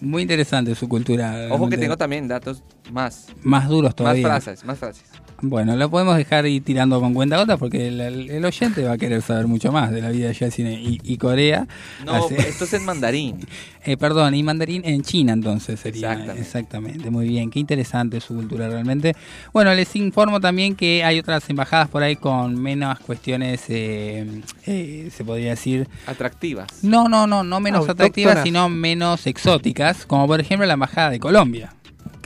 Muy 0.00 0.22
interesante 0.22 0.74
su 0.74 0.88
cultura. 0.88 1.48
Ojo 1.50 1.68
que 1.68 1.76
tengo 1.78 1.96
también 1.96 2.28
datos 2.28 2.62
más. 2.92 3.28
Más 3.42 3.68
duros 3.68 3.94
todavía. 3.96 4.28
Más 4.28 4.44
frases, 4.44 4.64
más 4.64 4.78
frases. 4.78 5.04
Bueno, 5.42 5.76
lo 5.76 5.90
podemos 5.90 6.16
dejar 6.16 6.46
ir 6.46 6.64
tirando 6.64 6.98
con 7.00 7.12
cuenta 7.12 7.36
gota 7.36 7.58
porque 7.58 7.88
el, 7.88 8.44
oyente 8.44 8.84
va 8.84 8.92
a 8.92 8.98
querer 8.98 9.20
saber 9.20 9.46
mucho 9.46 9.70
más 9.70 9.90
de 9.90 10.00
la 10.00 10.08
vida 10.10 10.28
de 10.28 10.34
Yeltsin 10.34 10.66
y, 10.66 10.98
y 11.02 11.16
Corea. 11.18 11.66
No, 12.04 12.14
Así- 12.14 12.34
esto 12.36 12.64
es 12.64 12.72
en 12.74 12.84
mandarín. 12.84 13.36
Eh, 13.88 13.96
perdón, 13.96 14.34
y 14.34 14.42
mandarín 14.42 14.82
en 14.84 15.02
China 15.02 15.32
entonces 15.32 15.78
sería. 15.78 16.10
Exactamente. 16.10 16.42
Exactamente, 16.42 17.10
muy 17.12 17.28
bien, 17.28 17.50
qué 17.52 17.60
interesante 17.60 18.20
su 18.20 18.34
cultura 18.34 18.68
realmente. 18.68 19.14
Bueno, 19.52 19.72
les 19.74 19.94
informo 19.94 20.40
también 20.40 20.74
que 20.74 21.04
hay 21.04 21.20
otras 21.20 21.48
embajadas 21.48 21.86
por 21.86 22.02
ahí 22.02 22.16
con 22.16 22.60
menos 22.60 22.98
cuestiones, 22.98 23.62
eh, 23.68 24.26
eh, 24.66 25.08
se 25.14 25.24
podría 25.24 25.50
decir, 25.50 25.86
Atractivas. 26.08 26.66
no, 26.82 27.08
no, 27.08 27.28
no, 27.28 27.44
no 27.44 27.60
menos 27.60 27.82
Autóctonas. 27.82 28.08
atractivas, 28.10 28.42
sino 28.42 28.68
menos 28.68 29.24
exóticas, 29.28 30.04
como 30.04 30.26
por 30.26 30.40
ejemplo 30.40 30.66
la 30.66 30.72
embajada 30.74 31.10
de 31.10 31.20
Colombia. 31.20 31.72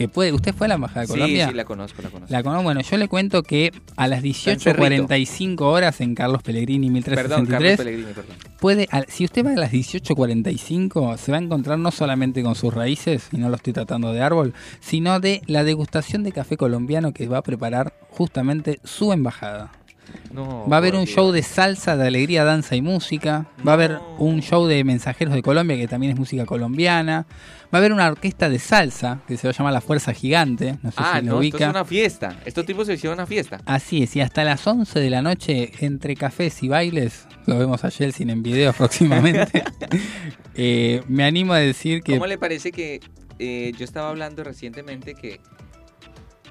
Que 0.01 0.09
puede, 0.09 0.33
¿Usted 0.33 0.55
fue 0.55 0.65
a 0.65 0.69
la 0.69 0.75
embajada 0.77 1.03
de 1.03 1.07
Sí, 1.09 1.13
Colombia? 1.13 1.49
sí, 1.51 1.55
la 1.55 1.65
conozco, 1.67 2.01
la 2.01 2.09
conozco. 2.09 2.33
La 2.33 2.43
conozco. 2.43 2.63
Bueno, 2.63 2.81
yo 2.81 2.97
le 2.97 3.07
cuento 3.07 3.43
que 3.43 3.71
a 3.97 4.09
las 4.09 4.23
18.45 4.23 5.61
horas 5.61 6.01
en 6.01 6.15
Carlos 6.15 6.43
Pellegrini 6.43 6.89
Perdón, 7.03 7.43
1363 7.43 7.51
Carlos 7.51 7.77
Pellegrini, 7.77 8.15
perdón. 8.15 8.37
puede, 8.61 8.89
si 9.09 9.27
usted 9.27 9.45
va 9.45 9.51
a 9.51 9.57
las 9.57 9.71
18.45 9.73 11.19
se 11.19 11.33
va 11.33 11.37
a 11.37 11.41
encontrar 11.43 11.79
no 11.79 11.91
solamente 11.91 12.43
con 12.43 12.55
sus 12.55 12.73
raíces, 12.73 13.29
y 13.31 13.37
no 13.37 13.51
lo 13.51 13.57
estoy 13.57 13.75
tratando 13.75 14.15
de 14.15 14.23
árbol, 14.23 14.55
sino 14.81 15.21
de 15.21 15.43
la 15.47 15.65
degustación 15.65 16.23
de 16.23 16.33
café 16.33 16.57
colombiano 16.57 17.13
que 17.13 17.29
va 17.29 17.37
a 17.37 17.43
preparar 17.43 17.93
justamente 18.09 18.81
su 18.83 19.13
embajada. 19.13 19.71
No, 20.33 20.67
Va 20.69 20.77
a 20.77 20.79
haber 20.79 20.95
un 20.95 21.05
Dios. 21.05 21.15
show 21.17 21.33
de 21.33 21.43
salsa, 21.43 21.97
de 21.97 22.07
alegría, 22.07 22.45
danza 22.45 22.77
y 22.77 22.83
música. 22.83 23.47
Va 23.67 23.73
a 23.73 23.75
haber 23.75 23.99
un 24.19 24.41
show 24.43 24.67
de 24.67 24.85
mensajeros 24.85 25.35
de 25.35 25.43
Colombia, 25.43 25.77
que 25.77 25.89
también 25.89 26.13
es 26.13 26.19
música 26.19 26.47
colombiana. 26.47 27.27
Va 27.73 27.77
a 27.77 27.77
haber 27.79 27.93
una 27.93 28.07
orquesta 28.09 28.49
de 28.49 28.59
salsa, 28.59 29.21
que 29.27 29.37
se 29.37 29.47
va 29.49 29.53
a 29.53 29.57
llamar 29.57 29.73
La 29.73 29.81
Fuerza 29.81 30.13
Gigante. 30.13 30.79
No 30.83 30.91
sé 30.91 30.97
Ah, 31.01 31.19
si 31.21 31.27
lo 31.27 31.33
no, 31.33 31.43
esto 31.43 31.57
ubica. 31.57 31.65
es 31.65 31.71
una 31.71 31.85
fiesta. 31.85 32.37
Estos 32.45 32.65
tipos 32.67 32.87
se 32.87 32.95
hicieron 32.95 33.19
una 33.19 33.27
fiesta. 33.27 33.61
Así 33.67 34.03
es, 34.05 34.15
y 34.17 34.21
hasta 34.21 34.45
las 34.45 34.65
11 34.67 35.01
de 35.01 35.11
la 35.11 35.23
noche, 35.23 35.73
entre 35.81 36.15
cafés 36.15 36.63
y 36.63 36.69
bailes, 36.69 37.27
lo 37.47 37.59
vemos 37.59 37.85
a 37.85 37.91
Jelsin 37.91 38.31
en 38.31 38.43
video 38.43 38.73
próximamente. 38.77 39.63
Eh, 40.55 41.03
me 41.09 41.25
animo 41.25 41.53
a 41.53 41.59
decir 41.59 42.03
que. 42.03 42.15
¿Cómo 42.15 42.27
le 42.27 42.37
parece 42.37 42.73
que 42.73 43.01
eh, 43.39 43.73
yo 43.79 43.85
estaba 43.85 44.11
hablando 44.11 44.45
recientemente 44.45 45.15
que 45.15 45.41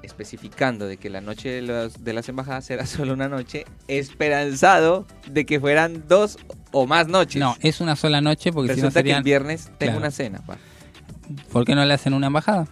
especificando 0.02 0.86
de 0.86 0.96
que 0.96 1.10
la 1.10 1.20
noche 1.20 1.48
de, 1.50 1.62
los- 1.62 2.02
de 2.04 2.12
las 2.12 2.28
embajadas 2.28 2.68
era 2.70 2.86
solo 2.86 3.12
una 3.14 3.28
noche, 3.28 3.64
esperanzado 3.88 5.06
de 5.30 5.46
que 5.46 5.60
fueran 5.60 6.04
dos 6.08 6.38
o 6.72 6.86
más 6.86 7.08
noches. 7.08 7.40
No, 7.40 7.56
es 7.60 7.80
una 7.80 7.96
sola 7.96 8.20
noche 8.20 8.52
porque 8.52 8.74
si 8.74 8.82
no 8.82 8.90
que 8.90 9.00
el 9.12 9.22
viernes 9.22 9.66
tengo 9.78 9.92
Claro. 9.92 9.98
una 9.98 10.10
cena. 10.10 10.38
pa. 10.46 10.58
¿Por 11.52 11.64
qué 11.64 11.74
no 11.74 11.84
le 11.84 11.94
hacen 11.94 12.12
una 12.14 12.26
embajada? 12.28 12.66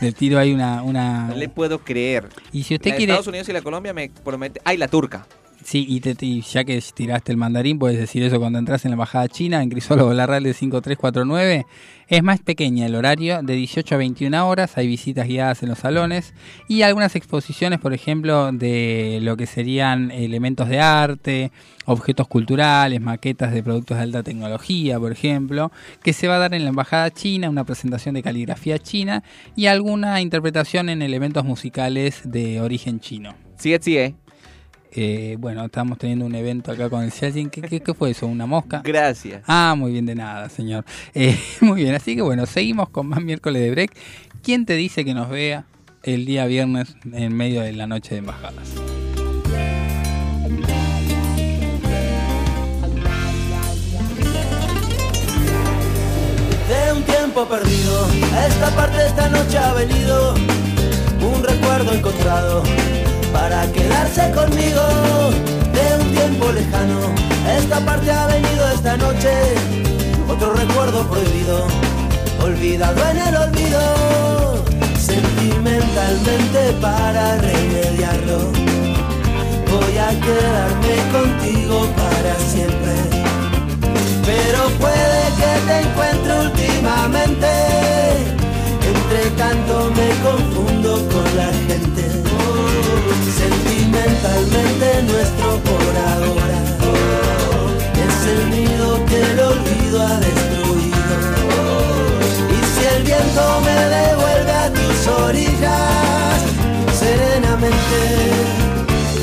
Le 0.00 0.12
tiro 0.12 0.38
ahí 0.38 0.52
una. 0.52 0.82
una... 0.82 1.28
No 1.28 1.36
le 1.36 1.48
puedo 1.48 1.78
creer. 1.78 2.28
Y 2.52 2.64
si 2.64 2.74
usted 2.74 2.90
la 2.90 2.94
de 2.94 2.96
quiere. 2.98 3.12
Estados 3.12 3.26
Unidos 3.28 3.48
y 3.48 3.52
la 3.52 3.62
Colombia 3.62 3.92
me 3.94 4.10
promete. 4.24 4.60
¡Ay, 4.64 4.76
la 4.76 4.88
turca! 4.88 5.26
Sí, 5.62 5.84
y, 5.88 6.00
te- 6.00 6.40
ya 6.40 6.64
que 6.64 6.82
tiraste 6.94 7.32
el 7.32 7.38
mandarín, 7.38 7.78
puedes 7.78 7.98
decir 7.98 8.22
eso 8.22 8.40
cuando 8.40 8.58
entras 8.58 8.84
en 8.86 8.92
la 8.92 8.94
embajada 8.94 9.28
china, 9.28 9.62
en 9.62 9.68
Crisólogo 9.68 10.12
Larralde 10.14 10.54
5349. 10.54 11.66
Es 12.08 12.22
más 12.24 12.40
pequeña 12.40 12.86
el 12.86 12.94
horario, 12.96 13.40
de 13.42 13.54
18 13.54 13.94
a 13.94 13.98
21 13.98 14.48
horas, 14.48 14.76
hay 14.76 14.86
visitas 14.88 15.28
guiadas 15.28 15.62
en 15.62 15.68
los 15.68 15.78
salones 15.78 16.34
y 16.66 16.82
algunas 16.82 17.14
exposiciones, 17.14 17.78
por 17.78 17.92
ejemplo, 17.92 18.50
de 18.52 19.18
lo 19.22 19.36
que 19.36 19.46
serían 19.46 20.10
elementos 20.10 20.68
de 20.68 20.80
arte, 20.80 21.52
objetos 21.84 22.26
culturales, 22.26 23.00
maquetas 23.00 23.52
de 23.52 23.62
productos 23.62 23.98
de 23.98 24.02
alta 24.02 24.22
tecnología, 24.24 24.98
por 24.98 25.12
ejemplo, 25.12 25.70
que 26.02 26.12
se 26.12 26.26
va 26.26 26.36
a 26.36 26.38
dar 26.40 26.54
en 26.54 26.64
la 26.64 26.70
embajada 26.70 27.10
china, 27.12 27.48
una 27.50 27.64
presentación 27.64 28.14
de 28.16 28.22
caligrafía 28.22 28.78
china 28.78 29.22
y 29.54 29.66
alguna 29.66 30.20
interpretación 30.20 30.88
en 30.88 31.02
elementos 31.02 31.44
musicales 31.44 32.22
de 32.24 32.60
origen 32.60 32.98
chino. 32.98 33.34
Sí. 33.80 34.14
Eh, 34.92 35.36
bueno, 35.38 35.64
estamos 35.64 35.98
teniendo 35.98 36.26
un 36.26 36.34
evento 36.34 36.72
acá 36.72 36.90
con 36.90 37.02
el 37.02 37.12
Yeltsin. 37.12 37.50
¿Qué, 37.50 37.62
qué, 37.62 37.80
qué 37.80 37.94
fue 37.94 38.10
eso? 38.10 38.26
¿Una 38.26 38.46
mosca? 38.46 38.82
Gracias. 38.84 39.42
Ah, 39.46 39.74
muy 39.76 39.92
bien, 39.92 40.06
de 40.06 40.14
nada, 40.14 40.48
señor. 40.48 40.84
Eh, 41.14 41.38
muy 41.60 41.82
bien, 41.82 41.94
así 41.94 42.16
que 42.16 42.22
bueno, 42.22 42.46
seguimos 42.46 42.88
con 42.88 43.06
más 43.06 43.22
miércoles 43.22 43.62
de 43.62 43.70
break. 43.70 43.92
¿Quién 44.42 44.66
te 44.66 44.74
dice 44.74 45.04
que 45.04 45.14
nos 45.14 45.28
vea 45.28 45.64
el 46.02 46.24
día 46.24 46.46
viernes 46.46 46.96
en 47.12 47.34
medio 47.36 47.60
de 47.62 47.72
la 47.72 47.86
noche 47.86 48.14
de 48.14 48.18
embajadas? 48.18 48.74
de 56.70 56.92
un 56.92 57.02
tiempo 57.02 57.46
perdido. 57.46 58.06
A 58.32 58.46
esta 58.46 58.70
parte 58.76 59.04
esta 59.04 59.28
noche 59.28 59.58
ha 59.58 59.72
venido 59.74 60.34
un 61.20 61.42
recuerdo 61.42 61.92
encontrado 61.92 62.62
para 63.32 63.70
quedarse 63.72 64.30
conmigo. 64.32 64.82
De 65.72 66.02
un 66.02 66.10
tiempo 66.12 66.52
lejano, 66.52 67.00
esta 67.58 67.80
parte 67.80 68.10
ha 68.10 68.26
venido 68.26 68.70
esta 68.70 68.96
noche 68.96 69.30
otro 70.28 70.54
recuerdo 70.54 71.06
prohibido, 71.08 71.66
olvidado 72.42 73.00
en 73.10 73.18
el 73.18 73.36
olvido. 73.36 74.64
Sentimentalmente 74.98 76.72
para 76.80 77.36
remediarlo, 77.38 78.52
voy 79.70 79.98
a 79.98 80.10
quedarme 80.20 80.94
contigo 81.12 81.88
para 81.96 82.34
siempre 82.52 83.20
pero 84.30 84.68
puede 84.78 85.22
que 85.40 85.52
te 85.66 85.80
encuentre 85.80 86.32
últimamente. 86.46 87.48
Entre 88.90 89.30
tanto 89.36 89.90
me 89.96 90.08
confundo 90.22 91.08
con 91.08 91.36
la 91.36 91.50
gente. 91.66 92.29
Sentimentalmente 93.10 95.02
nuestro 95.02 95.58
por 95.68 95.96
ahora. 96.12 96.60
Es 98.06 98.26
el 98.28 98.50
nido 98.50 99.04
que 99.06 99.20
el 99.20 99.40
olvido 99.40 100.00
ha 100.06 100.20
destruido. 100.20 101.14
Y 102.54 102.58
si 102.72 102.86
el 102.86 103.02
viento 103.02 103.60
me 103.64 103.74
devuelve 103.98 104.52
a 104.52 104.70
tus 104.70 105.06
orillas, 105.08 106.40
serenamente 107.00 108.00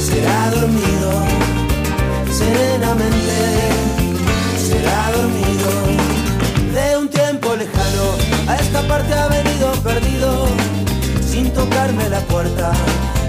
será 0.02 0.52
dormido, 0.52 1.12
serenamente 2.30 3.38
será 4.68 5.12
dormido. 5.16 5.70
De 6.74 6.98
un 6.98 7.08
tiempo 7.08 7.56
lejano 7.56 8.18
a 8.50 8.56
esta 8.58 8.82
parte 8.86 9.14
ha 9.14 9.28
venido 9.28 9.72
perdido 9.82 10.48
sin 11.26 11.54
tocarme 11.54 12.10
la 12.10 12.20
puerta 12.22 12.74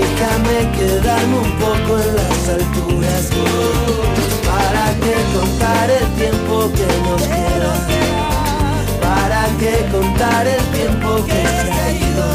déjame 0.00 0.56
quedarme 0.76 1.36
un 1.38 1.52
poco 1.58 1.98
en 1.98 2.16
las 2.16 2.48
alturas. 2.56 3.24
¿Para 4.48 4.86
qué 5.02 5.16
contar 5.36 5.90
el 5.90 6.08
tiempo 6.20 6.54
que 6.76 6.88
nos 7.06 7.22
queda? 7.22 7.74
¿Para 9.00 9.42
qué 9.60 9.74
contar 9.90 10.46
el 10.46 10.64
tiempo 10.78 11.08
que 11.26 11.40
se 11.62 11.72
ha 11.80 11.90
ido? 12.08 12.26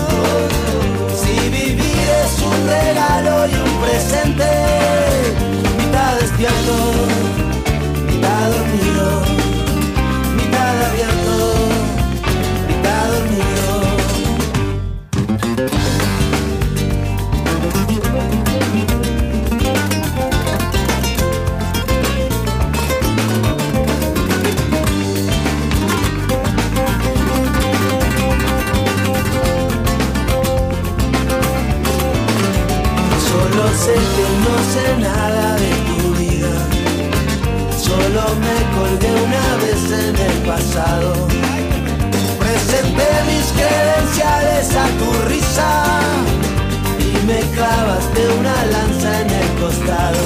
Si 1.22 1.36
vivir 1.50 2.08
es 2.24 2.34
un 2.52 2.60
regalo 2.68 3.48
y 3.48 3.56
un 3.68 3.74
presente, 3.84 4.50
mitad 5.78 6.16
despierto, 6.20 6.76
mitad 8.08 8.44
dormido, 8.56 9.08
que 34.24 34.32
no 34.46 34.56
sé 34.74 34.86
nada 35.00 35.56
de 35.56 35.72
tu 35.88 36.14
vida. 36.16 36.54
Solo 37.78 38.24
me 38.46 38.58
colgué 38.76 39.12
una 39.28 39.48
vez 39.64 39.84
en 39.92 40.16
el 40.30 40.38
pasado. 40.50 41.28
Presenté 42.40 43.10
mis 43.30 43.48
credenciales 43.60 44.68
a 44.76 44.88
tu 45.00 45.10
risa 45.30 45.72
y 47.00 47.26
me 47.26 47.40
clavaste 47.56 48.22
una 48.40 48.58
lanza 48.74 49.22
en 49.22 49.30
el 49.30 49.50
costado. 49.62 50.24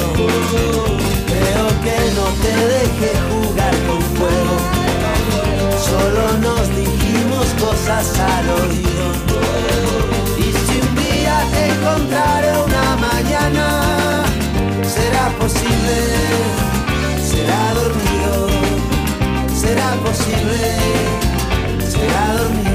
Creo 1.31 1.67
que 1.85 1.97
no 2.17 2.25
te 2.43 2.53
dejé 2.75 3.11
jugar 3.29 3.75
con 3.87 4.01
fuego. 4.17 4.57
Solo 5.89 6.23
nos 6.45 6.65
dijimos 6.75 7.45
cosas 7.59 8.05
al 8.19 8.49
oído. 8.61 9.05
Y 10.37 10.47
si 10.51 10.79
un 10.87 10.95
día 10.95 11.43
te 11.51 11.61
encontraré 11.73 12.51
una 12.59 12.95
mañana, 12.97 13.86
será 15.27 15.39
posible, 15.39 15.97
será 17.21 17.73
dormido, 17.73 18.47
será 19.53 19.91
posible, 20.03 20.77
será 21.89 22.37
dormido. 22.37 22.66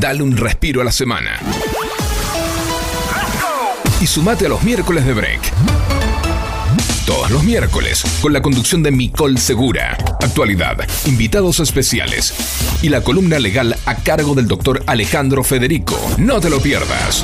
Dale 0.00 0.22
un 0.22 0.34
respiro 0.34 0.80
a 0.80 0.84
la 0.84 0.92
semana. 0.92 1.38
Y 4.00 4.06
sumate 4.06 4.46
a 4.46 4.48
los 4.48 4.62
miércoles 4.62 5.04
de 5.04 5.12
break. 5.12 5.52
Todos 7.04 7.30
los 7.30 7.44
miércoles, 7.44 8.02
con 8.22 8.32
la 8.32 8.40
conducción 8.40 8.82
de 8.82 8.92
Micol 8.92 9.36
Segura. 9.36 9.98
Actualidad, 10.22 10.78
invitados 11.04 11.60
especiales 11.60 12.32
y 12.80 12.88
la 12.88 13.02
columna 13.02 13.38
legal 13.38 13.76
a 13.84 13.96
cargo 13.96 14.34
del 14.34 14.48
doctor 14.48 14.82
Alejandro 14.86 15.44
Federico. 15.44 16.00
No 16.16 16.40
te 16.40 16.48
lo 16.48 16.62
pierdas. 16.62 17.22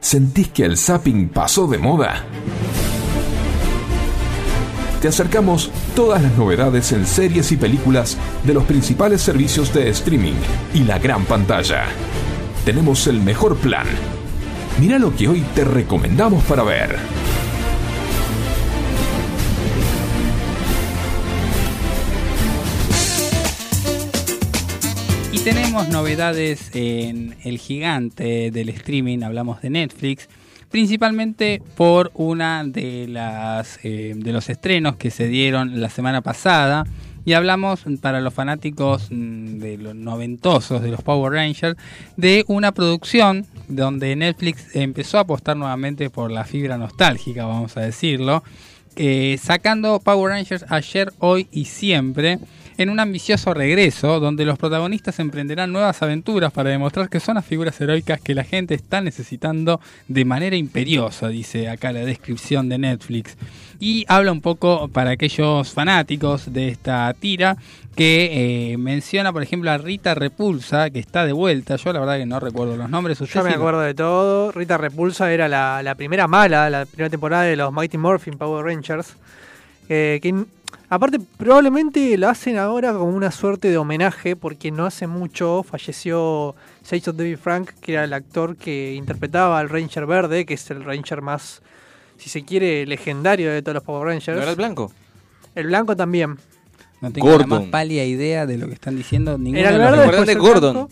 ¿Sentís 0.00 0.48
que 0.48 0.64
el 0.64 0.78
zapping 0.78 1.28
pasó 1.28 1.66
de 1.66 1.76
moda? 1.76 2.24
Te 5.02 5.08
acercamos 5.08 5.70
todas 5.94 6.22
las 6.22 6.32
novedades 6.38 6.90
en 6.92 7.06
series 7.06 7.52
y 7.52 7.58
películas 7.58 8.16
de 8.46 8.54
los 8.54 8.64
principales 8.64 9.20
servicios 9.20 9.74
de 9.74 9.88
streaming 9.88 10.34
y 10.72 10.84
la 10.84 11.00
gran 11.00 11.24
pantalla. 11.24 11.86
Tenemos 12.64 13.08
el 13.08 13.20
mejor 13.20 13.56
plan. 13.56 13.86
Mira 14.80 15.00
lo 15.00 15.14
que 15.16 15.26
hoy 15.26 15.42
te 15.54 15.64
recomendamos 15.64 16.44
para 16.44 16.62
ver. 16.62 16.96
Y 25.32 25.38
tenemos 25.40 25.88
novedades 25.88 26.70
en 26.72 27.36
el 27.42 27.58
gigante 27.58 28.52
del 28.52 28.68
streaming, 28.68 29.24
hablamos 29.24 29.60
de 29.60 29.70
Netflix, 29.70 30.28
principalmente 30.70 31.60
por 31.74 32.12
una 32.14 32.62
de 32.62 33.08
las 33.08 33.80
eh, 33.82 34.14
de 34.14 34.32
los 34.32 34.48
estrenos 34.48 34.94
que 34.96 35.10
se 35.10 35.26
dieron 35.26 35.80
la 35.80 35.90
semana 35.90 36.22
pasada 36.22 36.84
y 37.26 37.34
hablamos 37.34 37.84
para 38.00 38.22
los 38.22 38.32
fanáticos 38.32 39.08
mm, 39.10 39.58
de 39.58 39.76
los 39.76 39.94
noventosos 39.94 40.80
de 40.80 40.90
los 40.90 41.02
Power 41.02 41.32
Rangers 41.32 41.76
de 42.16 42.44
una 42.46 42.72
producción 42.72 43.44
donde 43.68 44.14
Netflix 44.16 44.74
empezó 44.74 45.18
a 45.18 45.22
apostar 45.22 45.56
nuevamente 45.56 46.08
por 46.08 46.30
la 46.30 46.44
fibra 46.44 46.78
nostálgica, 46.78 47.44
vamos 47.44 47.76
a 47.76 47.80
decirlo, 47.80 48.44
eh, 48.94 49.38
sacando 49.42 49.98
Power 49.98 50.32
Rangers 50.32 50.64
ayer, 50.68 51.12
hoy 51.18 51.48
y 51.50 51.64
siempre 51.66 52.38
en 52.78 52.90
un 52.90 53.00
ambicioso 53.00 53.54
regreso 53.54 54.20
donde 54.20 54.44
los 54.44 54.58
protagonistas 54.58 55.18
emprenderán 55.18 55.72
nuevas 55.72 56.02
aventuras 56.02 56.52
para 56.52 56.70
demostrar 56.70 57.08
que 57.08 57.20
son 57.20 57.36
las 57.36 57.44
figuras 57.44 57.80
heroicas 57.80 58.20
que 58.20 58.34
la 58.34 58.44
gente 58.44 58.74
está 58.74 59.00
necesitando 59.00 59.80
de 60.08 60.24
manera 60.24 60.56
imperiosa, 60.56 61.28
dice 61.28 61.68
acá 61.68 61.92
la 61.92 62.00
descripción 62.00 62.68
de 62.68 62.78
Netflix. 62.78 63.36
Y 63.78 64.04
habla 64.08 64.32
un 64.32 64.40
poco 64.40 64.88
para 64.88 65.10
aquellos 65.10 65.72
fanáticos 65.72 66.52
de 66.52 66.68
esta 66.68 67.14
tira 67.18 67.56
que 67.94 68.72
eh, 68.72 68.76
menciona, 68.76 69.32
por 69.32 69.42
ejemplo, 69.42 69.70
a 69.70 69.78
Rita 69.78 70.14
Repulsa, 70.14 70.90
que 70.90 70.98
está 70.98 71.24
de 71.24 71.32
vuelta. 71.32 71.76
Yo 71.76 71.92
la 71.94 72.00
verdad 72.00 72.18
que 72.18 72.26
no 72.26 72.38
recuerdo 72.40 72.76
los 72.76 72.90
nombres. 72.90 73.18
Yo 73.18 73.42
me 73.42 73.50
acuerdo 73.50 73.80
de 73.80 73.94
todo. 73.94 74.52
Rita 74.52 74.76
Repulsa 74.76 75.32
era 75.32 75.48
la, 75.48 75.82
la 75.82 75.94
primera 75.94 76.28
mala, 76.28 76.68
la 76.68 76.84
primera 76.84 77.08
temporada 77.08 77.44
de 77.44 77.56
los 77.56 77.72
Mighty 77.72 77.96
Morphin 77.96 78.36
Power 78.36 78.64
Rangers. 78.64 79.16
Eh, 79.88 80.18
que 80.20 80.44
aparte 80.88 81.18
probablemente 81.36 82.16
lo 82.16 82.28
hacen 82.28 82.56
ahora 82.58 82.92
como 82.92 83.06
una 83.16 83.30
suerte 83.30 83.68
de 83.70 83.76
homenaje 83.76 84.36
porque 84.36 84.70
no 84.70 84.86
hace 84.86 85.06
mucho 85.06 85.62
falleció 85.62 86.54
Jason 86.88 87.16
David 87.16 87.38
Frank, 87.38 87.70
que 87.80 87.94
era 87.94 88.04
el 88.04 88.12
actor 88.12 88.56
que 88.56 88.94
interpretaba 88.94 89.58
al 89.58 89.68
Ranger 89.68 90.06
Verde, 90.06 90.46
que 90.46 90.54
es 90.54 90.70
el 90.70 90.84
Ranger 90.84 91.22
más, 91.22 91.62
si 92.18 92.28
se 92.30 92.44
quiere, 92.44 92.86
legendario 92.86 93.50
de 93.52 93.62
todos 93.62 93.74
los 93.74 93.82
Power 93.82 94.06
Rangers. 94.08 94.36
¿No 94.36 94.42
era 94.42 94.50
el 94.50 94.56
blanco? 94.56 94.92
El 95.54 95.66
blanco 95.66 95.96
también. 95.96 96.36
No 97.00 97.12
tengo 97.12 97.36
la 97.38 97.46
más 97.46 97.62
pálida 97.64 98.04
idea 98.04 98.46
de 98.46 98.56
lo 98.58 98.66
que 98.68 98.74
están 98.74 98.96
diciendo. 98.96 99.36
Ninguno 99.36 99.58
Era 99.58 99.70
el 99.70 99.74
de 99.78 99.80
los 99.82 99.90
verde, 99.90 99.96
dos. 99.96 100.06
después 100.06 100.26
de 100.26 100.32
el 100.32 100.38
Gordon? 100.38 100.72
blanco. 100.72 100.90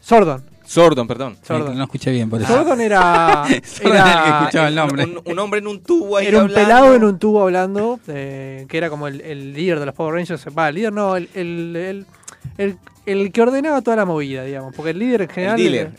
Sordon. 0.00 0.44
Sordon, 0.74 1.06
perdón. 1.06 1.36
Sordon. 1.42 1.76
No 1.78 1.84
escuché 1.84 2.10
bien 2.10 2.28
por 2.28 2.40
eso. 2.42 2.52
Sordon 2.52 2.80
era, 2.80 3.44
Sordon 3.64 3.92
era 3.96 4.12
el 4.12 4.22
que 4.24 4.38
escuchaba 4.40 4.68
el 4.68 4.74
nombre. 4.74 5.04
Un, 5.04 5.20
un 5.24 5.38
hombre 5.38 5.60
en 5.60 5.66
un 5.68 5.82
tubo 5.82 6.16
ahí 6.16 6.26
Era 6.26 6.38
un 6.38 6.44
hablando. 6.44 6.68
pelado 6.68 6.94
en 6.94 7.04
un 7.04 7.18
tubo 7.18 7.42
hablando, 7.42 8.00
eh, 8.08 8.66
que 8.68 8.76
era 8.78 8.90
como 8.90 9.06
el, 9.08 9.20
el 9.20 9.52
líder 9.54 9.78
de 9.80 9.86
los 9.86 9.94
Power 9.94 10.14
Rangers. 10.14 10.44
Va, 10.56 10.68
el 10.68 10.74
líder 10.74 10.92
no, 10.92 11.16
el, 11.16 11.28
el, 11.34 11.76
el, 11.76 12.06
el- 12.58 12.78
el 13.06 13.32
que 13.32 13.42
ordenaba 13.42 13.82
toda 13.82 13.96
la 13.96 14.04
movida, 14.06 14.44
digamos. 14.44 14.74
Porque 14.74 14.90
el 14.92 14.98
líder 14.98 15.22
en 15.22 15.28
general. 15.28 15.56
dealer. 15.56 15.90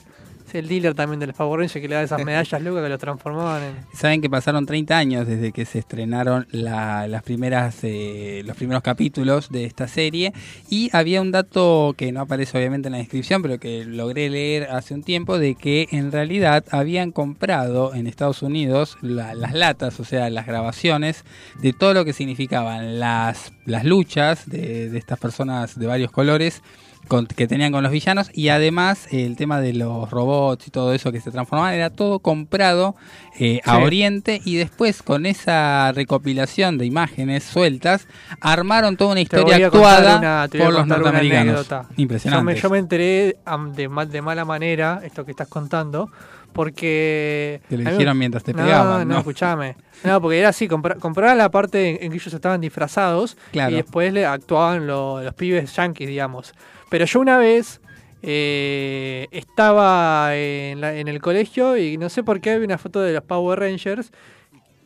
El 0.56 0.68
dealer 0.68 0.94
también 0.94 1.20
del 1.20 1.34
Power 1.34 1.60
Rangers 1.60 1.82
que 1.82 1.88
le 1.88 1.96
da 1.96 2.04
esas 2.04 2.24
medallas 2.26 2.62
locas 2.62 2.84
que 2.84 2.90
lo 2.90 2.98
transformaban 2.98 3.64
en. 3.64 3.76
Saben 3.94 4.22
que 4.22 4.30
pasaron 4.30 4.66
30 4.66 4.98
años 4.98 5.28
desde 5.28 5.52
que 5.52 5.66
se 5.66 5.80
estrenaron 5.80 6.48
la- 6.52 7.08
las 7.08 7.24
primeras, 7.24 7.78
eh, 7.84 8.42
los 8.46 8.56
primeros 8.56 8.82
capítulos 8.84 9.50
de 9.50 9.66
esta 9.66 9.88
serie 9.88 10.34
y 10.70 10.90
había 10.94 11.22
un 11.22 11.32
dato 11.32 11.94
que 11.98 12.12
no 12.12 12.22
aparece 12.22 12.58
obviamente 12.58 12.88
en 12.88 12.94
la 12.94 12.98
descripción, 13.00 13.42
pero 13.42 13.60
que 13.60 13.86
logré 13.86 14.30
leer 14.30 14.70
hace 14.72 14.94
un 14.94 15.04
tiempo 15.04 15.38
de 15.40 15.56
que 15.56 15.88
en 15.92 16.12
realidad 16.12 16.64
habían 16.72 17.12
comprado 17.12 17.94
en 17.94 18.08
Estados 18.08 18.42
Unidos 18.42 18.98
la- 19.02 19.34
las 19.36 19.54
latas, 19.54 20.00
o 20.00 20.06
sea, 20.06 20.30
las 20.30 20.46
grabaciones 20.46 21.24
de 21.62 21.74
todo 21.74 21.94
lo 21.94 22.06
que 22.06 22.14
significaban 22.14 23.00
las, 23.00 23.52
las 23.66 23.84
luchas 23.84 24.50
de, 24.50 24.90
de 24.90 24.98
estas 24.98 25.20
personas 25.20 25.78
de 25.78 25.86
varios 25.88 26.12
colores 26.12 26.62
con- 27.08 27.28
que 27.28 27.48
tenían 27.48 27.72
con 27.72 27.84
los 27.84 27.92
villanos 27.92 28.30
y 28.34 28.50
además 28.50 29.08
el 29.12 29.36
tema 29.36 29.60
de 29.62 29.74
los 29.74 30.10
robots 30.10 30.68
y 30.68 30.72
todo 30.72 30.94
eso 30.94 31.12
que 31.12 31.22
se 31.22 31.32
transformaban 31.32 31.74
era 31.74 31.90
todo 31.90 32.20
comprado 32.20 32.96
eh, 33.40 33.62
a 33.66 33.78
Sí. 33.78 33.84
Oriente 33.84 34.42
y 34.46 34.56
después 34.56 35.02
con 35.04 35.26
esa 35.26 35.92
recopilación 35.94 36.78
de 36.78 36.86
imágenes 36.86 37.44
sueltas 37.44 38.08
armaron 38.42 38.98
toda 38.98 39.12
una 39.12 39.22
historia 39.22 39.68
actuada 39.68 40.18
una- 40.20 40.48
por 40.52 40.74
los 40.74 40.88
norteamericanos. 40.88 41.68
Impresionante. 41.98 42.40
Yo 42.42 42.44
me, 42.44 42.62
yo 42.62 42.70
me 42.70 42.78
enteré 42.80 43.38
de, 43.76 43.90
mal- 43.90 44.10
de 44.10 44.22
mala 44.22 44.46
manera 44.46 45.02
esto 45.04 45.26
que 45.26 45.32
estás 45.32 45.48
contando, 45.48 46.10
porque... 46.54 47.62
Te 47.70 47.78
lo 47.78 47.84
mí 47.84 47.92
dijeron 47.92 48.18
mientras 48.18 48.44
te 48.44 48.54
no, 48.54 48.64
pegaban, 48.64 49.08
No, 49.08 49.14
¿no? 49.16 49.20
escuchame. 49.20 49.76
No, 50.04 50.22
porque 50.22 50.40
era 50.40 50.50
así, 50.50 50.68
compra- 50.68 50.96
compraban 50.96 51.38
la 51.38 51.50
parte 51.52 51.90
en, 51.90 52.04
en 52.04 52.12
que 52.12 52.18
ellos 52.18 52.34
estaban 52.34 52.62
disfrazados 52.62 53.38
Claro. 53.52 53.72
y 53.72 53.76
después 53.76 54.14
le 54.14 54.26
actuaban 54.26 54.88
lo- 54.88 55.22
los 55.22 55.34
pibes 55.34 55.76
yankees, 55.76 56.08
digamos. 56.08 56.54
Pero 56.90 57.06
yo 57.06 57.20
una 57.20 57.38
vez 57.38 57.82
eh, 58.22 59.28
estaba 59.32 60.36
en, 60.36 60.84
en 60.84 61.08
el 61.08 61.22
colegio 61.22 61.78
y 61.78 61.98
no 61.98 62.10
sé 62.10 62.24
por 62.24 62.42
qué 62.42 62.52
había 62.52 62.66
una 62.66 62.78
foto 62.78 63.02
de 63.02 63.14
los 63.14 63.24
Power 63.24 63.60
Rangers 63.60 64.12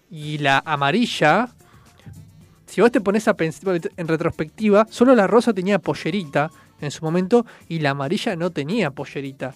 y 0.10 0.40
la 0.40 0.62
amarilla 0.66 1.50
si 2.70 2.82
vos 2.82 2.92
te 2.92 3.02
pones 3.02 3.28
a 3.28 3.34
pensar 3.34 3.82
en 3.98 4.08
retrospectiva, 4.08 4.86
solo 4.92 5.16
la 5.16 5.26
rosa 5.26 5.54
tenía 5.54 5.80
pollerita 5.80 6.52
en 6.80 6.92
su 6.92 7.04
momento 7.04 7.44
y 7.68 7.80
la 7.80 7.90
amarilla 7.90 8.36
no 8.36 8.52
tenía 8.52 8.92
pollerita. 8.92 9.56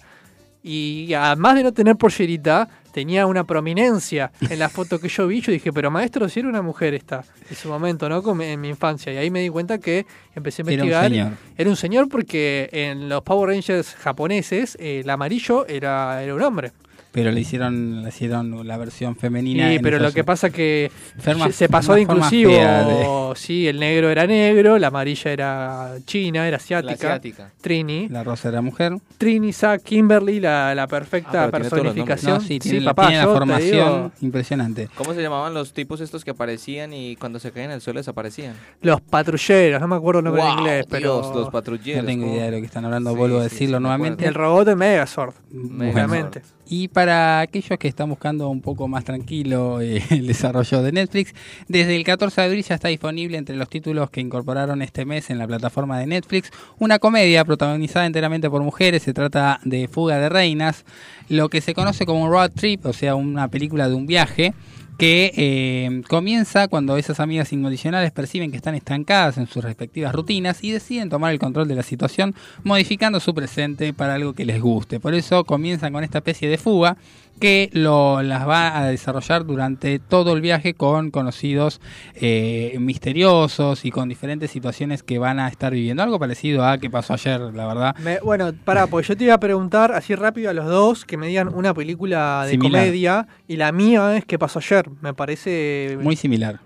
Y 0.64 1.14
además 1.14 1.54
de 1.54 1.62
no 1.62 1.72
tener 1.72 1.94
pollerita, 1.94 2.68
tenía 2.94 3.26
una 3.26 3.42
prominencia 3.42 4.30
en 4.48 4.56
la 4.60 4.68
foto 4.68 5.00
que 5.00 5.08
yo 5.08 5.26
vi. 5.26 5.40
Yo 5.40 5.50
dije, 5.50 5.72
pero 5.72 5.90
maestro, 5.90 6.28
si 6.28 6.38
era 6.38 6.48
una 6.48 6.62
mujer 6.62 6.94
esta, 6.94 7.24
en 7.50 7.56
su 7.56 7.68
momento, 7.68 8.08
¿no? 8.08 8.22
En 8.40 8.60
mi 8.60 8.68
infancia. 8.68 9.12
Y 9.12 9.16
ahí 9.16 9.30
me 9.32 9.40
di 9.40 9.48
cuenta 9.48 9.78
que 9.78 10.06
empecé 10.34 10.62
a 10.62 10.64
Era 10.70 10.84
un 10.84 10.88
investigar. 10.88 11.10
señor. 11.10 11.32
Era 11.58 11.70
un 11.70 11.76
señor 11.76 12.08
porque 12.08 12.68
en 12.72 13.08
los 13.08 13.22
Power 13.22 13.50
Rangers 13.50 13.96
japoneses, 13.96 14.76
eh, 14.80 15.00
el 15.00 15.10
amarillo 15.10 15.66
era, 15.66 16.22
era 16.22 16.34
un 16.36 16.42
hombre. 16.42 16.70
Pero 17.14 17.30
le 17.30 17.40
hicieron, 17.40 18.02
le 18.02 18.08
hicieron 18.08 18.66
la 18.66 18.76
versión 18.76 19.14
femenina. 19.14 19.68
Sí, 19.68 19.76
en 19.76 19.82
pero 19.82 20.00
lo 20.00 20.10
que 20.10 20.24
pasa 20.24 20.50
que 20.50 20.90
Forma- 21.18 21.50
se 21.52 21.68
pasó 21.68 21.94
de 21.94 22.00
inclusivo. 22.02 22.50
de- 22.50 23.24
Sí, 23.36 23.66
el 23.68 23.78
negro 23.80 24.10
era 24.10 24.26
negro, 24.26 24.78
la 24.78 24.88
amarilla 24.88 25.30
era 25.32 25.94
china, 26.06 26.46
era 26.46 26.56
asiática. 26.56 26.92
asiática. 26.94 27.50
Trini. 27.60 28.08
La 28.08 28.22
rosa 28.24 28.48
era 28.48 28.60
mujer. 28.62 28.94
Trini, 29.18 29.52
Zack, 29.52 29.82
Kimberly, 29.82 30.40
la, 30.40 30.74
la 30.74 30.86
perfecta 30.86 31.44
Ah, 31.44 31.50
personificación. 31.50 32.34
No, 32.34 32.40
sí, 32.40 32.58
tiene, 32.58 32.80
la- 32.80 32.94
papá, 32.94 33.08
tiene 33.08 33.22
yo 33.24 33.32
formación 33.32 34.12
impresionante. 34.20 34.88
¿Cómo 34.96 35.14
se 35.14 35.22
llamaban 35.22 35.54
los 35.54 35.72
tipos 35.72 36.00
estos 36.00 36.24
que 36.24 36.30
aparecían 36.32 36.92
y 36.92 37.16
cuando 37.16 37.38
se 37.38 37.50
caían 37.52 37.70
al 37.70 37.80
suelo 37.80 38.00
desaparecían? 38.00 38.54
los 38.82 39.00
patrulleros, 39.00 39.80
no 39.80 39.86
me 39.88 39.96
acuerdo 39.96 40.18
el 40.18 40.24
nombre 40.24 40.42
en 40.42 40.48
Wow, 40.48 40.58
inglés, 40.58 40.86
pero. 40.90 41.20
Dios, 41.22 41.34
los 41.36 41.50
patrulleros. 41.50 42.02
No 42.02 42.08
tengo 42.08 42.24
¿cómo? 42.24 42.34
idea 42.36 42.46
de 42.46 42.50
lo 42.52 42.58
que 42.58 42.66
están 42.66 42.84
hablando, 42.84 43.10
Sí, 43.12 43.16
vuelvo 43.16 43.38
a 43.38 43.44
sí, 43.44 43.50
decirlo 43.50 43.76
sí, 43.78 43.82
me 43.82 43.88
nuevamente. 43.88 44.26
El 44.26 44.34
robot 44.34 44.66
de 44.66 44.76
Megazord. 44.76 45.34
Bueno, 45.50 45.92
Obviamente. 45.92 46.42
Y 46.66 46.88
para 46.88 47.40
aquellos 47.40 47.78
que 47.78 47.88
están 47.88 48.08
buscando 48.08 48.48
un 48.48 48.60
poco 48.60 48.88
más 48.88 49.04
tranquilo 49.04 49.80
eh, 49.80 50.02
el 50.10 50.26
desarrollo 50.26 50.82
de 50.82 50.92
Netflix, 50.92 51.34
desde 51.68 51.96
el 51.96 52.04
14 52.04 52.40
de 52.40 52.46
abril 52.46 52.64
ya 52.64 52.74
está 52.76 52.88
disponible 52.88 53.36
entre 53.36 53.56
los 53.56 53.68
títulos 53.68 54.10
que 54.10 54.20
incorporaron 54.20 54.80
este 54.82 55.04
mes 55.04 55.30
en 55.30 55.38
la 55.38 55.46
plataforma 55.46 55.98
de 55.98 56.06
Netflix 56.06 56.50
una 56.78 56.98
comedia 56.98 57.44
protagonizada 57.44 58.06
enteramente 58.06 58.48
por 58.48 58.62
mujeres. 58.62 59.02
Se 59.02 59.12
trata 59.12 59.60
de 59.64 59.88
Fuga 59.88 60.18
de 60.18 60.28
Reinas, 60.28 60.84
lo 61.28 61.48
que 61.48 61.60
se 61.60 61.74
conoce 61.74 62.06
como 62.06 62.24
un 62.24 62.30
road 62.30 62.52
trip, 62.52 62.86
o 62.86 62.92
sea, 62.92 63.14
una 63.14 63.48
película 63.48 63.88
de 63.88 63.94
un 63.94 64.06
viaje 64.06 64.54
que 64.98 65.32
eh, 65.36 66.02
comienza 66.08 66.68
cuando 66.68 66.96
esas 66.96 67.20
amigas 67.20 67.52
incondicionales 67.52 68.12
perciben 68.12 68.50
que 68.50 68.56
están 68.56 68.74
estancadas 68.74 69.38
en 69.38 69.46
sus 69.46 69.64
respectivas 69.64 70.14
rutinas 70.14 70.62
y 70.62 70.70
deciden 70.70 71.10
tomar 71.10 71.32
el 71.32 71.38
control 71.38 71.66
de 71.66 71.74
la 71.74 71.82
situación 71.82 72.34
modificando 72.62 73.18
su 73.20 73.34
presente 73.34 73.92
para 73.92 74.14
algo 74.14 74.34
que 74.34 74.44
les 74.44 74.60
guste. 74.60 75.00
Por 75.00 75.14
eso 75.14 75.44
comienzan 75.44 75.92
con 75.92 76.04
esta 76.04 76.18
especie 76.18 76.48
de 76.48 76.58
fuga 76.58 76.96
que 77.40 77.68
lo, 77.72 78.22
las 78.22 78.48
va 78.48 78.78
a 78.78 78.86
desarrollar 78.86 79.44
durante 79.44 79.98
todo 79.98 80.32
el 80.34 80.40
viaje 80.40 80.74
con 80.74 81.10
conocidos 81.10 81.80
eh, 82.14 82.76
misteriosos 82.80 83.84
y 83.84 83.90
con 83.90 84.08
diferentes 84.08 84.50
situaciones 84.50 85.02
que 85.02 85.18
van 85.18 85.38
a 85.40 85.48
estar 85.48 85.72
viviendo. 85.72 86.02
Algo 86.02 86.18
parecido 86.18 86.64
a 86.64 86.78
que 86.78 86.88
pasó 86.90 87.14
ayer, 87.14 87.40
la 87.40 87.66
verdad. 87.66 87.96
Me- 87.96 88.20
bueno, 88.20 88.52
pará, 88.64 88.86
pues 88.86 89.08
yo 89.08 89.16
te 89.16 89.24
iba 89.24 89.34
a 89.34 89.40
preguntar 89.40 89.92
así 89.92 90.14
rápido 90.14 90.50
a 90.50 90.52
los 90.54 90.66
dos 90.66 91.04
que 91.04 91.16
me 91.16 91.26
digan 91.26 91.48
una 91.52 91.74
película 91.74 92.42
de 92.44 92.52
Similar. 92.52 92.82
comedia 92.82 93.28
y 93.48 93.56
la 93.56 93.72
mía 93.72 94.16
es 94.16 94.24
que 94.24 94.38
pasó 94.38 94.60
ayer. 94.60 94.88
Me 95.00 95.12
parece. 95.14 95.98
Muy 96.00 96.16
similar. 96.16 96.60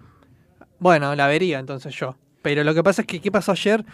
Bueno, 0.78 1.14
la 1.16 1.26
vería 1.26 1.58
entonces 1.58 1.94
yo. 1.96 2.16
Pero 2.42 2.62
lo 2.62 2.72
que 2.74 2.82
pasa 2.84 3.02
es 3.02 3.08
que 3.08 3.20
¿qué 3.20 3.32
pasó 3.32 3.52
ayer? 3.52 3.84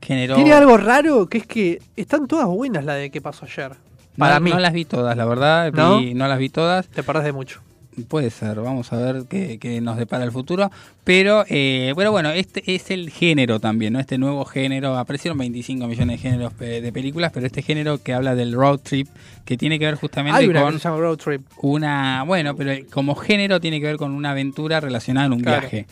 Generó... 0.00 0.34
Tiene 0.36 0.52
algo 0.52 0.76
raro 0.78 1.28
que 1.28 1.38
es 1.38 1.46
que 1.46 1.80
están 1.96 2.26
todas 2.26 2.46
buenas 2.46 2.84
la 2.84 2.94
de 2.94 3.10
qué 3.10 3.20
pasó 3.20 3.44
ayer. 3.44 3.72
Para 4.18 4.34
no, 4.34 4.40
mí. 4.44 4.50
no 4.50 4.58
las 4.60 4.72
vi 4.72 4.84
todas, 4.84 5.16
la 5.16 5.24
verdad. 5.24 5.72
¿No? 5.72 5.98
vi- 6.00 6.14
no 6.14 6.28
las 6.28 6.38
vi 6.38 6.48
todas. 6.48 6.86
Te 6.88 7.02
perdés 7.02 7.24
de 7.24 7.32
mucho. 7.32 7.60
Puede 8.08 8.30
ser, 8.30 8.58
vamos 8.60 8.90
a 8.94 8.96
ver 8.96 9.24
qué, 9.28 9.58
qué 9.58 9.82
nos 9.82 9.98
depara 9.98 10.24
el 10.24 10.32
futuro. 10.32 10.70
Pero, 11.04 11.44
eh, 11.50 11.92
bueno, 11.94 12.10
bueno, 12.10 12.30
este 12.30 12.62
es 12.74 12.90
el 12.90 13.10
género 13.10 13.60
también, 13.60 13.92
¿no? 13.92 14.00
Este 14.00 14.16
nuevo 14.16 14.46
género. 14.46 14.96
Aparecieron 14.96 15.36
25 15.36 15.86
millones 15.86 16.22
de 16.22 16.28
géneros 16.30 16.58
de 16.58 16.90
películas, 16.90 17.32
pero 17.34 17.46
este 17.46 17.60
género 17.60 18.02
que 18.02 18.14
habla 18.14 18.34
del 18.34 18.54
road 18.54 18.78
trip, 18.78 19.08
que 19.44 19.58
tiene 19.58 19.78
que 19.78 19.84
ver 19.84 19.96
justamente 19.96 20.38
Hay 20.40 20.46
una 20.48 20.62
con 20.62 20.72
se 20.72 20.78
llama 20.88 20.96
Road 21.00 21.18
Trip. 21.18 21.42
una. 21.60 22.22
Bueno, 22.22 22.56
pero 22.56 22.72
como 22.90 23.14
género 23.14 23.60
tiene 23.60 23.78
que 23.78 23.86
ver 23.88 23.96
con 23.98 24.12
una 24.12 24.30
aventura 24.30 24.80
relacionada 24.80 25.26
en 25.26 25.32
un 25.34 25.40
Claro. 25.40 25.60
viaje. 25.60 25.86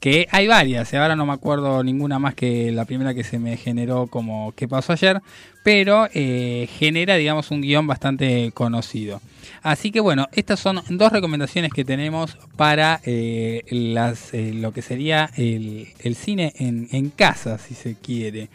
Que 0.00 0.28
hay 0.30 0.46
varias, 0.46 0.92
eh, 0.92 0.98
ahora 0.98 1.16
no 1.16 1.26
me 1.26 1.32
acuerdo 1.32 1.82
ninguna 1.82 2.18
más 2.18 2.34
que 2.34 2.70
la 2.70 2.84
primera 2.84 3.14
que 3.14 3.24
se 3.24 3.38
me 3.38 3.56
generó 3.56 4.06
como 4.06 4.52
que 4.52 4.68
pasó 4.68 4.92
ayer, 4.92 5.20
pero 5.64 6.08
eh, 6.14 6.68
genera, 6.78 7.16
digamos, 7.16 7.50
un 7.50 7.60
guion 7.60 7.86
bastante 7.86 8.52
conocido. 8.52 9.20
Así 9.62 9.90
que 9.90 9.98
bueno, 9.98 10.28
estas 10.32 10.60
son 10.60 10.80
dos 10.90 11.12
recomendaciones 11.12 11.72
que 11.72 11.84
tenemos 11.84 12.36
para 12.56 13.00
eh, 13.04 13.64
las, 13.70 14.32
eh, 14.32 14.52
lo 14.54 14.72
que 14.72 14.82
sería 14.82 15.30
el, 15.36 15.88
el 15.98 16.14
cine 16.14 16.52
en, 16.56 16.88
en 16.92 17.10
casa, 17.10 17.58
si 17.58 17.74
se 17.74 17.96
quiere. 17.96 18.48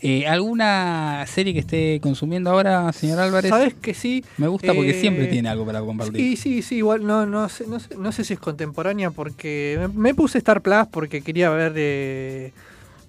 Eh, 0.00 0.28
¿Alguna 0.28 1.24
serie 1.26 1.52
que 1.52 1.58
esté 1.58 1.98
consumiendo 2.00 2.50
ahora, 2.50 2.92
señor 2.92 3.18
Álvarez? 3.18 3.50
¿Sabes 3.50 3.74
que 3.74 3.94
sí? 3.94 4.24
Me 4.36 4.46
gusta 4.46 4.72
porque 4.72 4.90
Eh, 4.90 5.00
siempre 5.00 5.26
tiene 5.26 5.48
algo 5.48 5.66
para 5.66 5.80
compartir. 5.80 6.16
Sí, 6.20 6.36
sí, 6.36 6.62
sí, 6.62 6.76
igual 6.76 7.04
no, 7.04 7.26
no, 7.26 7.48
sé, 7.48 7.66
no, 7.66 7.80
sé, 7.80 7.96
no 7.96 8.12
sé 8.12 8.22
si 8.22 8.34
es 8.34 8.38
contemporánea 8.38 9.10
porque 9.10 9.76
me, 9.80 9.88
me 9.88 10.14
puse 10.14 10.38
Star 10.38 10.60
Plus 10.62 10.86
porque 10.92 11.20
quería 11.22 11.50
ver 11.50 11.72
eh, 11.76 12.52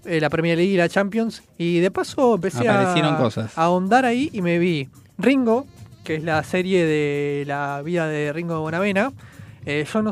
eh, 0.06 0.20
la 0.20 0.32
Premier 0.32 0.58
League 0.58 0.74
y 0.74 0.78
la 0.78 0.90
Champions 0.90 1.44
y 1.60 1.78
de 1.80 1.92
paso 1.92 2.36
empecé 2.36 2.68
Aparecieron 2.68 3.14
a, 3.14 3.18
cosas. 3.18 3.56
a 3.56 3.66
ahondar 3.66 4.06
ahí 4.06 4.32
y 4.34 4.42
me 4.42 4.58
vi 4.58 4.90
Ringo, 5.20 5.68
que 6.04 6.16
es 6.16 6.24
la 6.24 6.44
serie 6.44 6.86
de 6.86 7.44
la 7.46 7.84
vida 7.84 8.08
de 8.08 8.34
Ringo 8.34 8.60
Bonavena. 8.62 9.12
Eh, 9.68 9.86
yo 9.94 10.02
no, 10.02 10.10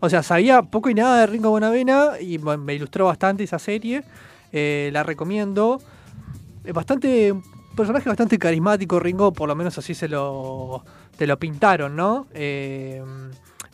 o 0.00 0.08
sea, 0.08 0.22
sabía 0.22 0.62
poco 0.62 0.88
y 0.88 0.94
nada 0.94 1.20
de 1.20 1.26
Ringo 1.26 1.50
Bonavena 1.50 2.12
y 2.18 2.38
me 2.38 2.74
ilustró 2.74 3.04
bastante 3.06 3.44
esa 3.44 3.58
serie. 3.58 4.04
La 4.52 5.02
recomiendo. 5.02 5.82
Bastante 6.72 7.32
un 7.32 7.42
personaje 7.76 8.08
bastante 8.08 8.38
carismático, 8.38 9.00
Ringo, 9.00 9.32
por 9.32 9.48
lo 9.48 9.54
menos 9.54 9.76
así 9.78 9.94
se 9.94 10.08
lo 10.08 10.84
te 11.16 11.26
lo 11.26 11.38
pintaron, 11.38 11.94
¿no? 11.96 12.26
Eh, 12.34 13.02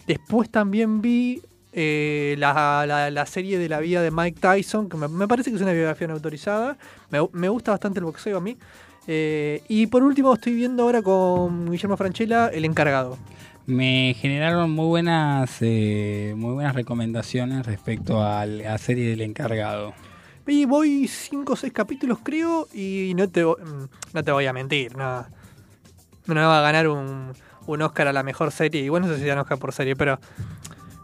después 0.06 0.50
también 0.50 1.00
vi 1.00 1.40
eh, 1.72 2.34
la, 2.38 2.84
la- 3.10 3.26
serie 3.26 3.58
de 3.58 3.68
la 3.68 3.78
vida 3.80 4.02
de 4.02 4.10
Mike 4.10 4.40
Tyson, 4.40 4.88
que 4.88 4.96
me, 4.96 5.28
parece 5.28 5.50
que 5.50 5.56
es 5.56 5.62
una 5.62 5.72
biografía 5.72 6.06
no 6.08 6.14
autorizada. 6.14 6.76
Me, 7.10 7.18
me 7.32 7.48
gusta 7.48 7.70
bastante 7.70 7.98
el 8.00 8.04
boxeo 8.04 8.38
a 8.38 8.40
mí. 8.40 8.56
Eh, 9.06 9.62
y 9.68 9.86
por 9.86 10.02
último 10.02 10.34
estoy 10.34 10.54
viendo 10.54 10.82
ahora 10.82 11.02
con 11.02 11.70
Guillermo 11.70 11.96
Franchella 11.96 12.48
El 12.48 12.64
Encargado. 12.64 13.16
Me 13.66 14.14
generaron 14.18 14.70
muy 14.70 14.86
buenas, 14.86 15.60
muy 15.60 16.54
buenas 16.54 16.74
recomendaciones 16.74 17.64
respecto 17.66 18.22
a 18.22 18.44
la 18.46 18.76
serie 18.78 19.08
del 19.10 19.20
encargado. 19.20 19.94
Y 20.46 20.64
voy 20.64 21.06
5 21.06 21.52
o 21.52 21.56
6 21.56 21.72
capítulos 21.72 22.18
creo 22.22 22.66
y 22.72 23.12
no 23.14 23.28
te, 23.28 23.44
mm, 23.44 23.88
no 24.12 24.24
te 24.24 24.32
voy 24.32 24.46
a 24.46 24.52
mentir, 24.52 24.96
no, 24.96 25.26
no 26.26 26.34
va 26.34 26.58
a 26.58 26.62
ganar 26.62 26.88
un, 26.88 27.32
un 27.66 27.82
Oscar 27.82 28.08
a 28.08 28.12
la 28.12 28.22
mejor 28.22 28.52
serie. 28.52 28.82
Y 28.82 28.88
bueno, 28.88 29.06
no 29.06 29.14
sé 29.14 29.20
si 29.20 29.26
dan 29.26 29.38
Oscar 29.38 29.58
por 29.58 29.72
serie, 29.72 29.96
pero 29.96 30.18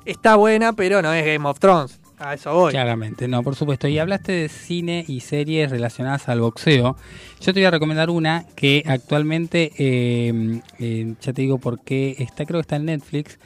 está 0.05 0.37
buena, 0.37 0.73
pero 0.73 1.03
no 1.03 1.13
es 1.13 1.25
Game 1.25 1.49
of 1.49 1.59
Thrones. 1.59 2.01
A 2.19 2.33
eso 2.33 2.55
voy. 2.55 2.73
Claramente, 2.73 3.29
no, 3.29 3.43
por 3.43 3.57
supuesto. 3.57 3.89
Y 3.89 3.99
hablaste 3.99 4.33
de 4.33 4.49
cine 4.49 5.05
y 5.07 5.21
series 5.21 5.71
relacionadas 5.71 6.31
al 6.31 6.41
boxeo. 6.41 6.97
Yo 7.41 7.53
te 7.53 7.61
voy 7.61 7.67
a 7.67 7.71
recomendar 7.71 8.09
una 8.09 8.47
que 8.57 8.83
actualmente, 8.87 9.73
eh, 9.77 10.63
eh, 10.79 11.15
ya 11.21 11.33
te 11.35 11.43
digo 11.43 11.59
por 11.59 11.81
qué 11.81 12.17
está, 12.19 12.47
creo 12.47 12.59
que 12.59 12.63
está 12.63 12.77
en 12.77 12.87
Netflix, 12.87 13.39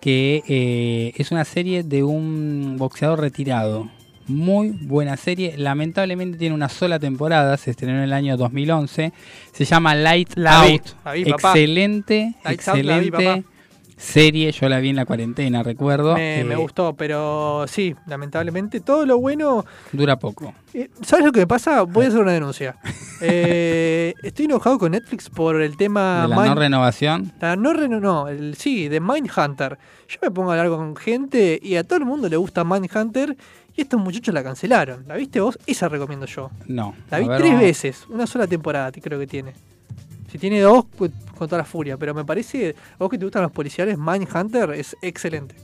que 0.00 0.42
eh, 0.48 1.12
es 1.16 1.32
una 1.32 1.44
serie 1.44 1.82
de 1.82 2.02
un 2.02 2.76
boxeador 2.78 3.20
retirado. 3.20 3.90
Muy 4.26 4.70
buena 4.70 5.16
serie. 5.16 5.54
Lamentablemente 5.58 6.38
tiene 6.38 6.54
una 6.54 6.68
sola 6.68 6.98
temporada. 6.98 7.56
Se 7.56 7.70
estrenó 7.70 7.98
en 7.98 8.04
el 8.04 8.12
año 8.12 8.36
2011. 8.36 9.12
Se 9.52 9.64
llama 9.64 9.94
Light 9.94 10.32
La 10.36 10.64
vi, 10.64 10.72
Out. 10.72 10.82
la 11.04 11.12
vi, 11.12 11.24
papá. 11.26 11.48
excelente, 11.50 12.34
Out 12.36 12.46
vi, 12.48 12.54
excelente 12.54 13.44
serie. 13.96 14.50
Yo 14.52 14.68
la 14.68 14.80
vi 14.80 14.88
en 14.88 14.96
la 14.96 15.04
cuarentena, 15.04 15.62
recuerdo. 15.62 16.14
Me, 16.14 16.42
me 16.44 16.54
Eh, 16.54 16.56
gustó, 16.56 16.94
pero 16.94 17.64
sí, 17.68 17.94
lamentablemente 18.06 18.80
todo 18.80 19.04
lo 19.06 19.18
bueno. 19.18 19.64
Dura 19.92 20.18
poco. 20.18 20.54
eh, 20.72 20.88
¿Sabes 21.02 21.24
lo 21.26 21.30
que 21.32 21.40
me 21.40 21.46
pasa? 21.46 21.82
Voy 21.82 22.06
a 22.06 22.08
hacer 22.08 22.20
una 22.20 22.32
denuncia. 22.32 22.76
Eh, 23.26 24.12
estoy 24.22 24.46
enojado 24.46 24.76
con 24.78 24.90
Netflix 24.92 25.30
por 25.30 25.62
el 25.62 25.76
tema. 25.78 26.22
De 26.22 26.28
la 26.28 26.36
Mind- 26.36 26.46
no 26.48 26.54
renovación. 26.56 27.32
La 27.40 27.56
no 27.56 27.72
reno- 27.72 28.00
no, 28.00 28.28
el, 28.28 28.54
sí, 28.56 28.88
de 28.88 29.00
Mindhunter. 29.00 29.78
Yo 30.08 30.18
me 30.20 30.30
pongo 30.30 30.50
a 30.50 30.54
hablar 30.60 30.68
con 30.76 30.94
gente 30.96 31.58
y 31.62 31.76
a 31.76 31.84
todo 31.84 32.00
el 32.00 32.04
mundo 32.04 32.28
le 32.28 32.36
gusta 32.36 32.64
Mindhunter 32.64 33.34
y 33.76 33.80
estos 33.82 34.00
muchachos 34.00 34.32
la 34.34 34.42
cancelaron. 34.42 35.04
¿La 35.06 35.16
viste 35.16 35.40
vos? 35.40 35.58
Esa 35.66 35.88
recomiendo 35.88 36.26
yo. 36.26 36.50
No. 36.66 36.94
La 37.10 37.18
vi 37.18 37.28
ver, 37.28 37.38
tres 37.38 37.50
vamos. 37.50 37.64
veces, 37.64 38.06
una 38.08 38.26
sola 38.26 38.46
temporada 38.46 38.92
te- 38.92 39.00
creo 39.00 39.18
que 39.18 39.26
tiene. 39.26 39.52
Si 40.30 40.38
tiene 40.38 40.60
dos, 40.60 40.84
pues, 40.96 41.10
con 41.36 41.48
toda 41.48 41.58
la 41.58 41.64
furia. 41.64 41.96
Pero 41.96 42.12
me 42.14 42.24
parece, 42.24 42.74
vos 42.98 43.08
que 43.10 43.18
te 43.18 43.24
gustan 43.24 43.42
los 43.42 43.52
policiales, 43.52 43.96
Mindhunter 43.98 44.70
es 44.72 44.96
excelente. 45.02 45.54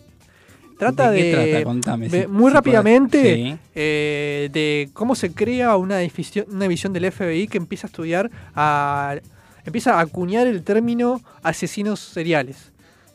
Trata 0.78 1.11
¿De 1.11 1.23
de. 1.23 1.23
qué 1.31 1.51
trata? 1.53 1.65
Contame, 1.65 2.09
de- 2.09 2.23
si- 2.23 2.27
muy 2.28 2.51
si 2.51 2.55
rápidamente. 2.55 3.35
Sí. 3.35 3.57
eh, 3.74 4.49
de 4.53 4.91
cómo 4.95 5.15
se 5.15 5.32
crea 5.32 5.77
una, 5.77 5.99
división- 5.99 6.47
una 6.51 6.62
división 6.65 6.93
del 6.93 7.05
FBI 7.12 7.49
que 7.49 7.59
empieza 7.59 7.87
a 7.87 7.89
estudiar, 7.89 8.31
a, 8.55 9.16
empieza 9.65 9.97
a 9.99 10.01
acuñar 10.01 10.47
el 10.47 10.62
término 10.62 11.20
asesinos 11.43 12.01
seriales. 12.01 12.73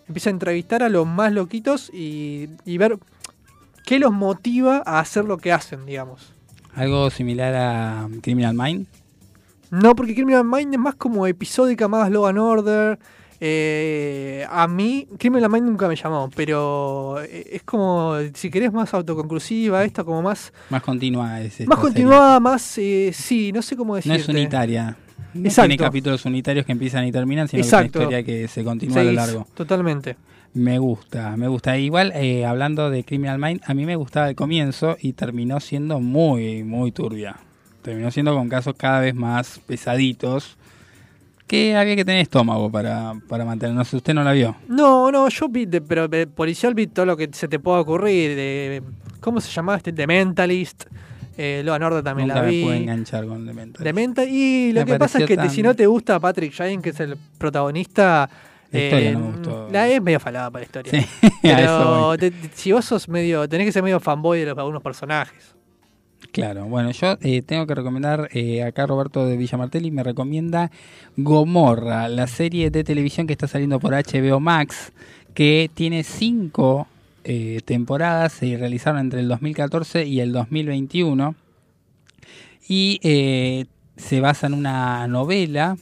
Empieza 0.07 0.29
a 0.29 0.33
entrevistar 0.33 0.83
a 0.83 0.89
los 0.89 1.07
más 1.07 1.31
loquitos 1.33 1.89
y, 1.91 2.49
y 2.65 2.77
ver 2.77 2.99
qué 3.85 3.99
los 3.99 4.11
motiva 4.11 4.83
a 4.85 4.99
hacer 4.99 5.25
lo 5.25 5.37
que 5.37 5.51
hacen, 5.51 5.85
digamos. 5.85 6.33
Algo 6.75 7.09
similar 7.09 7.53
a 7.55 8.07
Criminal 8.21 8.53
Mind. 8.53 8.87
No, 9.71 9.95
porque 9.95 10.13
Criminal 10.13 10.43
Mind 10.45 10.73
es 10.73 10.79
más 10.79 10.95
como 10.95 11.25
episódica, 11.27 11.87
más 11.87 12.09
Law 12.11 12.27
and 12.27 12.37
Order. 12.39 12.99
Eh, 13.39 14.45
a 14.49 14.67
mí, 14.67 15.07
Criminal 15.17 15.49
Mind 15.49 15.65
nunca 15.67 15.87
me 15.87 15.95
llamó, 15.95 16.29
pero 16.35 17.17
eh, 17.21 17.47
es 17.51 17.63
como, 17.63 18.15
si 18.33 18.49
querés, 18.49 18.71
más 18.71 18.93
autoconclusiva, 18.93 19.83
esta 19.83 20.03
como 20.03 20.21
más, 20.21 20.53
Más 20.69 20.81
continua 20.81 21.41
es 21.41 21.45
más 21.45 21.53
serie. 21.53 21.75
continuada, 21.81 22.39
más, 22.39 22.77
eh, 22.77 23.11
sí, 23.13 23.51
no 23.51 23.61
sé 23.61 23.75
cómo 23.75 23.93
No 23.93 23.95
decirte. 23.97 24.17
es 24.21 24.27
unitaria. 24.29 24.97
No 25.33 25.47
Exacto. 25.49 25.67
tiene 25.69 25.83
capítulos 25.83 26.23
unitarios 26.25 26.65
que 26.65 26.71
empiezan 26.71 27.05
y 27.05 27.11
terminan, 27.11 27.47
sino 27.49 27.61
Exacto. 27.61 27.99
que 27.99 28.05
es 28.05 28.07
una 28.07 28.17
historia 28.19 28.23
que 28.41 28.47
se 28.47 28.63
continúa 28.63 29.01
a 29.01 29.03
lo 29.03 29.11
largo. 29.11 29.47
Totalmente. 29.53 30.15
Me 30.55 30.79
gusta, 30.79 31.35
me 31.37 31.47
gusta. 31.47 31.77
Igual, 31.77 32.11
eh, 32.15 32.45
hablando 32.45 32.89
de 32.89 33.03
Criminal 33.03 33.37
Mind, 33.37 33.61
a 33.65 33.73
mí 33.73 33.85
me 33.85 33.95
gustaba 33.97 34.29
el 34.29 34.35
comienzo 34.35 34.95
y 34.99 35.13
terminó 35.13 35.59
siendo 35.59 35.99
muy, 35.99 36.63
muy 36.63 36.91
turbia. 36.91 37.35
Terminó 37.81 38.09
siendo 38.09 38.33
con 38.33 38.47
casos 38.49 38.73
cada 38.77 39.01
vez 39.01 39.13
más 39.13 39.59
pesaditos 39.67 40.57
que 41.45 41.75
había 41.75 41.95
que 41.95 42.05
tener 42.05 42.21
estómago 42.21 42.71
para, 42.71 43.13
para 43.27 43.45
mantenernos. 43.45 43.93
¿Usted 43.93 44.13
no 44.13 44.23
la 44.23 44.31
vio? 44.31 44.55
No, 44.67 45.11
no, 45.11 45.27
yo 45.29 45.47
vi, 45.49 45.65
de- 45.65 45.81
pero 45.81 46.07
de 46.07 46.25
policial 46.25 46.73
vi 46.73 46.87
todo 46.87 47.05
lo 47.05 47.17
que 47.17 47.29
se 47.33 47.47
te 47.47 47.59
pueda 47.59 47.81
ocurrir. 47.81 48.35
De, 48.35 48.81
¿Cómo 49.19 49.41
se 49.41 49.51
llamaba 49.51 49.77
este? 49.77 49.91
The 49.93 50.07
Mentalist. 50.07 50.85
Eh, 51.37 51.61
Law 51.65 51.75
and 51.75 51.83
Order 51.83 52.01
también 52.01 52.29
Nunca 52.29 52.39
la 52.41 52.47
me 52.47 52.51
vi. 52.55 52.63
pude 52.63 52.77
enganchar 52.77 53.27
con. 53.27 53.45
The 53.45 53.91
Mental- 53.93 54.29
y 54.29 54.71
lo 54.71 54.79
Me 54.81 54.85
que 54.93 54.97
pasa 54.97 55.19
es 55.19 55.25
que 55.25 55.35
te- 55.35 55.49
si 55.49 55.61
no 55.61 55.75
te 55.75 55.85
gusta 55.85 56.17
Patrick 56.17 56.53
Shane, 56.53 56.81
que 56.81 56.91
es 56.91 56.99
el 57.01 57.17
protagonista, 57.37 58.29
La 58.75 58.83
historia 58.83 59.09
eh, 59.09 59.13
no 59.13 59.19
me 59.19 59.25
gustó. 59.31 59.69
la 59.71 59.87
es 59.87 60.01
medio 60.01 60.19
falada 60.19 60.51
para 60.51 60.61
la 60.61 60.65
historia. 60.65 60.91
Sí, 61.01 61.29
Pero 61.41 62.07
voy. 62.07 62.17
te- 62.17 62.31
te- 62.31 62.49
si 62.53 62.71
vos 62.71 62.85
sos 62.85 63.07
medio, 63.09 63.47
tenés 63.49 63.65
que 63.65 63.71
ser 63.71 63.83
medio 63.83 63.99
fanboy 63.99 64.39
de 64.39 64.45
los- 64.47 64.57
algunos 64.57 64.81
personajes. 64.83 65.55
Claro, 66.31 66.65
bueno, 66.65 66.91
yo 66.91 67.17
eh, 67.21 67.41
tengo 67.43 67.65
que 67.67 67.75
recomendar, 67.75 68.29
eh, 68.33 68.63
acá 68.63 68.85
Roberto 68.87 69.25
de 69.25 69.37
Villamartelli 69.37 69.89
me 69.91 70.03
recomienda 70.03 70.69
Gomorra, 71.15 72.09
la 72.09 72.27
serie 72.27 72.69
de 72.71 72.83
televisión 72.83 73.25
que 73.27 73.33
está 73.33 73.47
saliendo 73.47 73.79
por 73.79 73.93
HBO 73.93 74.39
Max, 74.39 74.91
que 75.33 75.69
tiene 75.73 76.03
cinco 76.03 76.87
eh, 77.23 77.61
temporadas, 77.63 78.33
se 78.33 78.57
realizaron 78.57 78.99
entre 78.99 79.19
el 79.21 79.27
2014 79.29 80.05
y 80.05 80.19
el 80.19 80.31
2021, 80.33 81.35
y 82.67 82.99
se 83.97 84.19
basa 84.19 84.47
en 84.47 84.53
una 84.55 85.07
novela, 85.07 85.77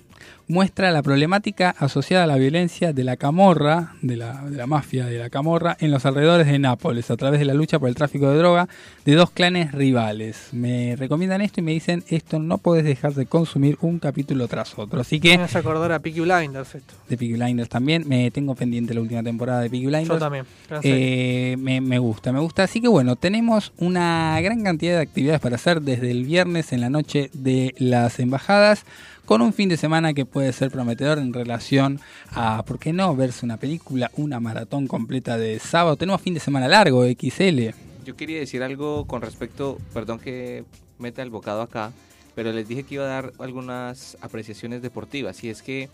muestra 0.54 0.92
la 0.92 1.02
problemática 1.02 1.76
asociada 1.80 2.26
a 2.26 2.28
la 2.28 2.36
violencia 2.36 2.94
de 2.94 3.04
la 3.04 3.18
camorra, 3.18 3.94
de 4.04 4.16
la, 4.16 4.44
de 4.44 4.56
la 4.56 4.68
mafia 4.68 5.08
de 5.08 5.18
la 5.18 5.32
camorra, 5.32 5.76
en 5.80 5.90
los 5.90 6.06
alrededores 6.06 6.46
de 6.46 6.60
Nápoles, 6.60 7.10
a 7.10 7.18
través 7.18 7.40
de 7.40 7.46
la 7.46 7.56
lucha 7.56 7.80
por 7.80 7.90
el 7.90 7.96
tráfico 7.96 8.30
de 8.30 8.38
droga 8.38 8.70
de 9.04 9.16
dos 9.16 9.32
clanes 9.32 9.72
rivales. 9.72 10.50
Me 10.52 10.96
recomiendan 10.96 11.42
esto 11.42 11.60
y 11.60 11.64
me 11.64 11.72
dicen, 11.72 12.04
esto 12.08 12.38
no 12.38 12.60
podés 12.60 12.86
dejar 12.86 13.16
de 13.16 13.26
consumir 13.26 13.78
un 13.82 13.98
capítulo 13.98 14.48
tras 14.48 14.78
otro. 14.78 15.02
Así 15.02 15.20
que, 15.20 15.38
Me 15.38 15.46
hace 15.46 15.58
acordar 15.58 15.92
a 15.92 16.00
Peaky 16.00 16.20
Blinders 16.20 16.76
esto. 16.76 16.94
de 17.10 17.18
Peaky 17.18 17.34
Blinders 17.34 17.70
también, 17.70 18.08
me 18.08 18.30
tengo 18.30 18.54
pendiente 18.54 18.94
la 18.94 19.02
última 19.02 19.24
temporada 19.24 19.62
de 19.62 19.72
Peaky 19.72 19.88
Blinders. 19.88 20.08
Yo 20.10 20.20
también. 20.20 20.46
Eh, 20.84 21.56
me, 21.58 21.82
me 21.82 21.98
gusta, 21.98 22.32
me 22.32 22.40
gusta. 22.40 22.64
Así 22.64 22.80
que 22.80 22.88
bueno, 22.88 23.16
tenemos 23.16 23.74
una 23.78 24.40
gran 24.42 24.64
cantidad 24.64 24.98
de 24.98 25.02
actividades 25.02 25.42
para 25.42 25.56
hacer 25.56 25.82
desde 25.82 26.12
el 26.12 26.26
viernes 26.26 26.72
en 26.74 26.82
la 26.82 26.92
noche 26.92 27.32
de 27.34 27.74
las 27.80 28.20
embajadas, 28.20 28.86
con 29.26 29.42
un 29.42 29.54
fin 29.54 29.70
de 29.70 29.78
semana 29.78 30.14
que 30.14 30.26
puede 30.26 30.52
ser 30.54 30.72
prometedor 30.72 31.18
en 31.18 31.34
relación 31.34 32.00
a, 32.32 32.64
¿por 32.64 32.80
qué 32.80 32.94
no?, 32.94 33.16
verse 33.16 33.46
una 33.46 33.58
película, 33.58 34.12
una 34.18 34.40
maratón 34.40 34.88
completa 34.88 35.38
de 35.38 35.60
sábado. 35.60 35.96
Tenemos 35.96 36.22
fin 36.22 36.34
de 36.34 36.40
semana 36.40 36.68
largo, 36.68 37.06
XL. 37.06 37.70
Yo 38.06 38.16
quería 38.18 38.40
decir 38.40 38.64
algo 38.64 39.06
con 39.08 39.22
respecto, 39.22 39.78
perdón 39.94 40.20
que 40.20 40.66
meta 41.00 41.22
el 41.22 41.30
bocado 41.30 41.62
acá, 41.62 41.94
pero 42.36 42.52
les 42.52 42.68
dije 42.68 42.84
que 42.84 42.96
iba 42.96 43.06
a 43.06 43.08
dar 43.08 43.34
algunas 43.40 44.18
apreciaciones 44.22 44.82
deportivas 44.82 45.44
y 45.44 45.50
es 45.50 45.62
que, 45.62 45.90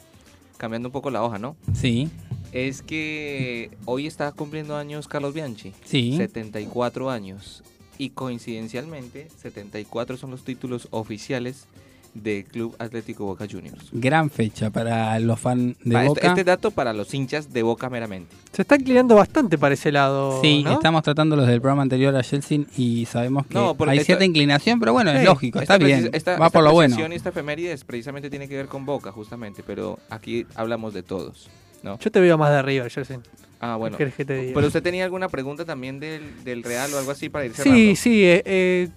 cambiando 0.58 0.88
un 0.88 0.94
poco 0.94 1.12
la 1.12 1.24
hoja, 1.24 1.38
¿no? 1.38 1.56
Sí, 1.74 2.10
Es 2.52 2.82
que 2.82 3.70
hoy 3.86 4.08
está 4.08 4.32
cumpliendo 4.32 4.76
años 4.76 5.08
Carlos 5.08 5.36
Bianchi. 5.36 5.72
Sí. 5.86 6.18
74 6.18 7.12
años. 7.12 7.64
Y 8.00 8.10
coincidencialmente, 8.10 9.28
74 9.42 10.18
son 10.18 10.32
los 10.32 10.44
títulos 10.44 10.88
oficiales 10.90 11.68
del 12.14 12.44
Club 12.46 12.76
Atlético 12.80 13.26
Boca 13.26 13.46
Juniors. 13.50 13.90
gran 13.92 14.30
fecha 14.30 14.70
para 14.70 15.18
los 15.20 15.40
fans 15.40 15.76
de 15.84 15.94
Va, 15.96 16.02
este, 16.06 16.10
Boca. 16.10 16.28
este 16.30 16.44
dato 16.44 16.72
para 16.72 16.92
los 16.94 17.14
hinchas 17.14 17.52
de 17.54 17.64
Boca 17.64 17.90
meramente. 17.90 18.36
Se 18.52 18.64
está 18.64 18.76
inclinando 18.76 19.16
bastante 19.16 19.58
para 19.58 19.74
ese 19.74 19.92
lado. 19.92 20.42
Sí, 20.42 20.64
¿no? 20.64 20.74
estamos 20.74 21.04
tratando 21.04 21.36
los 21.36 21.48
del 21.48 21.62
programa 21.62 21.84
anterior 21.84 22.16
a 22.16 22.24
Chelsea 22.24 22.62
y 22.78 23.06
sabemos 23.06 23.46
que 23.48 23.54
No, 23.54 23.76
hay 23.88 23.98
esta- 23.98 24.06
cierta 24.06 24.26
inclinación, 24.26 24.80
pero 24.80 24.94
bueno, 24.94 25.12
es 25.12 25.24
lógico, 25.24 25.60
está 25.60 25.78
bien, 25.78 26.10
esta- 26.14 26.32
va 26.38 26.48
esta 26.48 26.50
por 26.50 26.64
lo 26.64 26.72
bueno. 26.74 26.96
esta 27.14 27.30
efemérides 27.30 27.84
precisamente 27.84 28.30
tiene 28.30 28.48
que 28.48 28.56
ver 28.56 28.68
con 28.68 28.86
Boca, 28.86 29.12
justamente, 29.12 29.64
pero 29.66 30.00
aquí 30.10 30.46
hablamos 30.56 30.94
de 30.94 31.04
todos, 31.04 31.48
¿no? 31.84 31.98
Yo 32.00 32.12
te 32.12 32.20
veo 32.20 32.38
más 32.38 32.50
de 32.52 32.58
arriba, 32.58 32.90
Jelsin. 32.90 33.22
Ah, 33.60 33.76
bueno. 33.76 33.98
¿Qué 33.98 34.04
querés 34.06 34.16
que 34.16 34.26
te 34.26 34.36
diga? 34.36 34.52
Pero 34.56 34.68
usted 34.68 34.82
tenía 34.82 35.04
alguna 35.04 35.28
pregunta 35.30 35.66
también 35.66 36.00
del, 36.00 36.44
del 36.44 36.64
Real 36.64 36.94
o 36.94 36.98
algo 36.98 37.12
así 37.12 37.30
para 37.30 37.46
ir 37.46 37.52
Sí, 37.54 37.62
cerrando. 37.64 37.96
sí. 37.98 38.24
Eh, 38.24 38.42
eh, 38.46 38.90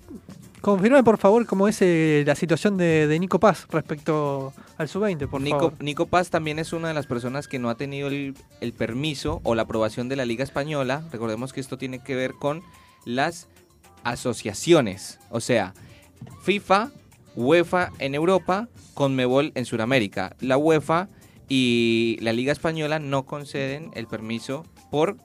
confirmame, 0.61 1.03
por 1.03 1.19
favor, 1.19 1.45
cómo 1.47 1.67
es 1.67 1.79
eh, 1.83 2.23
la 2.25 2.37
situación 2.37 2.77
de, 2.77 3.09
de 3.09 3.19
Nico 3.19 3.41
Paz 3.41 3.67
respecto 3.71 4.53
al 4.79 4.89
sub-20, 4.89 5.29
por 5.29 5.41
Nico, 5.41 5.59
favor. 5.59 5.75
Nico 5.83 6.07
Paz 6.07 6.31
también 6.31 6.61
es 6.61 6.73
una 6.73 6.87
de 6.89 6.95
las 6.95 7.07
personas 7.07 7.49
que 7.49 7.59
no 7.59 7.71
ha 7.71 7.75
tenido 7.75 8.07
el, 8.07 8.35
el 8.61 8.73
permiso 8.73 9.41
o 9.43 9.57
la 9.57 9.63
aprobación 9.63 10.09
de 10.09 10.15
la 10.15 10.25
Liga 10.25 10.45
Española. 10.45 11.03
Recordemos 11.11 11.53
que 11.53 11.61
esto 11.61 11.77
tiene 11.77 11.99
que 11.99 12.15
ver 12.15 12.33
con 12.35 12.63
las 13.05 13.49
asociaciones, 14.05 15.19
o 15.31 15.41
sea, 15.41 15.75
FIFA, 16.45 16.91
UEFA 17.35 17.91
en 17.99 18.15
Europa, 18.15 18.69
Conmebol 18.95 19.51
en 19.57 19.65
Sudamérica. 19.65 20.37
La 20.41 20.57
UEFA 20.57 21.09
y 21.55 22.17
la 22.23 22.33
Liga 22.33 22.51
Española 22.51 22.99
no 22.99 23.27
conceden 23.27 23.91
el 23.93 24.07
permiso 24.07 24.65
por 24.91 25.19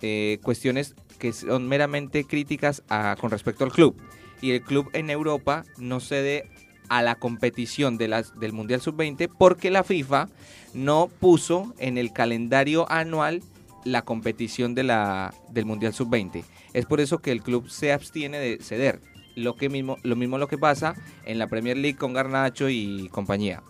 eh, 0.00 0.38
cuestiones 0.44 0.94
que 1.18 1.32
son 1.32 1.66
meramente 1.66 2.22
críticas 2.24 2.84
a- 2.88 3.16
con 3.20 3.32
respecto 3.32 3.64
al 3.64 3.72
club. 3.72 3.96
Y 4.40 4.52
el 4.52 4.62
club 4.62 4.88
en 4.92 5.10
Europa 5.10 5.64
no 5.76 5.98
cede 5.98 6.48
a 6.88 7.02
la 7.02 7.16
competición 7.16 7.98
de 7.98 8.06
las, 8.06 8.38
del 8.38 8.52
Mundial 8.52 8.80
Sub-20 8.80 9.28
porque 9.36 9.72
la 9.72 9.82
FIFA 9.82 10.28
no 10.72 11.08
puso 11.18 11.74
en 11.78 11.98
el 11.98 12.12
calendario 12.12 12.88
anual 12.88 13.42
la 13.84 14.02
competición 14.02 14.76
de 14.76 14.84
la, 14.84 15.34
del 15.50 15.64
Mundial 15.66 15.92
Sub-20. 15.94 16.44
Es 16.74 16.86
por 16.86 17.00
eso 17.00 17.18
que 17.18 17.32
el 17.32 17.42
club 17.42 17.68
se 17.68 17.92
abstiene 17.92 18.38
de 18.38 18.58
ceder. 18.62 19.00
Lo, 19.34 19.56
que 19.56 19.68
mismo, 19.68 19.96
lo 20.04 20.14
mismo 20.14 20.38
lo 20.38 20.46
que 20.46 20.58
pasa 20.58 20.94
en 21.24 21.40
la 21.40 21.48
Premier 21.48 21.76
League 21.76 21.98
con 21.98 22.12
Garnacho 22.12 22.68
y 22.70 23.08
compañía. 23.10 23.62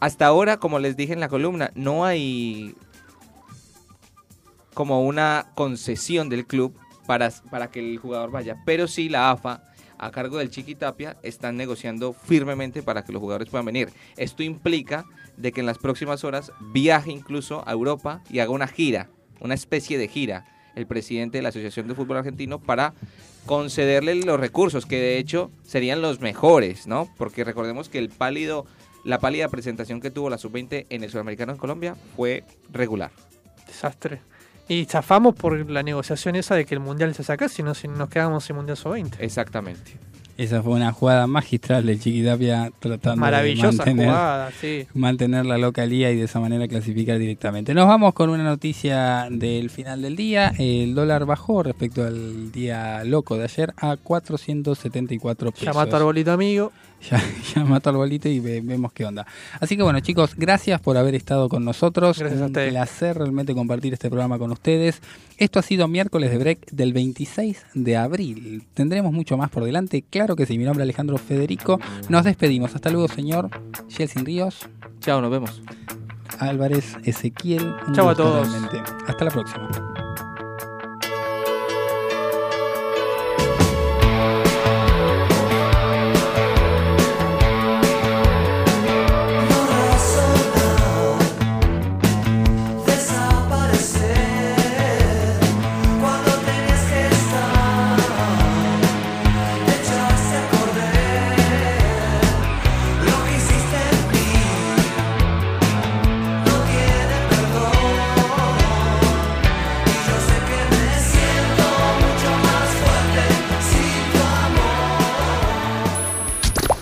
Hasta 0.00 0.26
ahora, 0.26 0.58
como 0.58 0.78
les 0.78 0.96
dije 0.96 1.12
en 1.12 1.20
la 1.20 1.28
columna, 1.28 1.70
no 1.74 2.04
hay 2.04 2.74
como 4.74 5.04
una 5.04 5.46
concesión 5.54 6.28
del 6.28 6.46
club 6.46 6.76
para, 7.06 7.30
para 7.50 7.70
que 7.70 7.80
el 7.80 7.98
jugador 7.98 8.30
vaya. 8.30 8.56
Pero 8.66 8.88
sí 8.88 9.08
la 9.08 9.30
AFA, 9.30 9.62
a 9.98 10.10
cargo 10.10 10.38
del 10.38 10.50
Chiquitapia, 10.50 11.16
están 11.22 11.56
negociando 11.56 12.12
firmemente 12.12 12.82
para 12.82 13.04
que 13.04 13.12
los 13.12 13.20
jugadores 13.20 13.48
puedan 13.48 13.66
venir. 13.66 13.90
Esto 14.16 14.42
implica 14.42 15.04
de 15.36 15.52
que 15.52 15.60
en 15.60 15.66
las 15.66 15.78
próximas 15.78 16.24
horas 16.24 16.52
viaje 16.60 17.10
incluso 17.10 17.66
a 17.66 17.72
Europa 17.72 18.22
y 18.30 18.40
haga 18.40 18.50
una 18.50 18.66
gira, 18.66 19.08
una 19.40 19.54
especie 19.54 19.98
de 19.98 20.08
gira, 20.08 20.46
el 20.74 20.86
presidente 20.86 21.38
de 21.38 21.42
la 21.42 21.48
Asociación 21.50 21.88
de 21.88 21.94
Fútbol 21.94 22.18
Argentino 22.18 22.58
para 22.58 22.94
concederle 23.46 24.14
los 24.16 24.40
recursos, 24.40 24.86
que 24.86 24.96
de 24.96 25.18
hecho 25.18 25.50
serían 25.62 26.02
los 26.02 26.20
mejores, 26.20 26.86
¿no? 26.86 27.08
Porque 27.16 27.44
recordemos 27.44 27.88
que 27.88 27.98
el 27.98 28.08
pálido, 28.08 28.66
la 29.04 29.18
pálida 29.18 29.48
presentación 29.48 30.00
que 30.00 30.10
tuvo 30.10 30.30
la 30.30 30.38
Sub-20 30.38 30.86
en 30.88 31.04
el 31.04 31.10
Sudamericano 31.10 31.52
en 31.52 31.58
Colombia 31.58 31.96
fue 32.16 32.44
regular. 32.72 33.10
Desastre. 33.66 34.20
Y 34.66 34.86
chafamos 34.86 35.34
por 35.34 35.70
la 35.70 35.82
negociación 35.82 36.36
esa 36.36 36.54
de 36.54 36.64
que 36.64 36.74
el 36.74 36.80
mundial 36.80 37.14
se 37.14 37.22
saca, 37.22 37.48
si 37.48 37.62
no 37.62 37.74
si 37.74 37.86
nos 37.86 38.08
quedamos 38.08 38.44
sin 38.44 38.56
mundial 38.56 38.78
sub-20. 38.78 39.16
Exactamente. 39.18 39.98
Esa 40.36 40.62
fue 40.62 40.72
una 40.72 40.90
jugada 40.90 41.28
magistral 41.28 41.86
del 41.86 42.00
Chiquitapia 42.00 42.72
tratando 42.80 43.20
Maravillosa 43.20 43.84
de 43.84 43.90
mantener, 43.90 44.06
jugada, 44.06 44.50
sí. 44.60 44.86
mantener 44.92 45.46
la 45.46 45.58
localía 45.58 46.10
y 46.10 46.16
de 46.16 46.24
esa 46.24 46.40
manera 46.40 46.66
clasificar 46.66 47.18
directamente. 47.18 47.72
Nos 47.72 47.86
vamos 47.86 48.14
con 48.14 48.30
una 48.30 48.42
noticia 48.42 49.28
del 49.30 49.70
final 49.70 50.02
del 50.02 50.16
día. 50.16 50.52
El 50.58 50.96
dólar 50.96 51.24
bajó 51.24 51.62
respecto 51.62 52.02
al 52.02 52.50
día 52.50 53.04
loco 53.04 53.36
de 53.36 53.44
ayer 53.44 53.74
a 53.76 53.96
474 53.96 55.52
pesos. 55.52 55.66
Llama 55.66 55.82
a 55.82 55.88
tu 55.88 55.94
arbolito 55.94 56.32
amigo. 56.32 56.72
Ya, 57.10 57.22
ya 57.54 57.64
mató 57.64 57.90
al 57.90 57.96
bolito 57.96 58.28
y 58.28 58.40
ve- 58.40 58.60
vemos 58.62 58.92
qué 58.92 59.04
onda. 59.04 59.26
Así 59.60 59.76
que 59.76 59.82
bueno, 59.82 60.00
chicos, 60.00 60.34
gracias 60.36 60.80
por 60.80 60.96
haber 60.96 61.14
estado 61.14 61.48
con 61.48 61.64
nosotros. 61.64 62.18
Gracias 62.18 62.40
a 62.40 62.44
Un 62.44 62.50
ustedes. 62.50 62.70
placer 62.70 63.18
realmente 63.18 63.54
compartir 63.54 63.92
este 63.92 64.08
programa 64.08 64.38
con 64.38 64.50
ustedes. 64.52 65.00
Esto 65.36 65.58
ha 65.58 65.62
sido 65.62 65.86
miércoles 65.88 66.30
de 66.30 66.38
break 66.38 66.70
del 66.70 66.92
26 66.92 67.64
de 67.74 67.96
abril. 67.96 68.64
Tendremos 68.74 69.12
mucho 69.12 69.36
más 69.36 69.50
por 69.50 69.64
delante. 69.64 70.02
Claro 70.08 70.36
que 70.36 70.46
sí, 70.46 70.56
mi 70.58 70.64
nombre 70.64 70.82
es 70.82 70.86
Alejandro 70.86 71.18
Federico. 71.18 71.80
Nos 72.08 72.24
despedimos. 72.24 72.74
Hasta 72.74 72.90
luego, 72.90 73.08
señor 73.08 73.50
Jelsin 73.90 74.24
Ríos. 74.24 74.68
Chao, 75.00 75.20
nos 75.20 75.30
vemos. 75.30 75.60
Álvarez, 76.38 76.96
Ezequiel. 77.04 77.74
Chao 77.92 78.08
a 78.08 78.14
todos. 78.14 78.48
realmente. 78.48 78.78
Hasta 79.06 79.24
la 79.24 79.30
próxima. 79.30 80.03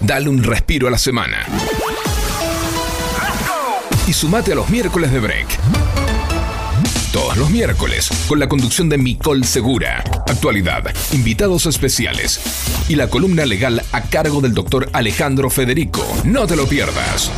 Dale 0.05 0.29
un 0.29 0.43
respiro 0.43 0.89
a 0.89 0.91
la 0.91 0.99
semana. 0.99 1.47
Y 4.07 4.13
sumate 4.13 4.53
a 4.53 4.55
los 4.57 4.69
miércoles 4.69 5.13
de 5.13 5.21
break. 5.21 5.47
Todos 7.13 7.37
los 7.37 7.51
miércoles, 7.51 8.11
con 8.27 8.41
la 8.41 8.49
conducción 8.49 8.89
de 8.89 8.99
Micol 8.99 9.45
Segura, 9.45 10.03
actualidad, 10.27 10.93
invitados 11.13 11.67
especiales 11.67 12.41
y 12.89 12.97
la 12.97 13.09
columna 13.09 13.47
legal 13.47 13.83
a 13.93 14.03
cargo 14.03 14.41
del 14.41 14.55
doctor 14.55 14.89
Alejandro 14.93 15.51
Federico. 15.51 16.05
No 16.25 16.47
te 16.47 16.57
lo 16.57 16.67
pierdas. 16.67 17.31